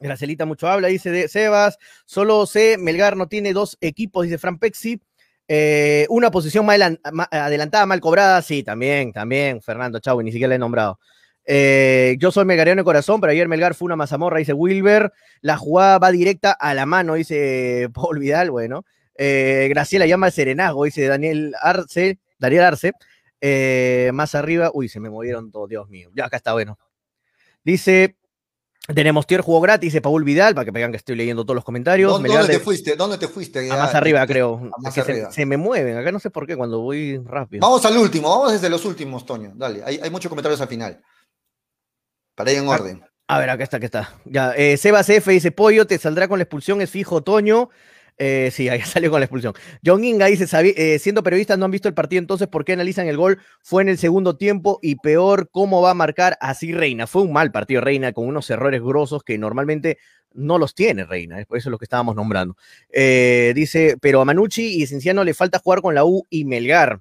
Gracielita 0.00 0.46
mucho 0.46 0.68
habla, 0.68 0.88
dice 0.88 1.10
de 1.10 1.28
Sebas. 1.28 1.78
Solo 2.04 2.46
sé, 2.46 2.76
Melgar 2.78 3.16
no 3.16 3.28
tiene 3.28 3.52
dos 3.52 3.78
equipos, 3.80 4.24
dice 4.24 4.38
Fran 4.38 4.58
Pexi. 4.58 5.00
Eh, 5.54 6.06
una 6.08 6.30
posición 6.30 6.64
más 6.64 6.80
adelantada, 7.30 7.84
mal 7.84 8.00
cobrada, 8.00 8.40
sí, 8.40 8.62
también, 8.62 9.12
también, 9.12 9.60
Fernando 9.60 9.98
Chau, 9.98 10.22
ni 10.22 10.32
siquiera 10.32 10.48
le 10.48 10.54
he 10.54 10.58
nombrado. 10.58 10.98
Eh, 11.44 12.16
yo 12.18 12.32
soy 12.32 12.46
melgariano 12.46 12.80
de 12.80 12.84
corazón, 12.84 13.20
pero 13.20 13.32
ayer 13.32 13.48
Melgar 13.48 13.74
fue 13.74 13.84
una 13.84 13.96
mazamorra, 13.96 14.38
dice 14.38 14.54
Wilber. 14.54 15.12
La 15.42 15.58
jugada 15.58 15.98
va 15.98 16.10
directa 16.10 16.52
a 16.52 16.72
la 16.72 16.86
mano, 16.86 17.16
dice 17.16 17.90
Paul 17.94 18.18
Vidal, 18.18 18.50
bueno. 18.50 18.86
Eh, 19.14 19.66
Graciela 19.68 20.06
llama 20.06 20.28
al 20.28 20.32
serenazgo, 20.32 20.84
dice 20.84 21.06
Daniel 21.06 21.54
Arce, 21.60 22.18
Daniel 22.38 22.64
Arce. 22.64 22.92
Eh, 23.42 24.10
más 24.14 24.34
arriba, 24.34 24.70
uy, 24.72 24.88
se 24.88 25.00
me 25.00 25.10
movieron 25.10 25.52
todos, 25.52 25.68
Dios 25.68 25.86
mío. 25.90 26.08
Ya 26.14 26.24
acá 26.24 26.38
está, 26.38 26.54
bueno. 26.54 26.78
Dice, 27.62 28.16
tenemos 28.94 29.26
tier 29.26 29.40
jugó 29.42 29.60
gratis, 29.60 29.88
dice 29.88 30.00
Paul 30.00 30.24
Vidal, 30.24 30.54
para 30.54 30.64
que 30.64 30.70
vean 30.70 30.90
que 30.90 30.96
estoy 30.96 31.14
leyendo 31.16 31.44
todos 31.44 31.54
los 31.54 31.64
comentarios. 31.64 32.10
¿Dónde, 32.12 32.28
Melgar 32.28 32.46
de- 32.46 32.54
te 32.54 32.60
fuiste? 32.60 32.96
¿Dónde 32.96 33.18
te 33.18 33.28
fuiste? 33.28 33.70
a 33.70 33.76
más 33.76 33.94
arriba, 33.94 34.26
creo. 34.26 34.70
a 34.76 34.80
más 34.80 34.94
se- 35.32 35.46
me 35.46 35.56
mueven, 35.56 35.96
acá 35.96 36.10
no 36.12 36.18
sé 36.18 36.30
por 36.30 36.46
qué 36.46 36.56
cuando 36.56 36.80
voy 36.80 37.18
rápido. 37.24 37.60
Vamos 37.62 37.84
al 37.84 37.96
último, 37.96 38.28
vamos 38.28 38.52
desde 38.52 38.68
los 38.68 38.84
últimos, 38.84 39.24
Toño. 39.24 39.52
Dale, 39.54 39.82
hay, 39.84 40.00
hay 40.02 40.10
muchos 40.10 40.28
comentarios 40.28 40.60
al 40.60 40.68
final. 40.68 41.00
Para 42.34 42.50
ir 42.52 42.58
en 42.58 42.66
Ah, 42.66 42.70
orden. 42.70 43.04
A 43.28 43.38
ver, 43.38 43.50
acá 43.50 43.64
está, 43.64 43.76
acá 43.76 43.86
está. 43.86 44.14
Ya, 44.24 44.52
eh, 44.52 44.76
Sebas 44.76 45.08
F 45.08 45.30
dice, 45.30 45.52
Pollo, 45.52 45.86
te 45.86 45.96
saldrá 45.98 46.28
con 46.28 46.38
la 46.38 46.42
expulsión, 46.44 46.80
es 46.82 46.90
fijo, 46.90 47.22
Toño. 47.22 47.70
Eh, 48.24 48.50
sí, 48.52 48.68
ahí 48.68 48.80
salió 48.82 49.10
con 49.10 49.18
la 49.20 49.24
expulsión. 49.24 49.52
John 49.84 50.04
Inga 50.04 50.26
dice, 50.26 50.46
"Sabi- 50.46 50.74
eh, 50.76 50.98
siendo 51.00 51.22
periodistas 51.24 51.58
no 51.58 51.64
han 51.64 51.70
visto 51.72 51.88
el 51.88 51.94
partido, 51.94 52.20
entonces, 52.20 52.46
¿por 52.46 52.64
qué 52.64 52.72
analizan 52.74 53.08
el 53.08 53.16
gol? 53.16 53.40
Fue 53.62 53.82
en 53.82 53.88
el 53.88 53.98
segundo 53.98 54.36
tiempo 54.36 54.78
y 54.80 54.94
peor, 54.96 55.48
¿cómo 55.50 55.82
va 55.82 55.90
a 55.90 55.94
marcar 55.94 56.36
así 56.40 56.72
Reina? 56.72 57.08
Fue 57.08 57.22
un 57.22 57.32
mal 57.32 57.50
partido 57.50 57.80
Reina 57.80 58.12
con 58.12 58.28
unos 58.28 58.48
errores 58.50 58.80
grosos 58.80 59.24
que 59.24 59.38
normalmente 59.38 59.98
no 60.34 60.56
los 60.58 60.74
tiene 60.74 61.04
Reina, 61.04 61.40
eso 61.40 61.48
es 61.56 61.66
lo 61.66 61.78
que 61.78 61.84
estábamos 61.84 62.14
nombrando. 62.14 62.56
Eh, 62.92 63.52
dice, 63.56 63.96
pero 64.00 64.20
a 64.20 64.24
Manucci 64.24 64.80
y 64.82 64.86
Cienciano 64.86 65.24
le 65.24 65.34
falta 65.34 65.58
jugar 65.58 65.82
con 65.82 65.94
la 65.94 66.04
U 66.04 66.24
y 66.30 66.44
Melgar. 66.44 67.00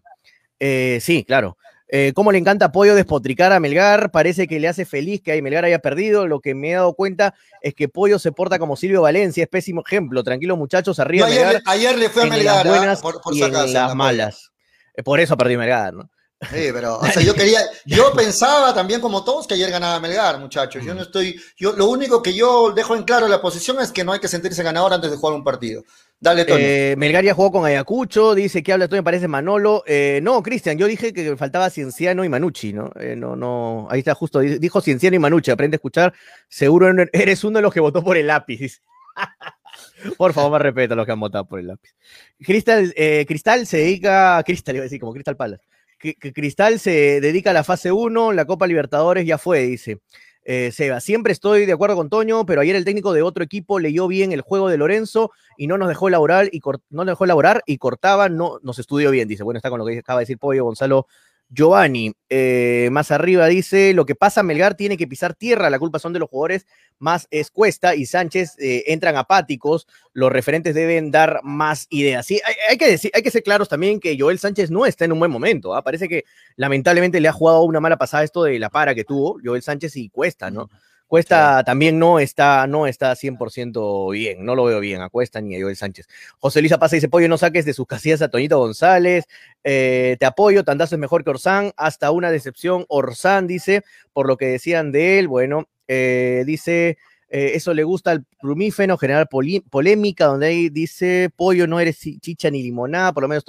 Sí, 0.99 1.23
claro. 1.25 1.57
Eh, 1.93 2.13
¿Cómo 2.15 2.31
le 2.31 2.37
encanta 2.37 2.67
apoyo 2.67 2.95
despotricar 2.95 3.51
a 3.51 3.59
Melgar? 3.59 4.11
Parece 4.11 4.47
que 4.47 4.61
le 4.61 4.69
hace 4.69 4.85
feliz 4.85 5.21
que 5.21 5.41
Melgar 5.41 5.65
haya 5.65 5.79
perdido. 5.79 6.25
Lo 6.25 6.39
que 6.39 6.55
me 6.55 6.71
he 6.71 6.73
dado 6.75 6.93
cuenta 6.93 7.35
es 7.61 7.75
que 7.75 7.89
Pollo 7.89 8.17
se 8.17 8.31
porta 8.31 8.57
como 8.59 8.77
Silvio 8.77 9.01
Valencia, 9.01 9.43
es 9.43 9.49
pésimo 9.49 9.83
ejemplo. 9.85 10.23
Tranquilos 10.23 10.57
muchachos, 10.57 10.99
arriba 10.99 11.27
ayer, 11.27 11.45
Melgar, 11.45 11.61
ayer 11.65 11.97
le 11.97 12.09
fui 12.09 12.21
a 12.21 12.25
en 12.25 12.31
Melgar, 12.31 12.65
ah, 12.65 12.69
buenas 12.69 13.01
por, 13.01 13.19
por 13.19 13.35
y 13.35 13.43
en 13.43 13.51
las 13.51 13.71
la 13.71 13.93
malas. 13.93 14.51
Eh, 14.95 15.03
Por 15.03 15.19
eso 15.19 15.35
perdió 15.35 15.59
Melgar, 15.59 15.93
¿no? 15.93 16.09
Sí, 16.49 16.69
pero, 16.73 16.97
o 16.97 17.05
sea, 17.05 17.21
yo 17.21 17.33
quería, 17.35 17.59
yo 17.85 18.13
pensaba 18.13 18.73
también 18.73 19.01
como 19.01 19.25
todos 19.25 19.45
que 19.45 19.55
ayer 19.55 19.69
ganaba 19.69 19.99
Melgar, 19.99 20.39
muchachos. 20.39 20.85
Yo 20.85 20.93
no 20.93 21.01
estoy, 21.01 21.39
yo 21.57 21.73
lo 21.73 21.87
único 21.87 22.23
que 22.23 22.33
yo 22.33 22.71
dejo 22.71 22.95
en 22.95 23.03
claro 23.03 23.25
en 23.25 23.31
la 23.31 23.41
posición 23.41 23.81
es 23.81 23.91
que 23.91 24.05
no 24.05 24.13
hay 24.13 24.21
que 24.21 24.29
sentirse 24.29 24.63
ganador 24.63 24.93
antes 24.93 25.11
de 25.11 25.17
jugar 25.17 25.35
un 25.35 25.43
partido. 25.43 25.83
Dale, 26.23 26.45
Toño. 26.45 26.59
Eh, 26.63 26.93
Melgar 26.99 27.23
ya 27.23 27.33
jugó 27.33 27.51
con 27.51 27.65
Ayacucho, 27.65 28.35
dice 28.35 28.61
que 28.61 28.71
habla 28.71 28.87
Toño, 28.87 29.03
parece 29.03 29.27
Manolo. 29.27 29.83
Eh, 29.87 30.19
no, 30.21 30.43
Cristian, 30.43 30.77
yo 30.77 30.85
dije 30.85 31.13
que 31.13 31.35
faltaba 31.35 31.71
Cienciano 31.71 32.23
y 32.23 32.29
Manucci, 32.29 32.73
¿no? 32.73 32.91
Eh, 32.99 33.15
no, 33.15 33.35
no, 33.35 33.87
ahí 33.89 33.99
está 33.99 34.13
justo, 34.13 34.39
di- 34.39 34.59
dijo 34.59 34.81
Cienciano 34.81 35.15
y 35.15 35.19
Manucci, 35.19 35.49
aprende 35.49 35.75
a 35.75 35.77
escuchar. 35.79 36.13
Seguro 36.47 36.91
eres 37.11 37.43
uno 37.43 37.57
de 37.57 37.63
los 37.63 37.73
que 37.73 37.79
votó 37.79 38.03
por 38.03 38.17
el 38.17 38.27
lápiz. 38.27 38.81
Por 40.17 40.33
favor, 40.33 40.51
más 40.51 40.61
respeto 40.61 40.93
a 40.93 40.97
los 40.97 41.05
que 41.05 41.11
han 41.11 41.19
votado 41.19 41.45
por 41.47 41.59
el 41.59 41.67
lápiz. 41.67 41.91
Cristal, 42.39 42.93
eh, 42.95 43.25
Cristal 43.27 43.65
se 43.65 43.77
dedica, 43.77 44.41
Cristal 44.45 44.75
iba 44.75 44.83
a 44.83 44.85
decir, 44.85 44.99
como 44.99 45.13
Cristal 45.13 45.35
Palace. 45.37 45.63
Que 45.97 46.15
Cristal 46.15 46.79
se 46.79 47.21
dedica 47.21 47.51
a 47.51 47.53
la 47.53 47.63
fase 47.63 47.91
1, 47.91 48.31
la 48.31 48.45
Copa 48.45 48.67
Libertadores 48.67 49.25
ya 49.25 49.37
fue, 49.37 49.61
dice. 49.63 49.99
Eh, 50.43 50.71
Seba, 50.71 50.99
siempre 50.99 51.33
estoy 51.33 51.65
de 51.65 51.73
acuerdo 51.73 51.95
con 51.95 52.09
Toño, 52.09 52.45
pero 52.45 52.61
ayer 52.61 52.75
el 52.75 52.85
técnico 52.85 53.13
de 53.13 53.21
otro 53.21 53.43
equipo 53.43 53.79
leyó 53.79 54.07
bien 54.07 54.31
el 54.31 54.41
juego 54.41 54.69
de 54.69 54.77
Lorenzo 54.77 55.31
y 55.55 55.67
no 55.67 55.77
nos 55.77 55.87
dejó 55.87 56.07
elaborar 56.07 56.49
y 56.51 56.61
no 56.89 57.05
nos 57.05 57.13
dejó 57.13 57.25
elaborar 57.25 57.63
y 57.67 57.77
cortaba, 57.77 58.27
no 58.27 58.59
nos 58.63 58.79
estudió 58.79 59.11
bien, 59.11 59.27
dice. 59.27 59.43
Bueno, 59.43 59.57
está 59.57 59.69
con 59.69 59.79
lo 59.79 59.85
que 59.85 59.99
acaba 59.99 60.19
de 60.19 60.23
decir 60.23 60.39
Pollo 60.39 60.65
Gonzalo 60.65 61.07
Giovanni. 61.51 62.13
Eh, 62.29 62.87
más 62.91 63.11
arriba 63.11 63.47
dice, 63.47 63.93
lo 63.93 64.05
que 64.05 64.15
pasa, 64.15 64.41
Melgar 64.41 64.75
tiene 64.75 64.95
que 64.95 65.05
pisar 65.07 65.35
tierra, 65.35 65.69
la 65.69 65.79
culpa 65.79 65.99
son 65.99 66.13
de 66.13 66.19
los 66.19 66.29
jugadores, 66.29 66.65
más 66.97 67.27
es 67.29 67.51
Cuesta 67.51 67.93
y 67.93 68.05
Sánchez 68.05 68.55
eh, 68.57 68.85
entran 68.87 69.17
apáticos, 69.17 69.85
los 70.13 70.31
referentes 70.31 70.73
deben 70.73 71.11
dar 71.11 71.41
más 71.43 71.87
ideas. 71.89 72.25
Sí, 72.25 72.39
hay, 72.69 72.77
que 72.77 72.87
decir, 72.87 73.11
hay 73.13 73.21
que 73.21 73.31
ser 73.31 73.43
claros 73.43 73.67
también 73.67 73.99
que 73.99 74.17
Joel 74.17 74.39
Sánchez 74.39 74.71
no 74.71 74.85
está 74.85 75.03
en 75.03 75.11
un 75.11 75.19
buen 75.19 75.31
momento, 75.31 75.75
¿ah? 75.75 75.83
parece 75.83 76.07
que 76.07 76.23
lamentablemente 76.55 77.19
le 77.19 77.27
ha 77.27 77.33
jugado 77.33 77.63
una 77.63 77.81
mala 77.81 77.97
pasada 77.97 78.23
esto 78.23 78.43
de 78.43 78.57
la 78.57 78.69
para 78.69 78.95
que 78.95 79.03
tuvo 79.03 79.37
Joel 79.43 79.61
Sánchez 79.61 79.97
y 79.97 80.09
Cuesta, 80.09 80.49
¿no? 80.51 80.69
Cuesta 81.11 81.61
también 81.65 81.99
no 81.99 82.19
está, 82.19 82.65
no 82.67 82.87
está 82.87 83.13
100% 83.17 84.13
bien, 84.13 84.45
no 84.45 84.55
lo 84.55 84.63
veo 84.63 84.79
bien 84.79 85.01
a 85.01 85.09
Cuesta 85.09 85.41
ni 85.41 85.57
a 85.57 85.61
Joel 85.61 85.75
Sánchez. 85.75 86.07
José 86.39 86.61
Luis 86.61 86.73
pasa 86.79 86.95
dice, 86.95 87.09
Pollo, 87.09 87.27
no 87.27 87.37
saques 87.37 87.65
de 87.65 87.73
sus 87.73 87.85
casillas 87.85 88.21
a 88.21 88.29
Toñito 88.29 88.57
González, 88.57 89.25
eh, 89.61 90.15
te 90.21 90.25
apoyo, 90.25 90.63
Tandazo 90.63 90.95
es 90.95 90.99
mejor 90.99 91.25
que 91.25 91.31
Orsán, 91.31 91.73
hasta 91.75 92.11
una 92.11 92.31
decepción, 92.31 92.85
Orsán 92.87 93.45
dice, 93.45 93.83
por 94.13 94.25
lo 94.25 94.37
que 94.37 94.45
decían 94.45 94.93
de 94.93 95.19
él, 95.19 95.27
bueno, 95.27 95.67
eh, 95.89 96.43
dice, 96.45 96.97
eh, 97.27 97.51
eso 97.55 97.73
le 97.73 97.83
gusta 97.83 98.11
al 98.11 98.23
plumífeno, 98.39 98.97
generar 98.97 99.27
polémica, 99.27 100.27
donde 100.27 100.47
ahí 100.47 100.69
dice, 100.69 101.29
pollo, 101.35 101.67
no 101.67 101.81
eres 101.81 101.99
chicha 101.99 102.49
ni 102.49 102.63
limonada, 102.63 103.11
por 103.11 103.23
lo 103.23 103.27
menos, 103.27 103.43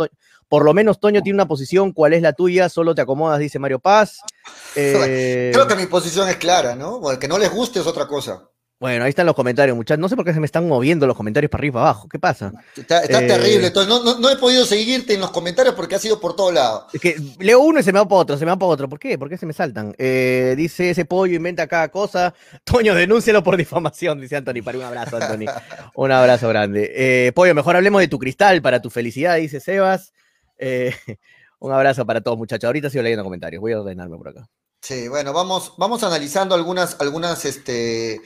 por 0.52 0.66
lo 0.66 0.74
menos 0.74 1.00
Toño 1.00 1.22
tiene 1.22 1.36
una 1.38 1.48
posición, 1.48 1.92
¿cuál 1.92 2.12
es 2.12 2.20
la 2.20 2.34
tuya? 2.34 2.68
Solo 2.68 2.94
te 2.94 3.00
acomodas, 3.00 3.38
dice 3.38 3.58
Mario 3.58 3.78
Paz. 3.78 4.18
Creo 4.74 5.66
que 5.66 5.76
mi 5.76 5.86
posición 5.86 6.28
es 6.28 6.36
clara, 6.36 6.74
¿no? 6.74 7.00
que 7.18 7.26
no 7.26 7.38
les 7.38 7.50
guste 7.50 7.80
es 7.80 7.86
otra 7.86 8.06
cosa. 8.06 8.50
Bueno, 8.78 9.04
ahí 9.04 9.08
están 9.08 9.24
los 9.24 9.34
comentarios, 9.34 9.74
muchachos. 9.74 9.98
No 9.98 10.10
sé 10.10 10.16
por 10.16 10.26
qué 10.26 10.34
se 10.34 10.40
me 10.40 10.44
están 10.44 10.68
moviendo 10.68 11.06
los 11.06 11.16
comentarios 11.16 11.50
para 11.50 11.60
arriba 11.60 11.70
y 11.70 11.74
para 11.74 11.84
abajo. 11.86 12.06
¿Qué 12.06 12.18
pasa? 12.18 12.52
Está, 12.76 13.02
eh, 13.02 13.26
terrible. 13.26 13.68
Entonces, 13.68 14.18
no, 14.20 14.28
he 14.28 14.36
podido 14.36 14.66
seguirte 14.66 15.14
en 15.14 15.20
los 15.20 15.30
comentarios 15.30 15.74
porque 15.74 15.94
ha 15.94 15.98
sido 15.98 16.20
por 16.20 16.36
todos 16.36 16.52
lados. 16.52 16.84
Es 16.92 17.00
que 17.00 17.16
leo 17.38 17.60
uno 17.60 17.80
y 17.80 17.82
se 17.82 17.90
me 17.90 18.00
va 18.00 18.06
para 18.06 18.20
otro, 18.20 18.36
se 18.36 18.44
me 18.44 18.50
va 18.50 18.58
para 18.58 18.72
otro. 18.72 18.90
¿Por 18.90 18.98
qué? 18.98 19.16
¿Por 19.16 19.30
qué 19.30 19.38
se 19.38 19.46
me 19.46 19.54
saltan? 19.54 19.94
Eh, 19.96 20.52
dice 20.54 20.90
ese 20.90 21.06
pollo 21.06 21.34
inventa 21.34 21.66
cada 21.66 21.88
cosa. 21.88 22.34
Toño, 22.64 22.94
denúncialo 22.94 23.42
por 23.42 23.56
difamación, 23.56 24.20
dice 24.20 24.36
Anthony. 24.36 24.62
Para 24.62 24.76
un 24.76 24.84
abrazo, 24.84 25.16
Anthony. 25.16 25.46
un 25.94 26.12
abrazo 26.12 26.50
grande. 26.50 26.92
Eh, 26.94 27.32
pollo, 27.34 27.54
mejor 27.54 27.76
hablemos 27.76 28.02
de 28.02 28.08
tu 28.08 28.18
cristal 28.18 28.60
para 28.60 28.82
tu 28.82 28.90
felicidad, 28.90 29.36
dice 29.36 29.60
Sebas. 29.60 30.12
un 31.58 31.72
abrazo 31.72 32.04
para 32.06 32.20
todos, 32.20 32.38
muchachos. 32.38 32.66
Ahorita 32.66 32.90
sigo 32.90 33.02
leyendo 33.02 33.24
comentarios. 33.24 33.60
Voy 33.60 33.72
a 33.72 33.80
ordenarme 33.80 34.16
por 34.16 34.28
acá. 34.28 34.48
Sí, 34.80 35.08
bueno, 35.08 35.32
vamos, 35.32 35.74
vamos 35.78 36.02
analizando 36.02 36.54
algunas, 36.54 37.00
algunas, 37.00 37.44
este 37.44 38.20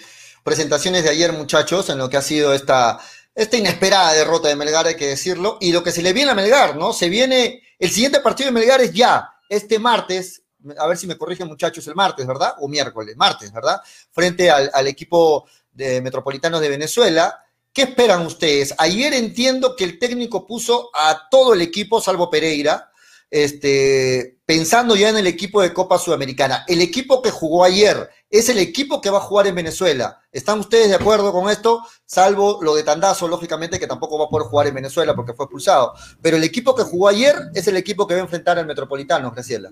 presentaciones 0.46 1.02
de 1.02 1.10
ayer, 1.10 1.32
muchachos, 1.32 1.90
en 1.90 1.98
lo 1.98 2.08
que 2.08 2.16
ha 2.16 2.22
sido 2.22 2.54
esta, 2.54 3.00
esta 3.34 3.56
inesperada 3.56 4.12
derrota 4.12 4.46
de 4.46 4.54
Melgar, 4.54 4.86
hay 4.86 4.94
que 4.94 5.08
decirlo, 5.08 5.58
y 5.60 5.72
lo 5.72 5.82
que 5.82 5.90
se 5.90 6.02
le 6.02 6.12
viene 6.12 6.30
a 6.30 6.34
Melgar, 6.36 6.76
¿no? 6.76 6.92
Se 6.92 7.08
viene, 7.08 7.64
el 7.80 7.90
siguiente 7.90 8.20
partido 8.20 8.46
de 8.46 8.52
Melgar 8.52 8.80
es 8.80 8.92
ya, 8.92 9.28
este 9.48 9.80
martes, 9.80 10.44
a 10.78 10.86
ver 10.86 10.96
si 10.96 11.08
me 11.08 11.18
corrigen 11.18 11.48
muchachos, 11.48 11.84
el 11.88 11.96
martes, 11.96 12.24
¿verdad? 12.28 12.54
O 12.60 12.68
miércoles, 12.68 13.16
martes, 13.16 13.52
¿verdad? 13.52 13.80
Frente 14.12 14.48
al, 14.48 14.70
al 14.72 14.86
equipo 14.86 15.46
de 15.72 16.00
Metropolitanos 16.00 16.60
de 16.60 16.68
Venezuela. 16.68 17.44
¿Qué 17.76 17.82
esperan 17.82 18.24
ustedes? 18.24 18.74
Ayer 18.78 19.12
entiendo 19.12 19.76
que 19.76 19.84
el 19.84 19.98
técnico 19.98 20.46
puso 20.46 20.88
a 20.94 21.28
todo 21.30 21.52
el 21.52 21.60
equipo, 21.60 22.00
salvo 22.00 22.30
Pereira, 22.30 22.90
este, 23.30 24.38
pensando 24.46 24.96
ya 24.96 25.10
en 25.10 25.18
el 25.18 25.26
equipo 25.26 25.60
de 25.60 25.74
Copa 25.74 25.98
Sudamericana. 25.98 26.64
El 26.68 26.80
equipo 26.80 27.20
que 27.20 27.30
jugó 27.30 27.64
ayer 27.64 28.08
es 28.30 28.48
el 28.48 28.60
equipo 28.60 29.02
que 29.02 29.10
va 29.10 29.18
a 29.18 29.20
jugar 29.20 29.46
en 29.46 29.56
Venezuela. 29.56 30.22
¿Están 30.32 30.60
ustedes 30.60 30.88
de 30.88 30.94
acuerdo 30.94 31.30
con 31.32 31.50
esto? 31.50 31.82
Salvo 32.06 32.60
lo 32.62 32.74
de 32.74 32.82
Tandazo, 32.82 33.28
lógicamente, 33.28 33.78
que 33.78 33.86
tampoco 33.86 34.18
va 34.18 34.24
a 34.24 34.30
poder 34.30 34.48
jugar 34.48 34.68
en 34.68 34.74
Venezuela 34.76 35.14
porque 35.14 35.34
fue 35.34 35.44
expulsado. 35.44 35.92
Pero 36.22 36.38
el 36.38 36.44
equipo 36.44 36.74
que 36.74 36.82
jugó 36.82 37.08
ayer 37.08 37.36
es 37.54 37.68
el 37.68 37.76
equipo 37.76 38.06
que 38.06 38.14
va 38.14 38.20
a 38.20 38.24
enfrentar 38.24 38.58
al 38.58 38.64
Metropolitano, 38.64 39.30
Graciela. 39.32 39.70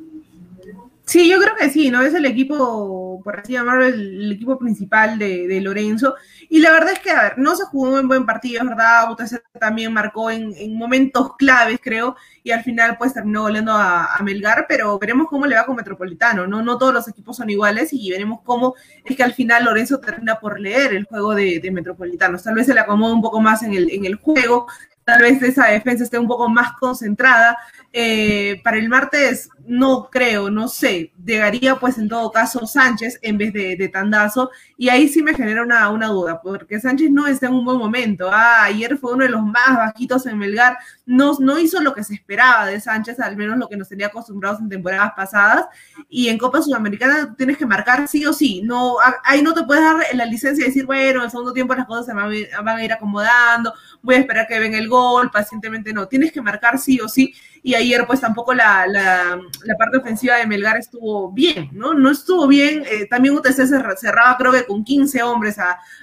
Sí, 1.06 1.28
yo 1.28 1.38
creo 1.38 1.54
que 1.54 1.68
sí, 1.68 1.90
¿no? 1.90 2.00
Es 2.02 2.14
el 2.14 2.24
equipo, 2.24 3.20
por 3.22 3.38
así 3.38 3.52
llamarlo, 3.52 3.84
el, 3.84 4.32
equipo 4.32 4.58
principal 4.58 5.18
de, 5.18 5.60
Lorenzo. 5.60 6.14
Y 6.48 6.60
la 6.60 6.72
verdad 6.72 6.92
es 6.94 7.00
que, 7.00 7.10
a 7.10 7.22
ver, 7.22 7.38
no 7.38 7.54
se 7.54 7.64
jugó 7.64 7.90
un 8.00 8.08
buen 8.08 8.24
partido, 8.24 8.62
es 8.62 8.68
verdad. 8.68 9.10
UTC 9.12 9.42
también 9.60 9.92
marcó 9.92 10.30
en, 10.30 10.54
momentos 10.74 11.36
claves, 11.36 11.78
creo, 11.82 12.16
y 12.42 12.52
al 12.52 12.62
final, 12.62 12.96
pues 12.96 13.12
terminó 13.12 13.42
goleando 13.42 13.72
a, 13.72 14.18
Melgar, 14.22 14.64
pero 14.66 14.98
veremos 14.98 15.28
cómo 15.28 15.46
le 15.46 15.56
va 15.56 15.66
con 15.66 15.76
Metropolitano, 15.76 16.46
¿no? 16.46 16.62
No 16.62 16.78
todos 16.78 16.94
los 16.94 17.06
equipos 17.06 17.36
son 17.36 17.50
iguales 17.50 17.92
y 17.92 18.10
veremos 18.10 18.40
cómo 18.42 18.74
es 19.04 19.14
que 19.14 19.22
al 19.22 19.34
final 19.34 19.64
Lorenzo 19.64 20.00
termina 20.00 20.40
por 20.40 20.58
leer 20.58 20.94
el 20.94 21.04
juego 21.04 21.34
de, 21.34 21.60
Metropolitanos. 21.70 22.42
Tal 22.42 22.54
vez 22.54 22.66
se 22.66 22.74
le 22.74 22.80
acomoda 22.80 23.12
un 23.12 23.22
poco 23.22 23.40
más 23.40 23.62
el, 23.62 23.90
en 23.90 24.06
el 24.06 24.14
juego, 24.16 24.66
tal 25.04 25.20
vez 25.20 25.42
esa 25.42 25.66
defensa 25.66 26.04
esté 26.04 26.18
un 26.18 26.28
poco 26.28 26.48
más 26.48 26.72
concentrada. 26.78 27.58
Eh, 27.96 28.60
para 28.64 28.78
el 28.78 28.88
martes 28.88 29.48
no 29.68 30.08
creo, 30.10 30.50
no 30.50 30.66
sé, 30.66 31.12
llegaría 31.24 31.76
pues 31.76 31.96
en 31.96 32.08
todo 32.08 32.32
caso 32.32 32.66
Sánchez 32.66 33.20
en 33.22 33.38
vez 33.38 33.52
de, 33.52 33.88
Tandazo. 33.88 34.50
Y 34.76 34.88
ahí 34.88 35.08
sí 35.08 35.22
me 35.22 35.32
genera 35.32 35.62
una, 35.62 35.88
una, 35.90 36.08
duda, 36.08 36.40
porque 36.42 36.80
Sánchez 36.80 37.12
no 37.12 37.28
está 37.28 37.46
en 37.46 37.54
un 37.54 37.64
buen 37.64 37.78
momento. 37.78 38.28
Ah, 38.32 38.64
ayer 38.64 38.98
fue 38.98 39.12
uno 39.12 39.22
de 39.22 39.30
los 39.30 39.42
más 39.42 39.76
bajitos 39.76 40.26
en 40.26 40.38
Melgar, 40.38 40.76
no, 41.06 41.36
no 41.38 41.56
hizo 41.56 41.80
lo 41.80 41.94
que 41.94 42.02
se 42.02 42.14
esperaba 42.14 42.66
de 42.66 42.80
Sánchez, 42.80 43.20
al 43.20 43.36
menos 43.36 43.58
lo 43.58 43.68
que 43.68 43.76
nos 43.76 43.88
tenía 43.88 44.08
acostumbrados 44.08 44.58
en 44.60 44.68
temporadas 44.68 45.12
pasadas. 45.14 45.66
Y 46.08 46.28
en 46.30 46.38
Copa 46.38 46.62
Sudamericana 46.62 47.32
tienes 47.38 47.56
que 47.58 47.64
marcar 47.64 48.08
sí 48.08 48.26
o 48.26 48.32
sí, 48.32 48.60
no, 48.64 48.96
ahí 49.22 49.40
no 49.40 49.54
te 49.54 49.62
puedes 49.62 49.84
dar 49.84 50.04
la 50.14 50.26
licencia 50.26 50.64
de 50.64 50.70
decir, 50.70 50.84
bueno, 50.84 51.20
en 51.20 51.26
el 51.26 51.30
segundo 51.30 51.52
tiempo 51.52 51.76
las 51.76 51.86
cosas 51.86 52.06
se 52.06 52.12
van, 52.12 52.32
van 52.64 52.76
a 52.76 52.84
ir 52.84 52.92
acomodando, 52.92 53.72
voy 54.02 54.16
a 54.16 54.18
esperar 54.18 54.48
que 54.48 54.58
venga 54.58 54.78
el 54.78 54.88
gol, 54.88 55.30
pacientemente 55.30 55.92
no, 55.92 56.08
tienes 56.08 56.32
que 56.32 56.42
marcar 56.42 56.80
sí 56.80 57.00
o 57.00 57.08
sí 57.08 57.32
y 57.66 57.74
ayer 57.74 58.06
pues 58.06 58.20
tampoco 58.20 58.52
la, 58.52 58.86
la, 58.86 59.40
parte 59.78 59.96
ofensiva 59.96 60.36
de 60.36 60.46
Melgar 60.46 60.76
estuvo 60.76 61.32
bien, 61.32 61.70
¿no? 61.72 61.94
No 61.94 62.10
estuvo 62.10 62.46
bien, 62.46 62.84
eh, 62.86 63.06
también 63.06 63.34
UTC 63.34 63.52
se 63.52 63.96
cerraba 63.96 64.36
creo 64.36 64.52
que 64.52 64.66
con 64.66 64.84
15 64.84 65.22
hombres 65.22 65.56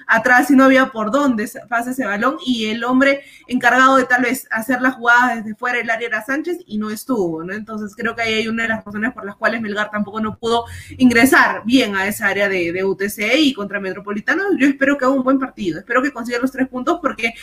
atrás 0.08 0.50
y 0.50 0.56
no 0.56 0.64
había 0.64 0.86
por 0.86 1.12
dónde 1.12 1.48
pase 1.68 1.92
ese 1.92 2.04
balón 2.04 2.36
y 2.44 2.66
el 2.66 2.82
hombre 2.82 3.22
encargado 3.46 3.96
de 3.96 4.06
tal 4.06 4.22
vez 4.22 4.48
hacer 4.50 4.82
la 4.82 4.90
jugada 4.90 5.36
desde 5.36 5.54
fuera 5.54 5.78
del 5.78 5.88
área 5.88 6.08
era 6.08 6.24
Sánchez 6.24 6.58
y 6.66 6.78
no 6.78 6.90
estuvo, 6.90 7.44
¿no? 7.44 7.54
Entonces 7.54 7.94
creo 7.96 8.16
que 8.16 8.22
ahí 8.22 8.34
hay 8.34 8.48
una 8.48 8.64
de 8.64 8.70
las 8.70 8.84
razones 8.84 9.12
por 9.12 9.24
las 9.24 9.36
cuales 9.36 9.60
Melgar 9.60 9.88
tampoco 9.88 10.18
no 10.18 10.36
pudo 10.36 10.64
ingresar 10.98 11.62
bien 11.64 11.94
a 11.94 12.08
esa 12.08 12.26
área 12.26 12.48
de, 12.48 12.72
de 12.72 12.82
UTC 12.82 13.36
y 13.38 13.54
contra 13.54 13.78
Metropolitano. 13.78 14.42
Yo 14.58 14.66
espero 14.66 14.98
que 14.98 15.04
haga 15.04 15.14
un 15.14 15.22
buen 15.22 15.38
partido, 15.38 15.78
espero 15.78 16.02
que 16.02 16.10
consiga 16.10 16.40
los 16.40 16.50
tres 16.50 16.66
puntos 16.66 16.98
porque 17.00 17.34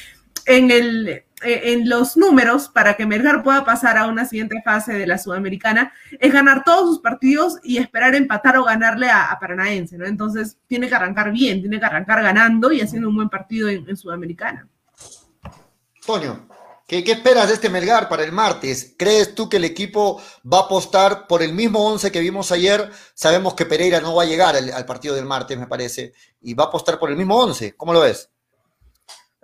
en, 0.45 0.71
el, 0.71 1.23
en 1.41 1.87
los 1.87 2.17
números 2.17 2.69
para 2.69 2.95
que 2.95 3.05
Melgar 3.05 3.43
pueda 3.43 3.63
pasar 3.63 3.97
a 3.97 4.07
una 4.07 4.25
siguiente 4.25 4.61
fase 4.63 4.93
de 4.93 5.07
la 5.07 5.17
Sudamericana 5.17 5.93
es 6.19 6.33
ganar 6.33 6.63
todos 6.63 6.89
sus 6.89 6.99
partidos 6.99 7.57
y 7.63 7.77
esperar 7.77 8.15
empatar 8.15 8.57
o 8.57 8.63
ganarle 8.63 9.09
a, 9.09 9.37
Paranaense, 9.39 9.97
¿no? 9.97 10.05
Entonces 10.05 10.57
tiene 10.67 10.89
que 10.89 10.95
arrancar 10.95 11.31
bien, 11.31 11.61
tiene 11.61 11.79
que 11.79 11.85
arrancar 11.85 12.21
ganando 12.21 12.71
y 12.71 12.81
haciendo 12.81 13.09
un 13.09 13.15
buen 13.15 13.29
partido 13.29 13.69
en, 13.69 13.95
Sudamericana. 13.95 14.67
Toño, 16.05 16.47
¿qué, 16.87 17.03
esperas 17.05 17.47
de 17.47 17.53
este 17.53 17.69
Melgar 17.69 18.09
para 18.09 18.23
el 18.23 18.31
martes? 18.31 18.95
¿Crees 18.97 19.33
tú 19.33 19.47
que 19.47 19.57
el 19.57 19.65
equipo 19.65 20.21
va 20.51 20.59
a 20.59 20.63
apostar 20.63 21.27
por 21.27 21.41
el 21.41 21.53
mismo 21.53 21.85
once 21.85 22.11
que 22.11 22.19
vimos 22.19 22.51
ayer? 22.51 22.89
Sabemos 23.13 23.53
que 23.53 23.65
Pereira 23.65 24.01
no 24.01 24.15
va 24.15 24.23
a 24.23 24.27
llegar 24.27 24.55
al, 24.55 24.71
al 24.71 24.85
partido 24.85 25.15
del 25.15 25.25
martes, 25.25 25.57
me 25.57 25.67
parece, 25.67 26.13
y 26.41 26.53
va 26.53 26.65
a 26.65 26.67
apostar 26.67 26.99
por 26.99 27.09
el 27.09 27.17
mismo 27.17 27.37
once. 27.37 27.75
¿Cómo 27.75 27.93
lo 27.93 28.01
ves? 28.01 28.29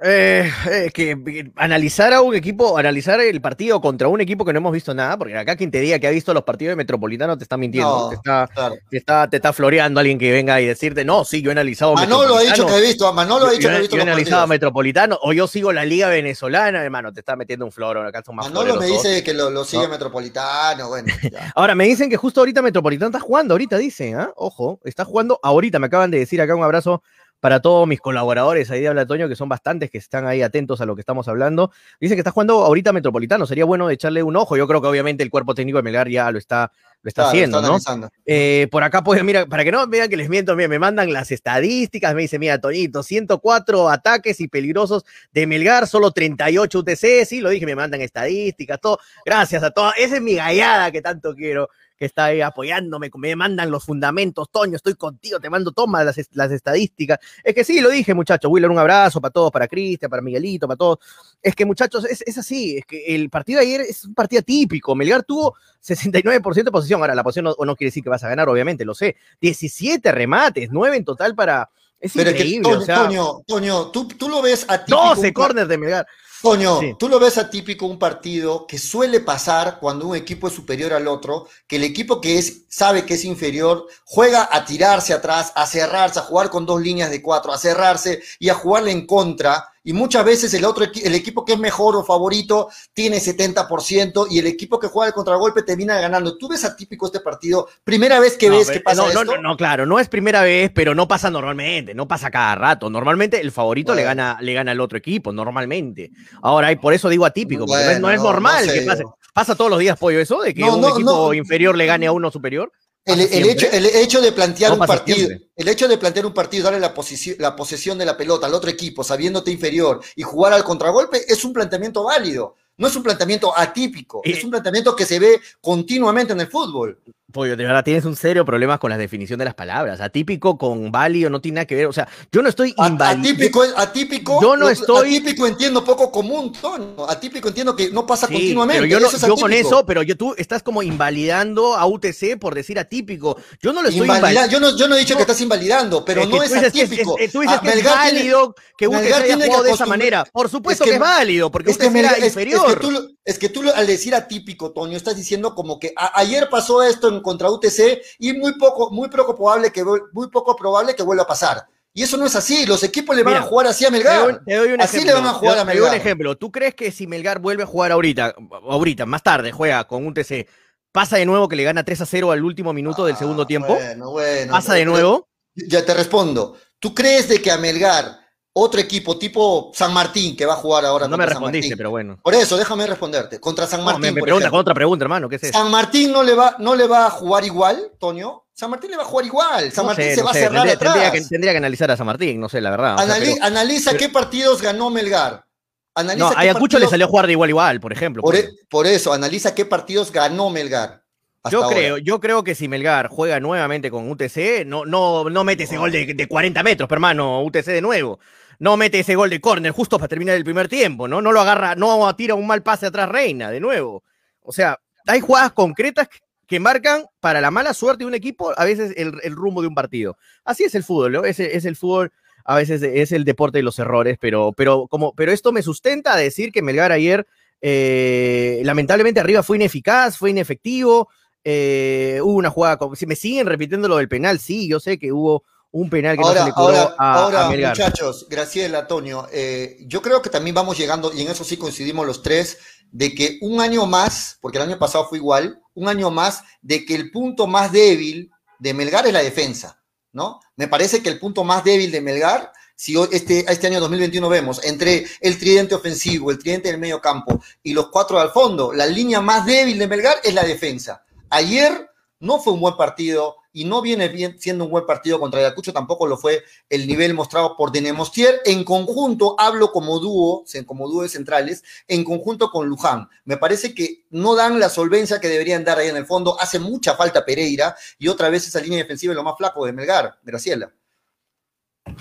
Eh, 0.04 0.52
eh, 0.70 0.92
que 0.94 1.52
analizar 1.56 2.12
a 2.12 2.22
un 2.22 2.36
equipo, 2.36 2.78
analizar 2.78 3.22
el 3.22 3.40
partido 3.40 3.80
contra 3.80 4.10
un 4.10 4.20
equipo 4.20 4.44
que 4.44 4.52
no 4.52 4.58
hemos 4.58 4.74
visto 4.74 4.94
nada, 4.94 5.18
porque 5.18 5.38
acá 5.38 5.56
quien 5.56 5.72
te 5.72 5.80
diga 5.80 6.00
que 6.00 6.08
ha 6.08 6.10
visto 6.12 6.34
los 6.34 6.44
partidos 6.44 6.74
de 6.74 6.76
Metropolitano 6.76 7.38
te 7.38 7.46
está 7.46 7.56
mintiendo, 7.56 8.10
te, 8.10 8.16
está, 8.16 8.50
te, 8.90 8.98
está, 8.98 9.30
te 9.30 9.38
está 9.38 9.54
floreando 9.54 10.02
alguien 10.02 10.20
que 10.20 10.34
venga 10.34 10.60
y 10.60 10.66
decirte, 10.66 11.06
no, 11.06 11.24
sí, 11.24 11.42
yo 11.42 11.50
he 11.50 11.54
analizado 11.54 11.94
Manolo 11.94 12.36
ha 12.36 12.42
dicho 12.42 12.66
que 12.66 12.78
he 12.78 12.82
visto, 12.82 13.14
Manolo 13.14 13.46
ha 13.46 13.52
dicho 13.52 13.70
que 13.70 13.76
he 13.76 13.80
visto 13.80 13.96
yo 13.96 14.02
he 14.02 14.04
analizado 14.04 14.42
a 14.42 14.48
Metropolitano, 14.48 15.18
o 15.22 15.32
yo 15.32 15.48
sigo 15.48 15.72
la 15.72 15.86
liga 15.86 16.10
venezolana, 16.10 16.84
hermano, 16.84 17.14
te 17.14 17.22
está 17.22 17.38
metiendo 17.38 17.64
un 17.64 17.72
floro, 17.72 18.06
acá 18.06 18.22
son 18.22 18.36
más 18.36 18.48
Manolo 18.48 18.76
me 18.76 18.88
dice 18.88 19.24
que 19.24 19.34
lo, 19.34 19.64
sigue 19.64 19.88
Metropolitano, 19.88 20.90
bueno. 20.90 21.08
Ahora, 21.56 21.74
me 21.74 21.86
dicen 21.86 22.10
que 22.10 22.18
justo 22.18 22.42
ahorita 22.42 22.62
Metropolitano 22.62 23.08
está 23.08 23.22
jugando, 23.22 23.54
ahorita 23.54 23.78
dicen, 23.78 24.20
¿ah? 24.20 24.34
ojo, 24.36 24.82
está 24.84 25.06
jugando 25.06 25.40
ahorita, 25.42 25.80
me 25.80 25.88
acaban 25.88 26.12
de 26.12 26.20
decir 26.20 26.42
acá 26.42 26.54
un 26.54 26.64
abrazo 26.64 27.02
para 27.46 27.60
todos 27.60 27.88
mis 27.88 28.02
colaboradores 28.02 28.72
ahí 28.72 28.82
de 28.82 28.88
Habla 28.88 29.06
Toño, 29.06 29.30
que 29.30 29.36
son 29.36 29.48
bastantes, 29.48 29.92
que 29.92 30.00
están 30.00 30.26
ahí 30.26 30.42
atentos 30.42 30.82
a 30.82 30.86
lo 30.88 30.96
que 30.96 31.02
estamos 31.02 31.28
hablando. 31.28 31.72
Dice 32.02 32.16
que 32.16 32.22
está 32.22 32.32
jugando 32.32 32.66
ahorita 32.66 32.92
Metropolitano, 32.92 33.46
sería 33.46 33.66
bueno 33.66 33.88
echarle 33.92 34.24
un 34.24 34.36
ojo. 34.36 34.58
Yo 34.58 34.68
creo 34.68 34.82
que 34.82 34.88
obviamente 34.88 35.22
el 35.22 35.30
cuerpo 35.30 35.54
técnico 35.54 35.78
de 35.78 35.84
Melgar 35.84 36.10
ya 36.10 36.32
lo 36.32 36.40
está, 36.40 36.72
lo 37.04 37.08
está 37.08 37.28
haciendo, 37.28 37.62
¿no? 37.62 37.78
Eh, 38.26 38.68
por 38.72 38.82
acá, 38.82 39.04
pues, 39.04 39.24
mira, 39.24 39.46
para 39.46 39.64
que 39.64 39.72
no 39.72 39.86
vean 39.86 40.10
que 40.10 40.18
les 40.18 40.28
miento, 40.28 40.56
me 40.56 40.80
mandan 40.80 41.14
las 41.14 41.30
estadísticas, 41.30 42.16
me 42.16 42.24
dice, 42.24 42.40
mira, 42.40 42.60
Toñito, 42.60 43.04
104 43.04 43.90
ataques 43.90 44.42
y 44.42 44.48
peligrosos 44.48 45.06
de 45.32 45.46
Melgar, 45.46 45.86
solo 45.86 46.10
38 46.10 46.80
UTC, 46.80 47.26
sí, 47.28 47.42
lo 47.42 47.52
dije, 47.52 47.68
me 47.68 47.76
mandan 47.76 48.02
estadísticas, 48.02 48.82
todo. 48.82 48.98
Gracias 49.24 49.62
a 49.62 49.70
todas, 49.70 49.94
esa 50.00 50.16
es 50.16 50.22
mi 50.24 50.34
gallada 50.34 50.92
que 50.92 51.04
tanto 51.04 51.36
quiero 51.36 51.70
que 51.98 52.06
está 52.06 52.26
ahí 52.26 52.42
apoyándome, 52.42 53.10
me 53.16 53.36
mandan 53.36 53.72
los 53.72 53.84
fundamentos, 53.84 54.50
Toño, 54.52 54.76
estoy 54.76 54.96
contigo, 54.96 55.40
te 55.40 55.50
mando 55.50 55.72
todas 55.72 56.06
las, 56.06 56.30
las 56.34 56.52
estadísticas. 56.52 57.20
Es 57.44 57.56
que 57.56 57.64
sí, 57.64 57.80
lo 57.80 57.90
dije, 57.90 58.14
muchachos, 58.14 58.52
Willer, 58.52 58.70
un 58.70 58.80
abrazo 58.80 59.22
para 59.22 59.32
todos, 59.32 59.52
para 59.52 59.68
Cristian, 59.68 60.10
para 60.10 60.22
Miguelito, 60.22 60.68
para 60.68 60.78
todos. 60.78 61.00
Es 61.42 61.56
que, 61.56 61.66
muchachos, 61.66 62.06
es, 62.06 62.22
es, 62.26 62.38
así, 62.38 62.78
es 62.78 62.86
que 62.86 63.16
el 63.16 63.30
partido 63.30 63.60
de 63.60 63.66
ayer 63.66 63.82
es 63.82 64.04
un 64.06 64.14
partido 64.14 64.42
típico. 64.42 64.94
Melgar 64.96 65.24
tuvo 65.24 65.56
69% 65.84 66.64
de 66.64 66.72
posición, 66.72 67.02
ahora 67.02 67.16
la 67.16 67.24
posición 67.24 67.46
no, 67.46 67.66
no 67.66 67.76
quiere 67.76 67.90
decir 67.90 68.04
que 68.04 68.10
vas 68.10 68.24
a 68.24 68.30
ganar, 68.30 68.50
obviamente, 68.50 68.84
lo 68.84 68.94
sé. 68.94 69.16
17 69.40 70.12
remates, 70.12 70.70
9 70.72 70.98
en 70.98 71.06
total 71.06 71.36
para... 71.36 71.70
Es 71.98 72.14
increíble, 72.16 72.62
Toño, 72.62 72.86
Toño, 72.86 73.42
Toño, 73.48 73.92
¿tú, 73.92 74.08
tú 74.10 74.30
lo 74.30 74.42
ves 74.42 74.66
a 74.68 74.84
ti. 74.84 74.92
12 74.92 75.34
corners 75.34 75.68
de 75.68 75.78
Melgar. 75.78 76.06
Toño, 76.46 76.80
Sí. 76.80 76.96
tú 77.00 77.10
lo 77.10 77.20
ves 77.20 77.40
atípico 77.40 77.88
un 77.88 77.98
partido 77.98 78.68
que 78.68 78.78
suele 78.78 79.20
pasar 79.20 79.80
cuando 79.80 80.06
un 80.06 80.16
equipo 80.16 80.48
es 80.48 80.54
superior 80.54 80.94
al 80.94 81.08
otro, 81.08 81.48
que 81.66 81.78
el 81.78 81.84
equipo 81.84 82.22
que 82.22 82.38
es, 82.38 82.66
sabe 82.70 83.04
que 83.04 83.16
es 83.16 83.26
inferior, 83.26 83.88
juega 84.04 84.48
a 84.52 84.64
tirarse 84.64 85.12
atrás, 85.14 85.52
a 85.56 85.66
cerrarse, 85.66 86.20
a 86.20 86.22
jugar 86.22 86.52
con 86.52 86.68
dos 86.68 86.80
líneas 86.82 87.10
de 87.10 87.24
cuatro, 87.24 87.52
a 87.52 87.58
cerrarse 87.58 88.22
y 88.38 88.50
a 88.50 88.54
jugarle 88.54 88.92
en 88.92 89.08
contra. 89.08 89.70
Y 89.86 89.94
muchas 89.94 90.26
veces 90.26 90.54
el 90.56 90.66
otro 90.66 90.84
el 90.84 91.16
equipo 91.16 91.46
que 91.46 91.54
es 91.54 91.60
mejor 91.60 91.96
o 91.96 92.04
favorito 92.04 92.70
tiene 92.94 93.20
70% 93.20 94.28
y 94.30 94.40
el 94.40 94.48
equipo 94.48 94.80
que 94.80 94.88
juega 94.88 95.10
el 95.10 95.14
contragolpe 95.14 95.62
termina 95.62 96.00
ganando. 96.02 96.38
¿Tú 96.38 96.48
ves 96.48 96.66
atípico 96.66 97.06
este 97.06 97.20
partido? 97.20 97.68
Primera 97.84 98.20
vez 98.20 98.36
que 98.36 98.50
No, 98.50 98.58
ves 98.58 98.72
que 98.72 98.80
pasa 98.80 99.04
no, 99.04 99.14
no, 99.14 99.22
esto. 99.22 99.36
no, 99.36 99.42
no, 99.42 99.56
claro, 99.58 99.86
no 99.86 100.00
es 100.00 100.10
primera 100.10 100.42
vez, 100.42 100.72
pero 100.74 100.96
no 100.96 101.08
pasa 101.08 101.30
normalmente, 101.30 101.94
no 101.94 102.08
pasa 102.08 102.32
cada 102.32 102.56
rato. 102.56 102.90
Normalmente 102.90 103.40
el 103.40 103.52
favorito 103.52 103.94
le 103.94 104.04
gana, 104.04 104.38
le 104.42 104.54
gana 104.54 104.72
al 104.72 104.80
otro 104.82 104.98
equipo, 104.98 105.32
normalmente. 105.32 106.12
Ahora, 106.42 106.72
y 106.72 106.78
por 106.78 106.94
eso 106.94 107.08
digo 107.08 107.26
atípico, 107.26 107.66
porque 107.66 107.84
no 108.00 108.10
es- 108.10 108.18
no, 108.18 108.24
normal 108.24 108.66
sé 108.66 108.74
que 108.80 108.82
pase. 108.88 109.04
¿Pasa 109.34 109.54
todos 109.56 109.70
los 109.70 109.80
días, 109.80 109.98
pollo, 110.00 110.20
eso? 110.20 110.42
De 110.42 110.54
que 110.54 110.64
un 110.64 110.84
equipo 110.84 111.34
inferior 111.34 111.76
le 111.78 111.86
gane 111.86 112.08
a 112.08 112.12
uno 112.12 112.32
superior. 112.32 112.72
El, 113.06 113.22
el 113.22 113.50
hecho, 113.50 113.68
el 113.72 113.86
hecho 113.86 114.20
de 114.20 114.32
plantear 114.32 114.72
No 114.72 114.82
un 114.82 114.88
partido, 114.88 115.28
siempre. 115.28 115.48
el 115.56 115.68
hecho 115.68 115.88
de 115.88 115.98
plantear 115.98 116.26
un 116.26 116.34
partido, 116.34 116.64
darle 116.64 116.80
la, 116.80 116.94
posici- 116.96 117.36
la 117.38 117.56
posesión 117.56 118.00
de 118.00 118.06
la 118.06 118.18
pelota 118.18 118.48
al 118.48 118.54
otro 118.56 118.70
equipo, 118.70 119.04
sabiéndote 119.04 119.52
inferior 119.52 120.02
y 120.16 120.24
jugar 120.24 120.54
al 120.54 120.64
contragolpe, 120.64 121.22
es 121.32 121.46
un 121.46 121.54
planteamiento 121.54 122.04
válido. 122.04 122.56
No 122.78 122.88
es 122.88 122.96
un 122.96 123.04
planteamiento 123.04 123.58
atípico, 123.58 124.22
Y- 124.26 124.32
es 124.34 124.44
un 124.44 124.50
planteamiento 124.50 124.96
que 124.96 125.06
se 125.06 125.20
ve 125.20 125.40
continuamente 125.62 126.34
en 126.34 126.42
el 126.42 126.48
fútbol. 126.48 127.00
Pollo, 127.36 127.58
de 127.58 127.66
verdad 127.66 127.84
tienes 127.84 128.06
un 128.06 128.16
serio 128.16 128.46
problema 128.46 128.78
con 128.78 128.90
la 128.90 128.98
definición 128.98 129.38
de 129.38 129.44
las 129.44 129.54
palabras. 129.56 130.00
Atípico 130.00 130.58
con 130.58 130.90
válido 130.90 131.30
no 131.30 131.42
tiene 131.42 131.56
nada 131.56 131.66
que 131.66 131.76
ver. 131.76 131.86
O 131.88 131.92
sea, 131.92 132.08
yo 132.32 132.42
no 132.42 132.48
estoy 132.48 132.70
invalidando. 132.78 133.28
Atípico, 133.28 133.62
atípico, 133.76 134.42
Yo 134.42 134.56
no 134.56 134.70
estoy- 134.70 135.18
atípico 135.18 135.46
entiendo 135.46 135.84
poco 135.84 136.10
común, 136.14 136.54
Toño. 136.54 136.96
Atípico 137.10 137.50
entiendo 137.50 137.76
que 137.76 137.92
no 137.92 138.06
pasa 138.08 138.28
Sí, 138.28 138.34
continuamente. 138.36 138.82
pero 138.84 138.90
yo, 138.90 139.00
no- 139.02 139.08
eso 139.10 139.28
yo 139.28 139.36
con 139.36 139.52
eso, 139.52 139.86
pero 139.86 140.02
yo, 140.02 140.16
tú 140.16 140.34
estás 140.38 140.64
como 140.64 140.82
invalidando 140.82 141.76
a 141.76 141.86
UTC 141.86 142.38
por 142.40 142.56
decir 142.56 142.80
atípico. 142.80 143.36
Yo 143.62 143.74
no 143.74 143.82
lo 143.82 143.90
estoy 143.90 144.04
Invalida- 144.08 144.30
invalidando. 144.32 144.52
yo, 144.54 144.60
no, 144.62 144.78
yo 144.78 144.88
no 144.88 144.96
he 144.96 145.00
dicho 145.00 145.14
No. 145.16 145.18
que 145.18 145.24
estás 145.24 145.42
invalidando, 145.42 146.06
pero 146.06 146.22
Es 146.22 146.28
que 146.28 146.36
no 146.38 146.42
es 146.44 146.52
que 146.52 146.58
atípico. 146.68 147.18
es- 147.20 147.32
tú 147.34 147.42
dices 147.42 147.58
Ah, 147.58 147.62
que 147.62 147.68
es 147.68 147.74
tiene- 147.76 147.90
válido 147.90 148.56
que 148.78 148.88
UTC 148.88 149.14
haya 149.14 149.38
que 149.38 149.46
jugado 149.46 149.64
de 149.64 149.72
esa 149.72 149.86
manera. 149.86 150.24
Por 150.32 150.50
supuesto 150.50 150.86
Es 150.86 150.90
que, 150.90 150.98
que- 150.98 151.04
es 151.04 151.12
válido, 151.12 151.52
porque 151.52 151.72
Es 151.72 151.78
que, 151.78 151.88
UTC 151.88 152.00
era 152.00 152.10
Melgar- 152.12 152.20
que 152.22 152.28
inferior. 152.28 152.80
tú, 152.80 153.18
es 153.26 153.40
que 153.40 153.50
tú 153.50 153.62
al 153.76 153.88
decir 153.88 154.16
atípico, 154.16 154.72
Toño, 154.72 154.96
estás 154.96 155.18
diciendo 155.18 155.54
como 155.54 155.80
que 155.80 155.92
a- 155.98 156.18
ayer 156.20 156.48
pasó 156.50 156.82
esto 156.82 157.10
en 157.10 157.22
contra 157.26 157.52
UTC 157.52 158.02
y 158.20 158.34
muy 158.34 158.54
poco, 158.58 158.92
muy 158.92 159.10
poco 159.10 159.36
probable 159.36 159.74
que 159.74 159.84
muy 160.14 160.30
poco 160.30 160.56
probable 160.56 160.96
que 160.96 161.04
vuelva 161.04 161.24
a 161.24 161.28
pasar. 161.28 161.68
Y 161.94 162.04
eso 162.04 162.18
no 162.18 162.26
es 162.28 162.36
así. 162.38 162.66
Los 162.66 162.84
equipos 162.84 163.16
le 163.16 163.24
van 163.24 163.36
Mira, 163.36 163.40
a 163.40 163.44
jugar 163.44 163.68
así 163.68 163.86
a 163.86 163.92
Te 164.04 164.14
doy, 164.14 164.34
Melgar. 164.34 164.44
te 164.46 164.56
doy 164.56 164.72
un 164.74 164.82
Así 164.82 165.00
ejemplo. 165.00 165.06
le 165.06 165.14
van 165.14 165.26
a 165.28 165.34
jugar 165.34 165.58
te, 165.58 165.60
a 165.60 165.66
te 165.68 165.78
doy 165.78 165.88
un 165.90 165.94
Melgar. 165.94 165.96
ejemplo. 165.96 166.38
¿Tú 166.38 166.52
crees 166.52 166.76
que 166.76 166.92
si 166.92 167.08
Melgar 167.08 167.40
vuelve 167.40 167.64
a 167.64 167.68
jugar 167.68 167.92
ahorita, 167.92 168.36
ahorita, 168.70 169.06
más 169.06 169.24
tarde, 169.24 169.52
juega 169.52 169.86
con 169.88 170.06
un 170.06 170.14
TC, 170.14 170.48
pasa 170.92 171.18
de 171.18 171.26
nuevo 171.26 171.48
que 171.50 171.56
le 171.56 171.64
gana 171.64 171.84
3 171.86 172.02
a 172.02 172.06
0 172.06 172.32
al 172.32 172.44
último 172.44 172.74
minuto 172.74 173.06
del 173.06 173.16
Ah, 173.16 173.18
segundo 173.18 173.46
tiempo? 173.48 173.74
Bueno, 173.76 174.12
bueno. 174.12 174.52
¿Pasa 174.52 174.74
de 174.74 174.86
nuevo? 174.86 175.30
Ya 175.56 175.86
te 175.86 175.94
respondo. 175.94 176.58
¿Tú 176.80 176.94
crees 176.94 177.28
de 177.30 177.42
que 177.42 177.52
a 177.52 177.58
Melgar, 177.58 178.20
otro 178.58 178.80
equipo 178.80 179.18
tipo 179.18 179.72
San 179.76 179.94
Martín, 179.94 180.36
que 180.36 180.46
va 180.46 180.54
a 180.54 180.56
jugar 180.56 180.86
ahora 180.86 181.10
No 181.10 181.18
me 181.18 181.24
San 181.26 181.30
respondiste, 181.32 181.76
pero 181.76 181.90
bueno. 181.90 182.18
Por 182.24 182.34
eso, 182.36 182.56
déjame 182.56 182.88
responderte. 182.88 183.38
Contra 183.40 183.68
San 183.68 183.82
No, 183.82 183.86
Martín, 183.88 184.14
me, 184.14 184.22
pregunta 184.22 184.50
con 184.50 184.60
otra 184.60 184.74
pregunta, 184.74 185.04
hermano. 185.04 185.28
¿Qué 185.28 185.36
es 185.36 185.44
eso? 185.44 185.54
San 185.60 185.70
Martín 185.70 186.14
no 186.14 186.24
le 186.24 186.34
va, 186.36 186.56
no 186.60 186.74
le 186.74 186.88
va 186.88 187.08
a 187.08 187.10
jugar 187.10 187.44
igual, 187.44 187.92
Toño. 188.00 188.44
San 188.54 188.70
Martín 188.70 188.92
le 188.92 188.98
va 188.98 189.04
a 189.04 189.06
jugar 189.08 189.26
igual. 189.26 189.72
San 189.74 189.84
No 189.84 189.90
Martín 189.90 190.06
sé, 190.06 190.16
se 190.16 190.22
no 190.22 190.28
va 190.28 190.34
sé, 190.34 190.40
a 190.40 190.42
cerrar 190.44 190.56
tendría, 190.68 190.74
atrás. 190.76 190.94
tendría 190.94 191.12
que, 191.12 191.22
tendría 191.28 191.52
que 191.52 191.58
analizar 191.58 191.92
a 191.92 191.98
San 191.98 192.06
Martín, 192.06 192.40
no 192.40 192.48
sé, 192.48 192.62
la 192.62 192.70
verdad. 192.72 192.96
o 192.96 192.98
sea, 193.00 193.08
Anali- 193.18 193.34
pero- 193.34 193.46
analiza 193.46 193.92
pero- 193.92 194.00
qué 194.00 194.10
partidos 194.10 194.62
ganó 194.62 194.90
Melgar. 194.90 195.46
Analiza 195.94 196.30
no, 196.30 196.38
a 196.38 196.40
Ayacucho 196.40 196.80
le 196.80 196.88
salió 196.88 197.06
a 197.08 197.10
jugar 197.10 197.26
de 197.26 197.34
igual 197.34 197.50
igual, 197.50 197.80
por 197.82 197.92
ejemplo. 197.92 198.22
Por, 198.22 198.34
pues. 198.36 198.46
e- 198.46 198.52
por 198.70 198.88
eso, 198.88 199.12
analiza 199.12 199.54
qué 199.54 199.66
partidos 199.66 200.12
ganó 200.14 200.50
Melgar. 200.50 201.04
Yo 201.52 201.64
ahora. 201.64 201.76
creo, 201.76 201.98
yo 202.00 202.20
creo 202.20 202.44
que 202.44 202.56
si 202.56 202.68
Melgar 202.68 203.08
juega 203.10 203.40
nuevamente 203.40 203.92
con 203.92 204.10
UTC, 204.10 204.66
no, 204.66 204.84
no, 204.86 205.30
no 205.30 205.44
mete 205.44 205.64
ese 205.66 205.78
gol 205.78 205.92
de, 205.92 206.14
de 206.14 206.28
40 206.28 206.64
metros, 206.64 206.88
pero 206.90 206.96
hermano, 206.98 207.44
UTC 207.44 207.66
de 207.68 207.82
nuevo. 207.82 208.20
No 208.60 208.78
mete 208.78 209.00
ese 209.00 209.16
gol 209.16 209.30
de 209.30 209.42
córner 209.42 209.72
justo 209.72 209.98
para 209.98 210.08
terminar 210.08 210.36
el 210.36 210.44
primer 210.44 210.68
tiempo, 210.68 211.08
¿no? 211.08 211.22
No 211.22 211.32
lo 211.32 211.42
agarra, 211.42 211.76
no 211.76 212.16
tira 212.16 212.36
un 212.36 212.48
mal 212.48 212.64
pase 212.64 212.86
atrás 212.86 213.10
Reina, 213.10 213.52
de 213.52 213.60
nuevo. 213.60 214.04
O 214.42 214.52
sea, 214.52 214.80
hay 215.08 215.20
jugadas 215.20 215.54
concretas 215.54 216.08
que- 216.10 216.60
marcan 216.60 217.06
para 217.20 217.42
la 217.42 217.52
mala 217.52 217.74
suerte 217.74 218.04
de 218.04 218.08
un 218.08 218.14
equipo, 218.14 218.54
a 218.56 218.66
veces 218.66 218.94
el, 218.98 219.36
rumbo 219.36 219.62
de 219.62 219.68
un 219.68 219.76
partido. 219.76 220.16
Así 220.44 220.64
es 220.64 220.76
el 220.76 220.84
fútbol, 220.84 221.12
¿no? 221.12 221.26
Es, 221.26 221.40
el 221.40 221.76
fútbol, 221.76 222.12
a 222.46 222.56
veces 222.56 222.82
es 222.84 223.12
el 223.12 223.26
deporte 223.26 223.58
de 223.58 223.64
los 223.64 223.80
errores, 223.80 224.18
pero, 224.22 224.54
pero, 224.56 224.88
como, 224.88 225.14
pero 225.16 225.32
esto 225.32 225.52
me 225.52 225.64
sustenta 225.64 226.14
a 226.14 226.18
decir 226.18 226.52
que 226.52 226.62
Melgar 226.62 226.92
ayer, 226.92 227.26
eh, 227.62 228.62
lamentablemente 228.64 229.20
arriba 229.20 229.42
fue 229.42 229.58
ineficaz, 229.58 230.18
fue 230.18 230.30
inefectivo, 230.30 231.10
eh, 231.44 232.20
hubo 232.24 232.34
una 232.34 232.50
jugada, 232.50 232.78
si 232.96 233.06
me 233.06 233.16
siguen 233.16 233.48
repitiendo 233.48 233.88
lo 233.88 233.98
del 233.98 234.08
penal, 234.08 234.40
sí, 234.40 234.68
yo 234.68 234.80
sé 234.80 234.98
que 234.98 235.12
hubo 235.12 235.44
un 235.76 235.90
penal 235.90 236.16
que 236.16 236.22
no 236.22 236.32
se 236.32 236.40
Ahora, 236.40 236.46
le 236.46 236.54
cobró 236.54 236.78
ahora, 236.78 236.96
a, 236.98 237.14
ahora 237.16 237.46
a 237.46 237.50
Melgar. 237.50 237.72
muchachos, 237.72 238.28
Graciela, 238.30 238.80
Antonio, 238.80 239.28
eh, 239.34 239.78
yo 239.82 240.02
creo 240.02 240.22
que 240.22 240.30
también 240.30 240.56
vamos 240.56 240.78
llegando, 240.78 241.12
y 241.14 241.22
en 241.22 241.28
eso 241.28 241.44
sí 241.44 241.58
coincidimos 241.58 242.08
los 242.08 242.24
tres, 242.24 242.60
de 242.94 243.14
que 243.14 243.40
un 243.42 243.60
año 243.60 243.86
más, 243.86 244.38
porque 244.40 244.58
el 244.58 244.64
año 244.64 244.80
pasado 244.80 245.06
fue 245.10 245.18
igual, 245.18 245.62
un 245.74 245.90
año 245.90 246.12
más 246.12 246.44
de 246.62 246.86
que 246.86 246.96
el 246.96 247.12
punto 247.12 247.46
más 247.46 247.74
débil 247.74 248.32
de 248.58 248.74
Melgar 248.74 249.06
es 249.06 249.12
la 249.12 249.22
defensa, 249.22 249.84
¿no? 250.14 250.40
Me 250.56 250.70
parece 250.70 251.04
que 251.04 251.10
el 251.10 251.20
punto 251.20 251.44
más 251.44 251.66
débil 251.66 251.92
de 251.92 252.00
Melgar, 252.00 252.54
si 252.78 252.96
este, 253.12 253.44
este 253.52 253.68
año 253.68 253.82
2021 253.82 254.30
vemos, 254.30 254.64
entre 254.64 255.06
el 255.20 255.38
tridente 255.38 255.76
ofensivo, 255.76 256.32
el 256.32 256.40
tridente 256.40 256.72
del 256.72 256.80
medio 256.80 257.02
campo 257.02 257.44
y 257.62 257.74
los 257.74 257.90
cuatro 257.90 258.18
al 258.18 258.32
fondo, 258.32 258.72
la 258.72 258.86
línea 258.86 259.20
más 259.20 259.46
débil 259.46 259.78
de 259.78 259.88
Melgar 259.88 260.16
es 260.24 260.34
la 260.34 260.44
defensa. 260.44 261.04
Ayer 261.30 261.90
no 262.22 262.40
fue 262.40 262.54
un 262.54 262.62
buen 262.62 262.78
partido 262.78 263.36
y 263.56 263.64
no 263.64 263.82
viene 263.82 264.10
bien 264.10 264.38
siendo 264.38 264.66
un 264.66 264.70
buen 264.70 264.86
partido 264.86 265.18
contra 265.18 265.40
Ayacucho, 265.40 265.72
tampoco 265.72 266.08
lo 266.08 266.18
fue 266.18 266.44
el 266.70 266.86
nivel 266.86 267.14
mostrado 267.14 267.56
por 267.56 267.72
Denemostier. 267.72 268.42
En 268.44 268.66
conjunto, 268.66 269.36
hablo 269.40 269.72
como 269.72 269.98
dúo, 270.00 270.44
como 270.66 270.90
dúo 270.90 271.04
de 271.04 271.10
centrales, 271.10 271.64
en 271.88 272.04
conjunto 272.04 272.50
con 272.50 272.68
Luján. 272.68 273.08
Me 273.24 273.38
parece 273.38 273.74
que 273.74 274.04
no 274.10 274.36
dan 274.36 274.60
la 274.60 274.68
solvencia 274.68 275.22
que 275.22 275.30
deberían 275.30 275.64
dar 275.64 275.80
ahí 275.80 275.88
en 275.88 275.96
el 275.96 276.06
fondo. 276.06 276.38
Hace 276.42 276.60
mucha 276.60 276.96
falta 276.96 277.24
Pereira 277.24 277.78
y 277.98 278.10
otra 278.10 278.30
vez 278.30 278.46
esa 278.46 278.60
línea 278.60 278.80
defensiva 278.80 279.14
es 279.14 279.16
lo 279.16 279.24
más 279.24 279.38
flaco 279.38 279.66
de 279.66 279.72
Melgar, 279.72 280.20
Graciela. 280.24 280.74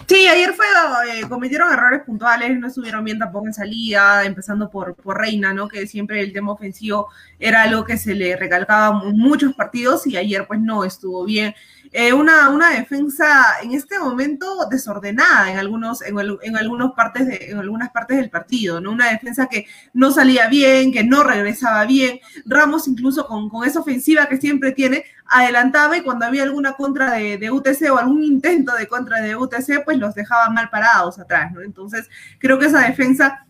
Sí, 0.06 0.26
ayer 0.28 0.52
fue, 0.52 0.66
eh, 1.12 1.22
cometieron 1.28 1.72
errores 1.72 2.02
puntuales, 2.04 2.58
no 2.58 2.66
estuvieron 2.66 3.04
bien 3.04 3.18
tampoco 3.18 3.46
en 3.46 3.54
salida, 3.54 4.24
empezando 4.24 4.68
por, 4.70 4.94
por 4.94 5.18
Reina, 5.18 5.54
¿no? 5.54 5.68
Que 5.68 5.86
siempre 5.86 6.20
el 6.20 6.32
tema 6.32 6.52
ofensivo 6.52 7.08
era 7.38 7.62
algo 7.62 7.84
que 7.84 7.96
se 7.96 8.14
le 8.14 8.36
recalcaba 8.36 9.02
en 9.04 9.16
muchos 9.16 9.54
partidos 9.54 10.06
y 10.06 10.16
ayer 10.16 10.46
pues 10.46 10.60
no 10.60 10.84
estuvo 10.84 11.24
bien. 11.24 11.54
Eh, 11.96 12.12
una, 12.12 12.50
una 12.50 12.70
defensa 12.70 13.44
en 13.62 13.70
este 13.70 14.00
momento 14.00 14.66
desordenada 14.68 15.48
en 15.52 15.58
algunos, 15.58 16.02
en, 16.02 16.56
algunos 16.56 16.92
partes 16.94 17.24
de, 17.28 17.50
en 17.52 17.58
algunas 17.58 17.90
partes 17.90 18.16
del 18.16 18.30
partido, 18.30 18.80
¿no? 18.80 18.90
Una 18.90 19.10
defensa 19.10 19.46
que 19.46 19.66
no 19.92 20.10
salía 20.10 20.48
bien, 20.48 20.90
que 20.92 21.04
no 21.04 21.22
regresaba 21.22 21.84
bien. 21.86 22.18
Ramos 22.46 22.88
incluso 22.88 23.28
con, 23.28 23.48
con 23.48 23.64
esa 23.64 23.78
ofensiva 23.78 24.26
que 24.26 24.38
siempre 24.38 24.72
tiene, 24.72 25.04
adelantaba 25.26 25.96
y 25.96 26.02
cuando 26.02 26.26
había 26.26 26.42
alguna 26.42 26.72
contra 26.72 27.12
de, 27.12 27.38
de 27.38 27.50
UTC 27.52 27.88
o 27.92 27.98
algún 27.98 28.24
intento 28.24 28.74
de 28.74 28.88
contra 28.88 29.20
de 29.20 29.36
UTC, 29.36 29.84
pues 29.84 29.96
los 29.98 30.16
dejaba 30.16 30.50
mal 30.50 30.70
parados 30.70 31.20
atrás, 31.20 31.52
¿no? 31.52 31.60
Entonces, 31.60 32.10
creo 32.40 32.58
que 32.58 32.66
esa 32.66 32.80
defensa 32.80 33.46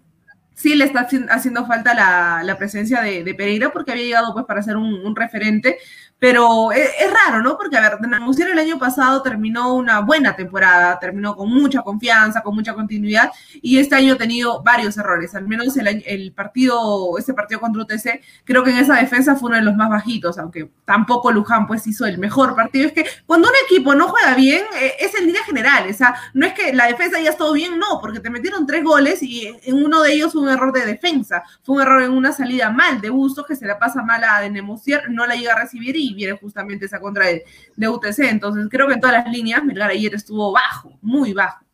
sí 0.55 0.75
le 0.75 0.85
está 0.85 1.09
haci- 1.09 1.27
haciendo 1.31 1.67
falta 1.67 1.95
la, 1.95 2.43
la 2.45 2.57
presencia 2.59 3.01
de, 3.01 3.35
Pereira 3.35 3.73
porque 3.73 3.93
había 3.93 4.05
llegado 4.05 4.33
pues 4.35 4.45
para 4.47 4.63
ser 4.63 4.77
un 4.77 5.17
referente, 5.17 5.79
pero 6.25 6.73
es, 6.73 6.89
es 7.01 7.13
raro, 7.13 7.43
¿no? 7.43 7.59
Porque, 7.59 7.77
a 7.77 7.83
ver, 7.83 8.01
Namusier 8.01 8.49
el 8.49 8.59
año 8.59 8.79
pasado 8.79 9.21
terminó 9.21 9.75
una 9.75 10.01
buena 10.01 10.35
temporada, 10.35 10.99
terminó 10.99 11.37
con 11.37 11.51
mucha 11.51 11.83
confianza, 11.83 12.41
con 12.41 12.55
mucha 12.55 12.73
continuidad, 12.73 13.31
y 13.61 13.77
este 13.77 13.95
año 13.95 14.15
ha 14.15 14.17
tenido 14.17 14.63
varios 14.63 14.97
errores, 14.97 15.35
al 15.35 15.47
menos 15.47 15.77
el, 15.77 16.03
el 16.07 16.33
partido, 16.33 17.19
este 17.19 17.35
partido 17.35 17.61
contra 17.61 17.83
UTC, 17.83 18.23
creo 18.45 18.65
que 18.65 18.71
en 18.71 18.79
esa 18.79 18.95
defensa 18.95 19.37
fue 19.37 19.49
uno 19.49 19.59
de 19.59 19.65
los 19.65 19.77
más 19.77 19.91
bajitos, 19.91 20.39
aunque 20.39 20.71
tampoco 20.87 21.31
Luján 21.31 21.67
pues 21.67 21.87
hizo 21.87 22.07
el 22.07 22.17
mejor 22.17 22.57
partido. 22.57 22.87
Es 22.87 22.95
que 22.95 23.05
cuando 23.27 23.49
un 23.49 23.55
equipo 23.67 23.95
no 23.95 24.09
juega 24.09 24.35
bien, 24.35 24.65
eh, 24.81 24.95
es 25.01 25.15
en 25.15 25.27
línea 25.27 25.45
general, 25.45 25.91
o 25.91 25.93
sea, 25.93 26.15
no 26.33 26.47
es 26.47 26.55
que 26.55 26.73
la 26.73 26.87
defensa 26.87 27.21
ya 27.21 27.33
estuvo 27.33 27.53
bien, 27.53 27.79
no, 27.79 28.01
porque 28.01 28.21
te 28.21 28.31
metieron 28.31 28.67
tres 28.67 28.83
goles 28.83 29.23
y 29.23 29.55
en 29.63 29.75
uno 29.75 30.01
de 30.01 30.15
ellos 30.15 30.33
fue 30.33 30.41
un 30.41 30.49
error 30.49 30.73
de 30.73 30.87
defensa, 30.87 31.43
fue 31.63 31.77
un 31.77 31.83
error 31.83 32.03
en 32.03 32.13
una 32.13 32.33
salida 32.33 32.71
mal 32.71 33.03
de 33.03 33.11
Bustos 33.11 33.45
que 33.47 33.57
se 33.57 33.67
la 33.67 33.79
pasa 33.79 34.03
mal 34.03 34.25
a 34.25 34.41
Denemusier, 34.41 35.11
no 35.11 35.27
la 35.27 35.35
llega 35.35 35.53
a 35.53 35.61
recibir 35.61 35.95
y 35.97 36.14
viene 36.15 36.39
justamente 36.39 36.87
esa 36.87 37.01
contra 37.01 37.27
de, 37.27 37.45
de 37.77 37.89
UTC. 37.89 38.21
Entonces 38.21 38.67
creo 38.71 38.87
que 38.87 38.95
en 38.95 39.01
todas 39.01 39.25
las 39.25 39.33
líneas 39.33 39.65
Melgar 39.65 39.91
ayer 39.91 40.15
estuvo 40.15 40.53
bajo, 40.53 40.99
muy 41.03 41.33
bajo. 41.33 41.65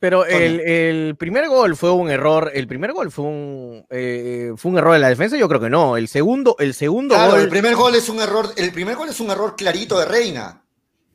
Pero 0.00 0.26
el, 0.26 0.60
el 0.60 1.16
primer 1.16 1.48
gol 1.48 1.76
fue 1.76 1.90
un 1.90 2.10
error, 2.10 2.50
el 2.52 2.66
primer 2.66 2.92
gol 2.92 3.10
fue 3.10 3.24
un, 3.24 3.86
eh, 3.88 4.52
fue 4.54 4.72
un 4.72 4.76
error 4.76 4.92
de 4.92 4.98
la 4.98 5.08
defensa, 5.08 5.38
yo 5.38 5.48
creo 5.48 5.60
que 5.62 5.70
no. 5.70 5.96
El 5.96 6.08
segundo, 6.08 6.56
el 6.58 6.74
segundo 6.74 7.14
Claro, 7.14 7.32
gol. 7.32 7.40
el 7.40 7.48
primer 7.48 7.74
gol 7.74 7.94
es 7.94 8.10
un 8.10 8.20
error, 8.20 8.50
el 8.56 8.70
primer 8.70 8.96
gol 8.96 9.08
es 9.08 9.18
un 9.20 9.30
error 9.30 9.56
clarito 9.56 9.98
de 9.98 10.04
Reina, 10.04 10.62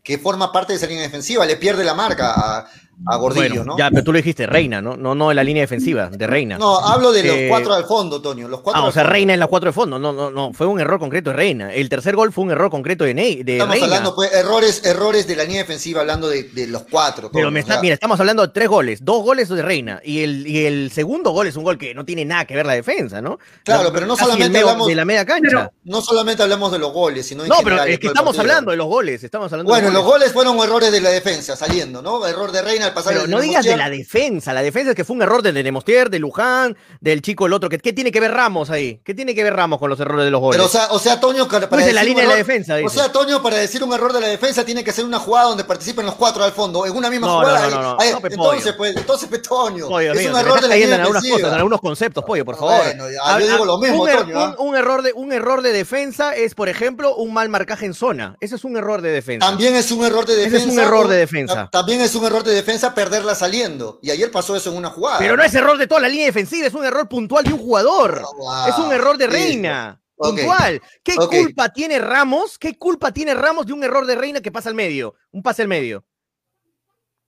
que 0.02 0.18
forma 0.18 0.52
parte 0.52 0.74
de 0.74 0.78
esa 0.78 0.88
línea 0.88 1.04
defensiva, 1.04 1.46
le 1.46 1.58
pierde 1.58 1.84
la 1.84 1.94
marca 1.94 2.34
a, 2.34 2.68
a 3.06 3.16
Gordillo, 3.16 3.48
Bueno, 3.50 3.64
¿no? 3.66 3.78
Ya, 3.78 3.90
pero 3.90 4.04
tú 4.04 4.12
lo 4.12 4.18
dijiste, 4.18 4.46
Reina, 4.46 4.82
¿no? 4.82 4.98
No, 4.98 5.16
no 5.16 5.32
en 5.32 5.36
la 5.36 5.44
línea 5.44 5.62
defensiva, 5.64 6.10
de 6.10 6.28
Reina. 6.28 6.58
No, 6.58 6.78
hablo 6.80 7.12
de 7.12 7.24
los 7.24 7.36
Eh, 7.36 7.46
cuatro 7.50 7.74
al 7.74 7.86
fondo, 7.86 8.22
Toño. 8.22 8.48
Los 8.48 8.62
cuatro 8.62 8.82
Ah, 8.82 8.86
o 8.88 8.92
sea, 8.92 9.04
fondo. 9.04 9.14
Reina 9.14 9.34
en 9.34 9.40
la 9.40 9.48
cuatro 9.48 9.70
de 9.70 9.74
fondo. 9.74 9.98
No, 10.00 10.12
no, 10.12 10.30
no. 10.30 10.52
Fue 10.54 10.68
un 10.68 10.80
error 10.80 11.00
concreto 11.00 11.30
de 11.30 11.36
Reina. 11.36 11.74
El 11.74 11.88
tercer 11.90 12.16
gol 12.16 12.34
fue 12.34 12.44
un 12.44 12.52
error 12.52 12.70
concreto 12.70 13.04
de, 13.06 13.14
Ney, 13.14 13.44
de 13.44 13.54
Estamos 13.54 13.74
Reina. 13.74 13.86
hablando, 13.88 14.16
pues, 14.16 14.34
errores, 14.34 14.82
errores 14.86 15.28
de 15.28 15.36
la 15.36 15.44
línea 15.44 15.62
defensiva, 15.62 16.02
hablando 16.02 16.28
de, 16.28 16.44
de 16.44 16.68
los 16.68 16.84
cuatro. 16.92 17.30
Pero 17.32 17.50
me 17.52 17.60
o 17.60 17.62
está, 17.62 17.74
sea, 17.76 17.82
mira, 17.82 17.94
estamos 17.94 18.20
hablando 18.20 18.42
de 18.46 18.50
tres 18.54 18.68
goles. 18.68 19.04
Dos 19.04 19.24
goles 19.24 19.50
de 19.50 19.62
Reina. 19.62 20.02
Y 20.04 20.22
el, 20.24 20.46
y 20.48 20.66
el 20.66 20.92
segundo 20.92 21.32
gol 21.32 21.48
es 21.48 21.56
un 21.56 21.64
gol 21.64 21.78
que 21.78 21.94
no 21.96 22.04
tiene 22.06 22.26
nada 22.26 22.46
que 22.46 22.56
ver 22.56 22.66
la 22.66 22.74
defensa, 22.74 23.22
¿no? 23.22 23.40
Claro, 23.64 23.84
La- 23.86 23.92
pero 23.94 24.06
no 24.06 24.18
solamente 24.18 24.50
medio 24.50 24.68
hablamos- 24.70 24.88
de 24.88 24.96
la 24.96 25.06
media 25.06 25.26
cancha. 25.26 25.48
Pero- 25.50 25.72
no 25.86 26.02
solamente 26.02 26.44
hablamos 26.44 26.72
de 26.72 26.80
los 26.80 26.92
goles, 26.94 27.26
sino 27.26 27.44
en 27.44 27.50
no, 27.50 27.56
pero 27.64 27.70
general 27.78 27.90
es 27.90 28.00
que 28.00 28.08
estamos 28.08 28.36
partido. 28.36 28.42
hablando 28.54 28.72
de 28.72 28.78
los 28.78 28.88
goles. 28.88 29.24
Estamos 29.24 29.52
hablando 29.52 29.72
Bueno, 29.72 29.88
de 29.88 29.94
los 29.94 30.04
goles 30.04 30.32
fueron 30.34 30.58
errores 30.60 30.92
de 30.92 31.02
la 31.02 31.10
defensa, 31.10 31.56
saliendo, 31.56 32.02
¿no? 32.02 32.28
Error 32.28 32.52
de 32.52 32.62
Reina 32.62 32.89
pasar 32.94 33.14
Pero 33.14 33.28
no 33.28 33.40
digas 33.42 33.66
de 33.66 33.78
la 33.78 33.90
defensa. 33.90 34.54
La 34.54 34.62
defensa 34.62 34.92
es 34.92 34.96
que 34.96 35.04
fue 35.04 35.16
un 35.16 35.22
error 35.22 35.42
de 35.42 35.52
Nemostier, 35.52 36.10
de 36.10 36.20
Luján, 36.20 36.76
del 37.02 37.22
chico 37.22 37.46
el 37.46 37.54
otro. 37.54 37.70
¿Qué, 37.70 37.78
qué 37.80 37.94
tiene 37.94 38.12
que 38.12 38.20
ver 38.20 38.32
Ramos 38.32 38.70
ahí? 38.70 39.02
¿Qué 39.04 39.14
tiene 39.14 39.34
que 39.36 39.44
ver 39.44 39.56
Ramos 39.56 39.80
con 39.80 39.90
los 39.90 40.00
errores 40.00 40.26
de 40.26 40.32
los 40.32 40.42
goles? 40.42 40.58
Pero, 40.58 40.68
o 40.68 40.70
sea, 40.72 40.88
o 40.92 41.00
sea, 41.00 41.20
Toño, 41.20 41.48
para 41.48 41.70
Pues 41.70 41.94
la 41.94 42.02
decir 42.02 42.16
de 42.16 42.24
la 42.28 42.86
O 42.86 42.90
sea, 42.90 43.12
Toño, 43.12 43.42
para 43.42 43.58
decir 43.58 43.84
un 43.84 43.94
error 43.94 44.14
de 44.14 44.22
la 44.22 44.28
defensa 44.28 44.64
tiene 44.66 44.84
que 44.84 44.92
ser 44.92 45.06
una 45.06 45.20
jugada 45.20 45.48
donde 45.50 45.64
participen 45.64 46.06
los 46.06 46.16
cuatro 46.16 46.44
al 46.44 46.52
fondo, 46.52 46.86
en 46.86 46.96
una 46.96 47.10
misma 47.10 47.28
No, 47.28 47.40
jugada. 47.40 47.70
no, 47.70 47.76
no, 47.76 47.82
no, 47.82 47.98
ahí- 48.00 48.12
no, 48.12 48.20
pe, 48.22 48.28
entonces, 48.32 48.74
pues, 48.74 48.96
entonces, 48.96 49.28
pues, 49.30 49.42
Toño, 49.42 49.88
Pollo, 49.88 50.12
es 50.14 50.18
amigo, 50.18 50.34
un 50.34 50.40
error 50.40 50.62
de 50.62 50.68
la 50.68 50.76
línea 50.76 50.96
en 50.96 51.02
algunas 51.02 51.24
cosas, 51.28 51.48
en 51.48 51.54
algunos 51.54 51.82
conceptos, 51.82 52.24
pollo, 52.24 52.46
por 52.46 52.56
Ah, 52.56 52.58
favor. 52.58 52.78
bueno, 52.84 53.06
yo 53.40 53.48
digo 53.48 53.66
lo 53.66 53.78
mismo, 53.80 54.04
un, 54.04 54.10
er- 54.10 54.18
Toño, 54.20 54.40
¿ah? 54.40 54.56
un- 54.60 54.70
un 54.70 54.76
error 54.76 55.02
de, 55.02 55.14
un 55.14 55.34
error 55.34 55.62
de 55.62 55.72
defensa 55.74 56.36
es, 56.36 56.56
por 56.56 56.70
ejemplo, 56.70 57.16
un 57.16 57.34
mal 57.34 57.50
marcaje 57.50 57.86
en 57.86 57.94
zona. 57.94 58.36
Ese 58.40 58.56
es 58.56 58.64
un 58.64 58.78
error 58.78 59.02
de 59.02 59.12
defensa. 59.12 59.46
También 59.48 59.76
es 59.76 59.92
un 59.92 60.06
error 60.06 60.26
de 60.26 60.34
Ese 60.34 60.42
defensa. 60.44 60.68
es 60.68 60.74
un 60.74 60.80
error 60.80 61.08
de 61.08 61.18
defensa. 61.18 61.54
ta- 61.56 61.70
También 61.72 62.02
es 62.02 62.14
un 62.16 62.26
error 62.26 62.44
de 62.44 62.54
defensa 62.54 62.79
perderla 62.96 63.36
saliendo. 63.36 64.00
Y 64.02 64.12
ayer 64.12 64.32
pasó 64.32 64.56
eso 64.56 64.72
en 64.72 64.78
una 64.78 64.90
jugada. 64.90 65.20
Pero 65.20 65.38
no 65.38 65.44
es 65.44 65.54
error 65.54 65.78
de 65.78 65.88
toda 65.88 66.02
la 66.02 66.10
línea 66.10 66.26
defensiva, 66.26 66.68
es 66.68 66.74
un 66.74 66.86
error 66.86 67.08
puntual 67.08 67.44
de 67.44 67.54
un 67.54 67.60
jugador. 67.60 68.24
Oh, 68.26 68.36
wow. 68.38 68.68
Es 68.68 68.78
un 68.78 68.92
error 68.92 69.18
de. 69.18 69.28
Reina. 69.28 70.02
Puntual. 70.16 70.82
¿Qué 71.02 71.16
culpa 71.16 71.70
tiene 71.70 71.98
Ramos? 72.00 72.58
¿Qué 72.58 72.78
culpa 72.78 73.14
tiene 73.14 73.34
Ramos 73.34 73.66
de 73.66 73.72
un 73.74 73.84
error 73.84 74.06
de 74.06 74.16
Reina 74.16 74.42
que 74.42 74.52
pasa 74.52 74.68
al 74.68 74.76
medio? 74.76 75.16
Un 75.32 75.42
pase 75.42 75.62
al 75.62 75.70
medio. 75.70 76.06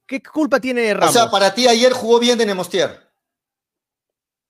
¿Qué 0.06 0.22
culpa 0.22 0.60
tiene 0.60 0.92
O 0.92 0.96
Ramos? 0.98 1.14
sea, 1.14 1.32
para 1.32 1.54
ti 1.54 1.68
ayer 1.70 1.94
jugó 1.94 2.20
bien 2.20 2.38
de 2.38 2.46
Nemostier. 2.46 3.11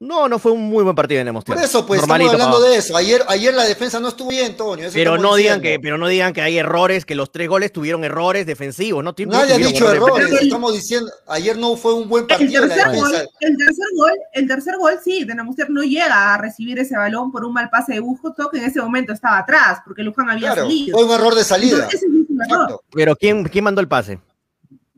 No, 0.03 0.27
no 0.27 0.39
fue 0.39 0.51
un 0.51 0.63
muy 0.63 0.83
buen 0.83 0.95
partido 0.95 1.19
de 1.19 1.25
Nemostier. 1.25 1.55
Por 1.55 1.63
eso, 1.63 1.85
pues, 1.85 2.01
Normalito, 2.01 2.31
estamos 2.31 2.55
hablando 2.55 2.71
de 2.71 2.77
eso. 2.79 2.97
Ayer, 2.97 3.21
ayer 3.27 3.53
la 3.53 3.65
defensa 3.65 3.99
no 3.99 4.07
estuvo 4.07 4.29
bien, 4.29 4.57
Toño. 4.57 4.85
eso 4.85 4.93
Pero 4.95 5.19
no, 5.19 5.35
digan 5.35 5.61
que, 5.61 5.79
pero 5.79 5.99
no 5.99 6.07
digan 6.07 6.33
que 6.33 6.41
hay 6.41 6.57
errores, 6.57 7.05
que 7.05 7.13
los 7.13 7.31
tres 7.31 7.47
goles 7.47 7.71
tuvieron 7.71 8.03
errores 8.03 8.47
defensivos. 8.47 9.03
No, 9.03 9.13
no 9.15 9.25
Nadie 9.31 9.53
ha 9.53 9.57
dicho 9.59 9.91
errores 9.91 10.15
defensivos. 10.15 10.41
Estamos 10.41 10.73
diciendo, 10.73 11.11
ayer 11.27 11.55
no 11.55 11.75
fue 11.77 11.93
un 11.93 12.09
buen 12.09 12.23
El 12.23 12.27
partido 12.29 12.63
de 12.63 12.67
la 12.69 12.73
tercer, 12.75 12.95
gol, 12.95 13.11
defensa. 13.11 13.31
el 13.41 13.57
tercer 13.57 13.85
gol, 13.95 14.11
el 14.33 14.47
tercer 14.47 14.77
gol, 14.79 14.93
sí, 15.03 15.23
de 15.23 15.35
Nemostier 15.35 15.69
no 15.69 15.83
llega 15.83 16.33
a 16.33 16.37
recibir 16.39 16.79
ese 16.79 16.97
balón 16.97 17.31
por 17.31 17.45
un 17.45 17.53
mal 17.53 17.69
pase 17.69 17.93
de 17.93 17.99
Busco, 17.99 18.33
que 18.51 18.57
en 18.57 18.63
ese 18.65 18.81
momento 18.81 19.13
estaba 19.13 19.37
atrás, 19.37 19.81
porque 19.85 20.01
Luján 20.01 20.31
había 20.31 20.53
Claro, 20.53 20.63
salido. 20.63 20.97
fue 20.97 21.05
un 21.05 21.11
error 21.13 21.35
de 21.35 21.43
salida. 21.43 21.75
Entonces, 21.75 22.01
ese 22.01 22.05
es 22.07 22.11
un 22.27 22.41
error. 22.49 22.81
Pero 22.91 23.15
¿quién, 23.15 23.43
¿quién 23.43 23.63
mandó 23.63 23.81
el 23.81 23.87
pase? 23.87 24.19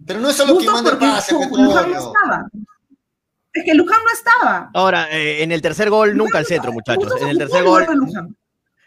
Pero 0.05 0.21
no 0.21 0.29
es 0.29 0.35
solo 0.37 0.53
Justo 0.53 0.71
quien 0.71 0.83
manda 0.83 0.91
el 0.91 0.97
pase, 0.97 1.33
Luján 1.33 1.91
no 1.91 1.97
estaba. 1.97 2.47
Es 3.53 3.63
que 3.63 3.73
Luján 3.75 3.99
no 4.03 4.11
estaba. 4.11 4.71
Ahora, 4.73 5.07
eh, 5.11 5.43
en 5.43 5.51
el 5.51 5.61
tercer 5.61 5.89
gol, 5.89 6.17
nunca 6.17 6.39
al 6.39 6.45
centro, 6.45 6.73
muchachos. 6.73 7.13
En 7.21 7.29
el 7.29 7.37
tercer 7.37 7.63
gol, 7.63 7.85
el. 7.87 8.35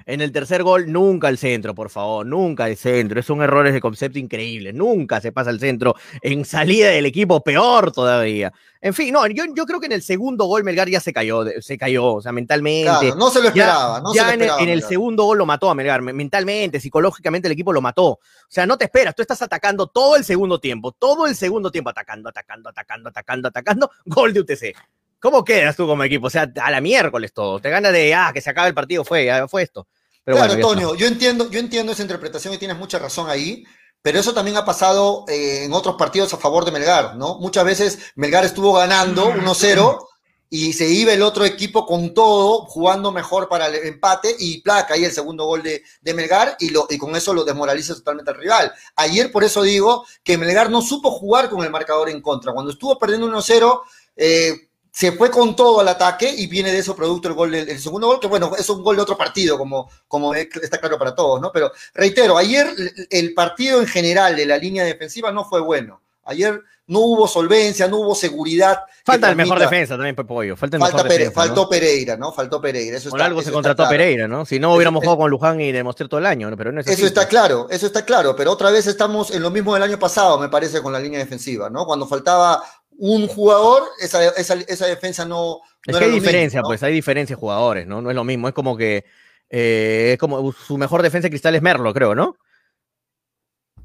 En 0.07 0.21
el 0.21 0.31
tercer 0.31 0.63
gol, 0.63 0.91
nunca 0.91 1.27
al 1.29 1.37
centro, 1.37 1.75
por 1.75 1.91
favor. 1.91 2.25
Nunca 2.25 2.65
al 2.65 2.77
centro. 2.77 3.21
Son 3.23 3.43
errores 3.43 3.75
de 3.75 3.81
concepto 3.81 4.19
increíbles. 4.21 4.73
Nunca 4.73 5.21
se 5.21 5.33
pasa 5.33 5.51
al 5.51 5.59
centro. 5.61 5.97
En 6.23 6.45
salida 6.45 6.91
del 6.91 7.07
equipo, 7.07 7.43
peor 7.43 7.91
todavía. 7.91 8.53
En 8.81 8.95
fin, 8.95 9.13
no, 9.13 9.27
yo, 9.27 9.45
yo 9.57 9.67
creo 9.67 9.81
que 9.81 9.87
en 9.87 9.93
el 9.93 10.03
segundo 10.03 10.45
gol 10.45 10.63
Melgar 10.63 10.89
ya 10.89 11.01
se 11.01 11.13
cayó, 11.13 11.45
se 11.61 11.77
cayó, 11.77 12.15
o 12.15 12.23
sea, 12.23 12.31
mentalmente. 12.31 12.89
Claro, 12.89 13.17
no 13.17 13.31
se 13.31 13.39
lo 13.41 13.45
Ya- 13.47 13.49
esperaba. 13.49 14.01
no 14.01 14.15
ya 14.15 14.29
se 14.31 14.37
lo 14.37 14.45
en, 14.45 14.51
el, 14.51 14.51
en 14.61 14.69
el 14.69 14.83
segundo 14.85 15.25
gol 15.25 15.39
lo 15.39 15.47
mató 15.47 15.69
a 15.71 15.75
Melgar, 15.75 16.03
me- 16.03 16.13
mentalmente, 16.13 16.79
psicológicamente 16.79 17.49
el 17.49 17.53
equipo 17.53 17.73
lo 17.73 17.81
mató. 17.81 18.07
O 18.07 18.21
sea, 18.49 18.65
no 18.65 18.79
te 18.79 18.85
esperas, 18.85 19.13
tú 19.15 19.23
estás 19.23 19.43
atacando 19.43 19.89
todo 19.89 20.15
el 20.15 20.23
segundo 20.25 20.61
tiempo, 20.61 20.93
todo 20.93 21.27
el 21.27 21.35
segundo 21.35 21.73
tiempo 21.73 21.91
atacando, 21.91 22.29
atacando, 22.29 22.69
atacando, 22.69 23.09
atacando, 23.09 23.49
atacando, 23.49 23.91
gol 24.05 24.33
de 24.33 24.41
UTC. 24.41 24.77
¿Cómo 25.19 25.43
quedas 25.45 25.75
tú 25.75 25.87
como 25.89 26.05
equipo? 26.05 26.29
O 26.29 26.31
sea, 26.31 26.49
a 26.63 26.71
la 26.71 26.81
miércoles 26.81 27.33
todo. 27.33 27.59
Te 27.59 27.71
ganas 27.71 27.93
de, 27.93 28.15
ah, 28.15 28.31
que 28.33 28.41
se 28.43 28.51
acabe 28.51 28.69
el 28.69 28.75
partido, 28.75 29.03
fue, 29.03 29.29
fue 29.49 29.63
esto. 29.63 29.89
Pero 30.27 30.39
claro, 30.39 30.55
bueno. 30.55 30.68
Toño, 30.68 30.95
yo 30.97 31.07
entiendo, 31.07 31.49
yo 31.49 31.61
entiendo 31.61 31.93
esa 31.93 32.03
interpretación 32.03 32.53
y 32.53 32.59
tienes 32.59 32.77
mucha 32.77 32.99
razón 32.99 33.31
ahí, 33.31 33.64
pero 34.03 34.18
eso 34.18 34.35
también 34.35 34.57
ha 34.57 34.64
pasado 34.64 35.24
eh, 35.29 35.62
en 35.62 35.72
otros 35.72 35.95
partidos 35.95 36.35
a 36.35 36.37
favor 36.37 36.64
de 36.64 36.72
Melgar, 36.72 37.14
¿no? 37.14 37.39
Muchas 37.39 37.64
veces 37.64 37.99
Melgar 38.16 38.45
estuvo 38.45 38.72
ganando 38.72 39.33
1-0 39.33 40.05
y 40.51 40.72
se 40.72 40.89
iba 40.89 41.12
el 41.12 41.22
otro 41.22 41.45
equipo 41.45 41.87
con 41.87 42.12
todo, 42.12 42.66
jugando 42.66 43.12
mejor 43.12 43.49
para 43.49 43.68
el 43.68 43.77
empate 43.87 44.35
y 44.37 44.62
placa 44.62 44.95
ahí 44.95 45.05
el 45.05 45.12
segundo 45.12 45.45
gol 45.45 45.62
de, 45.62 45.85
de 46.01 46.14
Melgar 46.14 46.57
y, 46.59 46.70
lo, 46.70 46.89
y 46.91 46.99
con 46.99 47.14
eso 47.14 47.33
lo 47.33 47.45
desmoraliza 47.45 47.95
totalmente 47.95 48.33
al 48.33 48.39
rival. 48.39 48.72
Ayer 48.97 49.31
por 49.31 49.45
eso 49.45 49.62
digo 49.62 50.05
que 50.24 50.37
Melgar 50.37 50.70
no 50.70 50.83
supo 50.83 51.12
jugar 51.12 51.49
con 51.49 51.62
el 51.62 51.70
marcador 51.70 52.11
en 52.11 52.20
contra. 52.20 52.53
Cuando 52.53 52.72
estuvo 52.72 52.99
perdiendo 52.99 53.29
1-0, 53.29 53.81
eh, 54.16 54.66
se 54.99 55.13
fue 55.13 55.31
con 55.31 55.55
todo 55.55 55.81
al 55.81 55.89
ataque 55.89 56.27
y 56.35 56.47
viene 56.47 56.73
de 56.73 56.79
eso 56.79 56.97
producto 56.97 57.29
el 57.29 57.35
gol 57.35 57.51
del 57.51 57.69
el 57.69 57.79
segundo 57.79 58.07
gol, 58.07 58.19
que 58.19 58.29
bueno, 58.29 58.53
es 58.59 58.67
un 58.71 58.83
gol 58.83 58.97
de 58.97 59.03
otro 59.03 59.15
partido, 59.19 59.59
como, 59.59 59.91
como 60.09 60.35
es- 60.35 60.49
está 60.63 60.79
claro 60.79 60.99
para 60.99 61.15
todos, 61.15 61.39
¿no? 61.39 61.53
Pero 61.53 61.71
reitero, 61.93 62.39
ayer 62.39 62.67
el- 63.11 63.35
partido 63.35 63.79
en 63.79 63.87
general 63.87 64.35
de 64.37 64.47
la 64.47 64.57
línea 64.57 64.85
defensiva 64.85 65.31
no 65.31 65.45
fue 65.45 65.61
bueno. 65.61 66.01
Ayer 66.25 66.63
no 66.87 67.01
hubo 67.01 67.29
solvencia, 67.29 67.87
no 67.89 67.99
hubo 67.99 68.15
seguridad. 68.15 68.79
Falta 69.05 69.29
el 69.29 69.37
mejor 69.37 69.59
defensa 69.59 69.97
también, 69.97 70.17
Pepe 70.17 70.29
Pollo. 70.29 70.57
Falta 70.57 70.77
el 70.77 70.81
Falta 70.81 70.97
mejor 70.97 71.11
Pere- 71.11 71.19
defensa. 71.25 71.41
¿no? 71.41 71.47
faltó 71.47 71.69
Pereira, 71.69 72.17
¿no? 72.17 72.33
Faltó 72.33 72.61
Pereira. 72.61 72.97
Eso 72.97 73.11
Por 73.11 73.19
está- 73.19 73.27
algo 73.27 73.41
eso 73.41 73.51
se 73.51 73.53
contrató 73.53 73.83
a 73.83 73.89
claro. 73.89 73.99
Pereira, 73.99 74.27
¿no? 74.29 74.47
Si 74.47 74.59
no 74.59 74.75
hubiéramos 74.75 75.03
jugado 75.05 75.19
con 75.19 75.31
Luján 75.31 75.61
y 75.61 75.73
demostré 75.73 76.09
todo 76.09 76.19
el 76.21 76.27
año, 76.27 76.49
¿no? 76.49 76.57
pero 76.57 76.73
no 76.73 76.81
es 76.81 76.87
así. 76.87 76.95
Eso 76.97 77.07
está 77.07 77.29
claro, 77.29 77.67
eso 77.71 77.87
está 77.87 78.03
claro, 78.07 78.35
pero 78.35 78.51
otra 78.51 78.71
vez 78.71 78.87
estamos 78.87 79.31
en 79.31 79.43
lo 79.43 79.51
mismo 79.51 79.75
del 79.75 79.83
año 79.83 79.99
pasado, 79.99 80.39
me 80.39 80.49
parece, 80.49 80.81
con 80.83 80.93
la 80.93 80.99
línea 81.01 81.19
defensiva, 81.19 81.69
¿no? 81.69 81.85
Cuando 81.85 82.07
faltaba 82.07 82.63
un 82.99 83.27
jugador, 83.29 83.85
esa, 84.01 84.25
esa, 84.29 84.55
esa 84.55 84.87
defensa 84.87 85.25
no. 85.25 85.61
Es 85.85 85.97
que 85.97 86.05
hay 86.05 86.11
mismo, 86.11 86.25
diferencia, 86.25 86.61
¿no? 86.61 86.69
pues 86.69 86.83
hay 86.83 86.93
diferencias 86.93 87.37
de 87.37 87.41
jugadores, 87.41 87.87
¿no? 87.87 88.03
No 88.03 88.11
es 88.11 88.17
lo 88.17 88.25
mismo, 88.25 88.49
es 88.49 88.55
como 88.55 88.77
que 88.77 89.05
eh, 89.49 90.11
es 90.15 90.19
como 90.19 90.53
su 90.53 90.77
mejor 90.77 91.03
defensa 91.03 91.27
de 91.27 91.31
cristal 91.31 91.55
es 91.55 91.63
Merlo, 91.63 91.93
creo, 91.95 92.15
¿no? 92.15 92.37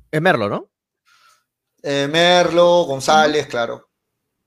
Es 0.09 0.22
Merlo, 0.22 0.49
¿no? 0.49 0.70
Eh, 1.84 2.07
Merlo, 2.12 2.84
González, 2.84 3.47
claro. 3.47 3.90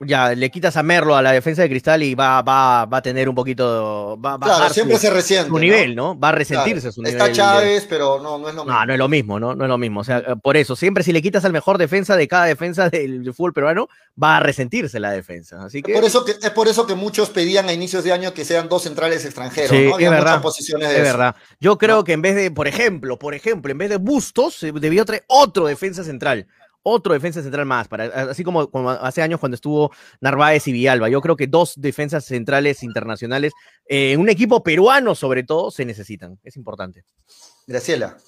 Ya, 0.07 0.35
le 0.35 0.51
quitas 0.51 0.77
a 0.77 0.83
Merlo 0.83 1.17
a 1.17 1.23
la 1.23 1.33
defensa 1.33 1.63
de 1.63 1.69
cristal 1.69 2.03
y 2.03 2.15
va, 2.15 2.43
va, 2.43 2.85
va 2.87 2.99
a 2.99 3.03
tener 3.03 3.29
un 3.29 3.35
poquito. 3.35 4.19
Va, 4.25 4.39
Claro, 4.39 4.73
siempre 4.73 4.97
su, 4.97 5.03
se 5.03 5.11
resiente. 5.11 5.49
su 5.49 5.59
nivel, 5.59 5.95
¿no? 5.97 6.19
Va 6.19 6.29
a 6.31 6.33
resentirse 6.33 6.81
Claro. 6.83 6.93
su 6.93 7.03
nivel. 7.03 7.15
Está 7.15 7.27
de- 7.29 7.33
Chávez, 7.33 7.87
pero 7.89 8.21
no, 8.23 8.39
no 8.39 8.49
es 8.49 8.55
lo 8.55 8.65
mismo. 8.65 8.73
No, 8.79 8.87
no 8.87 8.93
es 8.93 8.99
lo 8.99 9.09
mismo, 9.09 9.41
¿no? 9.41 9.55
No 9.55 9.65
es 9.65 9.69
lo 9.69 9.79
mismo. 9.79 10.01
O 10.01 10.05
sea, 10.05 10.19
eh, 10.19 10.35
por 10.43 10.57
eso, 10.57 10.77
siempre 10.77 11.03
si 11.05 11.13
le 11.13 11.23
quitas 11.23 11.45
al 11.45 11.53
mejor 11.53 11.79
defensa 11.79 12.17
de 12.17 12.29
cada 12.29 12.45
defensa 12.47 12.89
del, 12.91 13.25
del 13.25 13.35
fútbol 13.35 13.53
peruano, 13.53 13.89
va 14.23 14.37
a 14.37 14.41
resentirse 14.41 15.01
la 15.01 15.11
defensa. 15.11 15.65
Así 15.65 15.83
que. 15.83 15.93
Es 15.93 15.99
por, 15.99 16.07
eso 16.07 16.25
que, 16.25 16.33
es 16.33 16.51
por 16.51 16.69
eso 16.69 16.87
que 16.87 16.95
muchos 16.95 17.31
pedían 17.31 17.69
a 17.69 17.73
inicios 17.73 18.05
de 18.05 18.13
año 18.13 18.33
que 18.35 18.45
sean 18.45 18.69
dos 18.69 18.83
centrales 18.83 19.25
extranjeros, 19.25 19.71
Sí, 19.71 19.87
¿no? 19.89 19.95
Había 19.95 20.07
es 20.09 20.11
verdad. 20.13 20.43
posiciones 20.43 20.89
de 20.89 20.95
Es 20.97 21.01
eso. 21.03 21.13
verdad. 21.17 21.37
Yo 21.61 21.79
creo 21.79 22.05
que 22.05 22.13
en 22.13 22.23
vez 22.23 22.35
de, 22.37 22.51
por 22.51 22.69
ejemplo, 22.69 23.19
por 23.19 23.35
ejemplo, 23.35 23.73
en 23.73 23.79
vez 23.79 23.91
de 23.91 23.97
Bustos, 23.97 24.55
se 24.55 24.73
debió 24.73 25.05
traer 25.05 25.25
otro 25.29 25.67
defensa 25.67 26.05
central. 26.05 26.47
Otro 26.87 27.15
defensa 27.15 27.43
central 27.43 27.65
más, 27.65 27.89
para, 27.89 28.05
así 28.31 28.45
como, 28.45 28.69
hace 28.91 29.23
años 29.23 29.41
cuando 29.41 29.55
estuvo 29.55 29.91
Narváez 30.21 30.69
y 30.69 30.73
Villalba. 30.73 31.09
Yo 31.09 31.21
creo 31.21 31.35
que 31.35 31.47
dos 31.47 31.73
defensas 31.77 32.27
centrales 32.27 32.83
internacionales, 32.83 33.53
eh, 33.89 34.17
un 34.19 34.29
equipo 34.29 34.63
peruano 34.63 35.15
sobre 35.15 35.45
todo, 35.45 35.71
se 35.71 35.85
necesitan. 35.85 36.39
Es 36.45 36.57
importante. 36.57 37.05
Graciela. 37.67 38.19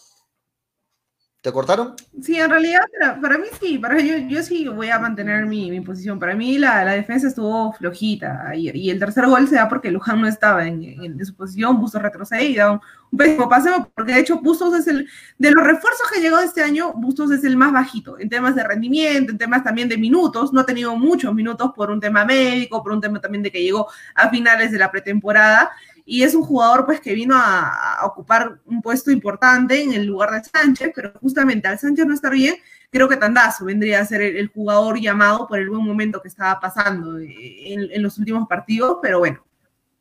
¿Te 1.47 1.53
cortaron? 1.53 1.95
Sí, 2.21 2.41
en 2.41 2.51
realidad, 2.51 2.81
para, 3.23 3.39
mí 3.39 3.47
sí, 3.61 3.79
para 3.79 4.01
yo, 4.01 4.17
yo 4.17 4.43
sí 4.43 4.67
voy 4.67 4.91
a 4.91 4.99
mantener 4.99 5.47
mi, 5.47 5.71
mi 5.71 5.81
posición. 5.81 6.19
Para 6.19 6.35
mí 6.35 6.59
la, 6.59 6.85
la 6.85 6.95
defensa 6.95 7.29
estuvo 7.29 7.73
flojita. 7.75 8.51
Y 8.57 8.91
el 8.91 8.99
tercer 8.99 9.29
gol 9.29 9.47
se 9.47 9.55
da 9.55 9.69
porque 9.69 9.93
Luján 9.93 10.21
no 10.21 10.27
estaba 10.27 10.67
en, 10.67 11.25
su 11.25 11.37
posición, 11.37 11.79
Bustos 11.79 12.03
retrocede 12.03 12.47
y 12.47 12.57
da 12.57 12.73
un, 12.73 12.81
un 13.13 13.19
pésimo 13.19 13.49
paseo, 13.49 13.89
porque 13.95 14.15
de 14.15 14.21
hecho 14.21 14.41
Bustos 14.41 14.75
es 14.75 14.89
el, 14.89 15.09
de 15.39 15.51
los 15.53 15.65
refuerzos 15.65 16.11
que 16.13 16.21
llegó 16.21 16.41
este 16.41 16.65
año, 16.65 16.93
Bustos 16.95 17.31
es 17.31 17.45
el 17.45 17.57
más 17.57 17.73
bajito, 17.73 18.19
en 18.19 18.29
temas 18.29 18.57
de 18.57 18.65
rendimiento, 18.65 19.31
en 19.31 19.39
temas 19.39 19.63
también 19.63 19.89
de 19.89 19.97
minutos, 19.97 20.53
no 20.53 20.61
ha 20.61 20.67
tenido 20.67 20.97
muchos 20.97 21.33
minutos 21.33 21.71
por 21.77 21.91
un 21.91 22.01
tema 22.01 22.25
médico, 22.25 22.83
por 22.83 22.93
un 22.93 23.01
tema 23.01 23.21
también 23.21 23.43
de 23.43 23.53
que 23.53 23.63
llegó 23.63 23.89
a 24.15 24.29
finales 24.31 24.73
de 24.73 24.79
la 24.79 24.91
pretemporada, 24.91 25.71
y 26.07 26.23
es 26.23 26.35
un 26.35 26.43
jugador 26.43 26.87
pues 26.87 27.01
que 27.01 27.15
vino 27.15 27.35
a, 27.37 27.99
a 27.99 28.07
ocupar 28.07 28.61
un 28.65 28.81
puesto 28.81 29.11
importante 29.11 29.83
en 29.83 29.93
el 29.93 30.07
lugar 30.07 30.31
de 30.31 30.45
Sánchez, 30.49 30.93
pero 30.95 31.13
justamente 31.21 31.67
al 31.67 31.79
Sánchez 31.79 32.07
no 32.07 32.15
estar 32.15 32.33
bien, 32.33 32.55
creo 32.91 33.09
que 33.09 33.17
Tandazo 33.17 33.65
vendría 33.65 34.01
a 34.01 34.07
ser 34.07 34.23
el, 34.23 34.37
el 34.37 34.49
jugador 34.49 34.99
llamado 34.99 35.47
por 35.49 35.59
el 35.59 35.69
buen 35.69 35.85
momento 35.85 36.23
que 36.23 36.29
estaba 36.29 36.59
pasando 36.61 37.19
eh, 37.19 37.73
en, 37.73 37.89
en 37.91 38.03
los 38.03 38.19
últimos 38.19 38.47
partidos, 38.49 38.99
pero 39.03 39.19
bueno, 39.19 39.45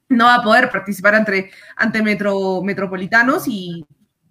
no 0.10 0.26
va 0.26 0.36
a 0.36 0.44
poder 0.44 0.70
participar 0.70 1.16
ante, 1.16 1.50
ante 1.76 2.04
Metro, 2.04 2.62
Metropolitanos 2.62 3.48
y 3.48 3.84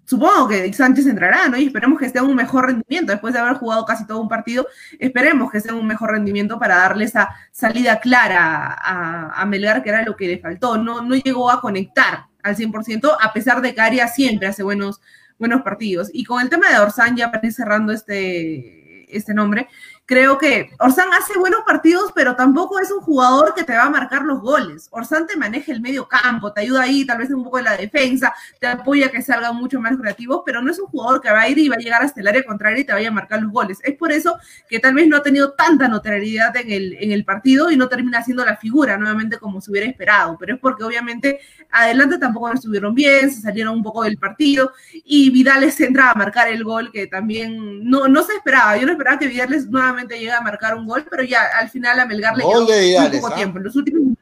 supongo 0.05 0.49
que 0.49 0.73
Sánchez 0.73 1.07
entrará, 1.07 1.49
¿no? 1.49 1.57
Y 1.57 1.67
esperemos 1.67 1.99
que 1.99 2.07
esté 2.07 2.19
en 2.19 2.27
un 2.27 2.35
mejor 2.35 2.67
rendimiento. 2.67 3.13
Después 3.13 3.35
de 3.35 3.41
haber 3.41 3.55
jugado 3.55 3.85
casi 3.85 4.07
todo 4.07 4.21
un 4.21 4.29
partido, 4.29 4.67
esperemos 4.99 5.51
que 5.51 5.59
esté 5.59 5.71
en 5.71 5.77
un 5.77 5.87
mejor 5.87 6.11
rendimiento 6.11 6.59
para 6.59 6.77
darle 6.77 7.05
esa 7.05 7.31
salida 7.53 8.01
clara 8.01 8.77
a, 8.81 9.45
Melgar, 9.47 9.83
que 9.83 9.91
era 9.91 10.03
lo 10.03 10.17
que 10.17 10.29
le 10.29 10.39
faltó. 10.39 10.79
No, 10.79 11.03
no 11.03 11.15
llegó 11.15 11.51
a 11.51 11.61
conectar 11.61 12.27
al 12.43 12.57
100%, 12.57 13.17
a 13.21 13.33
pesar 13.33 13.61
de 13.63 13.75
que 13.75 13.81
Arias 13.81 14.15
siempre 14.15 14.49
hace 14.49 14.63
buenos, 14.63 15.01
buenos 15.39 15.63
partidos. 15.63 16.11
Y 16.13 16.25
con 16.25 16.43
el 16.43 16.51
tema 16.51 16.71
de 16.71 16.79
Orsán, 16.79 17.17
ya 17.17 17.31
para 17.31 17.47
ir 17.47 17.53
cerrando 17.53 17.93
este, 17.93 19.17
este 19.17 19.35
nombre, 19.35 19.69
creo 20.07 20.37
que 20.37 20.71
Orsán 20.79 21.09
hace 21.13 21.39
buenos 21.39 21.61
partidos, 21.67 22.13
pero 22.15 22.37
tampoco 22.37 22.79
es 22.79 22.91
un 22.91 23.01
jugador 23.01 23.55
que 23.55 23.65
te 23.65 23.73
va 23.73 23.85
a 23.85 23.91
marcar 23.91 24.23
los 24.23 24.41
goles. 24.41 24.89
Orsán 24.91 25.27
te 25.27 25.37
maneja 25.37 25.73
el 25.73 25.81
medio 25.81 26.07
campo, 26.07 26.53
te 26.53 26.61
ayuda 26.61 26.83
ahí, 26.83 27.07
tal 27.07 27.19
vez 27.19 27.31
un 27.31 27.43
poco 27.43 27.59
en 27.59 27.65
la 27.65 27.77
defensa, 27.77 28.35
te 28.61 28.67
apoya 28.67 29.11
que 29.11 29.23
salgan 29.23 29.57
mucho 29.57 29.81
más 29.81 29.97
creativos, 29.97 30.43
pero 30.45 30.61
no 30.61 30.71
es 30.71 30.79
un 30.79 30.87
jugador 30.87 31.21
que 31.21 31.31
va 31.31 31.43
a 31.43 31.49
ir 31.49 31.59
y 31.59 31.69
va 31.69 31.77
a 31.77 31.79
llegar 31.79 32.03
hasta 32.03 32.21
el 32.21 32.29
área 32.29 32.45
contraria 32.45 32.81
y 32.81 32.85
te 32.85 32.93
vaya 32.93 33.09
a 33.09 33.13
marcar 33.13 33.43
los 33.43 33.51
goles. 33.51 33.79
Es 33.83 33.97
por 33.97 34.13
eso 34.13 34.37
que 34.69 34.79
tal 34.79 34.95
vez 34.95 35.09
no 35.09 35.17
ha 35.17 35.23
tenido 35.23 35.53
tanta 35.53 35.89
notoriedad 35.89 36.55
en 36.57 36.71
el, 36.71 36.97
en 37.01 37.13
el 37.13 37.25
partido 37.25 37.71
y 37.71 37.77
no 37.77 37.89
termina 37.89 38.23
siendo 38.23 38.45
la 38.45 38.57
figura 38.57 38.99
nuevamente 38.99 39.39
como 39.39 39.61
se 39.61 39.71
hubiera 39.71 39.87
esperado, 39.87 40.37
pero 40.39 40.55
es 40.55 40.61
porque 40.61 40.85
obviamente 40.85 41.41
adelante 41.71 42.19
tampoco 42.19 42.49
no 42.49 42.55
estuvieron 42.55 42.95
bien, 42.95 43.31
se 43.31 43.41
salieron 43.41 43.75
un 43.75 43.83
poco 43.83 44.05
del 44.05 44.19
partido 44.19 44.73
y 44.93 45.31
Vidal 45.31 45.63
les 45.63 45.81
entra 45.81 46.11
a 46.11 46.15
marcar 46.15 46.49
el 46.49 46.63
gol 46.63 46.93
que 46.93 47.07
también 47.07 47.89
no, 47.89 48.07
no 48.09 48.23
se 48.23 48.35
esperaba. 48.35 48.77
Yo 48.77 48.87
no 48.87 48.93
esperaba 48.93 49.19
que 49.19 49.29
Vidal 49.29 49.51
les 49.51 49.71
nuevamente 49.95 50.19
llega 50.19 50.39
a 50.39 50.41
marcar 50.41 50.75
un 50.75 50.87
gol, 50.87 51.07
pero 51.09 51.23
ya 51.23 51.43
al 51.59 51.71
final 51.71 51.99
a 52.01 52.07
Melgar 52.07 52.37
le 52.37 52.45
quedó 52.45 52.63
muy 52.63 53.21
poco 53.21 53.33
¿ah? 53.33 53.35
tiempo. 53.35 53.59
En 53.59 53.65
los 53.65 53.77
últimos 53.77 54.19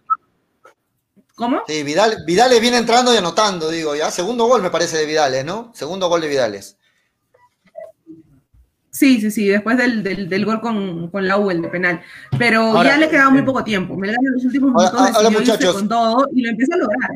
¿Cómo? 1.34 1.62
Sí, 1.66 1.82
Vidal, 1.82 2.18
Vidal 2.26 2.60
viene 2.60 2.76
entrando 2.76 3.12
y 3.12 3.16
anotando, 3.16 3.70
digo, 3.70 3.96
ya. 3.96 4.10
Segundo 4.10 4.46
gol 4.46 4.62
me 4.62 4.70
parece 4.70 4.98
de 4.98 5.06
Vidales, 5.06 5.44
¿no? 5.44 5.72
Segundo 5.74 6.08
gol 6.08 6.20
de 6.20 6.28
Vidales. 6.28 6.76
Sí, 8.90 9.20
sí, 9.20 9.30
sí, 9.30 9.48
después 9.48 9.78
del, 9.78 10.02
del, 10.02 10.44
gol 10.44 10.60
con, 10.60 11.10
con, 11.10 11.26
la 11.26 11.38
U, 11.38 11.50
el 11.50 11.62
de 11.62 11.68
penal. 11.68 12.02
Pero 12.38 12.84
ya 12.84 12.98
le 12.98 13.08
quedaba 13.08 13.30
muy 13.30 13.42
poco 13.42 13.64
tiempo. 13.64 13.96
Melgar 13.96 14.20
en 14.22 14.34
los 14.34 14.44
últimos 14.44 14.72
minutos 15.30 15.72
con 15.72 15.88
todo 15.88 16.28
y 16.34 16.42
lo 16.42 16.50
empieza 16.50 16.74
a 16.74 16.78
lograr. 16.78 17.10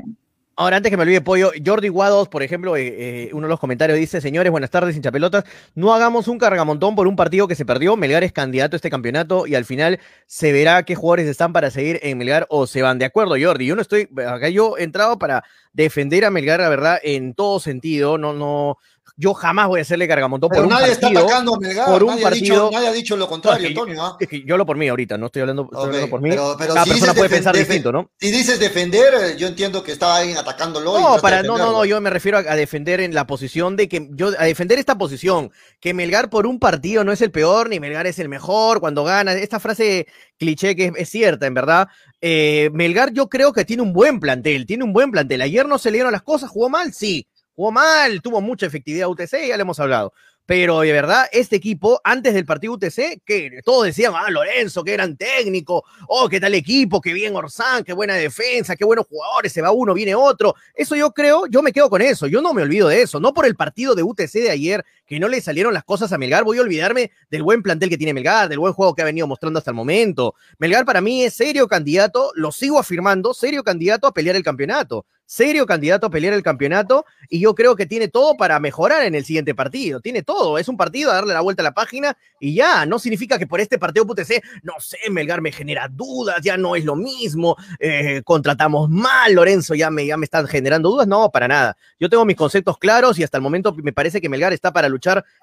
Ahora, 0.58 0.78
antes 0.78 0.88
que 0.88 0.96
me 0.96 1.02
olvide, 1.02 1.20
Pollo, 1.20 1.50
Jordi 1.62 1.88
Guados, 1.88 2.30
por 2.30 2.42
ejemplo, 2.42 2.78
eh, 2.78 2.86
eh, 2.86 3.30
uno 3.34 3.46
de 3.46 3.50
los 3.50 3.60
comentarios 3.60 3.98
dice, 3.98 4.22
señores, 4.22 4.50
buenas 4.50 4.70
tardes, 4.70 4.96
hinchapelotas, 4.96 5.44
no 5.74 5.92
hagamos 5.92 6.28
un 6.28 6.38
cargamontón 6.38 6.96
por 6.96 7.06
un 7.06 7.14
partido 7.14 7.46
que 7.46 7.54
se 7.54 7.66
perdió, 7.66 7.94
Melgar 7.94 8.24
es 8.24 8.32
candidato 8.32 8.74
a 8.74 8.78
este 8.78 8.88
campeonato 8.88 9.46
y 9.46 9.54
al 9.54 9.66
final 9.66 10.00
se 10.24 10.52
verá 10.52 10.82
qué 10.84 10.94
jugadores 10.94 11.26
están 11.26 11.52
para 11.52 11.70
seguir 11.70 12.00
en 12.02 12.16
Melgar 12.16 12.46
o 12.48 12.66
se 12.66 12.80
van. 12.80 12.98
De 12.98 13.04
acuerdo, 13.04 13.34
Jordi, 13.38 13.66
yo 13.66 13.76
no 13.76 13.82
estoy, 13.82 14.08
acá 14.26 14.48
yo 14.48 14.78
he 14.78 14.84
entrado 14.84 15.18
para 15.18 15.44
defender 15.74 16.24
a 16.24 16.30
Melgar, 16.30 16.60
la 16.60 16.70
verdad, 16.70 16.98
en 17.02 17.34
todo 17.34 17.60
sentido, 17.60 18.16
no, 18.16 18.32
no, 18.32 18.78
yo 19.18 19.32
jamás 19.32 19.66
voy 19.66 19.78
a 19.78 19.82
hacerle 19.82 20.06
cargamontón 20.06 20.50
por 20.50 20.64
un 20.64 20.68
nadie 20.68 20.88
partido. 20.88 21.08
está 21.08 21.20
atacando 21.20 21.54
a 21.54 21.58
Melgar, 21.58 21.86
por 21.86 22.02
un 22.02 22.10
nadie, 22.10 22.22
partido, 22.22 22.54
ha 22.54 22.66
dicho, 22.66 22.70
nadie 22.70 22.88
ha 22.88 22.92
dicho 22.92 23.16
lo 23.16 23.26
contrario, 23.26 23.68
Antonio. 23.68 24.04
¿ah? 24.04 24.16
Es 24.20 24.28
que 24.28 24.44
yo 24.44 24.58
lo 24.58 24.66
por 24.66 24.76
mí 24.76 24.88
ahorita, 24.88 25.16
no 25.16 25.26
estoy 25.26 25.40
hablando, 25.40 25.62
estoy 25.64 25.86
hablando 25.86 26.10
por 26.10 26.20
mí. 26.20 26.30
Pero, 26.30 26.54
Cada 26.58 26.84
si 26.84 26.90
persona 26.90 27.14
puede 27.14 27.30
pensar 27.30 27.56
distinto, 27.56 27.92
¿no? 27.92 28.10
Si 28.20 28.30
dices 28.30 28.60
defender, 28.60 29.36
yo 29.38 29.46
entiendo 29.46 29.82
que 29.82 29.92
estaba 29.92 30.16
ahí 30.16 30.32
atacándolo. 30.32 30.98
No, 30.98 31.16
para, 31.22 31.42
no, 31.42 31.56
no, 31.56 31.72
no, 31.72 31.84
yo 31.86 31.98
me 32.02 32.10
refiero 32.10 32.36
a, 32.36 32.40
a, 32.40 32.56
defender 32.56 33.00
en 33.00 33.14
la 33.14 33.26
posición 33.26 33.74
de 33.76 33.88
que, 33.88 34.06
yo, 34.12 34.32
a 34.38 34.44
defender 34.44 34.78
esta 34.78 34.98
posición, 34.98 35.50
que 35.80 35.94
Melgar 35.94 36.28
por 36.28 36.46
un 36.46 36.58
partido 36.58 37.02
no 37.02 37.10
es 37.10 37.22
el 37.22 37.30
peor, 37.30 37.70
ni 37.70 37.80
Melgar 37.80 38.06
es 38.06 38.18
el 38.18 38.28
mejor 38.28 38.80
cuando 38.80 39.02
gana. 39.02 39.32
Esta 39.32 39.60
frase 39.60 40.06
cliché 40.38 40.76
que 40.76 40.92
es, 40.94 41.08
cierta, 41.08 41.46
en 41.46 41.54
verdad. 41.54 41.88
Eh, 42.20 42.68
Melgar 42.74 43.12
yo 43.14 43.30
creo 43.30 43.54
que 43.54 43.64
tiene 43.64 43.82
un 43.82 43.94
buen 43.94 44.20
plantel, 44.20 44.66
tiene 44.66 44.84
un 44.84 44.92
buen 44.92 45.10
plantel. 45.10 45.40
Ayer 45.40 45.66
no 45.66 45.78
se 45.78 45.90
le 45.90 45.96
dieron 45.96 46.12
las 46.12 46.22
cosas, 46.22 46.50
jugó 46.50 46.68
mal, 46.68 46.92
sí 46.92 47.26
Jugó 47.56 47.72
mal, 47.72 48.20
tuvo 48.20 48.42
mucha 48.42 48.66
efectividad 48.66 49.08
UTC, 49.08 49.48
ya 49.48 49.56
le 49.56 49.62
hemos 49.62 49.80
hablado. 49.80 50.12
Pero 50.44 50.80
de 50.80 50.92
verdad, 50.92 51.24
este 51.32 51.56
equipo, 51.56 52.00
antes 52.04 52.34
del 52.34 52.44
partido 52.44 52.74
UTC, 52.74 53.22
que 53.24 53.60
todos 53.64 53.86
decían, 53.86 54.12
ah, 54.14 54.30
Lorenzo, 54.30 54.84
qué 54.84 54.92
gran 54.92 55.16
técnico, 55.16 55.82
oh, 56.06 56.28
qué 56.28 56.38
tal 56.38 56.54
equipo, 56.54 57.00
qué 57.00 57.14
bien 57.14 57.34
Orsán, 57.34 57.82
qué 57.82 57.94
buena 57.94 58.14
defensa, 58.14 58.76
qué 58.76 58.84
buenos 58.84 59.06
jugadores, 59.08 59.52
se 59.52 59.62
va 59.62 59.72
uno, 59.72 59.94
viene 59.94 60.14
otro. 60.14 60.54
Eso 60.74 60.94
yo 60.94 61.12
creo, 61.12 61.46
yo 61.46 61.62
me 61.62 61.72
quedo 61.72 61.88
con 61.88 62.02
eso, 62.02 62.26
yo 62.26 62.42
no 62.42 62.52
me 62.52 62.62
olvido 62.62 62.88
de 62.88 63.00
eso, 63.02 63.18
no 63.18 63.32
por 63.32 63.46
el 63.46 63.56
partido 63.56 63.94
de 63.94 64.02
UTC 64.02 64.32
de 64.34 64.50
ayer, 64.50 64.84
que 65.06 65.20
no 65.20 65.28
le 65.28 65.40
salieron 65.40 65.72
las 65.72 65.84
cosas 65.84 66.12
a 66.12 66.18
Melgar, 66.18 66.44
voy 66.44 66.58
a 66.58 66.62
olvidarme 66.62 67.10
del 67.30 67.42
buen 67.42 67.62
plantel 67.62 67.88
que 67.88 67.98
tiene 67.98 68.12
Melgar, 68.12 68.48
del 68.48 68.58
buen 68.58 68.72
juego 68.72 68.94
que 68.94 69.02
ha 69.02 69.06
venido 69.06 69.26
mostrando 69.26 69.58
hasta 69.58 69.70
el 69.70 69.76
momento. 69.76 70.34
Melgar 70.58 70.84
para 70.84 71.00
mí 71.00 71.24
es 71.24 71.34
serio 71.34 71.68
candidato, 71.68 72.32
lo 72.34 72.52
sigo 72.52 72.78
afirmando, 72.78 73.32
serio 73.34 73.62
candidato 73.62 74.06
a 74.06 74.12
pelear 74.12 74.36
el 74.36 74.42
campeonato 74.42 75.06
serio 75.26 75.66
candidato 75.66 76.06
a 76.06 76.10
pelear 76.10 76.32
el 76.34 76.42
campeonato 76.42 77.04
y 77.28 77.40
yo 77.40 77.54
creo 77.54 77.74
que 77.74 77.86
tiene 77.86 78.08
todo 78.08 78.36
para 78.36 78.58
mejorar 78.60 79.04
en 79.04 79.14
el 79.14 79.24
siguiente 79.24 79.54
partido. 79.54 80.00
Tiene 80.00 80.22
todo. 80.22 80.56
Es 80.56 80.68
un 80.68 80.76
partido 80.76 81.10
a 81.10 81.14
darle 81.14 81.34
la 81.34 81.40
vuelta 81.40 81.62
a 81.62 81.64
la 81.64 81.74
página 81.74 82.16
y 82.38 82.54
ya. 82.54 82.86
No 82.86 82.98
significa 82.98 83.38
que 83.38 83.46
por 83.46 83.60
este 83.60 83.78
partido 83.78 84.06
PUTC, 84.06 84.42
no 84.62 84.74
sé, 84.78 84.98
Melgar 85.10 85.40
me 85.42 85.52
genera 85.52 85.88
dudas, 85.88 86.36
ya 86.42 86.56
no 86.56 86.76
es 86.76 86.84
lo 86.84 86.94
mismo. 86.94 87.56
Eh, 87.80 88.22
contratamos 88.24 88.88
mal, 88.88 89.34
Lorenzo 89.34 89.74
ya 89.74 89.90
me, 89.90 90.06
ya 90.06 90.16
me 90.16 90.24
están 90.24 90.46
generando 90.46 90.90
dudas. 90.90 91.08
No, 91.08 91.30
para 91.30 91.48
nada. 91.48 91.76
Yo 91.98 92.08
tengo 92.08 92.24
mis 92.24 92.36
conceptos 92.36 92.78
claros 92.78 93.18
y 93.18 93.24
hasta 93.24 93.36
el 93.36 93.42
momento 93.42 93.74
me 93.74 93.92
parece 93.92 94.20
que 94.20 94.28
Melgar 94.28 94.52
está 94.52 94.72
para 94.72 94.88
luchar 94.88 94.95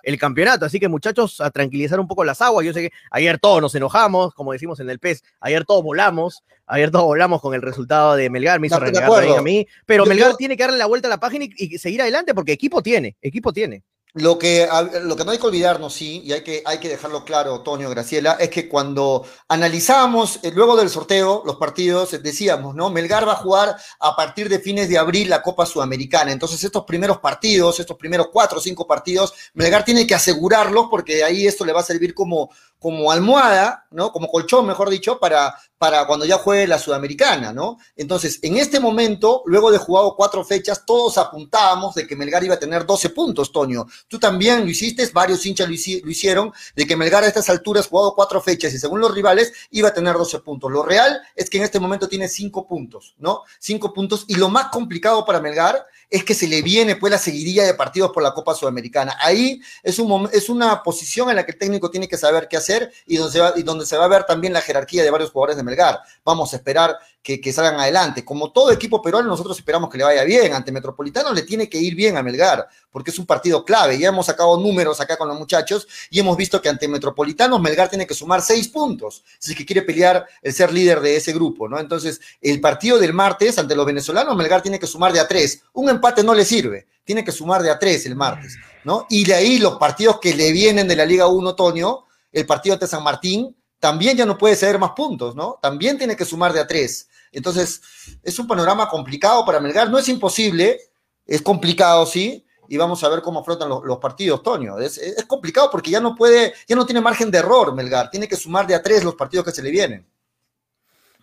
el 0.04 0.18
campeonato. 0.18 0.66
Así 0.66 0.80
que 0.80 0.88
muchachos, 0.88 1.42
a 1.42 1.52
tranquilizar 1.52 2.00
un 2.00 2.08
poco 2.08 2.24
las 2.24 2.42
aguas. 2.42 2.66
Yo 2.66 2.74
sé 2.74 2.82
que 2.82 2.92
ayer 3.12 3.40
todos 3.40 3.62
nos 3.62 3.76
enojamos, 3.76 4.34
como 4.34 4.52
decimos 4.52 4.80
en 4.80 4.90
el 4.90 5.00
PES, 5.00 5.24
ayer 5.40 5.66
todos 5.66 5.84
volamos. 5.84 6.44
Ayer 6.66 6.92
todos 6.92 7.06
volamos 7.06 7.42
con 7.42 7.54
el 7.54 7.62
resultado 7.62 8.16
de 8.16 8.30
Melgar, 8.30 8.60
me 8.60 8.68
hizo 8.68 8.80
renegar 8.80 9.12
a 9.12 9.42
mí. 9.42 9.68
Pero 9.86 10.06
Melgar 10.06 10.36
tiene 10.38 10.56
que 10.56 10.64
darle 10.64 10.78
la 10.78 10.86
vuelta 10.86 11.08
a 11.08 11.10
la 11.10 11.20
página 11.20 11.46
y, 11.46 11.78
seguir 11.78 12.02
adelante 12.02 12.34
porque 12.34 12.54
equipo 12.54 12.82
tiene, 12.82 13.18
equipo 13.22 13.52
tiene. 13.52 13.84
Lo 14.16 14.38
que, 14.38 14.70
lo 15.02 15.16
que 15.16 15.26
no 15.26 15.32
hay 15.32 15.40
que 15.40 15.48
olvidarnos, 15.48 15.92
sí, 15.92 16.22
y 16.24 16.34
hay 16.34 16.42
que, 16.42 16.62
hay 16.66 16.78
que 16.78 16.88
dejarlo 16.88 17.26
claro, 17.26 17.62
Toño, 17.62 17.90
Graciela, 17.90 18.34
es 18.34 18.52
que 18.52 18.70
cuando 18.70 19.26
analizábamos 19.48 20.40
eh, 20.44 20.52
luego 20.54 20.76
del 20.76 20.92
sorteo 20.92 21.42
los 21.48 21.56
partidos, 21.56 22.14
eh, 22.14 22.20
decíamos, 22.20 22.76
¿no? 22.76 22.92
Melgar 22.92 23.28
va 23.28 23.32
a 23.32 23.38
jugar 23.38 23.76
a 24.00 24.16
partir 24.16 24.50
de 24.50 24.60
fines 24.60 24.88
de 24.88 25.00
abril 25.00 25.32
la 25.32 25.42
Copa 25.42 25.66
Sudamericana. 25.66 26.32
Entonces, 26.32 26.64
estos 26.64 26.84
primeros 26.84 27.18
partidos, 27.18 27.80
estos 27.80 27.98
primeros 27.98 28.28
cuatro 28.32 28.60
o 28.60 28.62
cinco 28.62 28.86
partidos, 28.86 29.34
Melgar 29.56 29.84
tiene 29.84 30.06
que 30.06 30.14
asegurarlos 30.14 30.90
porque 30.92 31.16
de 31.16 31.24
ahí 31.24 31.48
esto 31.48 31.66
le 31.66 31.74
va 31.74 31.80
a 31.80 31.84
servir 31.84 32.14
como, 32.14 32.52
como 32.78 33.12
almohada, 33.12 33.88
¿no? 33.90 34.12
Como 34.12 34.28
colchón, 34.28 34.68
mejor 34.68 34.92
dicho, 34.92 35.18
para, 35.18 35.56
para 35.84 36.08
cuando 36.08 36.26
ya 36.26 36.38
juegue 36.38 36.66
la 36.66 36.80
Sudamericana, 36.80 37.52
¿no? 37.52 37.78
Entonces, 37.98 38.40
en 38.42 38.56
este 38.56 38.80
momento, 38.80 39.44
luego 39.46 39.70
de 39.70 39.78
jugado 39.78 40.16
cuatro 40.16 40.46
fechas, 40.46 40.86
todos 40.86 41.18
apuntábamos 41.18 41.94
de 41.94 42.08
que 42.08 42.16
Melgar 42.16 42.42
iba 42.42 42.56
a 42.56 42.58
tener 42.58 42.86
12 42.86 43.10
puntos, 43.10 43.52
Toño. 43.52 43.86
Tú 44.08 44.18
también 44.18 44.62
lo 44.62 44.70
hiciste, 44.70 45.06
varios 45.12 45.46
hinchas 45.46 45.68
lo, 45.68 45.74
hicieron, 45.74 46.54
de 46.74 46.88
que 46.88 46.96
Melgar 46.96 47.26
a 47.26 47.28
estas 47.28 47.50
alturas, 47.50 47.90
jugado 47.90 48.16
cuatro 48.16 48.40
fechas 48.40 48.74
y 48.74 48.80
según 48.80 49.02
los 49.02 49.14
rivales, 49.14 49.52
iba 49.72 49.90
a 49.90 49.94
tener 49.94 50.16
12 50.16 50.40
puntos. 50.40 50.72
Lo 50.72 50.84
real 50.84 51.22
es 51.36 51.50
que 51.50 51.58
en 51.58 51.66
este 51.66 51.82
momento 51.82 52.08
tiene 52.08 52.30
cinco 52.30 52.66
puntos, 52.66 53.16
¿no? 53.18 53.42
Cinco 53.60 53.92
puntos. 53.92 54.24
Y 54.30 54.36
lo 54.36 54.48
más 54.48 54.68
complicado 54.70 55.26
para 55.26 55.42
Melgar 55.42 55.86
es 56.14 56.24
que 56.24 56.36
se 56.36 56.48
le 56.48 56.62
viene 56.62 56.96
pues 56.96 57.10
la 57.10 57.18
seguidilla 57.18 57.66
de 57.66 57.74
partidos 57.74 58.12
por 58.12 58.22
la 58.22 58.36
Copa 58.36 58.54
Sudamericana. 58.54 59.18
Ahí 59.20 59.60
es, 59.82 59.98
un, 59.98 60.30
es 60.32 60.48
una 60.48 60.84
posición 60.84 61.32
en 61.32 61.38
la 61.38 61.44
que 61.44 61.54
el 61.54 61.58
técnico 61.58 61.90
tiene 61.90 62.08
que 62.08 62.18
saber 62.18 62.48
qué 62.48 62.56
hacer 62.56 62.94
y 63.08 63.18
donde, 63.18 63.32
se 63.32 63.40
va, 63.40 63.54
y 63.56 63.64
donde 63.64 63.84
se 63.88 63.98
va 63.98 64.06
a 64.06 64.10
ver 64.10 64.24
también 64.24 64.54
la 64.54 64.62
jerarquía 64.62 65.02
de 65.02 65.10
varios 65.10 65.32
jugadores 65.32 65.58
de 65.58 65.64
Melgar. 65.64 66.02
Vamos 66.24 66.54
a 66.54 66.58
esperar 66.58 67.00
que, 67.24 67.54
salgan 67.54 67.80
adelante. 67.80 68.26
Como 68.26 68.52
todo 68.52 68.72
equipo 68.72 69.02
peruano, 69.02 69.30
nosotros 69.30 69.58
esperamos 69.58 69.90
que 69.90 69.98
le 69.98 70.04
vaya 70.04 70.26
bien. 70.26 70.54
Ante 70.54 70.74
Metropolitano 70.74 71.32
le 71.32 71.44
tiene 71.44 71.70
que 71.70 71.78
ir 71.78 71.96
bien 71.96 72.18
a 72.18 72.22
Melgar, 72.22 72.68
porque 72.92 73.12
es 73.12 73.18
un 73.18 73.26
partido 73.26 73.64
clave. 73.64 73.98
Ya 73.98 74.10
hemos 74.10 74.26
sacado 74.26 74.60
números 74.60 75.00
acá 75.00 75.16
con 75.16 75.30
los 75.30 75.40
muchachos 75.40 75.88
y 76.10 76.20
hemos 76.20 76.36
visto 76.36 76.62
que 76.62 76.68
ante 76.68 76.86
Metropolitano 76.90 77.58
Melgar 77.60 77.90
tiene 77.90 78.06
que 78.06 78.14
sumar 78.14 78.42
seis 78.42 78.68
puntos, 78.68 79.24
si 79.40 79.52
es 79.52 79.58
que 79.58 79.66
quiere 79.66 79.84
pelear 79.84 80.28
el 80.42 80.54
ser 80.54 80.74
líder 80.74 81.00
de 81.00 81.16
ese 81.16 81.32
grupo, 81.32 81.70
¿no? 81.70 81.80
Entonces, 81.80 82.20
el 82.42 82.60
partido 82.60 83.00
del 83.00 83.14
martes 83.14 83.58
ante 83.58 83.74
los 83.74 83.86
venezolanos, 83.86 84.36
Melgar 84.36 84.62
tiene 84.62 84.78
que 84.78 84.88
sumar 84.88 85.14
de 85.14 85.22
a 85.22 85.28
tres. 85.28 85.62
Un 85.72 85.90
empate 85.90 86.24
no 86.24 86.34
le 86.34 86.44
sirve, 86.44 86.88
tiene 87.06 87.24
que 87.24 87.32
sumar 87.32 87.64
de 87.64 87.72
a 87.72 87.80
tres 87.80 88.06
el 88.06 88.18
martes, 88.18 88.58
¿no? 88.84 89.08
Y 89.10 89.24
de 89.24 89.34
ahí 89.34 89.60
los 89.60 89.78
partidos 89.78 90.20
que 90.20 90.34
le 90.34 90.52
vienen 90.52 90.90
de 90.90 90.98
la 90.98 91.06
Liga 91.06 91.28
1 91.28 91.50
otoño, 91.52 92.04
el 92.34 92.46
partido 92.46 92.74
ante 92.74 92.88
San 92.88 93.02
Martín, 93.02 93.56
también 93.84 94.16
ya 94.16 94.26
no 94.26 94.38
puede 94.38 94.56
ceder 94.56 94.80
más 94.80 94.92
puntos, 94.92 95.36
¿no? 95.36 95.60
También 95.62 95.98
tiene 95.98 96.16
que 96.16 96.26
sumar 96.26 96.54
de 96.54 96.62
a 96.62 96.68
tres. 96.68 97.10
Entonces, 97.34 97.82
es 98.24 98.40
un 98.40 98.48
panorama 98.48 98.88
complicado 98.88 99.46
para 99.46 99.60
Melgar. 99.60 99.90
No 99.90 99.98
es 99.98 100.08
imposible, 100.08 100.80
es 101.26 101.42
complicado, 101.42 102.06
sí, 102.06 102.46
y 102.68 102.78
vamos 102.78 103.04
a 103.04 103.10
ver 103.10 103.22
cómo 103.22 103.40
afrontan 103.40 103.70
los, 103.70 103.98
partidos, 104.00 104.42
Tonio. 104.42 104.80
Es, 104.80 105.00
complicado 105.28 105.70
porque 105.72 105.92
ya 105.92 106.00
no 106.00 106.16
puede, 106.16 106.54
ya 106.68 106.76
no 106.76 106.86
tiene 106.86 107.02
margen 107.02 107.30
de 107.30 107.40
error 107.40 107.76
Melgar, 107.76 108.10
tiene 108.10 108.28
que 108.28 108.36
sumar 108.36 108.66
de 108.68 108.76
a 108.76 108.82
tres 108.82 109.04
los 109.04 109.16
partidos 109.16 109.46
que 109.46 109.52
se 109.52 109.62
le 109.62 109.72
vienen. 109.72 110.06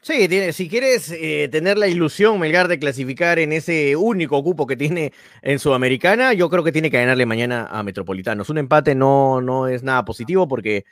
Sí, 0.03 0.29
si 0.55 0.69
quieres 0.69 1.11
eh, 1.11 1.49
tener 1.53 1.77
la 1.77 1.87
ilusión, 1.87 2.39
Melgar, 2.39 2.69
de 2.69 2.79
clasificar 2.79 3.39
en 3.39 3.53
ese 3.53 3.97
único 3.97 4.43
cupo 4.43 4.67
que 4.67 4.77
tiene 4.77 5.13
en 5.43 5.59
Sudamericana, 5.59 6.33
yo 6.33 6.49
creo 6.49 6.65
que 6.65 6.73
tiene 6.73 6.91
que 6.91 6.97
ganarle 6.97 7.27
mañana 7.27 7.69
a 7.71 7.83
Metropolitanos. 7.83 8.49
Un 8.49 8.59
empate 8.59 8.95
no, 8.95 9.43
no 9.43 9.69
es 9.69 9.83
nada 9.83 10.05
positivo 10.07 10.49
porque 10.49 10.87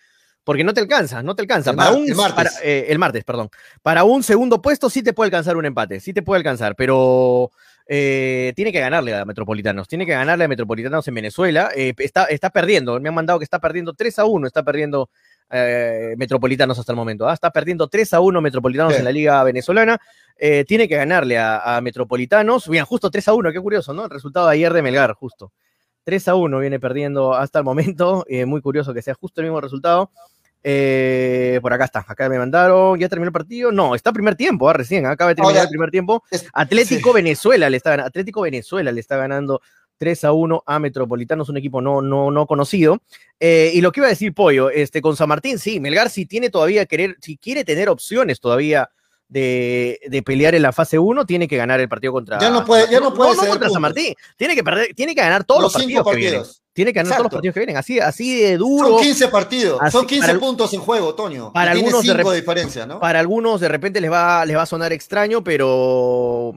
porque 0.48 0.64
no 0.64 0.72
te 0.72 0.80
alcanza, 0.80 1.22
no 1.22 1.34
te 1.34 1.42
alcanza. 1.42 1.72
El, 1.72 1.76
un, 1.78 2.16
martes. 2.16 2.58
Eh, 2.64 2.86
el 2.88 2.98
martes, 2.98 3.22
perdón. 3.22 3.50
Para 3.82 4.04
un 4.04 4.22
segundo 4.22 4.62
puesto 4.62 4.88
sí 4.88 5.02
te 5.02 5.12
puede 5.12 5.26
alcanzar 5.26 5.58
un 5.58 5.66
empate, 5.66 6.00
sí 6.00 6.14
te 6.14 6.22
puede 6.22 6.38
alcanzar, 6.38 6.74
pero 6.74 7.50
eh, 7.86 8.54
tiene 8.56 8.72
que 8.72 8.80
ganarle 8.80 9.14
a 9.14 9.26
Metropolitanos, 9.26 9.86
tiene 9.88 10.06
que 10.06 10.12
ganarle 10.12 10.44
a 10.44 10.48
Metropolitanos 10.48 11.06
en 11.06 11.12
Venezuela. 11.12 11.68
Eh, 11.76 11.92
está, 11.98 12.24
está 12.24 12.48
perdiendo, 12.48 12.98
me 12.98 13.10
han 13.10 13.14
mandado 13.14 13.38
que 13.38 13.44
está 13.44 13.58
perdiendo 13.58 13.92
3 13.92 14.20
a 14.20 14.24
1, 14.24 14.46
está 14.46 14.62
perdiendo 14.62 15.10
eh, 15.50 16.14
Metropolitanos 16.16 16.78
hasta 16.78 16.92
el 16.92 16.96
momento. 16.96 17.28
¿ah? 17.28 17.34
Está 17.34 17.50
perdiendo 17.50 17.86
3 17.86 18.14
a 18.14 18.20
1 18.20 18.40
Metropolitanos 18.40 18.94
Sí. 18.94 19.00
en 19.00 19.04
la 19.04 19.12
Liga 19.12 19.44
Venezolana. 19.44 20.00
Tiene 20.66 20.88
que 20.88 20.96
ganarle 20.96 21.36
a, 21.36 21.76
a 21.76 21.82
Metropolitanos. 21.82 22.70
Bien, 22.70 22.86
justo 22.86 23.10
3 23.10 23.28
a 23.28 23.34
1, 23.34 23.52
qué 23.52 23.60
curioso, 23.60 23.92
¿no? 23.92 24.04
El 24.04 24.10
resultado 24.10 24.46
de 24.46 24.54
ayer 24.54 24.72
de 24.72 24.80
Melgar, 24.80 25.12
justo. 25.12 25.52
3 26.04 26.28
a 26.28 26.36
1 26.36 26.58
viene 26.60 26.80
perdiendo 26.80 27.34
hasta 27.34 27.58
el 27.58 27.66
momento. 27.66 28.24
muy 28.46 28.62
curioso 28.62 28.94
que 28.94 29.02
sea 29.02 29.12
justo 29.12 29.42
el 29.42 29.48
mismo 29.48 29.60
resultado. 29.60 30.10
Eh, 30.62 31.58
por 31.62 31.72
acá 31.72 31.84
está, 31.84 32.04
acá 32.06 32.28
me 32.28 32.38
mandaron. 32.38 32.98
¿Ya 32.98 33.08
terminó 33.08 33.28
el 33.28 33.32
partido? 33.32 33.72
No, 33.72 33.94
está 33.94 34.12
primer 34.12 34.34
tiempo, 34.34 34.68
ah, 34.68 34.72
recién. 34.72 35.06
Acaba 35.06 35.30
de 35.30 35.36
terminar 35.36 35.56
Ahora, 35.56 35.62
el 35.64 35.70
primer 35.70 35.90
tiempo. 35.90 36.22
Atlético 36.52 37.12
Venezuela 37.12 37.70
le 37.70 37.76
está 37.76 37.90
ganando. 37.90 38.08
Atlético 38.08 38.40
Venezuela 38.42 38.92
le 38.92 39.00
está 39.00 39.16
ganando 39.16 39.60
3 39.98 40.24
a 40.24 40.32
1 40.32 40.62
a 40.66 40.78
Metropolitanos, 40.78 41.48
un 41.48 41.56
equipo 41.56 41.80
no, 41.80 42.02
no, 42.02 42.30
no 42.30 42.46
conocido. 42.46 43.00
Eh, 43.40 43.72
y 43.74 43.80
lo 43.80 43.92
que 43.92 44.00
iba 44.00 44.06
a 44.06 44.10
decir 44.10 44.32
Pollo, 44.34 44.70
este, 44.70 45.00
con 45.02 45.16
San 45.16 45.28
Martín, 45.28 45.58
sí, 45.58 45.80
Melgar 45.80 46.10
si 46.10 46.26
tiene 46.26 46.50
todavía 46.50 46.86
querer, 46.86 47.16
si 47.20 47.36
quiere 47.36 47.64
tener 47.64 47.88
opciones 47.88 48.40
todavía 48.40 48.90
de, 49.28 50.00
de 50.08 50.22
pelear 50.22 50.54
en 50.54 50.62
la 50.62 50.72
fase 50.72 50.98
1, 50.98 51.26
tiene 51.26 51.48
que 51.48 51.56
ganar 51.56 51.80
el 51.80 51.88
partido 51.88 52.12
contra. 52.12 52.38
Ya 52.38 52.50
no 52.50 52.64
puede- 52.64 52.90
ya 52.90 53.00
no 53.00 53.12
puede 53.12 53.36
no, 53.36 53.46
contra 53.46 53.68
San. 53.68 53.82
Martín. 53.82 54.14
Tiene 54.36 54.54
que 54.54 54.64
perder, 54.64 54.94
tiene 54.94 55.14
que 55.14 55.20
ganar 55.20 55.44
todos 55.44 55.62
los, 55.62 55.74
los 55.74 55.82
cinco 55.82 56.04
partidos, 56.04 56.22
que 56.22 56.30
vienen. 56.30 56.46
Tiene 56.78 56.92
que 56.92 57.00
ganar 57.00 57.14
todos 57.14 57.24
los 57.24 57.32
partidos 57.32 57.54
que 57.54 57.58
vienen. 57.60 57.76
Así, 57.76 57.98
así 57.98 58.40
de 58.40 58.56
duro. 58.56 58.88
Son 58.90 59.00
15 59.02 59.26
partidos, 59.28 59.78
Así- 59.82 59.90
son 59.96 60.06
15 60.06 60.20
para 60.20 60.32
el- 60.32 60.38
puntos 60.38 60.72
en 60.74 60.80
juego, 60.80 61.12
Toño. 61.16 61.52
para 61.52 61.72
y 61.72 61.74
tiene 61.74 61.88
algunos 61.88 62.04
de 62.06 62.12
5 62.12 62.28
rep- 62.28 62.32
de 62.34 62.40
diferencia, 62.40 62.86
¿no? 62.86 63.00
Para 63.00 63.18
algunos 63.18 63.60
de 63.60 63.66
repente 63.68 64.00
les 64.00 64.12
va, 64.12 64.46
les 64.46 64.56
va 64.56 64.62
a 64.62 64.66
sonar 64.66 64.92
extraño, 64.92 65.42
pero, 65.42 66.52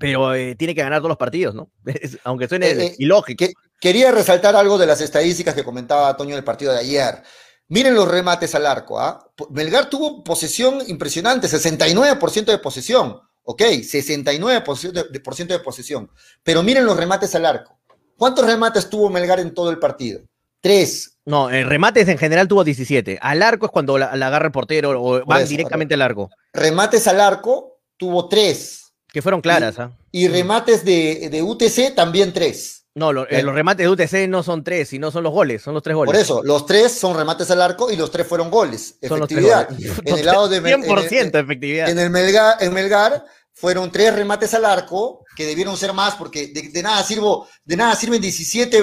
pero 0.00 0.34
eh, 0.34 0.54
tiene 0.56 0.74
que 0.74 0.82
ganar 0.82 0.98
todos 0.98 1.10
los 1.10 1.16
partidos, 1.16 1.54
¿no? 1.54 1.70
Aunque 2.24 2.48
suene 2.48 2.70
Eh, 2.70 2.86
eh, 2.86 2.94
ilógico. 2.98 3.44
que- 3.46 3.52
quería 3.80 4.10
resaltar 4.10 4.56
algo 4.56 4.78
de 4.78 4.86
las 4.86 5.00
estadísticas 5.00 5.54
que 5.54 5.62
comentaba 5.62 6.16
Toño 6.16 6.34
del 6.34 6.42
partido 6.44 6.72
de 6.72 6.80
ayer. 6.80 7.22
Miren 7.68 7.94
los 7.94 8.08
remates 8.08 8.54
al 8.56 8.66
arco. 8.66 8.98
¿ah? 8.98 9.30
Melgar 9.50 9.88
tuvo 9.88 10.24
posesión 10.24 10.82
impresionante, 10.88 11.46
69% 11.48 12.50
de 12.50 12.58
posesión. 12.58 13.20
Ok, 13.44 13.62
69% 13.62 14.92
de, 14.92 15.04
de, 15.04 15.44
de 15.54 15.58
posesión. 15.60 16.10
Pero 16.42 16.62
miren 16.62 16.84
los 16.84 16.96
remates 16.96 17.34
al 17.36 17.46
arco. 17.46 17.79
¿Cuántos 18.20 18.44
remates 18.44 18.90
tuvo 18.90 19.08
Melgar 19.08 19.40
en 19.40 19.54
todo 19.54 19.70
el 19.70 19.78
partido? 19.78 20.20
Tres. 20.60 21.16
No, 21.24 21.50
en 21.50 21.66
remates 21.66 22.06
en 22.06 22.18
general 22.18 22.46
tuvo 22.46 22.64
17. 22.64 23.18
Al 23.22 23.42
arco 23.42 23.64
es 23.64 23.72
cuando 23.72 23.96
la, 23.96 24.14
la 24.14 24.26
agarra 24.26 24.44
el 24.46 24.52
portero 24.52 25.02
o 25.02 25.24
van 25.24 25.40
eso, 25.40 25.48
directamente 25.48 25.94
al 25.94 26.02
arco. 26.02 26.28
Remates 26.52 27.06
al 27.08 27.18
arco 27.18 27.78
tuvo 27.96 28.28
tres. 28.28 28.92
Que 29.08 29.22
fueron 29.22 29.40
claras, 29.40 29.78
¿ah? 29.78 29.90
Y 30.12 30.28
remates 30.28 30.84
de, 30.84 31.30
de 31.30 31.42
UTC 31.42 31.94
también 31.94 32.34
tres. 32.34 32.84
No, 32.94 33.12
lo- 33.12 33.22
eh, 33.24 33.38
Eh. 33.38 33.42
los 33.42 33.54
remates 33.54 33.84
de 33.86 33.88
UTC 33.88 34.28
no 34.28 34.42
son 34.42 34.64
tres, 34.64 34.88
sino 34.90 35.10
son 35.10 35.22
los 35.22 35.32
goles, 35.32 35.62
son 35.62 35.72
los 35.72 35.82
tres 35.82 35.96
goles. 35.96 36.12
Por 36.12 36.20
eso, 36.20 36.42
los 36.44 36.66
tres 36.66 36.92
son 36.92 37.16
remates 37.16 37.50
al 37.50 37.62
arco 37.62 37.90
y 37.90 37.96
los 37.96 38.10
tres 38.10 38.26
fueron 38.26 38.50
goles. 38.50 38.96
Son 39.06 39.18
los 39.18 39.28
tres 39.28 39.44
Efectividad. 39.44 39.68
goles. 39.70 39.98
En 40.04 40.18
el 40.18 40.26
lado 40.26 40.48
de 40.48 40.60
Mel- 40.62 40.84
en 40.84 40.84
el- 40.84 41.08
100% 41.08 41.40
efectividad. 41.42 41.88
En 41.88 41.98
el 41.98 42.10
Melgar, 42.10 42.56
en 42.60 42.74
Melgar 42.74 43.24
fueron 43.60 43.90
tres 43.92 44.14
remates 44.14 44.54
al 44.54 44.64
arco, 44.64 45.24
que 45.36 45.44
debieron 45.46 45.76
ser 45.76 45.92
más, 45.92 46.14
porque 46.14 46.48
de, 46.48 46.70
de 46.70 46.82
nada 46.82 47.02
sirvo, 47.02 47.46
de 47.64 47.76
nada 47.76 47.94
sirven 47.94 48.20
17 48.20 48.78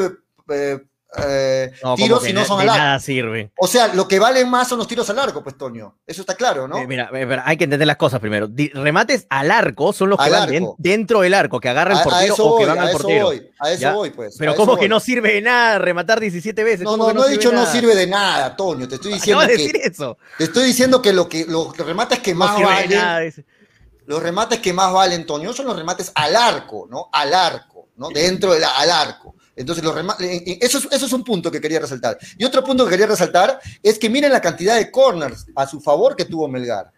eh, 0.49 0.79
eh, 1.25 1.71
No, 1.83 1.95
tiros 1.95 2.21
si 2.21 2.33
no 2.33 2.43
son 2.45 2.57
de 2.57 2.63
al 2.63 2.69
arco. 2.69 2.83
nada 2.83 2.99
sirve. 2.99 3.51
O 3.57 3.65
sea, 3.65 3.87
lo 3.93 4.07
que 4.07 4.19
valen 4.19 4.49
más 4.49 4.67
son 4.67 4.77
los 4.77 4.87
tiros 4.87 5.09
al 5.09 5.17
arco, 5.19 5.41
pues, 5.41 5.57
Toño. 5.57 5.97
Eso 6.05 6.21
está 6.21 6.35
claro, 6.35 6.67
¿no? 6.67 6.77
Eh, 6.77 6.85
mira, 6.85 7.09
hay 7.45 7.55
que 7.57 7.63
entender 7.63 7.87
las 7.87 7.95
cosas 7.97 8.19
primero. 8.19 8.49
Remates 8.73 9.25
al 9.29 9.49
arco 9.49 9.93
son 9.93 10.09
los 10.09 10.19
que 10.19 10.29
van 10.29 10.49
den- 10.49 10.67
dentro 10.77 11.21
del 11.21 11.33
arco, 11.33 11.59
que 11.59 11.69
agarra 11.69 11.93
el 11.93 11.97
a, 11.99 12.01
a 12.01 12.03
portero 12.03 12.35
o 12.37 12.49
voy, 12.49 12.59
que 12.61 12.69
van 12.69 12.79
al 12.79 12.91
portero. 12.91 13.25
voy, 13.27 13.49
a 13.59 13.71
eso 13.71 13.81
¿Ya? 13.81 13.93
voy, 13.93 14.09
pues. 14.11 14.35
Pero 14.37 14.53
¿cómo 14.55 14.77
que 14.77 14.89
no 14.89 14.99
sirve 14.99 15.33
de 15.33 15.41
nada 15.41 15.79
rematar 15.79 16.19
17 16.19 16.63
veces? 16.63 16.81
No, 16.81 16.91
¿Cómo 16.91 17.07
no, 17.07 17.13
no 17.21 17.25
he 17.27 17.31
dicho 17.31 17.49
de 17.49 17.55
no 17.55 17.61
nada? 17.61 17.71
sirve 17.73 17.95
de 17.95 18.07
nada, 18.07 18.55
Toño. 18.55 18.87
Te 18.87 18.95
estoy 18.95 19.13
diciendo 19.13 19.41
de 19.41 19.47
que, 19.47 19.53
decir 19.57 19.75
eso. 19.81 20.17
te 20.37 20.43
estoy 20.43 20.65
diciendo 20.65 21.01
que 21.01 21.13
lo 21.13 21.27
que 21.29 21.45
los 21.45 21.75
remates 21.77 22.19
que 22.19 22.33
No 22.33 22.39
más 22.39 22.57
de 22.57 22.63
valen, 22.65 22.91
nada. 22.99 23.21
Los 24.07 24.21
remates 24.23 24.59
que 24.59 24.73
más 24.73 24.91
valen, 24.91 25.25
Toño, 25.25 25.53
son 25.53 25.67
los 25.67 25.75
remates 25.77 26.11
al 26.15 26.35
arco, 26.35 26.87
¿no? 26.89 27.09
Al 27.11 27.33
arco, 27.33 27.89
¿no? 27.97 28.09
Dentro 28.09 28.53
del 28.53 28.63
al 28.63 28.89
arco. 28.89 29.35
Entonces, 29.55 29.83
los 29.83 29.95
rema- 29.95 30.15
eh, 30.19 30.43
eh, 30.45 30.59
eso, 30.61 30.77
es, 30.79 30.85
eso 30.91 31.05
es 31.05 31.13
un 31.13 31.23
punto 31.23 31.51
que 31.51 31.59
quería 31.61 31.79
resaltar. 31.79 32.17
Y 32.37 32.45
otro 32.45 32.63
punto 32.63 32.85
que 32.85 32.91
quería 32.91 33.07
resaltar 33.07 33.59
es 33.83 33.97
que 33.99 34.09
miren 34.09 34.31
la 34.31 34.39
cantidad 34.41 34.75
de 34.75 34.89
corners 34.91 35.45
a 35.55 35.65
su 35.67 35.79
favor 35.81 36.15
que 36.15 36.25
tuvo 36.25 36.47
Melgar. 36.47 36.91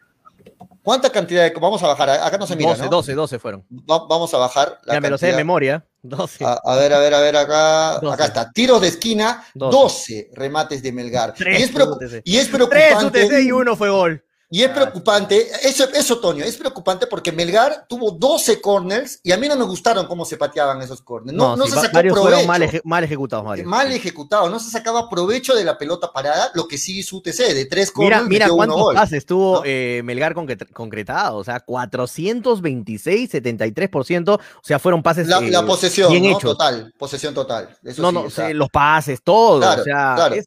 ¿Cuánta 0.83 1.09
cantidad 1.11 1.43
de... 1.43 1.51
Vamos 1.59 1.81
a 1.83 1.87
bajar, 1.87 2.09
acá 2.09 2.37
no 2.37 2.47
se 2.47 2.55
mira, 2.55 2.69
12, 2.71 2.83
¿no? 2.83 2.89
12, 2.89 3.13
12 3.13 3.39
fueron. 3.39 3.65
Va- 3.89 4.05
vamos 4.07 4.33
a 4.33 4.37
bajar 4.37 4.79
la 4.85 4.95
Ya 4.95 5.01
me 5.01 5.09
lo 5.09 5.17
sé 5.17 5.27
de 5.27 5.35
memoria. 5.35 5.85
12. 6.01 6.43
A, 6.45 6.53
a 6.63 6.75
ver, 6.77 6.93
a 6.93 6.99
ver, 6.99 7.13
a 7.13 7.19
ver, 7.19 7.35
acá, 7.35 7.99
12. 8.01 8.13
acá 8.13 8.25
está. 8.25 8.51
Tiros 8.51 8.81
de 8.81 8.87
esquina, 8.87 9.45
12. 9.53 9.77
12 9.77 10.29
remates 10.33 10.81
de 10.81 10.91
Melgar. 10.91 11.33
Tres 11.33 11.59
y, 11.59 11.63
es 11.63 11.73
preocu- 11.73 11.95
UTC. 11.95 12.21
y 12.23 12.37
es 12.37 12.49
3 12.49 12.67
preocupante. 12.67 13.25
UTC 13.25 13.39
y 13.43 13.51
uno 13.51 13.75
fue 13.75 13.89
gol. 13.89 14.23
Y 14.51 14.63
es 14.63 14.69
preocupante, 14.71 15.47
eso, 15.61 15.87
eso, 15.93 16.19
Toño, 16.19 16.43
es 16.43 16.57
preocupante 16.57 17.05
porque 17.05 17.31
Melgar 17.31 17.85
tuvo 17.87 18.09
12 18.09 18.59
corners 18.59 19.19
y 19.21 19.31
a 19.31 19.37
mí 19.37 19.47
no 19.47 19.55
me 19.55 19.63
gustaron 19.63 20.07
cómo 20.07 20.25
se 20.25 20.37
pateaban 20.37 20.81
esos 20.81 21.01
corners. 21.03 21.37
No, 21.37 21.55
no 21.55 21.65
se 21.67 21.75
sacó 21.75 21.93
varios 21.93 22.13
provecho. 22.13 22.31
fueron 22.37 22.47
mal, 22.47 22.61
eje- 22.63 22.81
mal 22.83 23.03
ejecutados, 23.03 23.45
varios. 23.45 23.67
mal 23.67 23.91
ejecutado, 23.91 24.49
no 24.49 24.59
se 24.59 24.71
sacaba 24.71 25.07
provecho 25.07 25.53
de 25.53 25.63
la 25.63 25.77
pelota 25.77 26.11
parada, 26.11 26.49
lo 26.55 26.67
que 26.67 26.79
sí 26.79 26.97
hizo 26.97 27.17
UTC, 27.17 27.53
de 27.53 27.65
tres 27.67 27.93
Mira, 27.95 28.17
corners, 28.17 28.27
mira 28.29 28.45
uno 28.47 28.55
cuántos 28.55 28.77
gol. 28.81 28.95
pases 28.95 29.25
tuvo 29.27 29.57
¿no? 29.57 29.61
eh, 29.65 30.01
Melgar 30.03 30.33
concret- 30.33 30.71
concretado, 30.73 31.37
o 31.37 31.43
sea, 31.43 31.59
426, 31.59 33.29
73%, 33.31 34.33
o 34.35 34.39
sea, 34.63 34.79
fueron 34.79 35.03
pases 35.03 35.27
La, 35.27 35.39
eh, 35.39 35.51
la 35.51 35.65
posesión, 35.65 36.11
bien 36.11 36.23
¿no? 36.23 36.29
hechos. 36.31 36.41
Total, 36.57 36.93
posesión 36.97 37.33
total. 37.33 37.69
Eso 37.83 38.01
no, 38.01 38.09
sí, 38.09 38.13
no, 38.15 38.21
o 38.21 38.29
sea, 38.29 38.49
los 38.53 38.69
pases, 38.69 39.19
todo, 39.23 39.59
Claro, 39.59 39.81
o 39.81 39.85
sea, 39.85 40.13
claro. 40.15 40.35
es, 40.35 40.45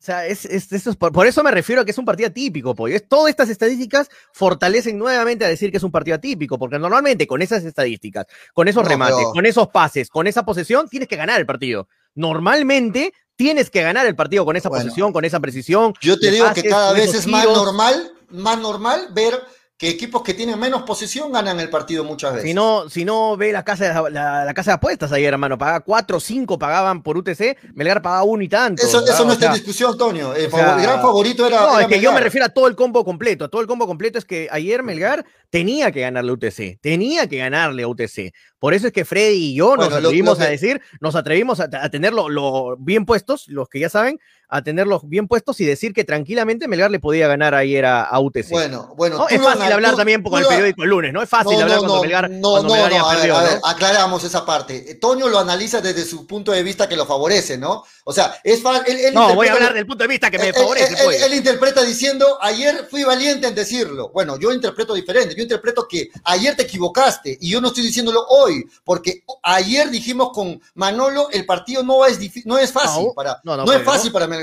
o 0.00 0.02
sea, 0.02 0.26
es, 0.26 0.46
es- 0.46 0.72
eso 0.72 0.88
es 0.90 0.96
por, 0.96 1.12
por 1.12 1.26
eso 1.26 1.42
me 1.42 1.50
refiero 1.50 1.82
a 1.82 1.84
que 1.84 1.90
es 1.90 1.98
un 1.98 2.06
partido 2.06 2.28
atípico, 2.30 2.74
pollo. 2.74 2.96
Es, 2.96 3.06
todas 3.06 3.28
estas 3.28 3.50
estadísticas 3.50 4.08
fortalecen 4.32 4.96
nuevamente 4.98 5.44
a 5.44 5.48
decir 5.48 5.70
que 5.70 5.76
es 5.76 5.82
un 5.82 5.90
partido 5.92 6.14
atípico, 6.16 6.58
porque 6.58 6.78
normalmente 6.78 7.26
con 7.26 7.42
esas 7.42 7.64
estadísticas, 7.64 8.26
con 8.54 8.66
esos 8.66 8.82
No, 8.82 8.88
remates, 8.88 9.16
pero- 9.18 9.30
con 9.32 9.44
esos 9.44 9.68
pases, 9.68 10.08
con 10.08 10.26
esa 10.26 10.42
posesión, 10.44 10.88
tienes 10.88 11.06
que 11.08 11.16
ganar 11.16 11.38
el 11.38 11.44
partido. 11.46 11.86
Normalmente 12.34 13.12
tienes 13.36 13.68
que 13.70 13.82
ganar 13.82 14.06
el 14.06 14.16
partido 14.16 14.44
con 14.44 14.56
esa 14.56 14.68
Bueno. 14.68 14.84
posesión, 14.84 15.12
con 15.12 15.24
esa 15.24 15.40
precisión. 15.40 15.92
Yo 16.00 16.18
te 16.18 16.30
digo 16.30 16.52
que 16.54 16.62
cada 16.64 16.92
vez 16.92 17.14
es 17.14 17.26
más 17.26 17.44
normal, 17.44 18.12
más 18.30 18.58
normal 18.58 19.08
ver 19.12 19.34
que 19.80 19.88
equipos 19.88 20.22
que 20.22 20.34
tienen 20.34 20.58
menos 20.58 20.82
posesión 20.82 21.32
ganan 21.32 21.58
el 21.58 21.70
partido 21.70 22.04
muchas 22.04 22.34
veces. 22.34 22.48
Si 22.50 22.52
no, 22.52 22.90
si 22.90 23.06
no 23.06 23.38
ve 23.38 23.50
la 23.50 23.64
casa, 23.64 23.86
de, 24.04 24.10
la, 24.10 24.44
la 24.44 24.52
casa 24.52 24.72
de 24.72 24.74
apuestas 24.74 25.10
ayer, 25.10 25.32
hermano, 25.32 25.56
pagaba 25.56 25.80
4 25.80 26.18
o 26.18 26.20
5 26.20 26.58
pagaban 26.58 27.02
por 27.02 27.16
UTC, 27.16 27.56
Melgar 27.72 28.02
pagaba 28.02 28.24
uno 28.24 28.42
y 28.42 28.48
tanto. 28.50 28.82
Eso, 28.82 29.02
eso 29.02 29.24
no 29.24 29.30
O 29.30 29.32
está 29.32 29.46
en 29.46 29.54
discusión, 29.54 29.96
Toño. 29.96 30.34
El, 30.34 30.50
sea, 30.50 30.76
gran 30.76 31.00
favorito 31.00 31.46
era. 31.46 31.62
No, 31.62 31.72
era 31.78 31.80
es 31.80 31.86
que 31.88 31.98
yo 31.98 32.12
me 32.12 32.20
refiero 32.20 32.44
a 32.44 32.50
todo 32.50 32.66
el 32.66 32.76
combo 32.76 33.06
completo. 33.06 33.48
Todo 33.48 33.62
el 33.62 33.66
combo 33.66 33.86
completo 33.86 34.18
es 34.18 34.26
que 34.26 34.48
ayer 34.50 34.82
Melgar 34.82 35.24
tenía 35.48 35.90
que 35.90 36.02
ganarle 36.02 36.30
a 36.30 36.34
UTC. 36.34 36.78
Tenía 36.82 37.26
que 37.26 37.38
ganarle 37.38 37.82
a 37.84 37.88
UTC. 37.88 38.34
Por 38.58 38.74
eso 38.74 38.86
es 38.88 38.92
que 38.92 39.06
Freddy 39.06 39.52
y 39.52 39.54
yo 39.54 39.76
nos 39.78 39.88
lo- 39.90 39.96
atrevimos 39.96 40.36
lo 40.38 40.42
que- 40.42 40.46
a 40.46 40.50
decir, 40.50 40.82
nos 41.00 41.14
atrevimos 41.16 41.58
a, 41.58 41.70
a 41.72 41.88
tenerlo 41.88 42.28
lo 42.28 42.76
bien 42.76 43.06
puestos, 43.06 43.48
los 43.48 43.66
que 43.70 43.80
ya 43.80 43.88
saben, 43.88 44.20
a 44.50 44.62
tenerlos 44.62 45.08
bien 45.08 45.28
puestos 45.28 45.60
y 45.60 45.64
decir 45.64 45.92
que 45.92 46.04
tranquilamente 46.04 46.66
Melgar 46.68 46.90
le 46.90 46.98
podía 47.00 47.28
ganar 47.28 47.54
ayer 47.54 47.84
a, 47.86 48.02
a 48.02 48.18
UTC. 48.20 48.50
Bueno, 48.50 48.92
bueno. 48.96 49.16
¿no? 49.18 49.28
Es 49.28 49.40
fácil 49.40 49.72
hablar 49.72 49.92
tú- 49.92 49.96
también 49.98 50.22
con 50.22 50.40
el 50.40 50.46
periódico 50.46 50.82
el 50.82 50.90
lunes, 50.90 51.12
¿no? 51.12 51.22
Es 51.22 51.28
fácil 51.28 51.52
No, 51.56 51.62
hablar 51.62 51.76
no, 51.76 51.80
cuando 51.82 51.94
no, 51.96 52.02
Melgar, 52.02 52.30
no, 52.30 52.50
cuando 52.50 52.68
no, 52.68 52.74
Melgar 52.74 52.90
no, 52.90 52.96
ya 52.96 53.02
a 53.02 53.08
ver, 53.10 53.16
perdió, 53.18 53.36
a 53.36 53.42
¿no? 53.42 53.48
ver, 53.48 53.60
aclaramos 53.64 54.24
esa 54.24 54.44
parte. 54.44 54.90
Eh, 54.90 54.94
Toño 54.96 55.28
lo 55.28 55.38
analiza 55.38 55.80
desde 55.80 56.04
su 56.04 56.26
punto 56.26 56.52
de 56.52 56.62
vista 56.62 56.88
que 56.88 56.96
lo 56.96 57.06
favorece, 57.06 57.56
¿no? 57.58 57.84
O 58.04 58.12
sea, 58.12 58.34
es 58.42 58.60
fácil. 58.62 58.82
él- 58.94 59.04
él 59.06 59.14
No, 59.14 59.34
voy 59.34 59.46
a 59.48 59.52
hablar 59.52 59.72
del 59.74 59.86
punto 59.86 60.04
de 60.04 60.08
vista 60.08 60.30
que 60.30 60.38
me 60.38 60.48
él- 60.48 60.54
favorece, 60.54 60.94
él- 60.94 60.98
pues. 61.04 61.22
él- 61.22 61.34
interpreta 61.34 61.82
diciendo, 61.82 62.38
ayer 62.40 62.86
fui 62.90 63.04
valiente 63.04 63.46
en 63.46 63.54
decirlo. 63.54 64.10
Bueno, 64.10 64.38
yo 64.38 64.52
interpreto 64.52 64.94
diferente. 64.94 65.34
Yo 65.36 65.42
interpreto 65.42 65.86
que 65.88 66.10
ayer 66.24 66.56
te 66.56 66.62
equivocaste 66.64 67.38
y 67.40 67.50
yo 67.50 67.60
no 67.60 67.68
estoy 67.68 67.84
diciéndolo 67.84 68.26
hoy, 68.28 68.64
porque 68.84 69.22
ayer 69.42 69.90
dijimos 69.90 70.30
con 70.32 70.60
Manolo, 70.74 71.28
el 71.30 71.46
partido 71.46 71.82
no 71.82 72.04
es, 72.04 72.18
no 72.46 72.58
es 72.58 72.72
fácil 72.72 73.06
No, 73.06 73.12
para, 73.14 73.40
no, 73.44 73.56
no, 73.56 73.64
no, 73.64 73.72
es 73.72 73.82
fácil 73.84 74.10
para 74.10 74.26
Melgar. 74.26 74.39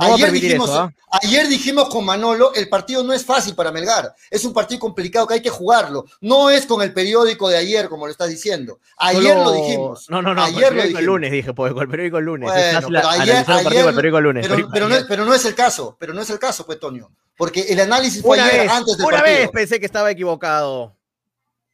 A 0.00 0.14
ayer, 0.14 0.30
dijimos, 0.30 0.68
eso, 0.70 0.78
¿ah? 0.80 0.92
ayer 1.22 1.48
dijimos 1.48 1.88
con 1.88 2.04
Manolo, 2.04 2.54
el 2.54 2.68
partido 2.68 3.02
no 3.02 3.12
es 3.12 3.24
fácil 3.24 3.56
para 3.56 3.72
Melgar. 3.72 4.14
Es 4.30 4.44
un 4.44 4.52
partido 4.52 4.78
complicado 4.78 5.26
que 5.26 5.34
hay 5.34 5.42
que 5.42 5.50
jugarlo. 5.50 6.04
No 6.20 6.50
es 6.50 6.66
con 6.66 6.82
el 6.82 6.92
periódico 6.94 7.48
de 7.48 7.56
ayer, 7.56 7.88
como 7.88 8.06
lo 8.06 8.12
estás 8.12 8.28
diciendo. 8.28 8.78
Ayer 8.96 9.32
Solo- 9.32 9.44
lo 9.44 9.52
dijimos. 9.52 10.08
No, 10.08 10.22
no, 10.22 10.34
no, 10.34 10.44
Ayer 10.44 10.72
el 10.72 10.92
lo 10.92 10.98
el 11.00 11.04
lunes, 11.04 11.32
dije, 11.32 11.52
pues, 11.52 11.72
con 11.72 11.82
el 11.82 11.88
periódico 11.88 12.18
el 12.18 12.26
lunes. 12.26 12.48
Bueno, 12.48 12.88
pero 12.92 13.08
a- 13.08 13.12
ayer- 13.12 13.22
analizar 13.34 13.56
un 13.56 13.64
partido 13.64 13.70
ayer- 13.70 13.82
con 13.82 13.88
el 13.88 13.96
periódico 13.96 14.18
el 14.18 14.24
lunes. 14.24 14.46
Pero, 14.48 14.68
pero 14.72 14.88
no 14.88 14.94
es, 14.94 15.04
pero 15.08 15.24
no 15.24 15.34
es 15.34 15.44
el 15.46 15.54
caso, 15.56 15.96
pero 15.98 16.14
no 16.14 16.22
es 16.22 16.30
el 16.30 16.38
caso, 16.38 16.64
pues, 16.64 16.78
Toño. 16.78 17.10
Porque 17.36 17.62
el 17.62 17.80
análisis 17.80 18.22
fue 18.22 18.36
una 18.36 18.46
ayer, 18.46 18.60
vez, 18.62 18.70
antes 18.70 18.96
del 18.98 19.06
una 19.06 19.16
partido. 19.16 19.38
vez 19.40 19.50
pensé 19.50 19.80
que 19.80 19.86
estaba 19.86 20.10
equivocado. 20.12 20.94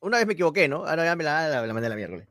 Una 0.00 0.16
vez 0.16 0.26
me 0.26 0.32
equivoqué, 0.32 0.66
¿no? 0.66 0.86
Ahora 0.86 1.04
ya 1.04 1.14
me 1.14 1.24
la, 1.24 1.46
la, 1.48 1.66
la 1.66 1.72
mandé 1.74 1.88
a 1.88 1.90
la 1.90 1.96
miércoles. 1.96 2.26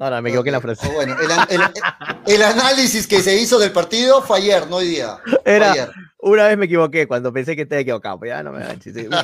No, 0.00 0.08
no, 0.10 0.22
me 0.22 0.30
equivoqué 0.30 0.48
en 0.48 0.54
la 0.54 0.60
frase. 0.62 0.88
Bueno, 0.88 1.14
el, 1.20 1.30
an- 1.30 1.46
el- 1.50 2.34
el 2.34 2.42
análisis 2.42 3.06
que 3.06 3.20
se 3.20 3.36
hizo 3.38 3.58
del 3.58 3.70
partido 3.70 4.22
fue 4.22 4.38
ayer, 4.38 4.66
no 4.68 4.76
hoy 4.76 4.88
día. 4.88 5.18
Era, 5.44 5.72
ayer. 5.72 5.90
una 6.20 6.46
vez 6.48 6.56
me 6.56 6.64
equivoqué 6.64 7.06
cuando 7.06 7.30
pensé 7.32 7.54
que 7.54 7.62
estaba 7.62 7.82
equivocado, 7.82 8.18
pero 8.18 8.34
ya 8.34 8.42
no 8.42 8.50
me. 8.52 8.64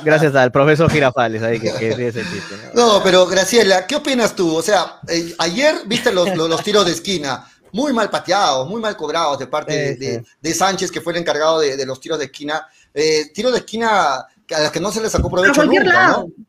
Gracias 0.05 0.35
al 0.35 0.53
profesor 0.53 0.90
Girafales 0.90 1.43
ahí 1.43 1.59
que, 1.59 1.73
que 1.73 1.94
sí 1.97 2.03
ese 2.05 2.20
chiste. 2.24 2.57
¿no? 2.74 2.98
No, 2.98 3.03
pero 3.03 3.27
Graciela, 3.27 3.86
¿qué 3.86 3.97
opinas 3.97 4.36
tú? 4.36 4.55
O 4.55 4.61
sea, 4.62 5.01
eh, 5.09 5.35
ayer 5.39 5.77
viste 5.86 6.12
los, 6.12 6.36
los, 6.36 6.48
los 6.48 6.62
tiros 6.62 6.85
de 6.85 6.93
esquina, 6.93 7.48
muy 7.73 7.94
mal 7.94 8.11
pateados, 8.11 8.69
muy 8.69 8.81
mal 8.81 8.97
cobrados 8.98 9.39
de 9.39 9.47
parte 9.47 9.73
de, 9.73 9.94
Sí, 10.20 10.27
de- 10.43 10.55
Sánchez, 10.55 10.90
que 10.90 11.01
fue 11.01 11.15
el 11.15 11.20
encargado 11.20 11.59
de, 11.61 11.77
de 11.77 11.86
los 11.86 11.98
tiros 12.01 12.19
de 12.19 12.27
esquina. 12.27 12.66
Eh, 12.93 13.31
tiros 13.32 13.53
de 13.53 13.59
esquina 13.61 14.15
a 14.16 14.27
los 14.62 14.70
que 14.70 14.81
no 14.81 14.93
se 14.93 15.01
les 15.01 15.11
sacó 15.11 15.31
provecho 15.31 15.65
nunca, 15.65 15.85
lado. 15.85 16.27
¿no? 16.36 16.44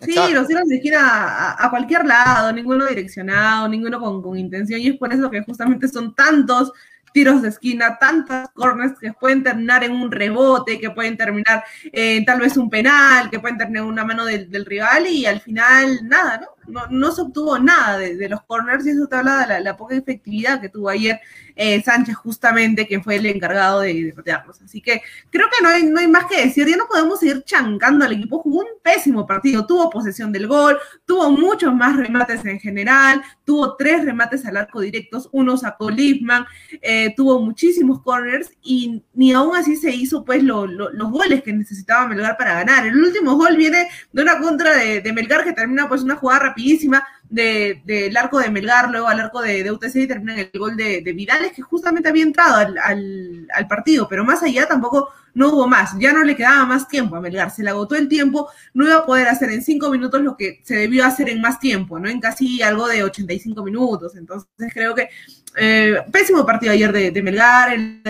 Sí, 0.00 0.10
Exacto. 0.10 0.34
los 0.34 0.46
tiros 0.46 0.68
de 0.68 0.76
esquina 0.76 0.98
a, 1.00 1.66
a 1.66 1.70
cualquier 1.70 2.04
lado, 2.04 2.52
ninguno 2.52 2.84
direccionado, 2.86 3.66
ninguno 3.68 3.98
con, 3.98 4.20
con 4.22 4.36
intención, 4.36 4.80
y 4.80 4.88
es 4.88 4.96
por 4.96 5.12
eso 5.12 5.30
que 5.30 5.42
justamente 5.42 5.88
son 5.88 6.14
tantos 6.14 6.72
tiros 7.14 7.40
de 7.40 7.48
esquina, 7.48 7.96
tantas 7.98 8.50
corners 8.50 8.98
que 9.00 9.10
pueden 9.14 9.42
terminar 9.42 9.82
en 9.84 9.92
un 9.92 10.12
rebote, 10.12 10.78
que 10.78 10.90
pueden 10.90 11.16
terminar 11.16 11.64
en 11.90 12.26
tal 12.26 12.40
vez 12.40 12.58
un 12.58 12.68
penal, 12.68 13.30
que 13.30 13.40
pueden 13.40 13.56
terminar 13.56 13.84
en 13.84 13.88
una 13.88 14.04
mano 14.04 14.26
del, 14.26 14.50
del 14.50 14.66
rival, 14.66 15.06
y 15.06 15.24
al 15.24 15.40
final 15.40 16.00
nada, 16.02 16.38
¿no? 16.42 16.48
No, 16.68 16.86
no 16.90 17.12
se 17.12 17.22
obtuvo 17.22 17.58
nada 17.58 17.98
de, 17.98 18.28
los 18.28 18.42
corners, 18.42 18.86
y 18.86 18.90
eso 18.90 19.06
te 19.06 19.16
habla 19.16 19.46
de 19.46 19.60
la, 19.60 19.76
poca 19.76 19.94
efectividad 19.94 20.60
que 20.60 20.68
tuvo 20.68 20.88
ayer 20.88 21.20
eh, 21.54 21.82
Sánchez, 21.82 22.16
justamente, 22.16 22.86
que 22.86 23.00
fue 23.00 23.16
el 23.16 23.26
encargado 23.26 23.80
de, 23.80 24.12
patearlos. 24.14 24.60
Así 24.62 24.80
que 24.80 25.02
creo 25.30 25.46
que 25.48 25.62
no 25.62 25.68
hay, 25.68 25.84
no 25.84 26.00
hay 26.00 26.08
más 26.08 26.26
que 26.26 26.44
decir, 26.44 26.66
ya 26.66 26.76
no 26.76 26.86
podemos 26.86 27.20
seguir 27.20 27.42
chancando 27.44 28.04
al 28.04 28.12
equipo, 28.12 28.40
jugó 28.40 28.60
un 28.60 28.80
pésimo 28.82 29.26
partido, 29.26 29.66
tuvo 29.66 29.90
posesión 29.90 30.32
del 30.32 30.46
gol, 30.46 30.78
tuvo 31.04 31.30
muchos 31.30 31.74
más 31.74 31.96
remates 31.96 32.44
en 32.44 32.60
general, 32.60 33.22
tuvo 33.44 33.76
tres 33.76 34.04
remates 34.04 34.44
al 34.46 34.56
arco 34.56 34.80
directos, 34.80 35.28
uno 35.32 35.56
sacó 35.56 35.90
Liefman, 35.90 36.44
eh, 36.82 37.14
tuvo 37.16 37.40
muchísimos 37.40 38.02
corners 38.02 38.50
y 38.62 39.02
ni 39.14 39.32
aún 39.32 39.56
así 39.56 39.76
se 39.76 39.90
hizo 39.94 40.24
pues 40.24 40.42
lo- 40.42 40.66
los 40.66 41.10
goles 41.10 41.42
que 41.42 41.52
necesitaba 41.52 42.06
Melgar 42.06 42.36
para 42.36 42.54
ganar. 42.54 42.86
El 42.86 42.96
último 42.96 43.36
gol 43.36 43.56
viene 43.56 43.88
de 44.12 44.22
una 44.22 44.38
contra 44.38 44.76
de, 44.76 45.00
de 45.00 45.12
Melgar 45.12 45.44
que 45.44 45.52
termina 45.52 45.88
pues 45.88 46.02
una 46.02 46.16
jugada 46.16 46.40
rapidísima 46.56 47.06
de- 47.28 47.82
del 47.84 48.16
arco 48.16 48.38
de 48.38 48.50
Melgar, 48.50 48.90
luego 48.90 49.08
al 49.08 49.20
arco 49.20 49.42
de, 49.42 49.62
de 49.62 49.70
UTC 49.70 49.96
y 49.96 50.06
termina 50.06 50.34
en 50.34 50.50
el 50.52 50.58
gol 50.58 50.76
de, 50.76 51.02
de 51.02 51.12
Vidales 51.12 51.52
que 51.52 51.62
justamente 51.62 52.08
había 52.08 52.22
entrado 52.22 52.56
al, 52.56 53.46
partido, 53.68 54.08
pero 54.08 54.24
más 54.24 54.42
allá 54.42 54.66
tampoco 54.66 55.08
no 55.34 55.50
hubo 55.50 55.66
más, 55.66 55.98
ya 55.98 56.12
no 56.12 56.22
le 56.24 56.34
quedaba 56.34 56.64
más 56.64 56.88
tiempo 56.88 57.16
a 57.16 57.20
Melgar, 57.20 57.50
se 57.50 57.62
le 57.62 57.70
agotó 57.70 57.94
el 57.94 58.08
tiempo, 58.08 58.48
no 58.72 58.86
iba 58.86 58.96
a 58.98 59.06
poder 59.06 59.28
hacer 59.28 59.50
en 59.50 59.62
cinco 59.62 59.90
minutos 59.90 60.22
lo 60.22 60.36
que 60.36 60.60
se 60.64 60.76
debió 60.76 61.04
hacer 61.04 61.28
en 61.28 61.40
más 61.42 61.58
tiempo, 61.60 61.98
¿no? 61.98 62.08
En 62.08 62.20
casi 62.20 62.62
algo 62.62 62.88
de 62.88 63.02
85 63.04 63.62
minutos. 63.62 64.16
Entonces 64.16 64.48
creo 64.72 64.94
que 64.94 65.10
eh, 65.56 65.96
pésimo 66.10 66.46
partido 66.46 66.72
ayer 66.72 66.90
de, 66.92 67.10
de 67.10 67.22
Melgar, 67.22 67.72
el 67.74 68.02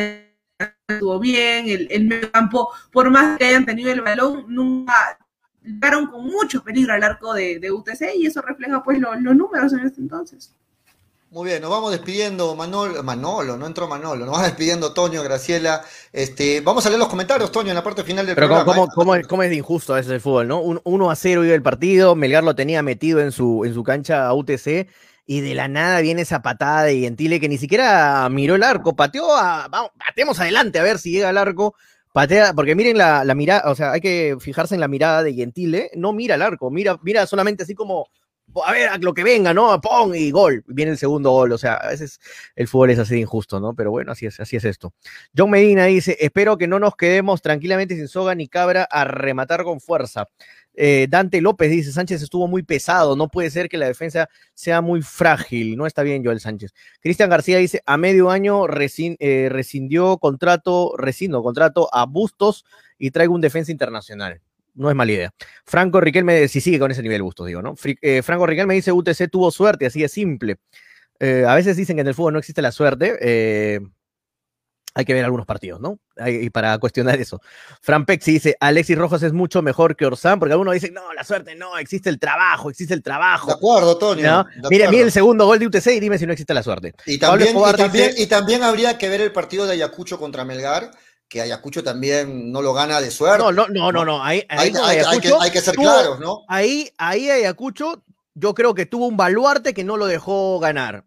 estuvo 0.89 1.19
bien, 1.19 1.69
el, 1.69 1.89
el 1.91 2.05
medio 2.07 2.31
campo, 2.31 2.71
por 2.93 3.11
más 3.11 3.37
que 3.39 3.47
hayan 3.47 3.67
tenido 3.67 3.91
el 3.93 4.03
balón, 4.03 4.45
nunca 4.49 5.19
llegaron 5.67 6.07
con 6.07 6.25
mucho 6.25 6.63
peligro 6.63 6.95
al 6.95 7.03
arco 7.03 7.35
de, 7.35 7.59
de 7.59 7.71
UTC 7.71 8.15
y 8.17 8.27
eso 8.27 8.41
refleja 8.43 8.83
pues 8.83 8.99
lo- 8.99 9.15
los 9.17 9.37
números 9.37 9.73
en 9.73 9.81
este 9.81 10.01
entonces. 10.01 10.53
Muy 11.29 11.49
bien, 11.51 11.61
nos 11.61 11.71
vamos 11.71 11.91
despidiendo, 11.91 12.55
Manolo, 12.55 13.03
Manolo, 13.03 13.57
no 13.57 13.67
entró 13.67 13.89
Manolo, 13.89 14.25
nos 14.25 14.33
vamos 14.33 14.47
despidiendo, 14.47 14.95
Toño, 14.95 15.23
Graciela. 15.25 15.83
Este, 16.13 16.61
vamos 16.61 16.87
a 16.87 16.89
leer 16.89 17.01
los 17.01 17.09
comentarios, 17.09 17.51
Toño, 17.51 17.71
en 17.71 17.75
la 17.75 17.83
parte 17.83 18.05
final 18.05 18.25
del 18.25 18.37
Pero 18.37 18.49
¿cómo, 18.49 18.65
programa. 18.65 18.87
cómo, 18.87 18.95
cómo 18.95 19.15
es, 19.17 19.27
cómo 19.27 19.43
es 19.43 19.51
de 19.51 19.57
injusto 19.57 19.93
a 19.93 19.97
veces 19.97 20.13
el 20.13 20.21
fútbol, 20.21 20.47
¿no? 20.47 20.61
Un 20.61 20.81
1 20.85 21.11
a 21.11 21.17
0 21.17 21.45
iba 21.45 21.55
el 21.55 21.63
partido, 21.63 22.15
Melgar 22.15 22.45
lo 22.45 22.55
tenía 22.55 22.81
metido 22.83 23.21
en 23.21 23.33
su, 23.33 23.65
en 23.65 23.75
su 23.75 23.83
cancha 23.83 24.27
a 24.27 24.35
UTC 24.35 24.89
y 25.27 25.41
de 25.41 25.55
la 25.57 25.67
nada 25.67 26.01
viene 26.01 26.23
esa 26.23 26.41
patada 26.43 26.85
de 26.85 27.01
Gentile 27.01 27.41
que 27.41 27.49
ni 27.49 27.59
siquiera 27.59 28.29
miró 28.31 28.55
el 28.55 28.63
arco, 28.63 28.95
pateó 28.95 29.37
a, 29.37 29.67
vamos, 29.69 29.91
pateemos 29.99 30.39
adelante 30.39 30.79
a 30.79 30.85
ver 30.85 30.99
si 31.01 31.11
llega 31.11 31.29
al 31.29 31.39
arco, 31.39 31.75
patea, 32.17 32.55
porque 32.55 32.75
miren 32.75 32.97
la, 32.97 33.25
la 33.27 33.35
mirada, 33.35 33.71
o 33.71 33.75
sea, 33.75 33.93
hay 33.93 34.01
que 34.01 34.39
fijarse 34.41 34.75
en 34.75 34.81
la 34.81 34.89
mirada 34.89 35.23
de 35.23 35.35
Gentile, 35.35 35.91
no 35.97 36.15
mira 36.15 36.37
el 36.37 36.41
arco, 36.41 36.71
mira, 36.71 36.99
mira 37.03 37.27
solamente 37.27 37.65
así 37.65 37.75
como, 37.75 38.09
a 38.65 38.73
ver, 38.73 38.89
a 38.89 38.97
lo 38.97 39.13
que 39.13 39.23
venga, 39.23 39.53
¿no? 39.53 39.79
Pong 39.83 40.15
y 40.15 40.31
gol, 40.31 40.65
viene 40.67 40.93
el 40.93 40.97
segundo 40.97 41.31
gol, 41.33 41.53
o 41.53 41.59
sea, 41.59 41.75
a 41.75 41.91
veces 41.91 42.19
el 42.55 42.69
fútbol 42.69 42.89
es 42.89 42.99
así 42.99 43.17
de 43.17 43.21
injusto, 43.21 43.61
¿no? 43.61 43.75
Pero 43.75 43.91
bueno, 43.91 44.13
así 44.13 44.25
es, 44.25 44.41
así 44.41 44.57
es 44.57 44.65
esto. 44.65 44.95
John 45.37 45.51
Medina 45.51 45.85
dice, 45.85 46.17
espero 46.19 46.57
que 46.57 46.67
no 46.67 46.79
nos 46.79 46.97
quedemos 46.97 47.43
tranquilamente 47.43 47.97
sin 47.97 48.09
soga 48.09 48.35
ni 48.35 48.49
cabra 48.49 48.85
a 48.91 49.05
rematar 49.05 49.63
con 49.63 49.83
fuerza. 49.83 50.27
Eh, 50.77 51.07
Dante 51.09 51.41
López 51.41 51.71
dice, 51.71 51.91
Sánchez 51.91 52.23
estuvo 52.23 52.47
muy 52.47 52.63
pesado, 52.63 53.17
no 53.17 53.29
puede 53.29 53.51
ser 53.51 53.69
que 53.69 53.79
la 53.79 53.87
defensa 53.87 54.29
sea 54.55 54.83
muy 54.83 55.01
frágil, 55.01 55.77
no 55.77 55.87
está 55.87 56.03
bien 56.03 56.23
Joel 56.23 56.39
Sánchez. 56.39 56.75
Cristian 57.01 57.31
García 57.31 57.57
dice, 57.57 57.83
a 57.87 57.97
medio 57.97 58.31
año 58.31 58.67
eh, 58.67 59.49
rescindió 59.51 60.19
contrato, 60.19 60.93
rescindo 60.99 61.43
contrato 61.43 61.89
a 61.93 62.05
Bustos 62.05 62.65
y 62.99 63.11
traigo 63.11 63.35
un 63.35 63.41
defensa 63.41 63.73
internacional. 63.73 64.43
No 64.75 64.91
es 64.91 64.97
mala 64.97 65.13
idea. 65.13 65.35
Franco 65.65 66.01
Riquelme, 66.01 66.47
si 66.49 66.61
sigue 66.61 66.79
con 66.79 66.91
ese 66.91 67.03
nivel 67.03 67.23
Bustos, 67.23 67.47
digo, 67.47 67.63
¿no? 67.63 67.75
Eh, 68.03 68.21
Franco 68.23 68.47
Riquelme 68.47 68.75
dice, 68.75 68.93
UTC 68.93 69.31
tuvo 69.31 69.51
suerte, 69.51 69.87
así 69.87 70.03
de 70.03 70.09
simple. 70.09 70.57
A 71.19 71.55
veces 71.55 71.79
dicen 71.79 71.97
que 71.97 72.03
en 72.03 72.09
el 72.09 72.15
fútbol 72.15 72.35
no 72.35 72.39
existe 72.39 72.61
la 72.61 72.71
suerte. 72.71 73.81
Hay 74.99 75.05
que 75.05 75.13
ver 75.13 75.25
algunos 75.25 75.45
partidos, 75.45 75.79
¿no? 75.81 75.99
Y 76.27 76.49
para 76.49 76.79
cuestionar 76.79 77.21
eso. 77.21 77.39
Fran 77.83 78.07
Pexi 78.07 78.33
dice, 78.33 78.57
Alexis 78.61 78.97
Rojas 78.97 79.23
es 79.23 79.35
mucho 79.35 79.61
mejor 79.61 79.95
que 79.95 80.07
Orsán, 80.07 80.39
porque 80.39 80.53
algunos 80.55 80.73
dicen, 80.73 80.95
no, 80.95 81.13
la 81.13 81.23
suerte 81.23 81.55
no, 81.55 81.77
existe 81.77 82.09
el 82.09 82.19
trabajo, 82.19 82.71
existe 82.71 82.95
el 82.95 83.01
De 83.01 83.05
trabajo. 83.05 83.53
acuerdo, 83.53 83.99
Toño. 83.99 84.23
¿no? 84.23 84.45
de 84.45 84.51
Mire, 84.55 84.65
acuerdo. 84.85 84.91
mire 84.93 85.03
el 85.05 85.13
segundo 85.13 85.45
gol 85.45 85.59
de 85.59 85.67
UTC 85.67 85.87
y 85.89 86.01
dime 86.01 86.17
si 86.19 86.25
no 86.27 86.33
existe 86.33 86.55
la 86.55 86.63
suerte. 86.63 86.95
Y 87.05 87.19
también, 87.19 87.49
Escobar 87.51 87.75
y, 87.75 87.79
también, 87.79 88.09
dice- 88.13 88.23
y 88.23 88.27
también 88.27 88.63
habría 88.63 88.97
que 88.97 89.11
ver 89.11 89.21
el 89.21 89.33
partido 89.33 89.67
de 89.67 89.75
Ayacucho 89.75 90.19
contra 90.19 90.47
Melgar, 90.47 90.91
que 91.29 91.43
Ayacucho 91.43 91.85
también 91.85 92.51
no 92.51 92.63
lo 92.63 92.73
gana 92.73 93.01
de 93.03 93.11
suerte. 93.11 93.39
No, 93.45 93.53
no, 93.53 93.69
no, 93.69 93.93
no, 93.93 94.05
no. 94.05 94.25
Ahí, 94.25 94.45
ahí 94.49 94.69
hay, 94.69 94.73
que, 94.73 94.79
Ayacucho 94.79 95.41
hay 95.43 95.51
que 95.51 95.61
ser 95.61 95.75
tuvo- 95.75 95.83
claros, 95.83 96.21
¿no? 96.21 96.41
Ahí, 96.49 96.91
ahí 96.97 97.29
Ayacucho, 97.29 98.03
yo 98.35 98.55
creo 98.55 98.73
que 98.75 98.87
tuvo 98.87 99.07
un 99.09 99.19
baluarte 99.19 99.75
que 99.75 99.85
no 99.85 99.99
lo 99.99 100.07
dejó 100.07 100.59
ganar. 100.59 101.05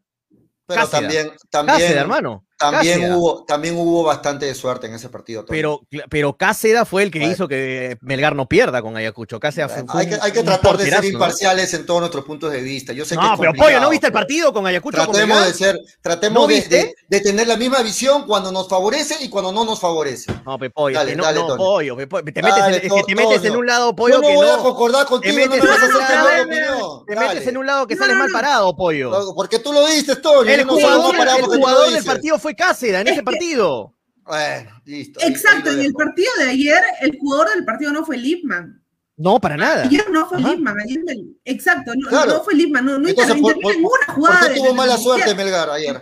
Pero 0.67 0.81
Cáceres. 0.81 0.91
también, 0.91 1.31
también, 1.49 1.77
Cáceres, 1.79 1.97
hermano. 2.01 2.45
También 2.60 3.14
hubo, 3.14 3.45
también 3.45 3.77
hubo 3.77 4.03
bastante 4.03 4.45
de 4.45 4.53
suerte 4.53 4.88
en 4.88 4.94
ese 4.94 5.07
partido. 5.07 5.45
Pero, 5.48 5.81
pero 6.10 6.36
Cáceres 6.36 6.88
fue 6.88 7.03
el 7.03 7.11
que 7.11 7.23
hizo 7.23 7.48
que 7.48 7.98
Melgar 8.02 8.36
no 8.36 8.48
pierda 8.48 8.81
con 8.81 8.98
Ayacucho. 8.98 9.40
Cáceres 9.40 9.72
fue, 9.72 9.86
fue 9.88 10.02
hay 10.02 10.10
que, 10.10 10.18
hay 10.22 10.31
que 10.34 10.44
tratar 10.44 10.77
de 10.77 10.90
ser 10.90 11.06
imparciales 11.06 11.73
en 11.73 11.86
todos 11.86 12.02
nuestros 12.02 12.26
puntos 12.26 12.52
de 12.52 12.61
vista. 12.61 12.91
Yo 12.91 13.06
sé 13.06 13.15
que 13.15 13.22
No, 13.22 13.34
es 13.34 13.40
pero 13.40 13.53
pollo, 13.53 13.80
¿no 13.80 13.90
viste 13.90 14.07
el 14.07 14.14
partido 14.14 14.52
con 14.52 14.68
Ayacucho? 14.68 14.98
Tratemos 14.98 15.45
de 15.45 15.53
ser, 15.53 15.80
tratemos 16.02 16.41
¿No 16.41 16.48
de, 16.48 16.53
viste? 16.56 16.76
de- 16.76 16.95
de 17.07 17.22
tener 17.22 17.48
la 17.48 17.56
misma 17.56 17.81
visión 17.81 18.27
cuando 18.27 18.52
nos 18.52 18.68
favorece 18.68 19.15
y 19.22 19.30
cuando 19.30 19.53
no 19.53 19.64
nos 19.64 19.80
favorece. 19.80 20.31
No, 20.45 20.60
pe, 20.60 20.69
pollo, 20.69 20.98
Dale, 20.98 21.11
que 21.11 21.18
no, 21.18 21.23
dale, 21.23 21.40
no, 21.40 21.48
Toño. 21.48 21.57
pollo, 21.57 21.95
pe, 21.98 22.07
pollo, 22.07 22.26
te 22.26 22.41
metes, 22.44 22.60
Dale, 22.60 22.76
en, 22.84 22.94
que 22.94 23.03
te 23.03 23.15
metes 23.15 23.45
en 23.45 23.56
un 23.56 23.65
lado, 23.65 23.95
pollo, 23.95 24.15
Yo 24.15 24.22
no 24.22 24.27
que 24.27 24.36
voy 24.36 24.49
a 24.49 24.57
concordar 24.57 25.06
contigo, 25.06 25.34
no 25.34 25.40
me 25.40 25.48
metes 25.48 25.69
vas 25.69 25.80
a 25.80 25.86
hacer 25.86 26.41
opinión. 26.44 27.06
Te 27.07 27.15
metes 27.15 27.48
en 27.48 27.57
un 27.57 27.65
lado 27.65 27.88
que 27.88 27.95
sales 27.95 28.18
mal 28.18 28.30
parado, 28.31 28.76
pollo. 28.76 29.34
Porque 29.34 29.60
tú 29.60 29.72
lo 29.72 29.88
dices, 29.88 30.22
Toño. 30.22 30.49
El 30.52 30.65
jugador, 30.65 31.94
del 31.94 32.03
partido 32.03 32.38
fue 32.38 32.48
Cáceres 32.55 33.01
en 33.01 33.07
ese 33.07 33.17
que- 33.17 33.23
partido. 33.23 33.95
Bueno, 34.26 34.81
listo. 34.85 35.19
ahí- 35.19 35.26
ahí 35.27 35.31
Exacto, 35.34 35.71
en 35.71 35.80
el 35.81 35.93
partido 35.93 36.31
de 36.39 36.49
ayer, 36.49 36.84
el 37.01 37.17
jugador 37.19 37.49
del 37.49 37.65
partido 37.65 37.91
no 37.91 38.05
fue 38.05 38.17
Lipman. 38.17 38.84
No, 39.17 39.39
para 39.39 39.57
nada. 39.57 39.84
Ayer 39.84 40.09
no 40.11 40.27
fue 40.30 40.38
Ajá. 40.38 40.51
Lipman, 40.51 40.80
ayer 40.80 40.99
el- 41.07 41.38
exacto, 41.43 41.93
no, 41.95 42.07
Claro. 42.09 42.34
no 42.34 42.43
fue 42.43 42.53
Lipman, 42.53 42.85
no, 42.85 42.99
no 42.99 43.09
Entonces, 43.09 43.35
intervino 43.35 43.43
por- 43.47 43.55
en 43.55 43.61
por- 43.61 43.76
ninguna 43.76 44.05
¿Por 44.05 44.15
jugada. 44.15 44.39
qué 44.41 44.49
de- 44.49 44.55
tuvo 44.55 44.73
mala 44.76 44.97
suerte 44.97 45.34
Melgar 45.35 45.69
ayer? 45.71 46.01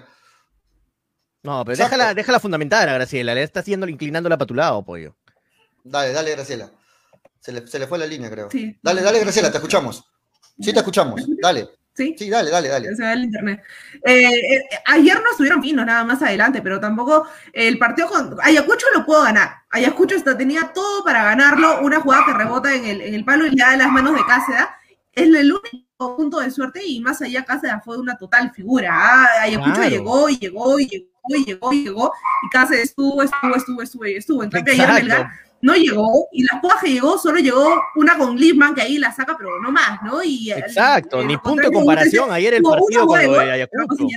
No, 1.44 1.64
pero 1.64 1.74
Exacto. 1.76 1.95
déjala, 1.95 2.14
déjala 2.14 2.40
fundamentar 2.40 2.90
a 2.90 2.94
Graciela. 2.94 3.34
Le 3.34 3.44
está 3.44 3.61
haciendo 3.61 3.88
inclinándola 3.88 4.38
para 4.38 4.48
tu 4.48 4.53
lado, 4.53 4.84
pollo. 4.84 5.15
Dale, 5.84 6.11
dale, 6.11 6.32
Graciela. 6.32 6.69
Se 7.40 7.52
le, 7.53 7.65
se 7.65 7.80
le 7.80 7.88
fue 7.88 7.98
la 7.98 8.06
línea, 8.06 8.30
creo. 8.30 8.52
Sí. 8.52 8.78
Dale, 8.84 9.02
dale, 9.02 9.19
Graciela, 9.22 9.49
te 9.49 9.57
escuchamos. 9.57 10.03
Sí, 10.60 10.74
te 10.74 10.80
escuchamos. 10.80 11.22
Dale. 11.41 11.69
Sí. 11.98 12.15
Sí, 12.15 12.30
dale, 12.30 12.52
dale, 12.52 12.69
dale. 12.69 12.95
se 12.95 13.02
ve 13.02 13.11
el 13.14 13.24
internet. 13.24 13.64
Eh, 14.06 14.24
eh, 14.30 14.69
ayer 14.86 15.15
no 15.15 15.32
estuvieron 15.32 15.64
finos 15.64 15.84
nada 15.84 16.03
más 16.03 16.22
adelante, 16.22 16.61
pero 16.61 16.80
tampoco 16.80 17.28
el 17.53 17.80
partido 17.80 18.07
con 18.07 18.38
Ayacucho 18.44 18.86
lo 18.95 19.03
puedo 19.03 19.24
ganar. 19.24 19.49
Ayacucho 19.72 20.15
hasta 20.15 20.38
tenía 20.38 20.72
todo 20.76 21.03
para 21.03 21.24
ganarlo, 21.24 21.82
una 21.82 21.99
jugada 21.99 22.26
que 22.28 22.34
rebota 22.34 22.72
en 22.76 22.86
el, 22.86 23.02
en 23.02 23.14
el 23.15 23.26
palo 23.26 23.48
y 23.48 23.49
le 23.49 23.64
da 23.64 23.76
las 23.76 23.90
manos 23.91 24.14
de 24.14 24.22
Cáceres. 24.28 24.68
Es 25.11 25.24
el 25.26 25.52
único 25.52 26.15
punto 26.15 26.40
de 26.40 26.52
suerte 26.52 26.82
y 26.86 26.99
más 27.02 27.19
allá 27.24 27.44
Cáceres 27.44 27.78
fue 27.84 27.98
una 27.98 28.15
total 28.15 28.52
figura. 28.52 28.91
Ah, 28.94 29.28
Ayacucho 29.41 29.74
Claro. 29.74 29.90
llegó 29.90 30.30
y 30.30 30.38
llegó 30.38 30.80
y 30.80 30.86
llegó 30.88 31.07
y 31.30 31.45
llegó 31.45 31.74
y 31.74 31.84
llegó 31.84 32.14
y 32.44 32.49
Cáceres 32.52 32.90
estuvo, 32.90 33.24
estuvo, 33.24 33.56
estuvo, 33.56 33.82
estuvo 33.82 34.06
estuvo. 34.06 34.44
En 34.44 34.52
cambio 34.52 34.74
ayer. 34.74 34.94
Melgar 34.94 35.47
no 35.62 35.74
llegó 35.76 36.28
y 36.32 36.44
las 36.44 36.60
jugadas 36.62 36.84
que 36.84 36.92
llegó 36.92 37.18
solo 37.18 37.40
llegó 37.40 37.82
una 37.96 38.18
con 38.18 38.36
Lipman 38.36 38.76
que 38.76 38.82
ahí 38.82 38.98
la 38.98 39.12
saca 39.12 39.36
pero 39.38 39.60
no 39.62 39.72
más, 39.72 40.02
¿no? 40.04 40.24
Y 40.24 40.52
Exacto, 40.52 41.22
el- 41.22 41.28
ni 41.28 41.38
punto 41.38 41.64
de 41.70 41.72
comparación. 41.74 42.32
Ayer 42.32 42.54
el 42.56 42.64
partido 42.64 43.08
con 43.08 43.24
lo 43.26 43.32
de 43.40 43.52
Ayacucho. 43.52 44.08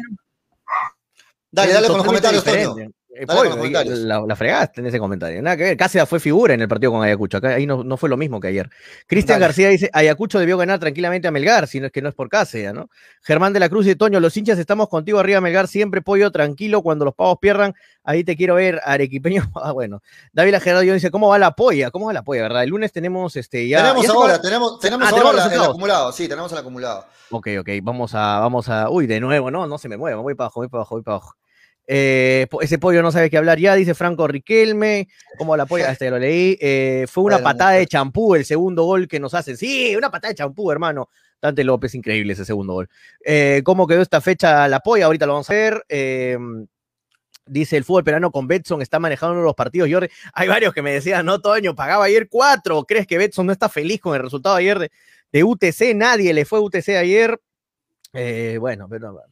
Dale, 1.53 1.73
dale 1.73 1.87
con 1.89 1.97
los 1.97 2.07
comentarios, 2.07 2.45
Toño. 2.45 2.91
Eh, 3.13 3.27
los 3.27 3.57
comentarios. 3.57 3.99
la, 4.01 4.21
la 4.21 4.37
fregaste 4.37 4.81
en 4.81 4.87
ese 4.87 4.99
comentario. 4.99 5.43
Nada 5.43 5.57
que 5.57 5.65
ver. 5.65 5.77
Cáceres 5.77 6.09
fue 6.09 6.21
figura 6.21 6.55
en 6.55 6.61
el 6.61 6.69
partido 6.69 6.93
con 6.93 7.03
Ayacucho. 7.03 7.39
Acá 7.39 7.49
ahí 7.51 7.67
no, 7.67 7.83
no 7.83 7.97
fue 7.97 8.09
lo 8.09 8.17
mismo 8.17 8.39
que 8.39 8.49
ayer. 8.49 8.71
Cristian. 9.07 9.41
García 9.41 9.69
dice: 9.69 9.91
Ayacucho 9.93 10.39
debió 10.39 10.57
ganar 10.57 10.79
tranquilamente 10.79 11.27
a 11.27 11.31
Melgar, 11.33 11.67
si 11.67 11.81
no 11.81 11.87
es 11.87 11.93
que 11.93 12.03
no 12.03 12.09
es 12.09 12.15
por 12.15 12.29
Cáceres, 12.29 12.73
¿no? 12.73 12.89
Germán 13.23 13.53
de 13.53 13.59
la 13.61 13.69
Cruz 13.69 13.87
y 13.89 13.97
Toño, 13.97 14.21
los 14.21 14.37
hinchas 14.37 14.59
estamos 14.59 14.89
contigo 14.89 15.19
arriba, 15.19 15.41
Melgar. 15.41 15.67
Siempre 15.67 16.03
pollo 16.03 16.31
tranquilo 16.31 16.83
cuando 16.83 17.05
los 17.05 17.15
pavos 17.15 17.39
pierdan. 17.41 17.75
Ahí 18.05 18.23
te 18.25 18.37
quiero 18.37 18.55
ver, 18.55 18.81
Arequipeño. 18.85 19.51
Ah, 19.63 19.73
bueno. 19.73 20.01
David 20.33 20.55
Gerardo 20.63 20.83
dice: 20.83 21.11
¿Cómo 21.11 21.29
va 21.29 21.39
la 21.39 21.51
polla? 21.53 21.91
¿Cómo 21.91 22.07
va 22.07 22.13
la 22.13 22.23
polla, 22.23 22.43
verdad? 22.43 22.63
El 22.63 22.71
lunes 22.71 22.93
tenemos 22.93 23.35
este 23.37 23.67
ya. 23.69 23.79
tenemos 23.83 24.05
ya 24.07 24.13
ahora, 24.13 24.35
acaba- 24.35 24.43
tenemos, 24.43 24.81
tenemos 24.81 25.07
Ah, 25.07 25.11
ahora 25.11 25.31
tenemos 25.45 25.53
el 25.53 25.71
acumulado, 25.71 26.13
sí, 26.13 26.29
tenemos 26.29 26.53
el 26.53 26.59
acumulado. 26.59 27.05
Ok, 27.31 27.49
ok, 27.61 27.69
vamos 27.83 28.15
a, 28.15 28.39
vamos 28.41 28.69
a. 28.69 28.89
Uy, 28.89 29.07
de 29.07 29.21
nuevo, 29.21 29.51
no, 29.51 29.67
no 29.67 29.79
se 29.79 29.89
me 29.89 29.97
mueva, 29.97 30.21
voy 30.23 30.35
para 30.35 30.47
abajo, 30.47 30.61
voy 30.61 30.69
para 30.69 30.81
abajo, 30.81 30.95
voy 30.95 31.03
para 31.03 31.17
abajo. 31.17 31.35
Eh, 31.93 32.47
ese 32.61 32.79
pollo 32.79 33.03
no 33.03 33.11
sabe 33.11 33.31
qué 33.31 33.37
hablar 33.37 33.59
ya, 33.59 33.75
dice 33.75 33.95
Franco 33.95 34.29
Riquelme. 34.29 35.09
¿Cómo 35.37 35.57
la 35.57 35.67
polla? 35.67 35.91
Hasta 35.91 36.05
ya 36.05 36.13
lo 36.13 36.21
leí. 36.21 36.57
Eh, 36.61 37.07
fue 37.09 37.25
una 37.25 37.41
patada 37.41 37.73
de 37.73 37.87
champú 37.89 38.37
el 38.37 38.45
segundo 38.45 38.85
gol 38.85 39.09
que 39.09 39.19
nos 39.19 39.35
hacen. 39.35 39.57
Sí, 39.57 39.97
una 39.97 40.09
patada 40.09 40.31
de 40.31 40.37
champú, 40.37 40.71
hermano. 40.71 41.09
Dante 41.43 41.65
López, 41.65 41.93
increíble 41.97 42.35
ese 42.35 42.45
segundo 42.45 42.75
gol. 42.75 42.89
Eh, 43.25 43.63
¿Cómo 43.65 43.89
quedó 43.89 44.03
esta 44.03 44.21
fecha 44.21 44.69
la 44.69 44.79
polla? 44.79 45.07
Ahorita 45.07 45.27
lo 45.27 45.33
vamos 45.33 45.51
a 45.51 45.53
ver. 45.53 45.85
Eh, 45.89 46.39
Dice 47.45 47.77
el 47.77 47.83
fútbol 47.83 48.05
peruano 48.05 48.31
con 48.31 48.47
Betson 48.47 48.81
está 48.81 49.01
manejando 49.01 49.43
los 49.43 49.57
partidos. 49.57 49.89
Jordi, 49.91 50.07
hay 50.33 50.47
varios 50.47 50.73
que 50.73 50.83
me 50.83 50.93
decían, 50.93 51.27
no, 51.27 51.41
Toño, 51.41 51.75
pagaba 51.75 52.05
ayer 52.05 52.29
cuatro. 52.29 52.85
¿Crees 52.85 53.09
que 53.09 53.19
Betson 53.19 53.47
no 53.47 53.53
está 53.53 53.69
feliz 53.69 54.01
con 54.01 54.15
el 54.15 54.23
resultado 54.23 54.55
ayer 54.55 54.79
de, 54.79 54.93
de 55.33 55.43
UTC? 55.43 55.93
Nadie 55.97 56.33
le 56.33 56.45
fue 56.45 56.61
a 56.61 56.63
UTC 56.63 56.91
ayer. 56.91 57.41
Bueno, 58.61 58.87
pero 58.89 59.25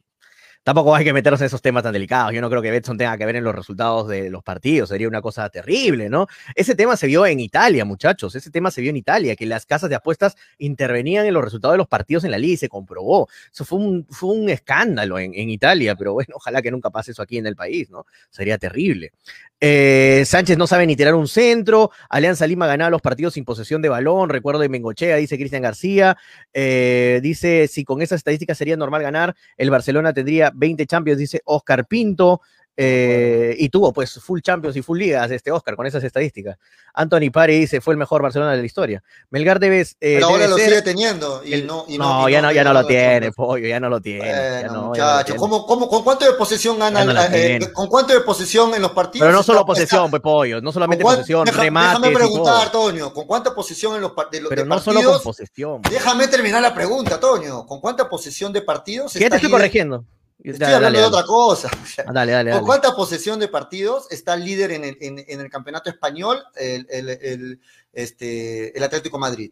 tampoco 0.69 0.93
hay 0.93 1.03
que 1.03 1.13
meternos 1.13 1.41
en 1.41 1.47
esos 1.47 1.63
temas 1.63 1.81
tan 1.81 1.93
delicados. 1.93 2.31
Yo 2.31 2.41
no 2.41 2.49
creo 2.51 2.61
que 2.61 2.69
Betson 2.69 2.95
tenga 2.95 3.17
que 3.17 3.25
ver 3.25 3.35
en 3.35 3.43
los 3.43 3.55
resultados 3.55 4.07
de 4.07 4.29
los 4.29 4.43
partidos. 4.43 4.89
Sería 4.89 5.07
una 5.07 5.19
cosa 5.19 5.49
terrible, 5.49 6.09
¿no? 6.09 6.27
Ese 6.53 6.75
tema 6.75 6.95
se 6.95 7.07
vio 7.07 7.25
en 7.25 7.39
Italia, 7.39 7.85
muchachos. 7.85 8.35
Ese 8.35 8.51
tema 8.51 8.69
se 8.69 8.81
vio 8.81 8.91
en 8.91 8.97
Italia, 8.97 9.35
que 9.35 9.47
las 9.47 9.65
casas 9.65 9.89
de 9.89 9.95
apuestas 9.95 10.35
intervenían 10.59 11.25
en 11.25 11.33
los 11.33 11.43
resultados 11.43 11.73
de 11.73 11.79
los 11.79 11.87
partidos 11.87 12.23
en 12.23 12.29
la 12.29 12.37
liga 12.37 12.53
y 12.53 12.57
se 12.57 12.69
comprobó. 12.69 13.27
Eso 13.51 13.65
fue 13.65 13.79
un, 13.79 14.05
fue 14.11 14.29
un 14.29 14.47
escándalo 14.47 15.17
en, 15.17 15.33
en 15.33 15.49
Italia, 15.49 15.95
pero 15.95 16.13
bueno, 16.13 16.35
ojalá 16.35 16.61
que 16.61 16.69
nunca 16.69 16.91
pase 16.91 17.13
eso 17.13 17.23
aquí 17.23 17.39
en 17.39 17.47
el 17.47 17.55
país, 17.55 17.89
¿no? 17.89 18.05
Sería 18.29 18.59
terrible. 18.59 19.13
Eh, 19.61 20.23
Sánchez 20.25 20.57
no 20.57 20.67
sabe 20.67 20.87
ni 20.87 20.95
tirar 20.95 21.15
un 21.15 21.27
centro. 21.27 21.91
Alianza 22.09 22.47
Lima 22.47 22.65
ganaba 22.65 22.89
los 22.89 23.01
partidos 23.01 23.33
sin 23.33 23.43
posesión 23.43 23.81
de 23.81 23.89
balón. 23.89 24.29
Recuerdo 24.29 24.61
de 24.61 24.69
Mengochea, 24.69 25.17
dice 25.17 25.35
Cristian 25.35 25.63
García. 25.63 26.15
Eh, 26.53 27.19
dice: 27.21 27.67
si 27.67 27.83
con 27.83 28.01
esas 28.01 28.17
estadísticas 28.17 28.57
sería 28.57 28.77
normal 28.77 29.01
ganar, 29.01 29.35
el 29.57 29.69
Barcelona 29.69 30.13
tendría 30.13 30.51
20 30.59 30.85
Champions, 30.85 31.17
dice 31.17 31.41
Oscar 31.45 31.85
Pinto. 31.87 32.41
Eh, 32.81 33.57
y 33.59 33.67
tuvo 33.67 33.91
pues 33.91 34.13
full 34.21 34.39
Champions 34.39 34.73
y 34.77 34.81
full 34.81 34.97
ligas 34.97 35.29
este 35.31 35.51
Oscar 35.51 35.75
con 35.75 35.85
esas 35.85 36.01
estadísticas. 36.01 36.57
Anthony 36.93 37.29
Pari 37.29 37.59
dice 37.59 37.81
fue 37.81 37.93
el 37.93 37.97
mejor 37.97 38.21
Barcelona 38.21 38.53
de 38.53 38.59
la 38.59 38.65
historia. 38.65 39.03
Melgar 39.31 39.59
debes, 39.59 39.97
eh, 39.99 40.13
Pero 40.15 40.27
ahora 40.27 40.37
debe 40.43 40.49
lo 40.51 40.55
ser 40.57 40.69
sigue 40.69 40.81
teniendo. 40.83 41.41
Y 41.43 41.55
el- 41.55 41.67
no, 41.67 41.83
y 41.89 41.97
no, 41.97 42.29
y 42.29 42.31
ya 42.31 42.41
no, 42.41 42.53
ya 42.53 42.63
no 42.63 42.71
lo 42.71 42.87
tiene, 42.87 43.33
pollo, 43.33 43.67
ya 43.67 43.81
no 43.81 43.89
lo 43.89 43.99
tiene. 43.99 44.19
Bueno, 44.19 44.31
no, 44.31 44.61
ya 44.61 44.67
no 44.69 44.73
lo 44.75 44.83
muchachos, 44.87 45.25
tiene. 45.25 45.39
¿cómo, 45.41 45.65
cómo, 45.65 45.89
con 45.89 46.03
cuánto 46.05 46.23
de 46.23 46.31
posesión 46.37 46.79
gana? 46.79 47.03
No 47.03 47.11
la 47.11 47.25
eh. 47.25 47.59
¿Con 47.73 47.87
cuánto 47.87 48.13
de 48.13 48.21
posesión 48.21 48.73
en 48.73 48.81
los 48.81 48.91
partidos? 48.91 49.25
Pero 49.25 49.37
no 49.37 49.43
solo 49.43 49.59
está- 49.59 49.65
posesión, 49.67 50.05
está- 50.05 50.11
pues 50.11 50.21
pollo, 50.21 50.61
no 50.61 50.71
solamente 50.71 51.03
posesión, 51.03 51.43
deja- 51.43 51.61
remates 51.61 51.99
Déjame 51.99 52.15
preguntar. 52.15 52.71
Toño, 52.71 53.13
¿con 53.13 53.27
cuánta 53.27 53.53
posesión 53.53 53.95
en 53.95 54.01
los 54.03 54.13
de, 54.31 54.39
los- 54.39 54.49
Pero 54.49 54.61
de 54.63 54.69
no 54.69 54.79
solo 54.79 55.03
con 55.03 55.21
posesión. 55.21 55.81
pues. 55.81 55.93
Déjame 55.95 56.29
terminar 56.29 56.61
la 56.61 56.73
pregunta, 56.73 57.19
Toño. 57.19 57.65
¿Con 57.65 57.81
cuánta 57.81 58.07
posesión 58.07 58.53
de 58.53 58.61
partidos? 58.61 59.11
¿Qué 59.11 59.29
te 59.29 59.35
estoy 59.35 59.51
corrigiendo? 59.51 60.05
Estoy 60.41 60.59
Dale, 60.59 60.75
hablando 60.75 60.99
dale, 60.99 61.11
de 61.11 61.17
otra 61.17 61.27
cosa. 61.27 61.69
Ah, 62.07 62.11
Dale, 62.13 62.31
dale, 62.31 62.51
¿Con 62.51 62.65
cuánta 62.65 62.95
posesión 62.95 63.39
de 63.39 63.47
partidos 63.49 64.07
está 64.11 64.35
el 64.35 64.45
líder 64.45 64.71
en 64.71 64.83
el, 64.85 64.97
en, 65.01 65.23
en 65.27 65.39
el 65.41 65.49
campeonato 65.49 65.89
español, 65.89 66.41
el, 66.55 66.87
el, 66.89 67.09
el, 67.09 67.59
este, 67.91 68.75
el 68.77 68.83
Atlético 68.83 69.19
Madrid? 69.19 69.51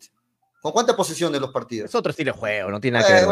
¿Con 0.61 0.71
cuánta 0.71 0.95
posesión 0.95 1.31
de 1.31 1.39
los 1.39 1.51
partidos? 1.51 1.89
Es 1.89 1.95
otro 1.95 2.11
estilo 2.11 2.31
de 2.33 2.39
juego, 2.39 2.71
no 2.71 2.79
tiene 2.79 2.99
nada 2.99 3.07
que 3.09 3.13
Eh, 3.13 3.15
ver. 3.15 3.21
eso. 3.23 3.27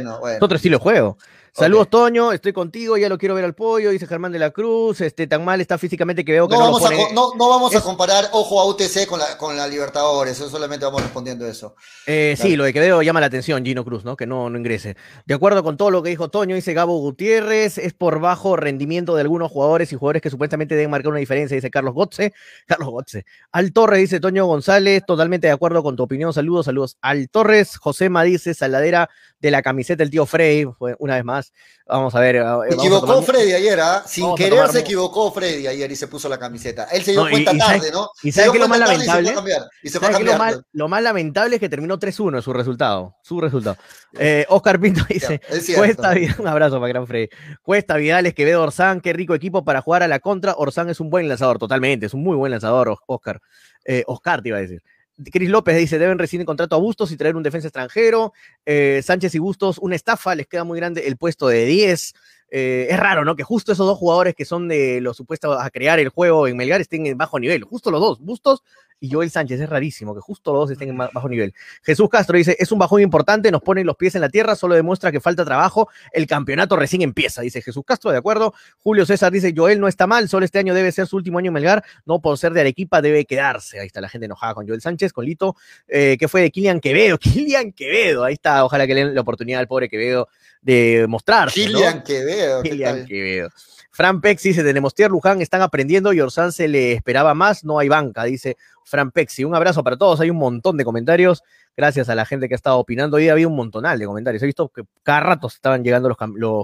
bueno, 0.00 0.14
Es 0.14 0.20
bueno. 0.20 0.38
otro 0.44 0.56
estilo 0.56 0.78
de 0.78 0.82
juego. 0.82 1.18
Saludos. 1.52 1.88
Toño, 1.90 2.32
estoy 2.32 2.52
contigo, 2.52 2.96
ya 2.96 3.08
lo 3.08 3.18
quiero 3.18 3.34
ver 3.34 3.44
al 3.44 3.54
pollo, 3.54 3.90
dice 3.90 4.06
Germán 4.06 4.32
de 4.32 4.38
la 4.38 4.50
Cruz, 4.50 5.00
este, 5.00 5.26
tan 5.26 5.44
mal 5.44 5.60
está 5.60 5.78
físicamente 5.78 6.24
que 6.24 6.32
veo 6.32 6.48
que 6.48 6.54
No 6.54 6.60
no, 6.60 6.64
vamos, 6.66 6.82
a, 6.84 6.88
pone- 6.88 7.12
no, 7.12 7.34
no 7.34 7.48
vamos 7.48 7.72
es- 7.74 7.80
a 7.80 7.82
comparar, 7.84 8.28
ojo, 8.32 8.60
a 8.60 8.66
UTC 8.66 9.06
con 9.06 9.18
la, 9.18 9.36
con 9.36 9.56
la 9.56 9.66
Libertadores, 9.66 10.34
eso 10.38 10.48
solamente 10.48 10.84
vamos 10.84 11.02
respondiendo 11.02 11.46
eso. 11.46 11.74
Eh, 12.06 12.36
sí, 12.40 12.56
lo 12.56 12.64
de 12.64 12.72
que 12.72 12.80
veo 12.80 13.02
llama 13.02 13.20
la 13.20 13.26
atención, 13.26 13.64
Gino 13.64 13.84
Cruz, 13.84 14.04
¿no? 14.04 14.16
Que 14.16 14.26
no, 14.26 14.48
no 14.50 14.58
ingrese. 14.58 14.96
De 15.26 15.34
acuerdo 15.34 15.62
con 15.62 15.76
todo 15.76 15.90
lo 15.90 16.02
que 16.02 16.10
dijo 16.10 16.28
Toño, 16.30 16.54
dice 16.54 16.72
Gabo 16.72 16.98
Gutiérrez, 16.98 17.78
es 17.78 17.92
por 17.94 18.20
bajo 18.20 18.56
rendimiento 18.56 19.14
de 19.14 19.22
algunos 19.22 19.50
jugadores 19.50 19.92
y 19.92 19.96
jugadores 19.96 20.22
que 20.22 20.30
supuestamente 20.30 20.74
deben 20.74 20.90
marcar 20.90 21.10
una 21.10 21.18
diferencia, 21.20 21.54
dice 21.54 21.70
Carlos 21.70 21.94
Gotze. 21.94 22.32
Carlos 22.66 22.90
Gotze. 22.90 23.24
Al 23.52 23.72
Torres, 23.72 24.00
dice 24.00 24.20
Toño 24.20 24.46
González, 24.46 25.02
totalmente 25.06 25.46
de 25.48 25.52
acuerdo 25.52 25.82
con 25.82 25.96
tu 25.96 26.02
opinión. 26.04 26.32
Saludos, 26.32 26.66
saludos. 26.66 26.96
Al 27.00 27.28
Torres, 27.28 27.76
Josema 27.76 28.22
dice, 28.22 28.54
saladera 28.54 29.10
de 29.40 29.50
la 29.50 29.62
camiseta 29.62 30.02
del 30.02 30.10
tío 30.10 30.26
Frey, 30.26 30.66
fue 30.78 30.94
una 30.98 31.14
vez 31.14 31.24
más. 31.24 31.52
Vamos 31.86 32.14
a 32.14 32.20
ver. 32.20 32.36
eh, 32.36 32.42
Se 32.68 32.74
equivocó 32.74 33.06
tomar- 33.06 33.24
Freddy 33.24 33.52
ayer, 33.52 33.80
¿ah? 33.80 34.02
Sin 34.06 34.24
vamos 34.24 34.36
querer 34.38 34.52
tomar 34.52 34.70
se 34.72 34.80
equivocó 34.80 35.32
Freddy 35.32 35.66
ayer 35.66 35.90
y 35.90 35.96
se 35.96 36.06
puso 36.08 36.28
la 36.28 36.38
camiseta. 36.38 36.84
Él 36.92 37.02
se 37.02 37.12
dio 37.12 37.24
No, 37.24 37.30
cuenta 37.30 37.52
y 37.54 37.58
tarde, 37.58 37.90
¿no? 37.90 38.10
y 38.22 38.30
sabe 38.32 38.48
es 38.48 38.60
lo 38.60 38.68
más 38.68 38.78
lamentable? 38.78 39.32
cambiar. 39.34 39.62
Y 39.82 39.88
se 39.88 39.98
fue 39.98 40.08
a 40.08 40.12
¿Sabes 40.12 40.26
qué 40.26 40.32
es 40.32 40.60
lo 40.72 40.88
más 40.88 41.02
lamentable 41.02 41.56
es 41.56 41.60
que 41.60 41.68
terminó 41.68 41.98
3-1 41.98 42.36
en 42.36 42.42
su 42.42 42.52
resultado. 42.52 43.16
Su 43.22 43.40
resultado. 43.40 43.76
Eh, 44.18 44.44
Oscar 44.50 44.78
Pinto 44.78 45.02
dice: 45.08 45.40
Es. 45.48 45.74
Cuesta 45.74 46.12
Vidal, 46.12 46.36
un 46.38 46.46
abrazo 46.48 46.76
para 46.76 46.88
Gran 46.88 47.06
Freddy. 47.06 47.28
Cuesta 47.62 47.96
Vidal, 47.96 48.26
Esquevedo, 48.26 48.62
Orsán, 48.62 49.00
qué 49.00 49.12
rico 49.12 49.34
equipo 49.34 49.64
para 49.64 49.80
jugar 49.80 50.02
a 50.02 50.08
la 50.08 50.20
contra. 50.20 50.54
Orsán 50.56 50.90
es 50.90 51.00
un 51.00 51.08
buen 51.10 51.28
lanzador, 51.28 51.58
totalmente, 51.58 52.06
es 52.06 52.14
un 52.14 52.22
muy 52.22 52.36
buen 52.36 52.50
lanzador, 52.52 52.90
Os- 52.90 52.98
Oscar. 53.06 53.40
Eh, 53.86 54.04
Oscar 54.06 54.42
te 54.42 54.50
iba 54.50 54.58
a 54.58 54.60
decir. 54.60 54.82
Cris 55.32 55.50
López 55.50 55.76
dice, 55.76 55.98
deben 55.98 56.18
rescindir 56.18 56.46
contrato 56.46 56.76
a 56.76 56.78
Bustos 56.78 57.12
y 57.12 57.16
traer 57.16 57.36
un 57.36 57.42
defensa 57.42 57.68
extranjero. 57.68 58.32
Eh, 58.64 59.00
Sánchez 59.04 59.34
y 59.34 59.38
Bustos, 59.38 59.78
una 59.78 59.96
estafa, 59.96 60.34
les 60.34 60.46
queda 60.46 60.64
muy 60.64 60.78
grande 60.78 61.06
el 61.06 61.16
puesto 61.16 61.48
de 61.48 61.66
10. 61.66 62.14
Eh, 62.52 62.88
es 62.90 62.98
raro, 62.98 63.24
¿no? 63.24 63.36
Que 63.36 63.42
justo 63.42 63.72
esos 63.72 63.86
dos 63.86 63.98
jugadores 63.98 64.34
que 64.34 64.44
son 64.44 64.68
de 64.68 65.00
los 65.00 65.16
supuestos 65.16 65.56
a 65.60 65.70
crear 65.70 66.00
el 66.00 66.08
juego 66.08 66.48
en 66.48 66.56
Melgar 66.56 66.80
estén 66.80 67.06
en 67.06 67.16
bajo 67.16 67.38
nivel. 67.38 67.64
Justo 67.64 67.90
los 67.90 68.00
dos, 68.00 68.20
Bustos 68.20 68.62
y 69.00 69.10
Joel 69.10 69.30
Sánchez. 69.30 69.60
Es 69.60 69.68
rarísimo 69.68 70.14
que 70.14 70.20
justo 70.20 70.52
los 70.52 70.62
dos 70.62 70.70
estén 70.70 70.90
en 70.90 70.98
bajo 70.98 71.28
nivel. 71.28 71.54
Jesús 71.82 72.08
Castro 72.08 72.36
dice, 72.36 72.56
es 72.58 72.70
un 72.70 72.78
bajón 72.78 73.00
importante, 73.00 73.50
nos 73.50 73.62
ponen 73.62 73.86
los 73.86 73.96
pies 73.96 74.14
en 74.14 74.20
la 74.20 74.28
tierra, 74.28 74.54
solo 74.54 74.74
demuestra 74.74 75.10
que 75.10 75.20
falta 75.20 75.44
trabajo, 75.44 75.88
el 76.12 76.26
campeonato 76.26 76.76
recién 76.76 77.02
empieza, 77.02 77.42
dice 77.42 77.62
Jesús 77.62 77.82
Castro, 77.84 78.10
de 78.10 78.18
acuerdo. 78.18 78.54
Julio 78.78 79.06
César 79.06 79.32
dice, 79.32 79.52
Joel 79.56 79.80
no 79.80 79.88
está 79.88 80.06
mal, 80.06 80.28
solo 80.28 80.44
este 80.44 80.58
año 80.58 80.74
debe 80.74 80.92
ser 80.92 81.06
su 81.06 81.16
último 81.16 81.38
año 81.38 81.48
en 81.48 81.54
Melgar, 81.54 81.84
no 82.04 82.20
por 82.20 82.38
ser 82.38 82.52
de 82.52 82.60
Arequipa 82.60 83.00
debe 83.02 83.24
quedarse. 83.24 83.80
Ahí 83.80 83.86
está 83.86 84.00
la 84.00 84.08
gente 84.08 84.26
enojada 84.26 84.54
con 84.54 84.66
Joel 84.66 84.80
Sánchez, 84.80 85.12
con 85.12 85.24
Lito, 85.24 85.56
eh, 85.88 86.16
que 86.18 86.28
fue 86.28 86.42
de 86.42 86.50
Kilian 86.50 86.80
Quevedo, 86.80 87.18
Kilian 87.18 87.72
Quevedo, 87.72 88.24
ahí 88.24 88.34
está, 88.34 88.64
ojalá 88.64 88.86
que 88.86 88.94
le 88.94 89.04
den 89.04 89.14
la 89.14 89.20
oportunidad 89.22 89.60
al 89.60 89.68
pobre 89.68 89.88
Quevedo 89.88 90.28
de 90.60 91.06
mostrarse. 91.08 91.60
¿no? 91.60 91.66
Kilian 91.66 92.02
Quevedo, 92.02 92.62
¿qué 92.62 92.70
Kilian? 92.70 93.06
Quevedo. 93.06 93.50
Fran 94.00 94.22
Pexi 94.22 94.48
dice, 94.48 94.62
de 94.62 94.72
Nemostier 94.72 95.10
Luján 95.10 95.42
están 95.42 95.60
aprendiendo 95.60 96.14
y 96.14 96.22
Orsán 96.22 96.52
se 96.52 96.68
le 96.68 96.92
esperaba 96.92 97.34
más, 97.34 97.64
no 97.64 97.78
hay 97.78 97.90
banca, 97.90 98.24
dice 98.24 98.56
Fran 98.82 99.10
Pexi. 99.10 99.44
Un 99.44 99.54
abrazo 99.54 99.84
para 99.84 99.98
todos, 99.98 100.18
hay 100.20 100.30
un 100.30 100.38
montón 100.38 100.78
de 100.78 100.86
comentarios, 100.86 101.42
gracias 101.76 102.08
a 102.08 102.14
la 102.14 102.24
gente 102.24 102.48
que 102.48 102.54
ha 102.54 102.56
estado 102.56 102.78
opinando, 102.78 103.18
hoy 103.18 103.28
había 103.28 103.46
un 103.46 103.54
montonal 103.54 103.98
de 103.98 104.06
comentarios, 104.06 104.42
he 104.42 104.46
visto 104.46 104.70
que 104.70 104.84
cada 105.02 105.20
rato 105.20 105.48
estaban 105.48 105.84
llegando 105.84 106.08
los, 106.08 106.16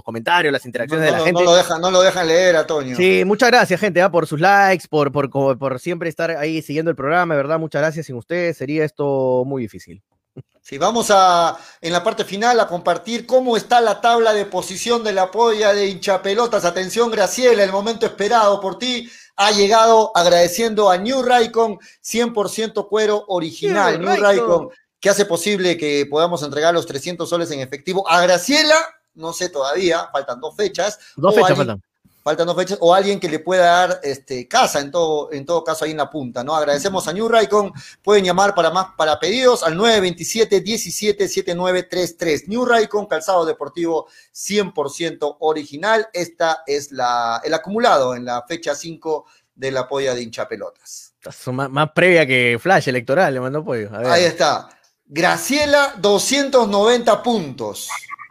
comentarios, 0.03 0.51
las 0.51 0.65
No, 0.65 0.69
interacciones 0.69 1.05
de 1.05 1.11
la 1.11 1.19
gente. 1.19 1.33
no 1.33 1.43
lo 1.43 1.55
dejan, 1.55 1.79
no 1.79 1.91
lo 1.91 2.01
dejan 2.01 2.25
leer, 2.25 2.55
Antonio. 2.55 2.97
Sí, 2.97 3.21
muchas 3.23 3.51
gracias, 3.51 3.79
gente, 3.79 4.01
¿ah? 4.01 4.09
por 4.09 4.25
sus 4.25 4.39
likes, 4.39 4.87
por, 4.89 5.11
por, 5.11 5.29
por, 5.29 5.79
siempre 5.79 6.09
estar 6.09 6.31
ahí 6.31 6.63
siguiendo 6.63 6.89
el 6.89 6.97
programa, 6.97 7.35
verdad, 7.35 7.59
muchas 7.59 7.83
gracias. 7.83 8.07
Sin 8.07 8.15
ustedes 8.15 8.57
sería 8.57 8.83
esto 8.83 9.43
muy 9.45 9.61
difícil. 9.61 10.01
Sí, 10.61 10.77
vamos 10.77 11.07
a, 11.11 11.57
en 11.79 11.93
la 11.93 12.03
parte 12.03 12.25
final, 12.25 12.59
a 12.59 12.67
compartir 12.67 13.25
cómo 13.25 13.55
está 13.55 13.79
la 13.79 14.01
tabla 14.01 14.33
de 14.33 14.43
posición 14.45 15.01
de 15.01 15.13
la 15.13 15.31
polla 15.31 15.73
de 15.73 15.87
hinchapelotas. 15.87 16.65
Atención, 16.65 17.09
Graciela, 17.09 17.63
el 17.63 17.71
momento 17.71 18.05
esperado 18.05 18.59
por 18.59 18.77
ti 18.77 19.09
ha 19.37 19.51
llegado 19.51 20.11
agradeciendo 20.13 20.89
a 20.89 20.97
New 20.97 21.23
Raycon 21.23 21.79
100% 22.03 22.89
cuero 22.89 23.23
original. 23.29 23.97
New 23.97 24.09
New 24.09 24.21
Raycon. 24.21 24.69
Que 24.99 25.09
hace 25.09 25.25
posible 25.25 25.77
que 25.77 26.05
podamos 26.09 26.43
entregar 26.43 26.73
los 26.73 26.85
300 26.85 27.29
soles 27.29 27.49
en 27.51 27.61
efectivo 27.61 28.05
a 28.09 28.21
Graciela. 28.23 28.75
No 29.13 29.31
sé 29.31 29.47
todavía, 29.47 30.09
faltan 30.11 30.41
dos 30.41 30.53
fechas. 30.55 30.99
Dos 31.15 31.33
fechas 31.33 31.55
faltan. 31.55 31.81
Faltan 32.27 32.45
dos 32.45 32.57
fechas, 32.57 32.77
o 32.81 32.93
alguien 32.93 33.21
que 33.21 33.29
le 33.29 33.39
pueda 33.39 33.63
dar 33.87 34.01
este, 34.03 34.49
casa 34.49 34.81
en 34.81 34.91
todo, 34.91 35.31
en 35.31 35.45
todo 35.45 35.63
caso 35.63 35.85
ahí 35.85 35.91
en 35.91 35.97
la 35.97 36.09
punta, 36.09 36.43
¿no? 36.43 36.53
Agradecemos 36.57 37.07
a 37.07 37.13
New 37.13 37.29
Raycon, 37.29 37.71
pueden 38.03 38.25
llamar 38.25 38.53
para 38.53 38.69
más 38.69 38.87
para 38.97 39.17
pedidos 39.17 39.63
al 39.63 39.77
927 39.77 40.59
17 40.59 41.25
7933. 41.25 42.49
New 42.49 42.65
Raycon, 42.65 43.05
calzado 43.05 43.45
deportivo 43.45 44.09
100% 44.33 45.37
original. 45.39 46.09
Esta 46.11 46.63
es 46.67 46.91
la, 46.91 47.39
el 47.45 47.53
acumulado 47.53 48.13
en 48.13 48.25
la 48.25 48.43
fecha 48.45 48.75
5 48.75 49.25
de 49.55 49.71
la 49.71 49.87
polla 49.87 50.13
de 50.13 50.23
hinchapelotas. 50.23 51.13
Más, 51.53 51.69
más 51.69 51.91
previa 51.95 52.27
que 52.27 52.57
Flash 52.59 52.89
electoral, 52.89 53.35
le 53.35 53.39
mandó 53.39 53.63
pollo. 53.63 53.87
A 53.95 53.99
ver. 53.99 54.07
Ahí 54.07 54.23
está. 54.25 54.67
Graciela, 55.05 55.93
290 55.97 57.23
puntos. 57.23 57.87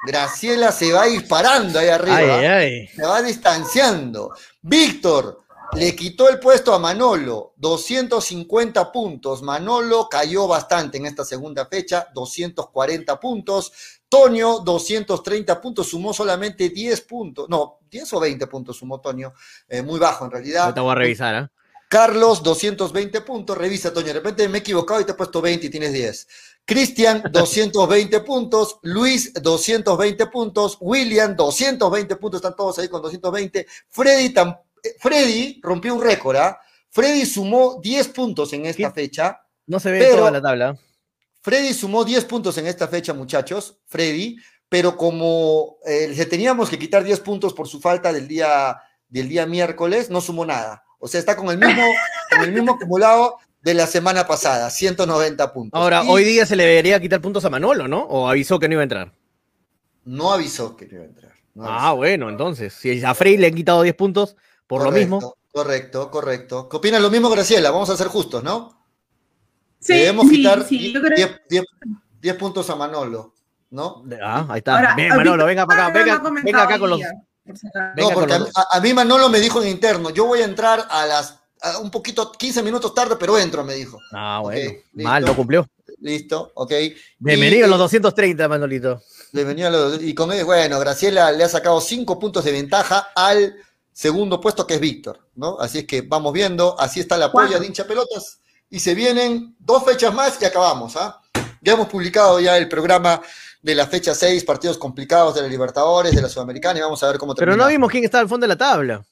Graciela 0.07 0.73
se 0.73 0.93
va 0.93 1.07
disparando 1.07 1.79
ahí 1.79 1.89
arriba. 1.89 2.17
Ay, 2.17 2.31
ay, 2.31 2.47
ay. 2.47 2.89
se 2.89 3.03
va 3.03 3.21
distanciando. 3.21 4.33
Víctor, 4.63 5.45
le 5.73 5.95
quitó 5.97 6.29
el 6.29 6.39
puesto 6.39 6.73
a 6.73 6.79
Manolo, 6.79 7.55
250 7.57 8.93
puntos. 8.93 9.43
Manolo 9.43 10.09
cayó 10.09 10.47
bastante 10.47 10.99
en 10.99 11.07
esta 11.07 11.25
segunda 11.25 11.67
fecha, 11.67 12.09
240 12.15 13.19
puntos. 13.21 13.73
Tonio, 14.09 14.61
230 14.65 15.61
puntos, 15.61 15.89
sumó 15.89 16.15
solamente 16.15 16.71
10 16.71 17.01
puntos. 17.03 17.49
No, 17.49 17.81
10 17.91 18.13
o 18.15 18.21
20 18.21 18.47
puntos 18.47 18.77
sumó 18.77 19.01
Tonio, 19.01 19.35
eh, 19.69 19.83
muy 19.83 19.99
bajo 19.99 20.25
en 20.25 20.31
realidad. 20.31 20.73
te 20.73 20.81
voy 20.81 20.93
a 20.93 20.95
revisar, 20.95 21.35
¿eh? 21.35 21.49
Carlos, 21.89 22.43
220 22.43 23.21
puntos. 23.21 23.57
Revisa, 23.57 23.93
Toño. 23.93 24.09
De 24.09 24.15
repente 24.15 24.49
me 24.49 24.59
he 24.59 24.61
equivocado 24.61 25.01
y 25.01 25.05
te 25.05 25.13
he 25.13 25.15
puesto 25.15 25.41
20 25.41 25.67
y 25.67 25.71
tienes 25.71 25.93
10. 25.93 26.29
Cristian, 26.67 27.23
220 27.33 28.21
puntos. 28.21 28.79
Luis, 28.83 29.33
220 29.33 30.27
puntos. 30.27 30.77
William, 30.81 31.35
220 31.35 32.17
puntos. 32.17 32.39
Están 32.41 32.57
todos 32.57 32.79
ahí 32.79 32.89
con 32.89 33.01
220. 33.01 33.67
Freddy, 33.89 34.35
eh, 34.83 34.97
Freddy 35.01 35.61
rompió 35.63 35.95
un 35.95 36.03
récord. 36.03 36.37
¿ah? 36.37 36.59
Freddy 36.91 37.25
sumó 37.25 37.79
10 37.81 38.09
puntos 38.09 38.53
en 38.53 38.67
esta 38.67 38.93
¿Qué? 38.93 39.03
fecha. 39.03 39.41
No 39.67 39.81
se 39.81 39.91
ve 39.91 40.01
Pero- 40.01 40.17
toda 40.19 40.31
la 40.33 40.43
tabla. 40.43 40.79
Freddy 41.41 41.73
sumó 41.73 42.05
10 42.05 42.25
puntos 42.25 42.59
en 42.59 42.67
esta 42.67 42.89
fecha, 42.89 43.15
muchachos. 43.15 43.79
Freddy. 43.87 44.37
Pero 44.69 44.97
como 44.97 45.77
eh, 45.87 46.13
le 46.15 46.27
teníamos 46.27 46.69
que 46.69 46.79
quitar 46.79 47.05
10 47.05 47.21
puntos 47.21 47.55
por 47.55 47.69
su 47.69 47.81
falta 47.81 48.13
del 48.13 48.27
día, 48.27 48.77
del 49.09 49.29
día 49.29 49.47
miércoles, 49.47 50.11
no 50.11 50.21
sumó 50.21 50.45
nada. 50.45 50.83
O 50.99 51.07
sea, 51.07 51.21
está 51.21 51.37
con 51.37 51.49
el 51.51 51.59
mismo, 51.59 51.85
con 52.31 52.41
el 52.43 52.51
mismo 52.53 52.73
acumulado 52.73 53.39
de 53.67 53.75
la 53.75 53.89
semana 53.89 54.29
pasada, 54.29 54.71
190 54.71 55.53
puntos. 55.53 55.77
Ahora, 55.81 56.05
Y 56.05 56.09
hoy 56.09 56.23
día 56.23 56.47
se 56.47 56.55
le 56.55 56.65
debería 56.65 57.01
quitar 57.01 57.21
puntos 57.21 57.45
a 57.45 57.51
Manolo, 57.51 57.89
¿no? 57.89 57.99
O 58.05 58.29
avisó 58.29 58.61
que 58.61 58.69
no 58.69 58.75
iba 58.75 58.83
a 58.83 58.85
entrar. 58.85 59.13
No 60.05 60.33
avisó 60.33 60.77
que 60.77 60.87
no 60.87 60.95
iba 60.95 61.03
a 61.03 61.07
entrar. 61.09 61.33
no 61.55 61.65
Ah, 61.67 61.89
avisó. 61.89 61.97
bueno, 61.97 62.29
entonces, 62.31 62.73
si 62.73 63.03
a 63.05 63.13
Frey 63.13 63.37
le 63.37 63.49
han 63.49 63.55
quitado 63.55 63.83
10 63.83 63.97
puntos 63.97 64.37
por 64.69 64.85
lo 64.85 64.93
mismo. 64.93 65.35
Correcto, 65.53 66.13
correcto. 66.13 66.69
¿Qué 66.69 66.77
opinas 66.77 67.03
lo 67.03 67.11
mismo, 67.11 67.29
Graciela? 67.29 67.73
Vamos 67.73 67.91
a 67.91 67.97
ser 67.97 68.07
justos, 68.07 68.45
¿no? 68.45 68.87
Sí, 69.81 69.95
Debemos 69.95 70.29
sí, 70.29 70.37
quitar 70.37 70.63
sí, 70.65 70.93
yo 70.93 71.01
creo 71.01 71.17
10, 71.17 71.41
10 71.49 71.65
10 72.21 72.37
puntos 72.37 72.71
a 72.71 72.77
Manolo, 72.77 73.35
¿no? 73.71 74.05
Ah, 74.23 74.47
ahí 74.49 74.59
está. 74.59 74.77
Ahora, 74.77 74.95
Bien, 74.95 75.09
Manolo, 75.09 75.45
venga 75.45 75.67
para 75.67 75.87
acá, 75.89 75.99
venga, 76.45 76.63
acá 76.63 76.79
con 76.79 76.91
los. 76.91 76.99
día, 77.01 77.11
por 77.45 77.55
no, 77.97 78.11
porque 78.11 78.33
a, 78.33 78.39
con 78.39 78.47
mí- 78.47 78.53
los- 78.55 78.57
a- 78.65 78.77
a 78.77 78.81
mí 78.81 78.95
Manolo 78.95 79.29
me 79.29 79.41
dijo 79.41 79.61
en 79.61 79.69
interno, 79.71 80.11
yo 80.11 80.25
voy 80.27 80.41
a 80.41 80.45
entrar 80.45 80.87
a 80.89 81.05
las 81.07 81.41
un 81.83 81.91
poquito, 81.91 82.31
15 82.33 82.63
minutos 82.63 82.95
tarde, 82.95 83.17
pero 83.19 83.39
entro, 83.39 83.65
me 83.65 83.75
dijo. 83.75 83.99
Ah, 84.13 84.41
bueno. 84.43 84.73
Mal, 84.95 85.25
no 85.25 85.35
cumplió. 85.35 85.67
Listo, 86.01 86.53
ok. 86.55 86.73
Bienvenido 87.19 87.61
Y- 87.61 87.63
a 87.63 87.67
los 87.69 87.79
230, 87.79 88.49
Manolito. 88.49 89.03
Bienvenido 89.33 89.69
a 89.69 89.71
los- 89.71 90.03
y 90.03 90.15
con 90.15 90.31
bueno, 90.45 90.79
Graciela 90.79 91.33
le 91.33 91.45
ha 91.45 91.49
sacado 91.49 91.81
5 91.81 92.19
puntos 92.19 92.45
de 92.45 92.53
ventaja 92.53 93.09
al 93.15 93.57
segundo 93.93 94.41
puesto 94.41 94.67
que 94.67 94.75
es 94.75 94.81
Víctor, 94.81 95.21
¿no? 95.35 95.59
Así 95.59 95.79
es 95.79 95.87
que 95.87 96.03
vamos 96.03 96.33
viendo, 96.33 96.79
así 96.79 97.01
está 97.01 97.17
la 97.17 97.33
polla 97.33 97.59
de 97.59 97.67
hincha 97.67 97.87
pelotas 97.87 98.41
y 98.69 98.79
se 98.81 98.95
vienen 98.95 99.57
dos 99.59 99.85
fechas 99.85 100.13
más 100.13 100.37
y 100.41 100.45
acabamos, 100.45 100.97
¿ah? 100.97 101.21
Ya 101.63 101.73
hemos 101.73 101.89
publicado 101.89 102.39
ya 102.41 102.57
el 102.59 102.69
programa 102.69 103.23
de 103.63 103.75
la 103.75 103.87
fecha 103.87 104.15
6, 104.15 104.45
partidos 104.45 104.77
complicados 104.79 105.35
de 105.35 105.43
la 105.43 105.49
Libertadores, 105.49 106.15
de 106.15 106.23
la 106.23 106.29
Sudamericana 106.29 106.79
y 106.79 106.83
vamos 106.83 107.03
a 107.03 107.09
ver 107.09 107.19
cómo 107.19 107.35
Pero 107.35 107.53
termina. 107.53 107.65
no 107.65 107.71
vimos 107.71 107.91
quién 107.91 108.05
estaba 108.05 108.21
al 108.23 108.29
fondo 108.29 108.45
de 108.45 108.49
la 108.49 108.57
tabla. 108.59 109.03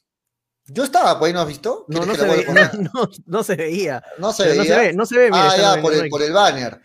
Yo 0.66 0.84
estaba, 0.84 1.18
pues 1.18 1.32
no 1.34 1.40
has 1.40 1.46
visto? 1.48 1.84
No, 1.88 2.00
¿Quieres 2.00 2.06
no 2.08 2.14
se, 2.14 2.26
la 2.28 2.34
ve, 2.36 2.44
vuelva 2.46 2.62
a 2.64 2.70
poner? 2.70 2.90
no, 2.94 3.02
no- 3.02 3.10
no 3.26 3.42
se 3.44 3.56
veía. 3.56 4.02
No 4.18 4.32
se 4.32 4.44
Pero 4.44 4.54
no 4.56 4.62
se 4.64 4.68
veía. 4.70 4.78
ve, 4.82 4.92
no 4.94 5.06
se 5.06 5.18
ve. 5.18 5.30
mira, 5.30 5.50
Ah, 5.50 5.56
ya, 5.76 5.82
por 5.82 5.92
el, 5.94 6.08
por 6.08 6.22
el 6.22 6.32
banner. 6.32 6.80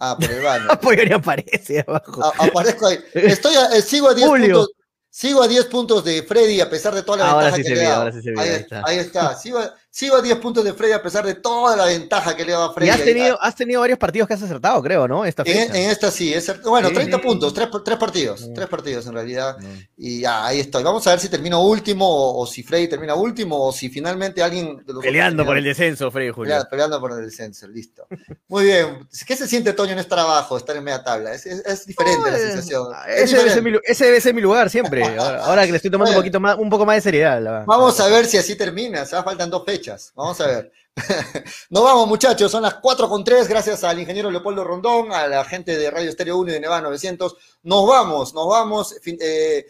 Ah, 0.00 0.16
por 0.18 0.30
el 0.30 0.42
banner. 0.42 0.78
Ni 1.08 1.12
aparece 1.12 1.84
abajo. 1.86 2.24
A- 2.24 2.44
aparezco 2.44 2.86
ahí. 2.88 2.98
Estoy 3.14 3.54
a- 3.54 3.76
eh, 3.76 3.82
sigo 3.82 4.08
a 4.08 4.14
10 4.14 4.28
Julio. 4.28 4.54
puntos. 4.56 4.70
Sigo 5.10 5.42
a 5.42 5.46
10 5.48 5.66
puntos 5.66 6.04
de 6.04 6.24
Freddy 6.24 6.60
a 6.60 6.68
pesar 6.68 6.92
de 6.92 7.04
toda 7.04 7.18
la 7.18 7.30
Ahora 7.30 7.44
ventaja 7.52 7.56
sí 7.56 7.62
que 7.62 7.68
se 7.76 7.80
ve, 7.82 7.86
ahora 7.86 8.12
sí 8.12 8.20
se 8.22 8.30
ve, 8.32 8.40
ahí, 8.40 8.48
ahí 8.48 8.54
está. 8.56 8.82
ahí 8.84 8.98
está. 8.98 9.36
Sigo, 9.36 9.58
a- 9.60 9.72
sigo 9.96 10.16
a 10.16 10.22
10 10.22 10.38
puntos 10.38 10.64
de 10.64 10.72
Freddy 10.72 10.90
a 10.92 11.00
pesar 11.00 11.24
de 11.24 11.34
toda 11.36 11.76
la 11.76 11.84
ventaja 11.84 12.34
que 12.34 12.44
le 12.44 12.50
dado 12.50 12.64
a 12.64 12.74
Freddy. 12.74 12.88
Y 12.88 12.90
has 12.90 13.04
tenido, 13.04 13.40
has 13.40 13.54
tenido 13.54 13.80
varios 13.80 13.96
partidos 13.96 14.26
que 14.26 14.34
has 14.34 14.42
acertado, 14.42 14.82
creo, 14.82 15.06
¿no? 15.06 15.24
Esta 15.24 15.44
En, 15.46 15.72
en 15.72 15.88
esta 15.88 16.10
sí, 16.10 16.34
es 16.34 16.52
bueno, 16.64 16.88
Sí. 16.88 16.94
30 16.96 17.18
puntos, 17.20 17.54
3, 17.54 17.68
partidos, 17.96 18.48
Mm. 18.48 18.54
3 18.54 18.68
partidos 18.68 19.06
en 19.06 19.12
realidad. 19.14 19.56
Mm. 19.60 19.66
Y 19.98 20.20
ya, 20.22 20.44
ahí 20.46 20.58
estoy. 20.58 20.82
Vamos 20.82 21.06
a 21.06 21.10
ver 21.10 21.20
si 21.20 21.28
termino 21.28 21.62
último 21.62 22.08
o, 22.08 22.42
o 22.42 22.46
si 22.46 22.64
Freddy 22.64 22.88
termina 22.88 23.14
último 23.14 23.68
o 23.68 23.72
si 23.72 23.88
finalmente 23.88 24.42
alguien 24.42 24.84
de 24.84 24.92
los 24.94 25.00
Peleando 25.04 25.44
por 25.46 25.56
el 25.56 25.62
descenso, 25.62 26.10
Freddy 26.10 26.30
Julio. 26.32 26.48
Peleando, 26.50 26.70
peleando 26.70 27.00
por 27.00 27.12
el 27.12 27.24
descenso, 27.24 27.68
listo. 27.68 28.04
Muy 28.48 28.64
bien. 28.64 29.06
¿Qué 29.24 29.36
se 29.36 29.46
siente, 29.46 29.74
Toño, 29.74 29.92
en 29.92 30.00
estar 30.00 30.18
abajo, 30.18 30.56
estar 30.56 30.74
en 30.76 30.82
media 30.82 31.04
tabla? 31.04 31.32
Es, 31.34 31.46
es- 31.46 31.64
es 31.64 31.86
diferente 31.86 32.32
la 32.32 32.36
sensación. 32.38 32.88
Es 33.16 33.22
Ese 33.30 33.36
debe, 33.38 33.50
ser 33.50 33.62
mi, 33.62 33.70
lu- 33.70 33.80
ese 33.84 34.04
debe 34.06 34.20
ser 34.20 34.34
mi 34.34 34.40
lugar 34.40 34.68
siempre. 34.70 35.04
Ahora, 35.18 35.44
ahora 35.44 35.64
que 35.66 35.70
le 35.70 35.76
estoy 35.76 35.90
tomando 35.92 36.10
un 36.10 36.16
poquito 36.16 36.40
más, 36.40 36.56
un 36.58 36.68
poco 36.68 36.84
más 36.84 36.96
de 36.96 37.00
seriedad. 37.02 37.40
la- 37.40 37.64
Vamos 37.64 38.00
a 38.00 38.08
ver 38.08 38.26
si 38.26 38.36
así 38.38 38.56
termina. 38.56 39.02
O 39.02 39.06
sea, 39.06 39.22
faltan 39.22 39.48
dos 39.50 39.64
fechas. 39.64 39.83
Vamos 40.14 40.40
a 40.40 40.46
ver. 40.46 40.72
Nos 41.70 41.82
vamos, 41.82 42.08
muchachos. 42.08 42.50
Son 42.50 42.62
las 42.62 42.74
4 42.74 43.08
con 43.08 43.24
3. 43.24 43.48
Gracias 43.48 43.84
al 43.84 43.98
ingeniero 43.98 44.30
Leopoldo 44.30 44.64
Rondón, 44.64 45.12
a 45.12 45.26
la 45.26 45.44
gente 45.44 45.76
de 45.76 45.90
Radio 45.90 46.10
Estéreo 46.10 46.38
1 46.38 46.50
y 46.50 46.54
de 46.54 46.60
Neva 46.60 46.80
900. 46.80 47.36
Nos 47.64 47.86
vamos, 47.86 48.34
nos 48.34 48.48
vamos. 48.48 48.96
Eh, 49.04 49.66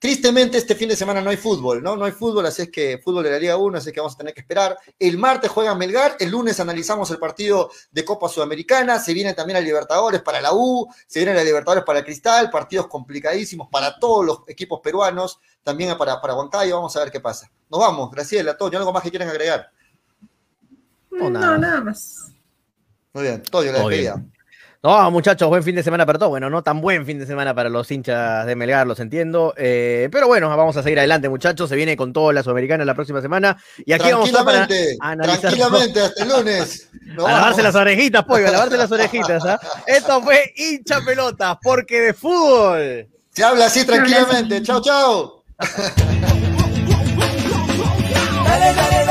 tristemente, 0.00 0.58
este 0.58 0.74
fin 0.74 0.88
de 0.88 0.96
semana 0.96 1.20
no 1.20 1.30
hay 1.30 1.36
fútbol, 1.36 1.82
¿no? 1.82 1.94
No 1.94 2.06
hay 2.06 2.12
fútbol, 2.12 2.46
así 2.46 2.62
es 2.62 2.70
que 2.70 2.98
fútbol 2.98 3.22
de 3.22 3.30
la 3.30 3.38
Liga 3.38 3.56
1, 3.56 3.78
así 3.78 3.92
que 3.92 4.00
vamos 4.00 4.14
a 4.14 4.16
tener 4.16 4.34
que 4.34 4.40
esperar. 4.40 4.76
El 4.98 5.18
martes 5.18 5.50
juega 5.50 5.74
Melgar. 5.74 6.16
El 6.18 6.30
lunes 6.30 6.58
analizamos 6.58 7.10
el 7.10 7.18
partido 7.18 7.70
de 7.92 8.04
Copa 8.04 8.28
Sudamericana. 8.28 8.98
Se 8.98 9.12
viene 9.14 9.34
también 9.34 9.58
a 9.58 9.60
Libertadores 9.60 10.22
para 10.22 10.40
la 10.40 10.52
U. 10.54 10.88
Se 11.06 11.20
viene 11.20 11.38
a 11.38 11.44
Libertadores 11.44 11.84
para 11.84 12.02
Cristal. 12.02 12.50
Partidos 12.50 12.86
complicadísimos 12.88 13.68
para 13.70 13.98
todos 14.00 14.24
los 14.24 14.38
equipos 14.48 14.80
peruanos. 14.80 15.38
También 15.62 15.96
para, 15.98 16.20
para 16.20 16.34
Huancayo. 16.34 16.76
Vamos 16.76 16.96
a 16.96 17.00
ver 17.00 17.12
qué 17.12 17.20
pasa. 17.20 17.50
Nos 17.68 17.78
vamos. 17.78 18.10
Graciela, 18.10 18.56
Toño. 18.56 18.78
¿Algo 18.78 18.92
más 18.92 19.02
que 19.02 19.10
quieran 19.10 19.28
agregar? 19.28 19.70
No, 21.10 21.28
No, 21.28 21.38
nada. 21.38 21.58
nada 21.58 21.80
más. 21.82 22.32
Muy 23.12 23.24
bien. 23.24 23.42
Toño, 23.42 23.72
la 23.72 23.78
Todo 23.78 23.88
despedida. 23.90 24.24
No, 24.82 25.10
muchachos, 25.10 25.46
buen 25.50 25.62
fin 25.62 25.74
de 25.76 25.82
semana 25.82 26.06
para 26.06 26.18
todos. 26.18 26.30
Bueno, 26.30 26.48
no 26.48 26.62
tan 26.62 26.80
buen 26.80 27.04
fin 27.04 27.18
de 27.18 27.26
semana 27.26 27.54
para 27.54 27.68
los 27.68 27.90
hinchas 27.90 28.46
de 28.46 28.56
Melgar, 28.56 28.86
los 28.86 28.98
entiendo. 28.98 29.52
Eh, 29.58 30.08
pero 30.10 30.26
bueno, 30.26 30.48
vamos 30.48 30.74
a 30.78 30.82
seguir 30.82 30.98
adelante, 30.98 31.28
muchachos. 31.28 31.68
Se 31.68 31.76
viene 31.76 31.98
con 31.98 32.14
todo 32.14 32.32
la 32.32 32.42
Sudamericana 32.42 32.86
la 32.86 32.94
próxima 32.94 33.20
semana. 33.20 33.58
Y 33.84 33.92
aquí 33.92 34.10
vamos 34.10 34.28
a 34.28 34.30
estar 34.30 34.44
para 34.44 34.66
Tranquilamente, 34.66 34.96
analizar. 35.02 35.40
tranquilamente, 35.40 36.00
hasta 36.04 36.22
el 36.22 36.28
lunes. 36.30 36.88
Nos 37.02 37.26
A 37.26 37.32
lavarse 37.32 37.60
vamos. 37.60 37.62
las 37.64 37.74
orejitas, 37.74 38.24
pollo, 38.24 38.48
a 38.48 38.50
lavarse 38.52 38.76
las 38.78 38.90
orejitas. 38.90 39.44
¿ah? 39.44 39.60
Esto 39.86 40.22
fue 40.22 40.50
hincha 40.56 41.00
pelotas, 41.04 41.58
porque 41.62 42.00
de 42.00 42.14
fútbol. 42.14 43.06
Se 43.34 43.44
habla 43.44 43.66
así 43.66 43.84
tranquilamente. 43.84 44.62
Chao, 44.62 44.80
chao. 44.80 45.44
Dale, 48.44 48.74
dale, 48.74 49.04
dale, 49.06 49.09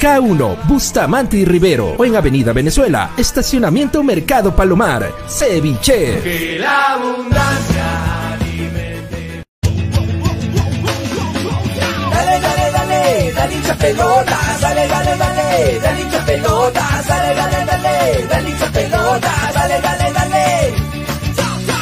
K1, 0.00 0.66
Bustamante 0.66 1.36
y 1.36 1.44
Rivero 1.44 1.94
o 1.96 2.04
en 2.04 2.16
Avenida 2.16 2.52
Venezuela, 2.52 3.12
Estacionamiento 3.16 4.02
Mercado 4.02 4.54
Palomar. 4.54 5.10
Ceviche. 5.28 6.20
Que 6.22 6.58
la 6.58 6.94
abundancia 6.94 8.30
Dale, 12.10 12.40
dale, 12.40 12.70
dale, 12.72 13.32
dale 13.32 13.54
hincha 13.54 13.74
dale, 13.74 14.86
dale, 14.86 15.16
dale, 15.16 15.80
dale 15.80 16.00
hincha 16.02 16.24
pelota, 16.24 16.82
dale, 17.06 17.34
dale, 17.34 17.64
dale, 17.64 18.26
dale 18.28 18.50
hincha 18.50 18.66
pelota, 18.70 19.30
dale, 19.52 19.80
dale, 19.80 19.80
dale. 19.80 19.99